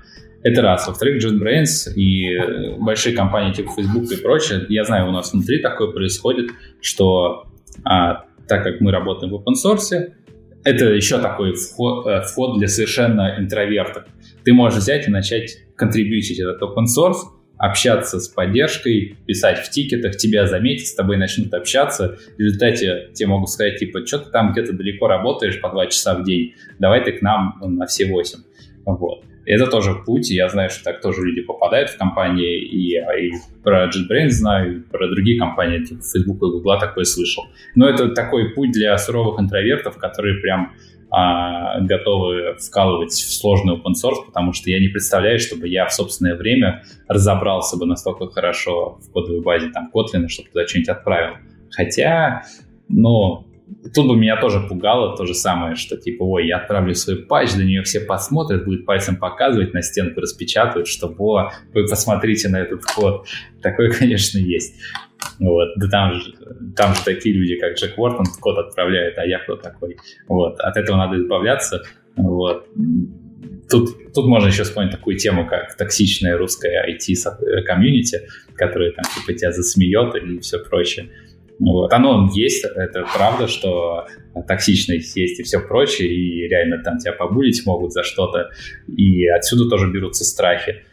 это 0.44 0.62
раз. 0.62 0.88
Во-вторых, 0.88 1.24
JetBrains 1.24 1.94
и 1.96 2.36
э, 2.36 2.78
большие 2.78 3.16
компании 3.16 3.54
типа 3.54 3.72
Facebook 3.76 4.12
и 4.12 4.18
прочее, 4.18 4.66
я 4.70 4.84
знаю, 4.84 5.08
у 5.08 5.12
нас 5.12 5.34
внутри 5.34 5.62
такое 5.62 5.92
происходит, 5.92 6.52
что 6.82 7.48
а, 7.86 8.26
так 8.48 8.64
как 8.64 8.82
мы 8.82 8.92
работаем 8.92 9.32
в 9.32 9.36
open 9.36 9.54
source, 9.54 10.12
это 10.64 10.86
еще 10.86 11.20
такой 11.20 11.54
вход, 11.54 12.06
э, 12.08 12.22
вход 12.22 12.60
для 12.60 12.68
совершенно 12.68 13.36
интровертов. 13.40 14.06
Ты 14.44 14.54
можешь 14.54 14.80
взять 14.80 15.08
и 15.08 15.12
начать 15.12 15.58
контрибьютить 15.76 16.40
этот 16.40 16.62
open 16.62 16.86
source, 16.86 17.20
общаться 17.58 18.20
с 18.20 18.28
поддержкой, 18.28 19.18
писать 19.26 19.60
в 19.60 19.70
тикетах, 19.70 20.18
тебя 20.18 20.46
заметят, 20.48 20.88
с 20.88 20.96
тобой 20.96 21.16
начнут 21.16 21.54
общаться. 21.54 22.18
В 22.36 22.40
результате 22.40 23.12
тебе 23.14 23.28
могут 23.28 23.50
сказать, 23.50 23.78
типа, 23.80 24.06
что 24.06 24.20
ты 24.20 24.30
там 24.32 24.52
где-то 24.52 24.74
далеко 24.74 25.08
работаешь 25.08 25.62
по 25.62 25.70
два 25.70 25.88
часа 25.88 26.16
в 26.16 26.26
день, 26.26 26.56
давай 26.80 27.04
ты 27.04 27.14
к 27.14 27.22
нам 27.22 27.58
на 27.62 27.86
все 27.86 28.06
восемь. 28.06 28.40
Вот. 28.86 29.24
Это 29.46 29.68
тоже 29.68 29.96
путь, 30.06 30.30
я 30.30 30.48
знаю, 30.50 30.70
что 30.70 30.84
так 30.84 31.02
тоже 31.02 31.22
люди 31.22 31.42
попадают 31.42 31.90
в 31.90 31.98
компании, 31.98 32.60
и, 32.60 32.98
и 32.98 33.32
про 33.64 33.90
JetBrains 33.90 34.30
знаю, 34.30 34.78
и 34.78 34.80
про 34.82 35.10
другие 35.10 35.38
компании, 35.38 35.84
типа 35.84 36.02
Facebook 36.02 36.38
и 36.38 36.52
Google 36.52 36.80
такое 36.80 37.04
слышал. 37.04 37.44
Но 37.76 37.90
это 37.90 38.10
такой 38.10 38.54
путь 38.54 38.72
для 38.72 38.98
суровых 38.98 39.40
интровертов, 39.40 39.98
которые 39.98 40.40
прям 40.40 40.72
а, 41.16 41.80
готовы 41.82 42.56
вкалывать 42.56 43.12
в 43.12 43.38
сложный 43.38 43.76
open 43.76 43.94
source, 43.94 44.26
потому 44.26 44.54
что 44.54 44.72
я 44.72 44.80
не 44.80 44.88
представляю, 44.88 45.38
чтобы 45.40 45.68
я 45.68 45.86
в 45.86 45.94
собственное 45.94 46.36
время 46.36 46.84
разобрался 47.08 47.78
бы 47.78 47.86
настолько 47.86 48.28
хорошо 48.28 48.98
в 49.00 49.12
кодовой 49.12 49.42
базе 49.42 49.70
там 49.70 49.92
Kotlin, 49.94 50.28
чтобы 50.28 50.50
туда 50.50 50.66
что-нибудь 50.66 50.90
отправил. 50.90 51.36
Хотя, 51.70 52.44
ну, 52.88 53.46
тут 53.94 54.08
бы 54.08 54.16
меня 54.16 54.40
тоже 54.40 54.60
пугало 54.60 55.16
то 55.16 55.26
же 55.26 55.34
самое, 55.34 55.76
что 55.76 55.98
типа, 55.98 56.24
ой, 56.24 56.48
я 56.48 56.58
отправлю 56.58 56.96
свой 56.96 57.18
патч, 57.18 57.54
до 57.54 57.64
нее 57.64 57.84
все 57.84 58.00
посмотрят, 58.00 58.66
будет 58.66 58.86
пальцем 58.86 59.16
показывать, 59.18 59.74
на 59.74 59.82
стенку 59.82 60.22
распечатают, 60.22 60.88
что, 60.88 61.14
о, 61.18 61.52
вы 61.74 61.88
посмотрите 61.88 62.50
на 62.50 62.62
этот 62.62 62.84
код. 62.86 63.26
Такое, 63.62 63.92
конечно, 63.92 64.38
есть. 64.38 64.76
Вот, 65.40 65.70
да 65.78 65.88
там 65.88 66.14
же, 66.14 66.34
там 66.76 66.96
же 66.96 67.04
такие 67.04 67.36
люди, 67.36 67.58
как 67.58 67.78
Джек 67.78 67.98
Уортон, 67.98 68.26
код 68.40 68.58
отправляет, 68.58 69.18
а 69.18 69.26
я 69.26 69.40
кто 69.40 69.56
такой? 69.56 69.98
Вот, 70.28 70.60
от 70.60 70.78
этого 70.78 70.98
надо 70.98 71.18
избавляться. 71.18 71.82
Вот. 72.16 72.68
Тут, 73.70 74.14
тут 74.14 74.28
можно 74.28 74.48
еще 74.48 74.64
вспомнить 74.64 74.92
такую 74.92 75.18
тему, 75.18 75.48
как 75.48 75.76
токсичная 75.76 76.38
русская 76.38 76.86
IT-комьюнити, 76.90 78.28
которая 78.56 78.92
там 78.92 79.06
типа 79.16 79.38
тебя 79.38 79.52
засмеет 79.52 80.16
и 80.16 80.40
все 80.40 80.60
прочее. 80.60 81.10
Вот. 81.60 81.94
Оно 81.94 82.30
есть, 82.34 82.66
это 82.66 83.06
правда, 83.14 83.48
что 83.48 84.06
токсичность 84.48 85.16
есть 85.16 85.40
и 85.40 85.44
все 85.44 85.60
прочее, 85.60 86.10
и 86.10 86.48
реально 86.48 86.84
там 86.84 86.98
тебя 86.98 87.14
побулить 87.14 87.66
могут 87.66 87.94
за 87.94 88.04
что-то, 88.04 88.50
и 88.88 89.28
отсюда 89.28 89.70
тоже 89.70 89.92
берутся 89.92 90.26
страхи, 90.26 90.84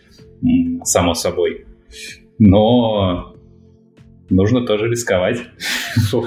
само 0.84 1.14
собой. 1.14 1.66
Но 2.38 3.34
нужно 4.28 4.66
тоже 4.66 4.88
рисковать. 4.88 5.40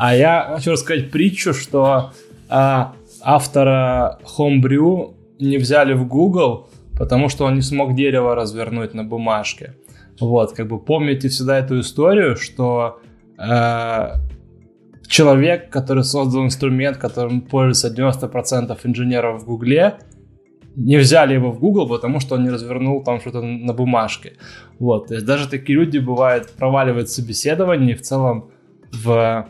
А 0.00 0.14
я 0.14 0.52
хочу 0.54 0.70
рассказать 0.70 1.10
притчу, 1.10 1.52
что 1.52 2.12
а, 2.48 2.94
автора 3.20 4.20
Homebrew 4.38 5.16
не 5.40 5.58
взяли 5.58 5.92
в 5.92 6.06
Google, 6.06 6.68
потому 6.96 7.28
что 7.28 7.44
он 7.46 7.56
не 7.56 7.62
смог 7.62 7.96
дерево 7.96 8.36
развернуть 8.36 8.94
на 8.94 9.02
бумажке. 9.02 9.74
Вот, 10.20 10.52
как 10.52 10.68
бы 10.68 10.78
помните 10.78 11.28
всегда 11.28 11.58
эту 11.58 11.80
историю, 11.80 12.36
что 12.36 13.00
э, 13.38 14.08
человек, 15.06 15.70
который 15.70 16.04
создал 16.04 16.44
инструмент, 16.44 16.96
которым 16.96 17.40
пользуется 17.40 17.88
90% 17.88 18.78
инженеров 18.84 19.42
в 19.42 19.46
Гугле, 19.46 19.98
не 20.76 20.96
взяли 20.96 21.34
его 21.34 21.50
в 21.50 21.58
Google, 21.58 21.88
потому 21.88 22.20
что 22.20 22.36
он 22.36 22.44
не 22.44 22.50
развернул 22.50 23.02
там 23.02 23.20
что-то 23.20 23.42
на 23.42 23.72
бумажке. 23.72 24.34
Вот, 24.78 25.08
то 25.08 25.14
есть 25.14 25.26
даже 25.26 25.48
такие 25.48 25.76
люди 25.78 25.98
бывают 25.98 26.50
проваливают 26.50 27.10
собеседование, 27.10 27.96
в 27.96 28.02
целом 28.02 28.50
в 28.92 29.48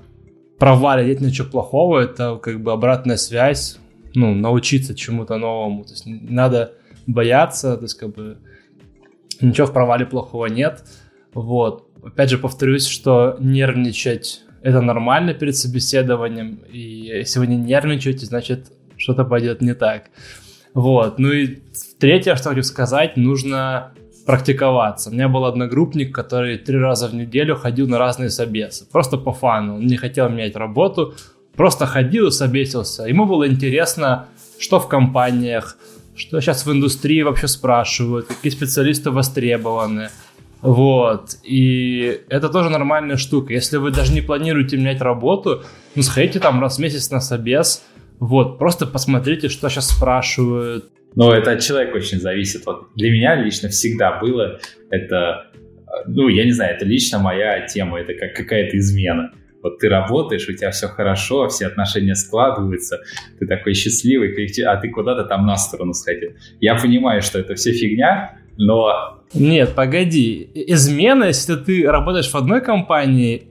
провале 0.58 1.06
нет 1.06 1.20
ничего 1.20 1.48
плохого, 1.48 2.00
это 2.00 2.38
как 2.42 2.62
бы 2.62 2.72
обратная 2.72 3.16
связь, 3.16 3.78
ну, 4.14 4.34
научиться 4.34 4.94
чему-то 4.94 5.36
новому, 5.36 5.84
то 5.84 5.90
есть 5.90 6.06
не 6.06 6.18
надо 6.30 6.72
бояться, 7.06 7.76
то 7.76 7.82
есть 7.84 7.98
как 7.98 8.14
бы 8.14 8.38
Ничего 9.40 9.66
в 9.66 9.72
провале 9.72 10.06
плохого 10.06 10.46
нет. 10.46 10.84
Вот. 11.34 11.88
Опять 12.02 12.30
же, 12.30 12.38
повторюсь, 12.38 12.86
что 12.86 13.36
нервничать 13.40 14.42
это 14.62 14.80
нормально 14.80 15.34
перед 15.34 15.56
собеседованием, 15.56 16.60
и 16.70 16.78
если 16.78 17.38
вы 17.38 17.46
не 17.46 17.56
нервничаете, 17.56 18.26
значит, 18.26 18.72
что-то 18.96 19.24
пойдет 19.24 19.60
не 19.60 19.74
так. 19.74 20.10
Вот. 20.74 21.18
Ну 21.18 21.32
и 21.32 21.58
третье, 21.98 22.34
что 22.36 22.50
хочу 22.50 22.62
сказать, 22.62 23.16
нужно 23.16 23.92
практиковаться. 24.26 25.10
У 25.10 25.12
меня 25.12 25.28
был 25.28 25.44
одногруппник, 25.46 26.14
который 26.14 26.58
три 26.58 26.78
раза 26.78 27.08
в 27.08 27.14
неделю 27.14 27.56
ходил 27.56 27.88
на 27.88 27.98
разные 27.98 28.30
собесы. 28.30 28.86
Просто 28.90 29.16
по 29.16 29.32
фану. 29.32 29.76
Он 29.76 29.86
не 29.86 29.96
хотел 29.96 30.28
менять 30.28 30.56
работу, 30.56 31.14
просто 31.56 31.86
ходил 31.86 32.28
и 32.28 32.30
собесился. 32.30 33.04
Ему 33.04 33.24
было 33.24 33.48
интересно, 33.48 34.26
что 34.58 34.80
в 34.80 34.88
компаниях, 34.88 35.78
что 36.18 36.40
сейчас 36.40 36.66
в 36.66 36.72
индустрии 36.72 37.22
вообще 37.22 37.48
спрашивают, 37.48 38.26
какие 38.26 38.52
специалисты 38.52 39.10
востребованы. 39.10 40.10
Вот. 40.60 41.36
И 41.44 42.20
это 42.28 42.48
тоже 42.48 42.68
нормальная 42.68 43.16
штука. 43.16 43.52
Если 43.52 43.76
вы 43.76 43.90
даже 43.92 44.12
не 44.12 44.20
планируете 44.20 44.76
менять 44.76 45.00
работу, 45.00 45.62
ну, 45.94 46.02
сходите 46.02 46.40
там 46.40 46.60
раз 46.60 46.76
в 46.76 46.80
месяц 46.80 47.10
на 47.10 47.20
собес, 47.20 47.84
вот, 48.18 48.58
просто 48.58 48.86
посмотрите, 48.86 49.48
что 49.48 49.68
сейчас 49.68 49.90
спрашивают, 49.90 50.90
но 51.14 51.32
это 51.32 51.52
от 51.52 51.60
человека 51.60 51.96
очень 51.96 52.20
зависит. 52.20 52.66
Вот 52.66 52.88
для 52.94 53.10
меня 53.10 53.34
лично 53.36 53.68
всегда 53.68 54.18
было 54.20 54.60
это, 54.90 55.50
ну, 56.06 56.28
я 56.28 56.44
не 56.44 56.52
знаю, 56.52 56.76
это 56.76 56.84
лично 56.84 57.18
моя 57.18 57.66
тема, 57.66 57.98
это 58.00 58.14
как 58.14 58.34
какая-то 58.34 58.76
измена. 58.78 59.32
Вот 59.62 59.78
ты 59.78 59.88
работаешь, 59.88 60.48
у 60.48 60.52
тебя 60.52 60.70
все 60.70 60.86
хорошо, 60.88 61.48
все 61.48 61.66
отношения 61.66 62.14
складываются, 62.14 63.00
ты 63.38 63.46
такой 63.46 63.74
счастливый, 63.74 64.34
а 64.66 64.76
ты 64.76 64.90
куда-то 64.90 65.24
там 65.24 65.46
на 65.46 65.56
сторону 65.56 65.94
сходил. 65.94 66.32
Я 66.60 66.76
понимаю, 66.76 67.22
что 67.22 67.38
это 67.38 67.54
все 67.54 67.72
фигня, 67.72 68.38
но... 68.56 69.20
Нет, 69.34 69.74
погоди. 69.74 70.48
Измена, 70.54 71.24
если 71.24 71.56
ты 71.56 71.86
работаешь 71.86 72.30
в 72.30 72.34
одной 72.34 72.60
компании 72.60 73.48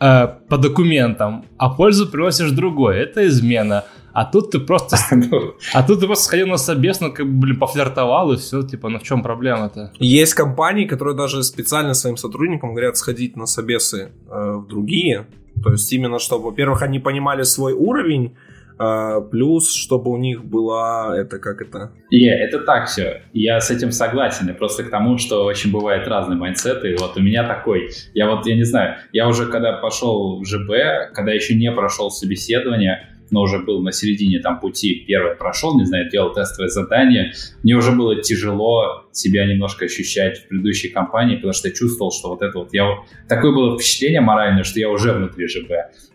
э, 0.00 0.28
по 0.48 0.58
документам, 0.58 1.44
а 1.58 1.68
пользу 1.68 2.06
приносишь 2.06 2.50
другой, 2.50 2.98
это 2.98 3.26
измена. 3.26 3.84
А 4.12 4.24
тут 4.24 4.50
ты 4.50 4.60
просто... 4.60 4.96
Ну. 5.30 5.54
А 5.74 5.82
тут 5.82 6.00
ты 6.00 6.06
просто 6.06 6.24
сходил 6.24 6.46
на 6.46 6.56
собес, 6.56 7.00
ну, 7.00 7.12
как 7.12 7.26
бы, 7.26 7.32
блин, 7.32 7.58
пофлиртовал, 7.58 8.32
и 8.32 8.36
все, 8.36 8.62
типа, 8.62 8.88
ну 8.88 8.98
в 8.98 9.02
чем 9.02 9.22
проблема-то? 9.22 9.92
Есть 9.98 10.34
компании, 10.34 10.86
которые 10.86 11.14
даже 11.14 11.42
специально 11.42 11.94
своим 11.94 12.16
сотрудникам 12.16 12.70
говорят 12.70 12.96
сходить 12.96 13.36
на 13.36 13.46
собесы 13.46 14.12
э, 14.30 14.52
в 14.56 14.66
другие. 14.66 15.26
То 15.62 15.72
есть 15.72 15.92
именно, 15.92 16.18
чтобы, 16.18 16.44
во-первых, 16.44 16.82
они 16.82 16.98
понимали 16.98 17.44
свой 17.44 17.72
уровень, 17.72 18.36
Uh, 18.78 19.26
плюс, 19.30 19.72
чтобы 19.72 20.10
у 20.10 20.18
них 20.18 20.44
была 20.44 21.16
это 21.16 21.38
как 21.38 21.62
это. 21.62 21.92
И 22.10 22.26
yeah, 22.26 22.32
это 22.32 22.58
так 22.58 22.88
все. 22.88 23.22
Я 23.32 23.58
с 23.58 23.70
этим 23.70 23.90
согласен. 23.90 24.50
И 24.50 24.52
просто 24.52 24.84
к 24.84 24.90
тому, 24.90 25.16
что 25.16 25.44
очень 25.46 25.72
бывают 25.72 26.06
разные 26.06 26.36
майндсеты. 26.36 26.92
И 26.92 26.96
вот 26.96 27.16
у 27.16 27.22
меня 27.22 27.48
такой. 27.48 27.88
Я 28.12 28.28
вот, 28.28 28.46
я 28.46 28.54
не 28.54 28.64
знаю, 28.64 28.96
я 29.12 29.28
уже 29.28 29.46
когда 29.46 29.72
пошел 29.72 30.40
в 30.40 30.44
ЖБ, 30.44 31.14
когда 31.14 31.32
еще 31.32 31.54
не 31.54 31.72
прошел 31.72 32.10
собеседование, 32.10 33.08
но 33.30 33.42
уже 33.42 33.58
был 33.58 33.82
на 33.82 33.92
середине 33.92 34.40
там 34.40 34.60
пути, 34.60 35.04
первый 35.06 35.34
прошел, 35.36 35.76
не 35.78 35.84
знаю, 35.84 36.08
делал 36.10 36.32
тестовое 36.32 36.68
задание, 36.68 37.32
мне 37.62 37.74
уже 37.74 37.92
было 37.92 38.20
тяжело 38.20 39.06
себя 39.12 39.46
немножко 39.46 39.86
ощущать 39.86 40.38
в 40.38 40.48
предыдущей 40.48 40.88
компании, 40.88 41.36
потому 41.36 41.52
что 41.52 41.68
я 41.68 41.74
чувствовал, 41.74 42.12
что 42.12 42.28
вот 42.28 42.42
это 42.42 42.58
вот, 42.58 42.72
я, 42.72 42.86
такое 43.28 43.52
было 43.52 43.78
впечатление 43.78 44.20
моральное, 44.20 44.64
что 44.64 44.78
я 44.78 44.90
уже 44.90 45.12
внутри 45.12 45.48
ЖБ. 45.48 45.70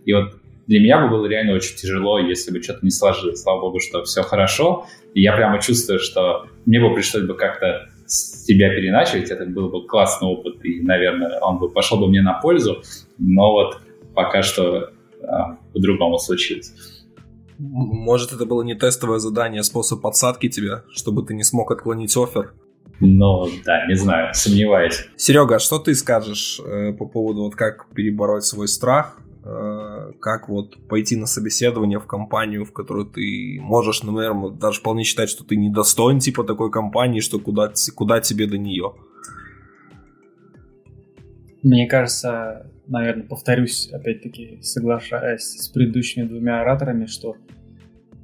И 0.05 0.13
вот 0.13 0.40
для 0.67 0.79
меня 0.79 1.01
бы 1.01 1.09
было 1.09 1.25
реально 1.25 1.53
очень 1.53 1.75
тяжело, 1.75 2.19
если 2.19 2.51
бы 2.51 2.61
что-то 2.61 2.79
не 2.83 2.91
сложилось. 2.91 3.41
Слава 3.41 3.61
богу, 3.61 3.79
что 3.79 4.03
все 4.03 4.21
хорошо. 4.21 4.85
И 5.13 5.21
я 5.21 5.35
прямо 5.35 5.59
чувствую, 5.61 5.99
что 5.99 6.45
мне 6.65 6.79
бы 6.79 6.93
пришлось 6.93 7.23
бы 7.23 7.35
как-то 7.35 7.89
себя 8.05 8.69
переначивать. 8.69 9.29
Это 9.31 9.45
был 9.45 9.69
бы 9.69 9.87
классный 9.87 10.27
опыт, 10.27 10.63
и, 10.63 10.81
наверное, 10.81 11.39
он 11.39 11.59
бы 11.59 11.69
пошел 11.69 11.97
бы 11.99 12.07
мне 12.07 12.21
на 12.21 12.39
пользу. 12.39 12.81
Но 13.17 13.51
вот 13.51 13.81
пока 14.13 14.41
что 14.43 14.91
а, 15.23 15.57
по-другому 15.73 16.17
случилось. 16.17 16.73
Может, 17.57 18.33
это 18.33 18.45
было 18.45 18.63
не 18.63 18.75
тестовое 18.75 19.19
задание, 19.19 19.59
а 19.59 19.63
способ 19.63 20.01
подсадки 20.01 20.49
тебя, 20.49 20.83
чтобы 20.91 21.23
ты 21.23 21.33
не 21.35 21.43
смог 21.43 21.71
отклонить 21.71 22.15
офер? 22.17 22.53
Ну, 22.99 23.47
да, 23.65 23.85
не 23.87 23.95
знаю, 23.95 24.33
сомневаюсь. 24.33 25.07
Серега, 25.15 25.55
а 25.55 25.59
что 25.59 25.79
ты 25.79 25.95
скажешь 25.95 26.59
э, 26.63 26.93
по 26.93 27.05
поводу 27.05 27.43
вот 27.43 27.55
как 27.55 27.87
перебороть 27.95 28.45
свой 28.45 28.67
страх, 28.67 29.17
как 29.43 30.49
вот 30.49 30.87
пойти 30.87 31.15
на 31.15 31.25
собеседование 31.25 31.99
в 31.99 32.05
компанию, 32.05 32.63
в 32.63 32.71
которую 32.73 33.07
ты 33.07 33.57
можешь, 33.59 34.03
наверное, 34.03 34.51
даже 34.51 34.79
вполне 34.79 35.03
считать, 35.03 35.29
что 35.29 35.43
ты 35.43 35.55
недостоин 35.55 36.19
типа 36.19 36.43
такой 36.43 36.69
компании, 36.69 37.21
что 37.21 37.39
куда, 37.39 37.71
куда 37.95 38.21
тебе 38.21 38.45
до 38.45 38.57
нее? 38.57 38.93
Мне 41.63 41.87
кажется, 41.87 42.71
наверное, 42.87 43.23
повторюсь, 43.23 43.89
опять-таки, 43.91 44.59
соглашаясь 44.61 45.43
с 45.43 45.67
предыдущими 45.69 46.23
двумя 46.23 46.61
ораторами, 46.61 47.05
что 47.05 47.35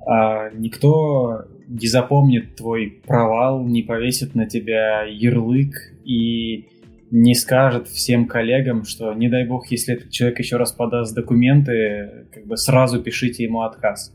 а, 0.07 0.49
никто 0.51 1.45
не 1.67 1.87
запомнит 1.87 2.55
твой 2.55 3.01
провал, 3.05 3.65
не 3.65 3.83
повесит 3.83 4.35
на 4.35 4.47
тебя 4.47 5.03
ярлык 5.03 5.73
и 6.03 6.67
не 7.09 7.35
скажет 7.35 7.87
всем 7.87 8.27
коллегам, 8.27 8.83
что 8.83 9.13
не 9.13 9.29
дай 9.29 9.45
бог, 9.45 9.71
если 9.71 9.95
этот 9.95 10.09
человек 10.11 10.39
еще 10.39 10.57
раз 10.57 10.71
подаст 10.71 11.15
документы, 11.15 12.27
как 12.33 12.45
бы 12.45 12.57
сразу 12.57 13.01
пишите 13.01 13.43
ему 13.43 13.61
отказ. 13.61 14.13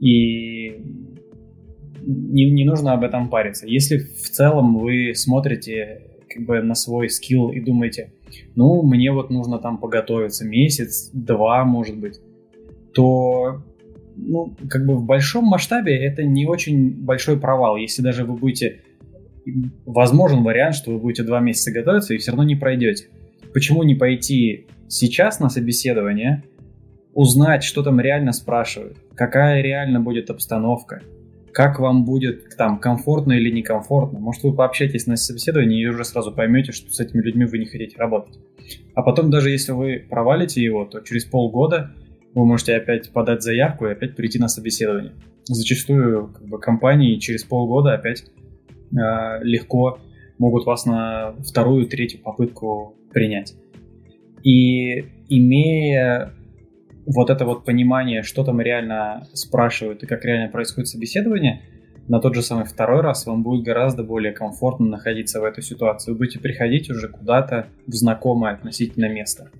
И 0.00 0.76
не, 2.02 2.50
не 2.50 2.64
нужно 2.64 2.92
об 2.94 3.04
этом 3.04 3.28
париться. 3.28 3.66
Если 3.66 3.98
в 3.98 4.30
целом 4.30 4.78
вы 4.78 5.12
смотрите 5.14 6.02
как 6.28 6.44
бы 6.44 6.62
на 6.62 6.74
свой 6.74 7.08
скилл 7.08 7.50
и 7.50 7.60
думаете, 7.60 8.12
ну, 8.54 8.82
мне 8.82 9.12
вот 9.12 9.30
нужно 9.30 9.58
там 9.58 9.78
поготовиться 9.78 10.46
месяц, 10.46 11.10
два, 11.12 11.64
может 11.64 11.98
быть, 11.98 12.20
то, 12.94 13.62
ну, 14.16 14.54
как 14.68 14.86
бы 14.86 14.96
в 14.96 15.04
большом 15.04 15.44
масштабе 15.46 15.96
это 15.96 16.22
не 16.22 16.46
очень 16.46 17.04
большой 17.04 17.38
провал. 17.38 17.76
Если 17.76 18.02
даже 18.02 18.24
вы 18.24 18.36
будете... 18.36 18.82
Возможен 19.86 20.42
вариант, 20.42 20.74
что 20.74 20.92
вы 20.92 20.98
будете 20.98 21.22
два 21.22 21.40
месяца 21.40 21.72
готовиться 21.72 22.14
и 22.14 22.18
все 22.18 22.32
равно 22.32 22.44
не 22.44 22.56
пройдете. 22.56 23.08
Почему 23.52 23.82
не 23.82 23.94
пойти 23.94 24.66
сейчас 24.88 25.40
на 25.40 25.48
собеседование, 25.48 26.44
узнать, 27.14 27.64
что 27.64 27.82
там 27.82 28.00
реально 28.00 28.32
спрашивают, 28.32 28.98
какая 29.14 29.62
реально 29.62 30.00
будет 30.00 30.30
обстановка, 30.30 31.02
как 31.52 31.80
вам 31.80 32.04
будет 32.04 32.56
там 32.56 32.78
комфортно 32.78 33.32
или 33.32 33.50
некомфортно. 33.50 34.20
Может, 34.20 34.42
вы 34.44 34.54
пообщаетесь 34.54 35.06
на 35.06 35.16
собеседовании 35.16 35.82
и 35.82 35.86
уже 35.86 36.04
сразу 36.04 36.32
поймете, 36.32 36.72
что 36.72 36.92
с 36.92 37.00
этими 37.00 37.22
людьми 37.22 37.44
вы 37.44 37.58
не 37.58 37.66
хотите 37.66 37.96
работать. 37.96 38.38
А 38.94 39.02
потом, 39.02 39.30
даже 39.30 39.50
если 39.50 39.72
вы 39.72 40.06
провалите 40.08 40.62
его, 40.62 40.84
то 40.84 41.00
через 41.00 41.24
полгода 41.24 41.90
вы 42.34 42.46
можете 42.46 42.74
опять 42.76 43.10
подать 43.12 43.42
заявку 43.42 43.86
и 43.86 43.92
опять 43.92 44.14
прийти 44.14 44.38
на 44.38 44.48
собеседование. 44.48 45.12
Зачастую 45.44 46.28
как 46.28 46.46
бы, 46.46 46.60
компании 46.60 47.18
через 47.18 47.42
полгода 47.42 47.94
опять 47.94 48.24
легко 48.92 49.98
могут 50.38 50.66
вас 50.66 50.86
на 50.86 51.34
вторую, 51.46 51.86
третью 51.86 52.20
попытку 52.20 52.96
принять. 53.12 53.54
И 54.42 55.04
имея 55.28 56.32
вот 57.06 57.30
это 57.30 57.44
вот 57.44 57.64
понимание, 57.64 58.22
что 58.22 58.44
там 58.44 58.60
реально 58.60 59.28
спрашивают 59.32 60.02
и 60.02 60.06
как 60.06 60.24
реально 60.24 60.50
происходит 60.50 60.88
собеседование, 60.88 61.62
на 62.08 62.20
тот 62.20 62.34
же 62.34 62.42
самый 62.42 62.64
второй 62.64 63.02
раз 63.02 63.26
вам 63.26 63.42
будет 63.42 63.64
гораздо 63.64 64.02
более 64.02 64.32
комфортно 64.32 64.86
находиться 64.86 65.40
в 65.40 65.44
этой 65.44 65.62
ситуации. 65.62 66.10
Вы 66.10 66.18
будете 66.18 66.40
приходить 66.40 66.90
уже 66.90 67.08
куда-то 67.08 67.68
в 67.86 67.92
знакомое 67.92 68.54
относительно 68.54 69.08
место. 69.08 69.50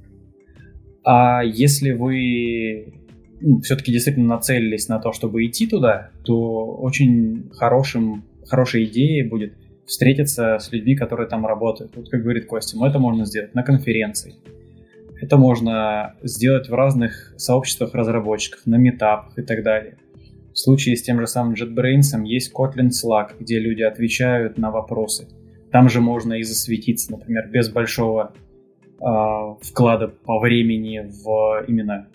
А 1.04 1.42
если 1.44 1.92
вы 1.92 2.94
ну, 3.40 3.60
все-таки 3.60 3.92
действительно 3.92 4.34
нацелились 4.34 4.88
на 4.88 4.98
то, 4.98 5.12
чтобы 5.12 5.46
идти 5.46 5.66
туда, 5.66 6.10
то 6.24 6.66
очень 6.76 7.50
хорошим, 7.52 8.24
хорошей 8.50 8.84
идеей 8.84 9.22
будет 9.22 9.54
встретиться 9.86 10.58
с 10.58 10.70
людьми, 10.72 10.94
которые 10.96 11.28
там 11.28 11.46
работают. 11.46 11.96
Вот 11.96 12.10
как 12.10 12.22
говорит 12.22 12.46
Костя, 12.46 12.76
ну 12.76 12.84
это 12.84 12.98
можно 12.98 13.24
сделать 13.24 13.54
на 13.54 13.62
конференции 13.62 14.34
это 15.20 15.36
можно 15.36 16.16
сделать 16.22 16.68
в 16.68 16.74
разных 16.74 17.34
сообществах 17.36 17.94
разработчиков, 17.94 18.60
на 18.64 18.76
метапах 18.76 19.38
и 19.38 19.42
так 19.42 19.62
далее. 19.62 19.98
В 20.52 20.58
случае 20.58 20.96
с 20.96 21.02
тем 21.02 21.20
же 21.20 21.26
самым 21.26 21.54
JetBrains 21.54 22.24
есть 22.24 22.52
Kotlin 22.54 22.88
Slack, 22.88 23.34
где 23.38 23.58
люди 23.58 23.82
отвечают 23.82 24.58
на 24.58 24.70
вопросы. 24.70 25.28
Там 25.70 25.88
же 25.88 26.00
можно 26.00 26.34
и 26.34 26.42
засветиться, 26.42 27.12
например, 27.12 27.48
без 27.48 27.68
большого 27.68 28.32
э, 29.00 29.04
вклада 29.62 30.08
по 30.08 30.40
времени 30.40 31.08
в 31.24 31.64
именно 31.68 32.08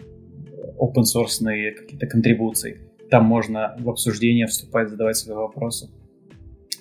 open 0.78 1.04
source 1.04 1.72
какие-то 1.72 2.08
контрибуции. 2.08 2.82
Там 3.10 3.24
можно 3.26 3.76
в 3.80 3.90
обсуждение 3.90 4.48
вступать, 4.48 4.90
задавать 4.90 5.16
свои 5.16 5.38
вопросы. 5.38 5.90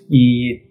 И 0.08 0.70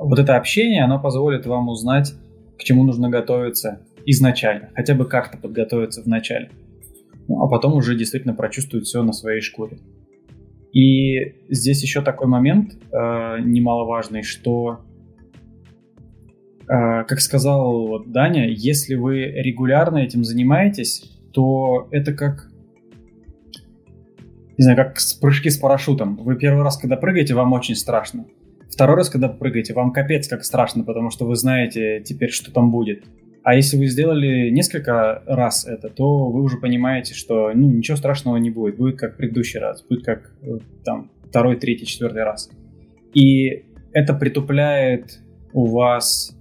вот 0.00 0.18
это 0.18 0.36
общение, 0.36 0.84
оно 0.84 1.00
позволит 1.00 1.46
вам 1.46 1.68
узнать, 1.68 2.12
к 2.58 2.62
чему 2.62 2.84
нужно 2.84 3.08
готовиться, 3.08 3.80
изначально, 4.06 4.70
хотя 4.74 4.94
бы 4.94 5.06
как-то 5.06 5.38
подготовиться 5.38 6.02
в 6.02 6.06
начале. 6.06 6.50
Ну, 7.28 7.42
а 7.42 7.48
потом 7.48 7.74
уже 7.74 7.94
действительно 7.94 8.34
прочувствовать 8.34 8.86
все 8.86 9.02
на 9.02 9.12
своей 9.12 9.40
шкуре. 9.40 9.78
И 10.72 11.34
здесь 11.48 11.82
еще 11.82 12.02
такой 12.02 12.28
момент 12.28 12.74
э, 12.92 12.96
немаловажный, 13.40 14.22
что 14.22 14.80
а, 16.70 17.02
как 17.02 17.20
сказал 17.20 17.88
вот 17.88 18.12
Даня, 18.12 18.48
если 18.48 18.94
вы 18.94 19.24
регулярно 19.24 19.98
этим 19.98 20.22
занимаетесь, 20.22 21.18
то 21.32 21.88
это 21.90 22.12
как 22.12 22.49
не 24.60 24.64
знаю, 24.64 24.76
как 24.76 24.98
прыжки 25.22 25.48
с 25.48 25.56
парашютом. 25.56 26.16
Вы 26.16 26.36
первый 26.36 26.62
раз, 26.62 26.76
когда 26.76 26.98
прыгаете, 26.98 27.32
вам 27.32 27.54
очень 27.54 27.74
страшно. 27.74 28.26
Второй 28.70 28.96
раз, 28.96 29.08
когда 29.08 29.30
прыгаете, 29.30 29.72
вам 29.72 29.90
капец 29.90 30.28
как 30.28 30.44
страшно, 30.44 30.84
потому 30.84 31.08
что 31.08 31.24
вы 31.24 31.34
знаете 31.34 32.02
теперь, 32.04 32.28
что 32.28 32.52
там 32.52 32.70
будет. 32.70 33.04
А 33.42 33.54
если 33.54 33.78
вы 33.78 33.86
сделали 33.86 34.50
несколько 34.50 35.22
раз 35.26 35.66
это, 35.66 35.88
то 35.88 36.28
вы 36.28 36.42
уже 36.42 36.58
понимаете, 36.58 37.14
что 37.14 37.50
ну, 37.54 37.70
ничего 37.70 37.96
страшного 37.96 38.36
не 38.36 38.50
будет. 38.50 38.76
Будет 38.76 38.98
как 38.98 39.16
предыдущий 39.16 39.58
раз, 39.58 39.82
будет 39.82 40.04
как 40.04 40.30
э, 40.42 40.58
там 40.84 41.10
второй, 41.24 41.56
третий, 41.56 41.86
четвертый 41.86 42.24
раз. 42.24 42.50
И 43.14 43.64
это 43.94 44.12
притупляет 44.12 45.20
у 45.54 45.64
вас 45.64 46.36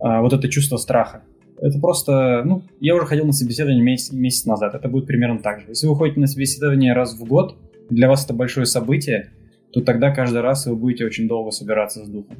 а, 0.00 0.22
вот 0.22 0.32
это 0.32 0.48
чувство 0.48 0.78
страха. 0.78 1.22
Это 1.60 1.78
просто, 1.78 2.42
ну, 2.44 2.62
я 2.80 2.94
уже 2.94 3.06
ходил 3.06 3.24
на 3.24 3.32
собеседование 3.32 3.82
месяц, 3.82 4.12
месяц 4.12 4.44
назад, 4.44 4.74
это 4.74 4.88
будет 4.88 5.06
примерно 5.06 5.38
так 5.40 5.60
же. 5.60 5.66
Если 5.68 5.86
вы 5.86 5.96
ходите 5.96 6.20
на 6.20 6.26
собеседование 6.26 6.92
раз 6.92 7.18
в 7.18 7.24
год, 7.24 7.56
для 7.88 8.08
вас 8.08 8.24
это 8.24 8.34
большое 8.34 8.66
событие, 8.66 9.30
то 9.72 9.80
тогда 9.80 10.10
каждый 10.10 10.40
раз 10.40 10.66
вы 10.66 10.76
будете 10.76 11.04
очень 11.04 11.28
долго 11.28 11.50
собираться 11.50 12.04
с 12.04 12.08
духом. 12.08 12.36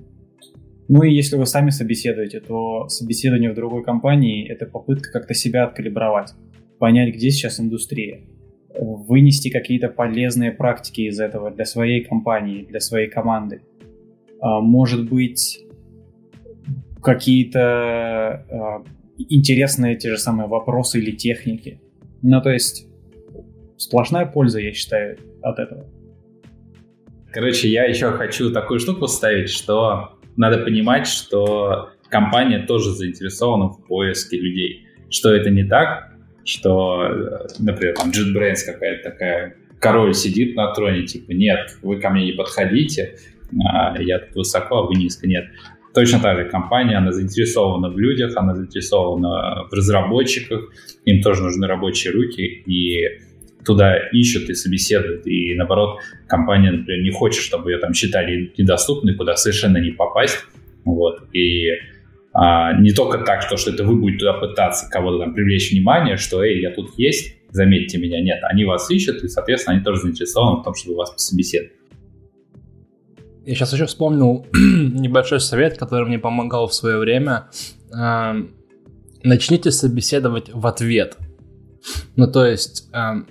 Ну 0.88 1.02
и 1.02 1.12
если 1.12 1.36
вы 1.36 1.46
сами 1.46 1.70
собеседуете, 1.70 2.40
то 2.40 2.88
собеседование 2.88 3.50
в 3.50 3.54
другой 3.54 3.82
компании– 3.82 4.46
это 4.48 4.66
попытка 4.66 5.10
как-то 5.10 5.34
себя 5.34 5.64
откалибровать, 5.64 6.32
понять, 6.78 7.14
где 7.14 7.30
сейчас 7.30 7.58
индустрия, 7.58 8.20
вынести 8.78 9.48
какие-то 9.48 9.88
полезные 9.88 10.52
практики 10.52 11.02
из 11.02 11.18
этого 11.18 11.50
для 11.50 11.64
своей 11.64 12.04
компании, 12.04 12.64
для 12.64 12.80
своей 12.80 13.08
команды. 13.08 13.62
А, 14.40 14.60
может 14.60 15.08
быть, 15.08 15.60
какие-то 17.02 17.60
а, 17.60 18.84
интересные 19.18 19.96
те 19.96 20.10
же 20.10 20.18
самые 20.18 20.48
вопросы 20.48 20.98
или 20.98 21.12
техники. 21.12 21.80
Ну, 22.22 22.40
то 22.40 22.50
есть 22.50 22.86
сплошная 23.76 24.26
польза, 24.26 24.60
я 24.60 24.72
считаю, 24.72 25.18
от 25.42 25.58
этого. 25.58 25.86
Короче, 27.32 27.68
я 27.68 27.84
еще 27.84 28.12
хочу 28.12 28.52
такую 28.52 28.80
штуку 28.80 29.06
ставить, 29.06 29.50
что 29.50 30.18
надо 30.36 30.58
понимать, 30.58 31.06
что 31.06 31.90
компания 32.08 32.64
тоже 32.66 32.90
заинтересована 32.92 33.68
в 33.68 33.86
поиске 33.86 34.38
людей. 34.38 34.86
Что 35.10 35.34
это 35.34 35.50
не 35.50 35.64
так, 35.64 36.12
что, 36.44 37.46
например, 37.58 37.94
там 37.94 38.10
JetBrains 38.10 38.64
какая-то 38.64 39.10
такая, 39.10 39.56
король 39.80 40.14
сидит 40.14 40.56
на 40.56 40.72
троне, 40.72 41.06
типа, 41.06 41.32
нет, 41.32 41.76
вы 41.82 42.00
ко 42.00 42.10
мне 42.10 42.26
не 42.26 42.32
подходите, 42.32 43.16
а 43.64 44.00
я 44.00 44.18
тут 44.18 44.36
высоко, 44.36 44.78
а 44.78 44.86
вы 44.86 44.94
низко, 44.94 45.26
нет. 45.26 45.44
Точно 45.96 46.20
так 46.20 46.36
же 46.36 46.44
компания, 46.50 46.98
она 46.98 47.10
заинтересована 47.10 47.88
в 47.88 47.98
людях, 47.98 48.36
она 48.36 48.54
заинтересована 48.54 49.64
в 49.70 49.72
разработчиках, 49.72 50.70
им 51.06 51.22
тоже 51.22 51.42
нужны 51.42 51.66
рабочие 51.66 52.12
руки, 52.12 52.42
и 52.42 52.98
туда 53.64 53.96
ищут 54.12 54.50
и 54.50 54.54
собеседуют. 54.54 55.26
И 55.26 55.54
наоборот, 55.54 56.00
компания, 56.28 56.70
например, 56.70 57.02
не 57.02 57.10
хочет, 57.10 57.42
чтобы 57.42 57.72
ее 57.72 57.78
там 57.78 57.94
считали 57.94 58.52
недоступной, 58.58 59.14
куда 59.14 59.36
совершенно 59.36 59.78
не 59.78 59.92
попасть. 59.92 60.44
Вот. 60.84 61.34
И 61.34 61.70
а, 62.34 62.78
не 62.78 62.92
только 62.92 63.24
так, 63.24 63.40
что, 63.40 63.56
что 63.56 63.70
это 63.70 63.82
вы 63.82 63.96
будете 63.96 64.18
туда 64.18 64.34
пытаться 64.34 64.90
кого-то 64.90 65.24
там 65.24 65.32
привлечь 65.32 65.72
внимание, 65.72 66.18
что, 66.18 66.44
эй, 66.44 66.60
я 66.60 66.72
тут 66.72 66.90
есть, 66.98 67.36
заметьте 67.52 67.96
меня. 67.96 68.20
Нет, 68.20 68.40
они 68.42 68.66
вас 68.66 68.90
ищут, 68.90 69.24
и, 69.24 69.28
соответственно, 69.28 69.76
они 69.76 69.82
тоже 69.82 70.02
заинтересованы 70.02 70.60
в 70.60 70.62
том, 70.62 70.74
чтобы 70.74 70.98
вас 70.98 71.10
пособеседовать. 71.12 71.72
Я 73.46 73.54
сейчас 73.54 73.72
еще 73.72 73.86
вспомнил 73.86 74.44
небольшой 74.52 75.38
совет, 75.38 75.78
который 75.78 76.04
мне 76.08 76.18
помогал 76.18 76.66
в 76.66 76.74
свое 76.74 76.98
время. 76.98 77.46
Эм, 77.92 78.56
начните 79.22 79.70
собеседовать 79.70 80.50
в 80.52 80.66
ответ. 80.66 81.16
Ну, 82.16 82.26
то 82.26 82.44
есть, 82.44 82.88
эм, 82.92 83.28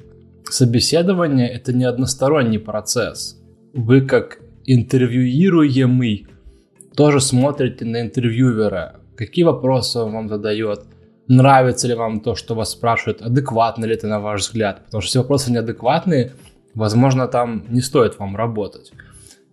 собеседование 0.49 1.49
это 1.49 1.73
не 1.73 1.83
односторонний 1.83 2.59
процесс. 2.59 3.37
Вы 3.73 3.99
как 4.01 4.39
интервьюируемый 4.63 6.27
тоже 6.95 7.19
смотрите 7.19 7.83
на 7.83 7.99
интервьюера, 7.99 9.01
какие 9.17 9.43
вопросы 9.43 9.99
он 9.99 10.13
вам 10.13 10.29
задает, 10.29 10.85
нравится 11.27 11.89
ли 11.89 11.93
вам 11.93 12.21
то, 12.21 12.35
что 12.35 12.55
вас 12.55 12.71
спрашивают, 12.71 13.21
адекватно 13.21 13.83
ли 13.83 13.95
это 13.95 14.07
на 14.07 14.21
ваш 14.21 14.43
взгляд. 14.43 14.85
Потому 14.85 15.01
что 15.01 15.09
если 15.09 15.19
вопросы 15.19 15.51
неадекватные, 15.51 16.31
возможно, 16.73 17.27
там 17.27 17.65
не 17.67 17.81
стоит 17.81 18.17
вам 18.17 18.37
работать. 18.37 18.93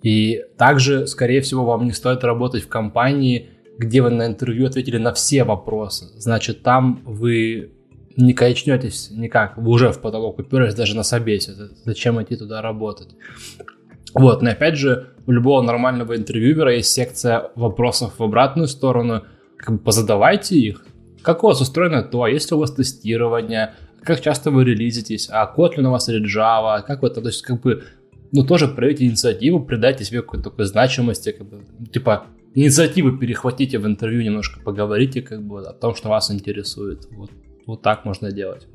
И 0.03 0.43
также, 0.59 1.07
скорее 1.07 1.41
всего, 1.41 1.65
вам 1.65 1.85
не 1.87 1.93
стоит 1.93 2.25
работать 2.25 2.65
в 2.65 2.69
компании, 2.69 3.51
где 3.79 4.03
вы 4.03 4.11
на 4.11 4.27
интервью 4.27 4.67
ответили 4.67 4.99
на 4.99 5.13
все 5.13 5.45
вопросы. 5.45 6.07
Значит, 6.17 6.63
там 6.63 7.03
вы 7.05 7.73
не 8.17 8.35
качнетесь 8.35 9.11
никак, 9.11 9.57
вы 9.57 9.71
уже 9.71 9.91
в 9.91 10.01
потолок 10.01 10.39
уперлись 10.39 10.75
даже 10.75 10.97
на 10.97 11.03
собесе. 11.03 11.53
Зачем 11.85 12.23
идти 12.23 12.37
туда 12.37 12.61
работать? 12.61 13.09
Вот, 14.15 14.43
но 14.43 14.51
опять 14.51 14.77
же, 14.77 15.09
у 15.27 15.33
любого 15.33 15.63
нормального 15.63 16.17
интервьюера 16.17 16.75
есть 16.75 16.93
секция 16.93 17.51
вопросов 17.55 18.19
в 18.19 18.23
обратную 18.23 18.69
сторону. 18.69 19.23
Как 19.57 19.77
бы 19.77 19.79
позадавайте 19.79 20.57
их. 20.57 20.85
Как 21.23 21.45
у 21.45 21.47
вас 21.47 21.61
устроено 21.61 22.03
то, 22.03 22.27
есть 22.27 22.51
ли 22.51 22.57
у 22.57 22.61
вас 22.61 22.73
тестирование, 22.73 23.75
как 24.03 24.21
часто 24.21 24.51
вы 24.51 24.65
релизитесь, 24.65 25.29
а 25.31 25.51
Kotlin 25.57 25.87
у 25.87 25.93
вас 25.93 26.09
или 26.09 26.21
Java, 26.21 26.83
как 26.83 27.03
вы 27.03 27.11
то 27.11 27.21
есть 27.21 27.43
как 27.43 27.61
бы 27.63 27.85
ну, 28.33 28.45
тоже 28.45 28.67
проявите 28.67 29.07
инициативу, 29.07 29.61
придайте 29.61 30.05
себе 30.05 30.23
какой-то 30.23 30.51
такой 30.51 30.65
значимости, 30.65 31.33
как 31.33 31.49
бы, 31.49 31.61
типа, 31.93 32.27
инициативу 32.55 33.17
перехватите 33.19 33.79
в 33.79 33.87
интервью, 33.87 34.23
немножко 34.23 34.61
поговорите, 34.61 35.21
как 35.23 35.43
бы, 35.43 35.61
о 35.61 35.73
том, 35.73 35.95
что 35.95 36.09
вас 36.09 36.31
интересует. 36.31 37.07
Вот, 37.11 37.31
вот 37.67 37.83
так 37.83 38.05
можно 38.05 38.33
делать. 38.33 38.67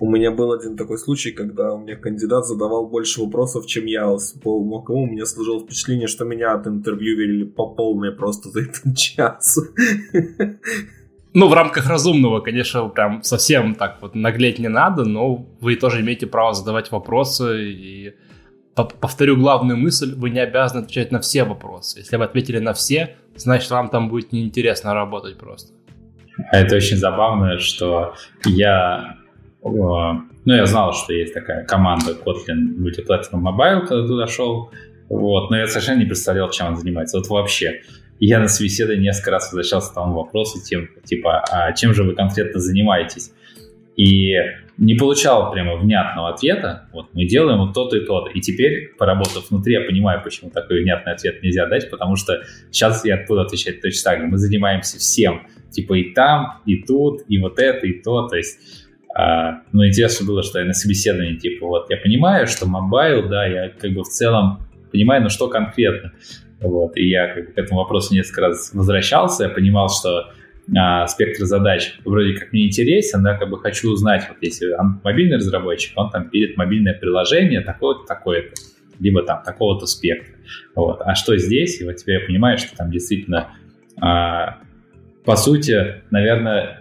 У 0.00 0.10
меня 0.10 0.32
был 0.32 0.52
один 0.52 0.76
такой 0.76 0.98
случай, 0.98 1.30
когда 1.30 1.72
у 1.72 1.78
меня 1.78 1.94
кандидат 1.94 2.46
задавал 2.46 2.88
больше 2.88 3.20
вопросов, 3.20 3.66
чем 3.66 3.86
я 3.86 4.16
по 4.42 4.60
МОКМУ. 4.60 5.04
У 5.04 5.06
меня 5.06 5.24
сложилось 5.24 5.62
впечатление, 5.62 6.08
что 6.08 6.24
меня 6.24 6.52
от 6.54 6.66
интервью 6.66 7.16
вели 7.16 7.44
по 7.44 7.68
полной 7.68 8.10
просто 8.10 8.50
за 8.50 8.62
этот 8.62 8.96
час. 8.96 9.58
Ну, 11.36 11.48
в 11.48 11.52
рамках 11.52 11.88
разумного, 11.88 12.40
конечно, 12.40 12.88
прям 12.88 13.22
совсем 13.24 13.74
так 13.74 13.98
вот 14.00 14.14
наглеть 14.14 14.60
не 14.60 14.68
надо, 14.68 15.04
но 15.04 15.46
вы 15.60 15.74
тоже 15.74 16.00
имеете 16.00 16.28
право 16.28 16.54
задавать 16.54 16.92
вопросы 16.92 17.72
и 17.72 18.14
повторю 18.74 19.36
главную 19.36 19.78
мысль, 19.78 20.14
вы 20.14 20.30
не 20.30 20.40
обязаны 20.40 20.82
отвечать 20.82 21.12
на 21.12 21.20
все 21.20 21.44
вопросы. 21.44 22.00
Если 22.00 22.16
вы 22.16 22.24
ответили 22.24 22.58
на 22.58 22.72
все, 22.72 23.16
значит, 23.36 23.70
вам 23.70 23.88
там 23.88 24.08
будет 24.08 24.32
неинтересно 24.32 24.94
работать 24.94 25.38
просто. 25.38 25.72
А 26.50 26.58
это 26.58 26.76
очень 26.76 26.96
забавно, 26.96 27.58
что 27.58 28.14
я... 28.44 29.16
Ну, 29.62 30.52
я 30.52 30.66
знал, 30.66 30.92
что 30.92 31.12
есть 31.14 31.32
такая 31.32 31.64
команда 31.64 32.12
Kotlin 32.12 32.76
Multiplatform 32.78 33.40
Mobile, 33.40 33.86
когда 33.86 34.06
туда 34.06 34.26
шел, 34.26 34.70
вот, 35.08 35.50
но 35.50 35.56
я 35.56 35.66
совершенно 35.66 36.00
не 36.00 36.06
представлял, 36.06 36.50
чем 36.50 36.66
он 36.66 36.76
занимается. 36.76 37.18
Вот 37.18 37.28
вообще. 37.28 37.80
Я 38.20 38.40
на 38.40 38.48
собеседовании 38.48 39.04
несколько 39.06 39.32
раз 39.32 39.46
возвращался 39.46 39.90
к 39.90 39.94
тому 39.94 40.14
вопросу, 40.14 40.62
тем, 40.62 40.88
типа, 41.04 41.42
а 41.50 41.72
чем 41.72 41.94
же 41.94 42.04
вы 42.04 42.14
конкретно 42.14 42.60
занимаетесь? 42.60 43.32
И 43.96 44.34
не 44.76 44.94
получал 44.94 45.52
прямо 45.52 45.76
внятного 45.76 46.30
ответа. 46.30 46.88
Вот 46.92 47.14
мы 47.14 47.26
делаем 47.26 47.58
вот 47.60 47.74
то-то 47.74 47.96
и 47.96 48.04
то-то. 48.04 48.30
И 48.30 48.40
теперь, 48.40 48.94
поработав 48.98 49.50
внутри, 49.50 49.74
я 49.74 49.80
понимаю, 49.82 50.20
почему 50.22 50.50
такой 50.50 50.82
внятный 50.82 51.12
ответ 51.12 51.42
нельзя 51.42 51.66
дать, 51.66 51.90
потому 51.90 52.16
что 52.16 52.42
сейчас 52.70 53.04
я 53.04 53.24
буду 53.28 53.40
отвечать 53.40 53.80
точно 53.80 54.10
так 54.10 54.20
же. 54.20 54.26
Мы 54.26 54.38
занимаемся 54.38 54.98
всем. 54.98 55.46
Типа 55.70 55.94
и 55.94 56.12
там, 56.12 56.60
и 56.66 56.82
тут, 56.82 57.22
и 57.28 57.38
вот 57.38 57.58
это, 57.58 57.86
и 57.86 58.02
то. 58.02 58.26
То 58.28 58.36
есть, 58.36 58.58
а, 59.14 59.62
ну, 59.72 59.86
интересно 59.86 60.26
было, 60.26 60.42
что 60.42 60.58
я 60.58 60.64
на 60.64 60.72
собеседовании, 60.72 61.36
типа, 61.36 61.66
вот 61.66 61.90
я 61.90 61.96
понимаю, 61.96 62.46
что 62.48 62.66
mobile, 62.66 63.28
да, 63.28 63.46
я 63.46 63.68
как 63.68 63.92
бы 63.92 64.02
в 64.02 64.08
целом 64.08 64.66
понимаю, 64.90 65.22
но 65.22 65.28
что 65.28 65.48
конкретно. 65.48 66.12
Вот, 66.60 66.96
и 66.96 67.08
я 67.08 67.28
как 67.28 67.46
бы, 67.46 67.52
к 67.52 67.58
этому 67.58 67.80
вопросу 67.80 68.14
несколько 68.14 68.40
раз 68.40 68.72
возвращался, 68.72 69.44
я 69.44 69.50
понимал, 69.50 69.88
что 69.88 70.32
а, 70.76 71.06
спектр 71.06 71.44
задач 71.44 71.98
вроде 72.04 72.34
как 72.34 72.52
мне 72.52 72.66
интересен, 72.66 73.22
да, 73.22 73.36
как 73.36 73.50
бы 73.50 73.60
хочу 73.60 73.90
узнать, 73.90 74.26
вот 74.28 74.38
если 74.40 74.72
он 74.72 75.00
мобильный 75.04 75.36
разработчик, 75.36 75.92
он 75.96 76.10
там 76.10 76.30
пилит 76.30 76.56
мобильное 76.56 76.94
приложение 76.94 77.60
такое-то, 77.60 78.04
такое-то, 78.06 78.54
либо 78.98 79.22
там 79.22 79.42
такого-то 79.42 79.86
спектра. 79.86 80.34
Вот. 80.74 81.00
А 81.02 81.14
что 81.14 81.36
здесь? 81.36 81.80
И 81.80 81.84
вот 81.84 81.96
теперь 81.96 82.20
я 82.20 82.26
понимаю, 82.26 82.58
что 82.58 82.74
там 82.76 82.90
действительно, 82.90 83.50
а, 84.00 84.58
по 85.24 85.36
сути, 85.36 86.02
наверное, 86.10 86.80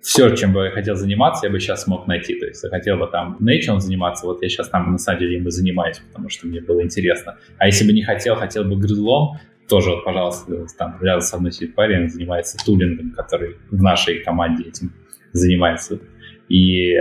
все, 0.00 0.34
чем 0.36 0.52
бы 0.52 0.64
я 0.64 0.70
хотел 0.70 0.94
заниматься, 0.94 1.46
я 1.46 1.52
бы 1.52 1.60
сейчас 1.60 1.84
смог 1.84 2.06
найти. 2.06 2.38
То 2.38 2.46
есть 2.46 2.62
я 2.62 2.70
хотел 2.70 2.96
бы 2.98 3.06
там 3.08 3.36
Nature 3.40 3.78
заниматься, 3.78 4.26
вот 4.26 4.42
я 4.42 4.48
сейчас 4.48 4.68
там 4.68 4.92
на 4.92 4.98
самом 4.98 5.20
деле 5.20 5.36
им 5.38 5.48
и 5.48 5.50
занимаюсь, 5.50 5.98
потому 5.98 6.28
что 6.28 6.46
мне 6.46 6.60
было 6.60 6.82
интересно. 6.82 7.36
А 7.58 7.66
если 7.66 7.86
бы 7.86 7.92
не 7.92 8.02
хотел, 8.02 8.36
хотел 8.36 8.64
бы 8.64 8.76
грызлом, 8.76 9.38
тоже, 9.68 9.90
вот, 9.90 10.04
пожалуйста, 10.04 10.66
там 10.76 10.96
рядом 11.00 11.20
со 11.20 11.38
мной 11.38 11.52
сидит 11.52 11.74
парень, 11.74 12.08
занимается 12.08 12.56
тулингом, 12.64 13.12
который 13.12 13.56
в 13.70 13.82
нашей 13.82 14.20
команде 14.20 14.64
этим 14.64 14.92
занимается. 15.32 16.00
И 16.48 16.94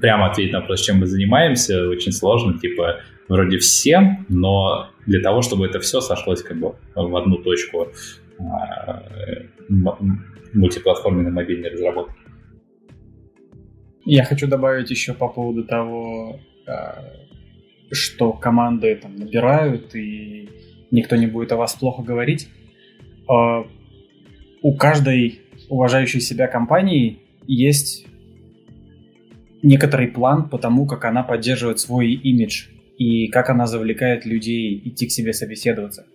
прямо 0.00 0.30
ответить 0.30 0.52
на 0.52 0.60
вопрос, 0.60 0.82
чем 0.82 0.98
мы 0.98 1.06
занимаемся, 1.06 1.88
очень 1.88 2.12
сложно, 2.12 2.58
типа, 2.58 3.00
вроде 3.28 3.58
всем, 3.58 4.26
но 4.28 4.90
для 5.06 5.20
того, 5.20 5.42
чтобы 5.42 5.66
это 5.66 5.80
все 5.80 6.00
сошлось 6.00 6.42
как 6.42 6.58
бы 6.58 6.74
в 6.94 7.16
одну 7.16 7.38
точку, 7.38 7.88
а, 8.38 9.02
мультиплатформенной 10.52 11.30
мобильной 11.30 11.70
разработки. 11.70 12.14
Я 14.04 14.24
хочу 14.24 14.46
добавить 14.46 14.90
еще 14.90 15.14
по 15.14 15.28
поводу 15.28 15.64
того, 15.64 16.38
что 17.90 18.32
команды 18.32 18.96
там 18.96 19.16
набирают, 19.16 19.94
и 19.94 20.50
никто 20.90 21.16
не 21.16 21.26
будет 21.26 21.52
о 21.52 21.56
вас 21.56 21.74
плохо 21.74 22.02
говорить. 22.02 22.48
У 24.62 24.74
каждой 24.76 25.40
уважающей 25.68 26.20
себя 26.20 26.46
компании 26.46 27.18
есть 27.46 28.06
некоторый 29.62 30.08
план 30.08 30.48
по 30.48 30.58
тому, 30.58 30.86
как 30.86 31.04
она 31.04 31.22
поддерживает 31.22 31.78
свой 31.80 32.12
имидж 32.12 32.66
и 32.98 33.28
как 33.28 33.50
она 33.50 33.66
завлекает 33.66 34.26
людей 34.26 34.80
идти 34.84 35.06
к 35.06 35.10
себе 35.10 35.32
собеседоваться. 35.32 36.06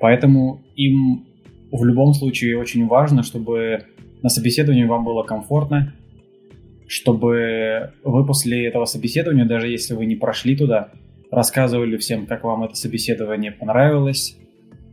Поэтому 0.00 0.64
им 0.76 1.26
в 1.70 1.84
любом 1.84 2.14
случае 2.14 2.58
очень 2.58 2.86
важно, 2.86 3.22
чтобы 3.22 3.86
на 4.22 4.28
собеседовании 4.28 4.84
вам 4.84 5.04
было 5.04 5.22
комфортно, 5.22 5.92
чтобы 6.86 7.92
вы 8.04 8.26
после 8.26 8.66
этого 8.66 8.84
собеседования, 8.84 9.44
даже 9.44 9.68
если 9.68 9.94
вы 9.94 10.06
не 10.06 10.16
прошли 10.16 10.56
туда, 10.56 10.92
рассказывали 11.34 11.96
всем, 11.96 12.26
как 12.26 12.44
вам 12.44 12.64
это 12.64 12.74
собеседование 12.74 13.52
понравилось 13.52 14.36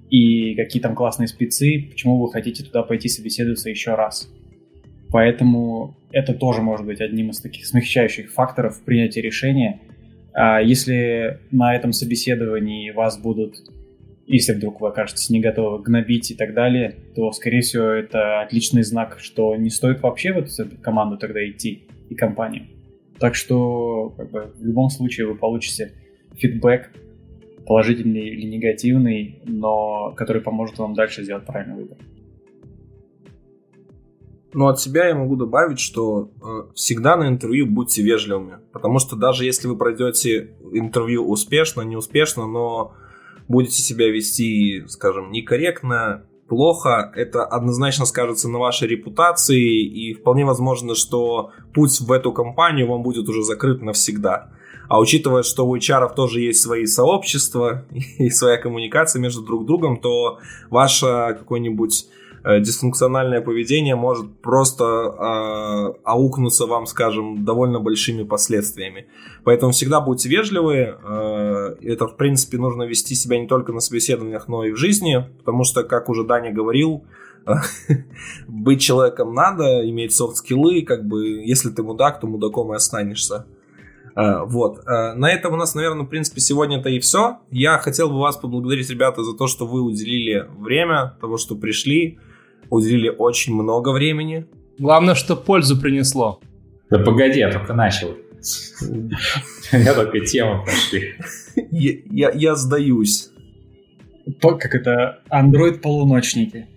и 0.09 0.55
какие 0.55 0.81
там 0.81 0.95
классные 0.95 1.27
спецы, 1.27 1.87
почему 1.89 2.19
вы 2.19 2.31
хотите 2.31 2.63
туда 2.63 2.83
пойти 2.83 3.07
собеседоваться 3.07 3.69
еще 3.69 3.95
раз. 3.95 4.29
Поэтому 5.09 5.95
это 6.11 6.33
тоже 6.33 6.61
может 6.61 6.85
быть 6.85 7.01
одним 7.01 7.29
из 7.29 7.39
таких 7.39 7.65
смягчающих 7.65 8.31
факторов 8.31 8.77
в 8.77 8.83
принятии 8.83 9.19
решения. 9.19 9.81
А 10.33 10.61
если 10.61 11.39
на 11.51 11.75
этом 11.75 11.91
собеседовании 11.91 12.91
вас 12.91 13.19
будут, 13.19 13.55
если 14.25 14.53
вдруг 14.53 14.81
вы 14.81 14.89
окажетесь 14.89 15.29
не 15.29 15.41
готовы 15.41 15.83
гнобить 15.83 16.31
и 16.31 16.35
так 16.35 16.53
далее, 16.53 16.95
то, 17.15 17.31
скорее 17.33 17.61
всего, 17.61 17.83
это 17.83 18.41
отличный 18.41 18.83
знак, 18.83 19.17
что 19.19 19.55
не 19.55 19.69
стоит 19.69 20.01
вообще 20.01 20.33
в 20.33 20.37
эту 20.37 20.49
команду 20.81 21.17
тогда 21.17 21.45
идти 21.47 21.83
и 22.09 22.15
компанию. 22.15 22.67
Так 23.19 23.35
что 23.35 24.13
как 24.17 24.31
бы, 24.31 24.53
в 24.57 24.65
любом 24.65 24.89
случае 24.89 25.27
вы 25.27 25.35
получите 25.35 25.91
фидбэк, 26.35 26.91
положительный 27.65 28.27
или 28.29 28.45
негативный, 28.47 29.41
но 29.45 30.13
который 30.17 30.41
поможет 30.41 30.77
вам 30.79 30.93
дальше 30.93 31.23
сделать 31.23 31.45
правильный 31.45 31.75
выбор. 31.75 31.97
Но 34.53 34.67
от 34.67 34.79
себя 34.79 35.07
я 35.07 35.15
могу 35.15 35.37
добавить, 35.37 35.79
что 35.79 36.31
э, 36.41 36.73
всегда 36.75 37.15
на 37.15 37.29
интервью 37.29 37.67
будьте 37.67 38.01
вежливыми. 38.01 38.57
Потому 38.73 38.99
что 38.99 39.15
даже 39.15 39.45
если 39.45 39.67
вы 39.67 39.77
пройдете 39.77 40.51
интервью 40.73 41.25
успешно, 41.29 41.81
неуспешно, 41.83 42.47
но 42.47 42.93
будете 43.47 43.81
себя 43.81 44.09
вести, 44.09 44.83
скажем, 44.87 45.31
некорректно, 45.31 46.25
плохо, 46.49 47.13
это 47.15 47.45
однозначно 47.45 48.05
скажется 48.05 48.49
на 48.49 48.59
вашей 48.59 48.89
репутации, 48.89 49.83
и 49.85 50.13
вполне 50.13 50.43
возможно, 50.43 50.95
что 50.95 51.51
путь 51.73 52.01
в 52.01 52.11
эту 52.11 52.33
компанию 52.33 52.89
вам 52.89 53.03
будет 53.03 53.29
уже 53.29 53.43
закрыт 53.43 53.81
навсегда. 53.81 54.51
А 54.91 54.99
учитывая, 54.99 55.43
что 55.43 55.65
у 55.65 55.77
HR 55.77 56.13
тоже 56.15 56.41
есть 56.41 56.61
свои 56.61 56.85
сообщества 56.85 57.85
и 58.17 58.29
своя 58.29 58.57
коммуникация 58.57 59.21
между 59.21 59.41
друг 59.41 59.65
другом, 59.65 59.97
то 59.97 60.39
ваша 60.69 61.35
какой-нибудь 61.39 62.07
Э, 62.43 62.59
дисфункциональное 62.59 63.41
поведение 63.41 63.95
может 63.95 64.41
просто 64.41 64.83
э, 64.83 65.93
аукнуться 66.03 66.65
вам, 66.65 66.87
скажем, 66.87 67.45
довольно 67.45 67.79
большими 67.79 68.23
последствиями. 68.23 69.05
Поэтому 69.43 69.73
всегда 69.73 70.01
будьте 70.01 70.27
вежливы. 70.27 70.97
Э, 71.03 71.75
это, 71.81 72.07
в 72.07 72.17
принципе, 72.17 72.57
нужно 72.57 72.83
вести 72.83 73.13
себя 73.13 73.39
не 73.39 73.47
только 73.47 73.73
на 73.73 73.79
собеседованиях, 73.79 74.47
но 74.47 74.63
и 74.63 74.71
в 74.71 74.77
жизни, 74.77 75.23
потому 75.37 75.63
что, 75.63 75.83
как 75.83 76.09
уже 76.09 76.23
Даня 76.23 76.51
говорил, 76.51 77.03
быть 78.47 78.81
человеком 78.81 79.35
надо, 79.35 79.87
иметь 79.87 80.13
софт-скиллы, 80.13 80.81
как 80.81 81.05
бы, 81.05 81.43
если 81.45 81.69
ты 81.69 81.83
мудак, 81.83 82.19
то 82.19 82.27
мудаком 82.27 82.73
и 82.73 82.75
останешься. 82.75 83.45
Uh, 84.15 84.45
вот. 84.45 84.79
Uh, 84.85 85.13
на 85.13 85.31
этом 85.31 85.53
у 85.53 85.57
нас, 85.57 85.73
наверное, 85.73 86.05
в 86.05 86.09
принципе, 86.09 86.41
сегодня-то 86.41 86.89
и 86.89 86.99
все. 86.99 87.37
Я 87.49 87.77
хотел 87.77 88.09
бы 88.09 88.19
вас 88.19 88.37
поблагодарить, 88.37 88.89
ребята, 88.89 89.23
за 89.23 89.37
то, 89.37 89.47
что 89.47 89.65
вы 89.65 89.81
уделили 89.81 90.47
время, 90.57 91.15
того, 91.21 91.37
что 91.37 91.55
пришли 91.55 92.19
уделили 92.71 93.09
очень 93.09 93.53
много 93.53 93.91
времени. 93.91 94.47
Главное, 94.79 95.13
что 95.13 95.35
пользу 95.35 95.79
принесло. 95.79 96.39
Да 96.89 96.99
погоди, 96.99 97.39
я 97.39 97.51
только 97.51 97.73
начал. 97.73 98.15
Я 99.71 99.93
только 99.93 100.21
тему 100.21 100.65
пошли. 100.65 101.15
Я 101.69 102.55
сдаюсь. 102.55 103.29
Как 104.41 104.73
это? 104.73 105.19
Андроид-полуночники. 105.29 106.67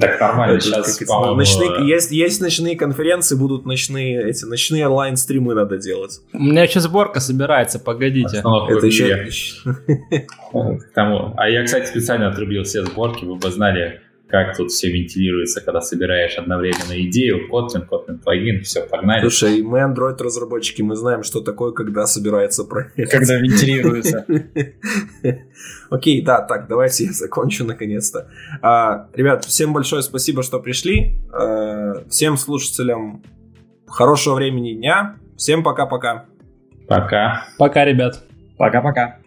Так 0.00 0.20
нормально, 0.20 0.60
сейчас, 0.60 1.00
ночные, 1.00 1.86
есть, 1.88 2.10
есть 2.10 2.40
ночные 2.40 2.76
конференции, 2.76 3.36
будут 3.36 3.64
ночные, 3.66 4.28
эти 4.28 4.44
ночные 4.44 4.86
онлайн-стримы 4.86 5.54
надо 5.54 5.78
делать. 5.78 6.20
У 6.32 6.42
меня 6.42 6.64
еще 6.64 6.80
сборка 6.80 7.20
собирается, 7.20 7.78
погодите. 7.78 8.38
Это 8.38 8.86
еще... 8.86 9.28
А 10.52 11.48
я, 11.48 11.64
кстати, 11.64 11.86
специально 11.86 12.28
отрубил 12.28 12.64
все 12.64 12.84
сборки, 12.84 13.24
вы 13.24 13.36
бы 13.36 13.50
знали, 13.50 14.00
как 14.28 14.56
тут 14.56 14.70
все 14.70 14.90
вентилируется, 14.90 15.60
когда 15.64 15.80
собираешь 15.80 16.36
одновременно 16.36 17.00
идею, 17.08 17.48
Kotlin, 17.48 17.88
Kotlin 17.88 18.18
плагин, 18.18 18.62
все, 18.62 18.82
погнали. 18.82 19.20
Слушай, 19.20 19.62
мы 19.62 19.78
Android-разработчики, 19.80 20.82
мы 20.82 20.96
знаем, 20.96 21.22
что 21.22 21.40
такое, 21.40 21.72
когда 21.72 22.06
собирается 22.06 22.64
проект. 22.64 22.96
Когда 23.10 23.36
вентилируется. 23.36 24.26
Окей, 25.90 26.22
да, 26.22 26.40
так, 26.40 26.66
давайте 26.68 27.04
я 27.04 27.12
закончу 27.12 27.64
наконец-то. 27.64 28.28
А, 28.62 29.08
ребят, 29.14 29.44
всем 29.44 29.72
большое 29.72 30.02
спасибо, 30.02 30.42
что 30.42 30.58
пришли. 30.58 31.20
А, 31.32 32.04
всем 32.08 32.36
слушателям 32.36 33.22
хорошего 33.86 34.34
времени 34.34 34.74
дня. 34.74 35.16
Всем 35.36 35.62
пока-пока. 35.62 36.26
Пока. 36.88 37.44
Пока, 37.58 37.84
ребят. 37.84 38.24
Пока-пока. 38.58 39.18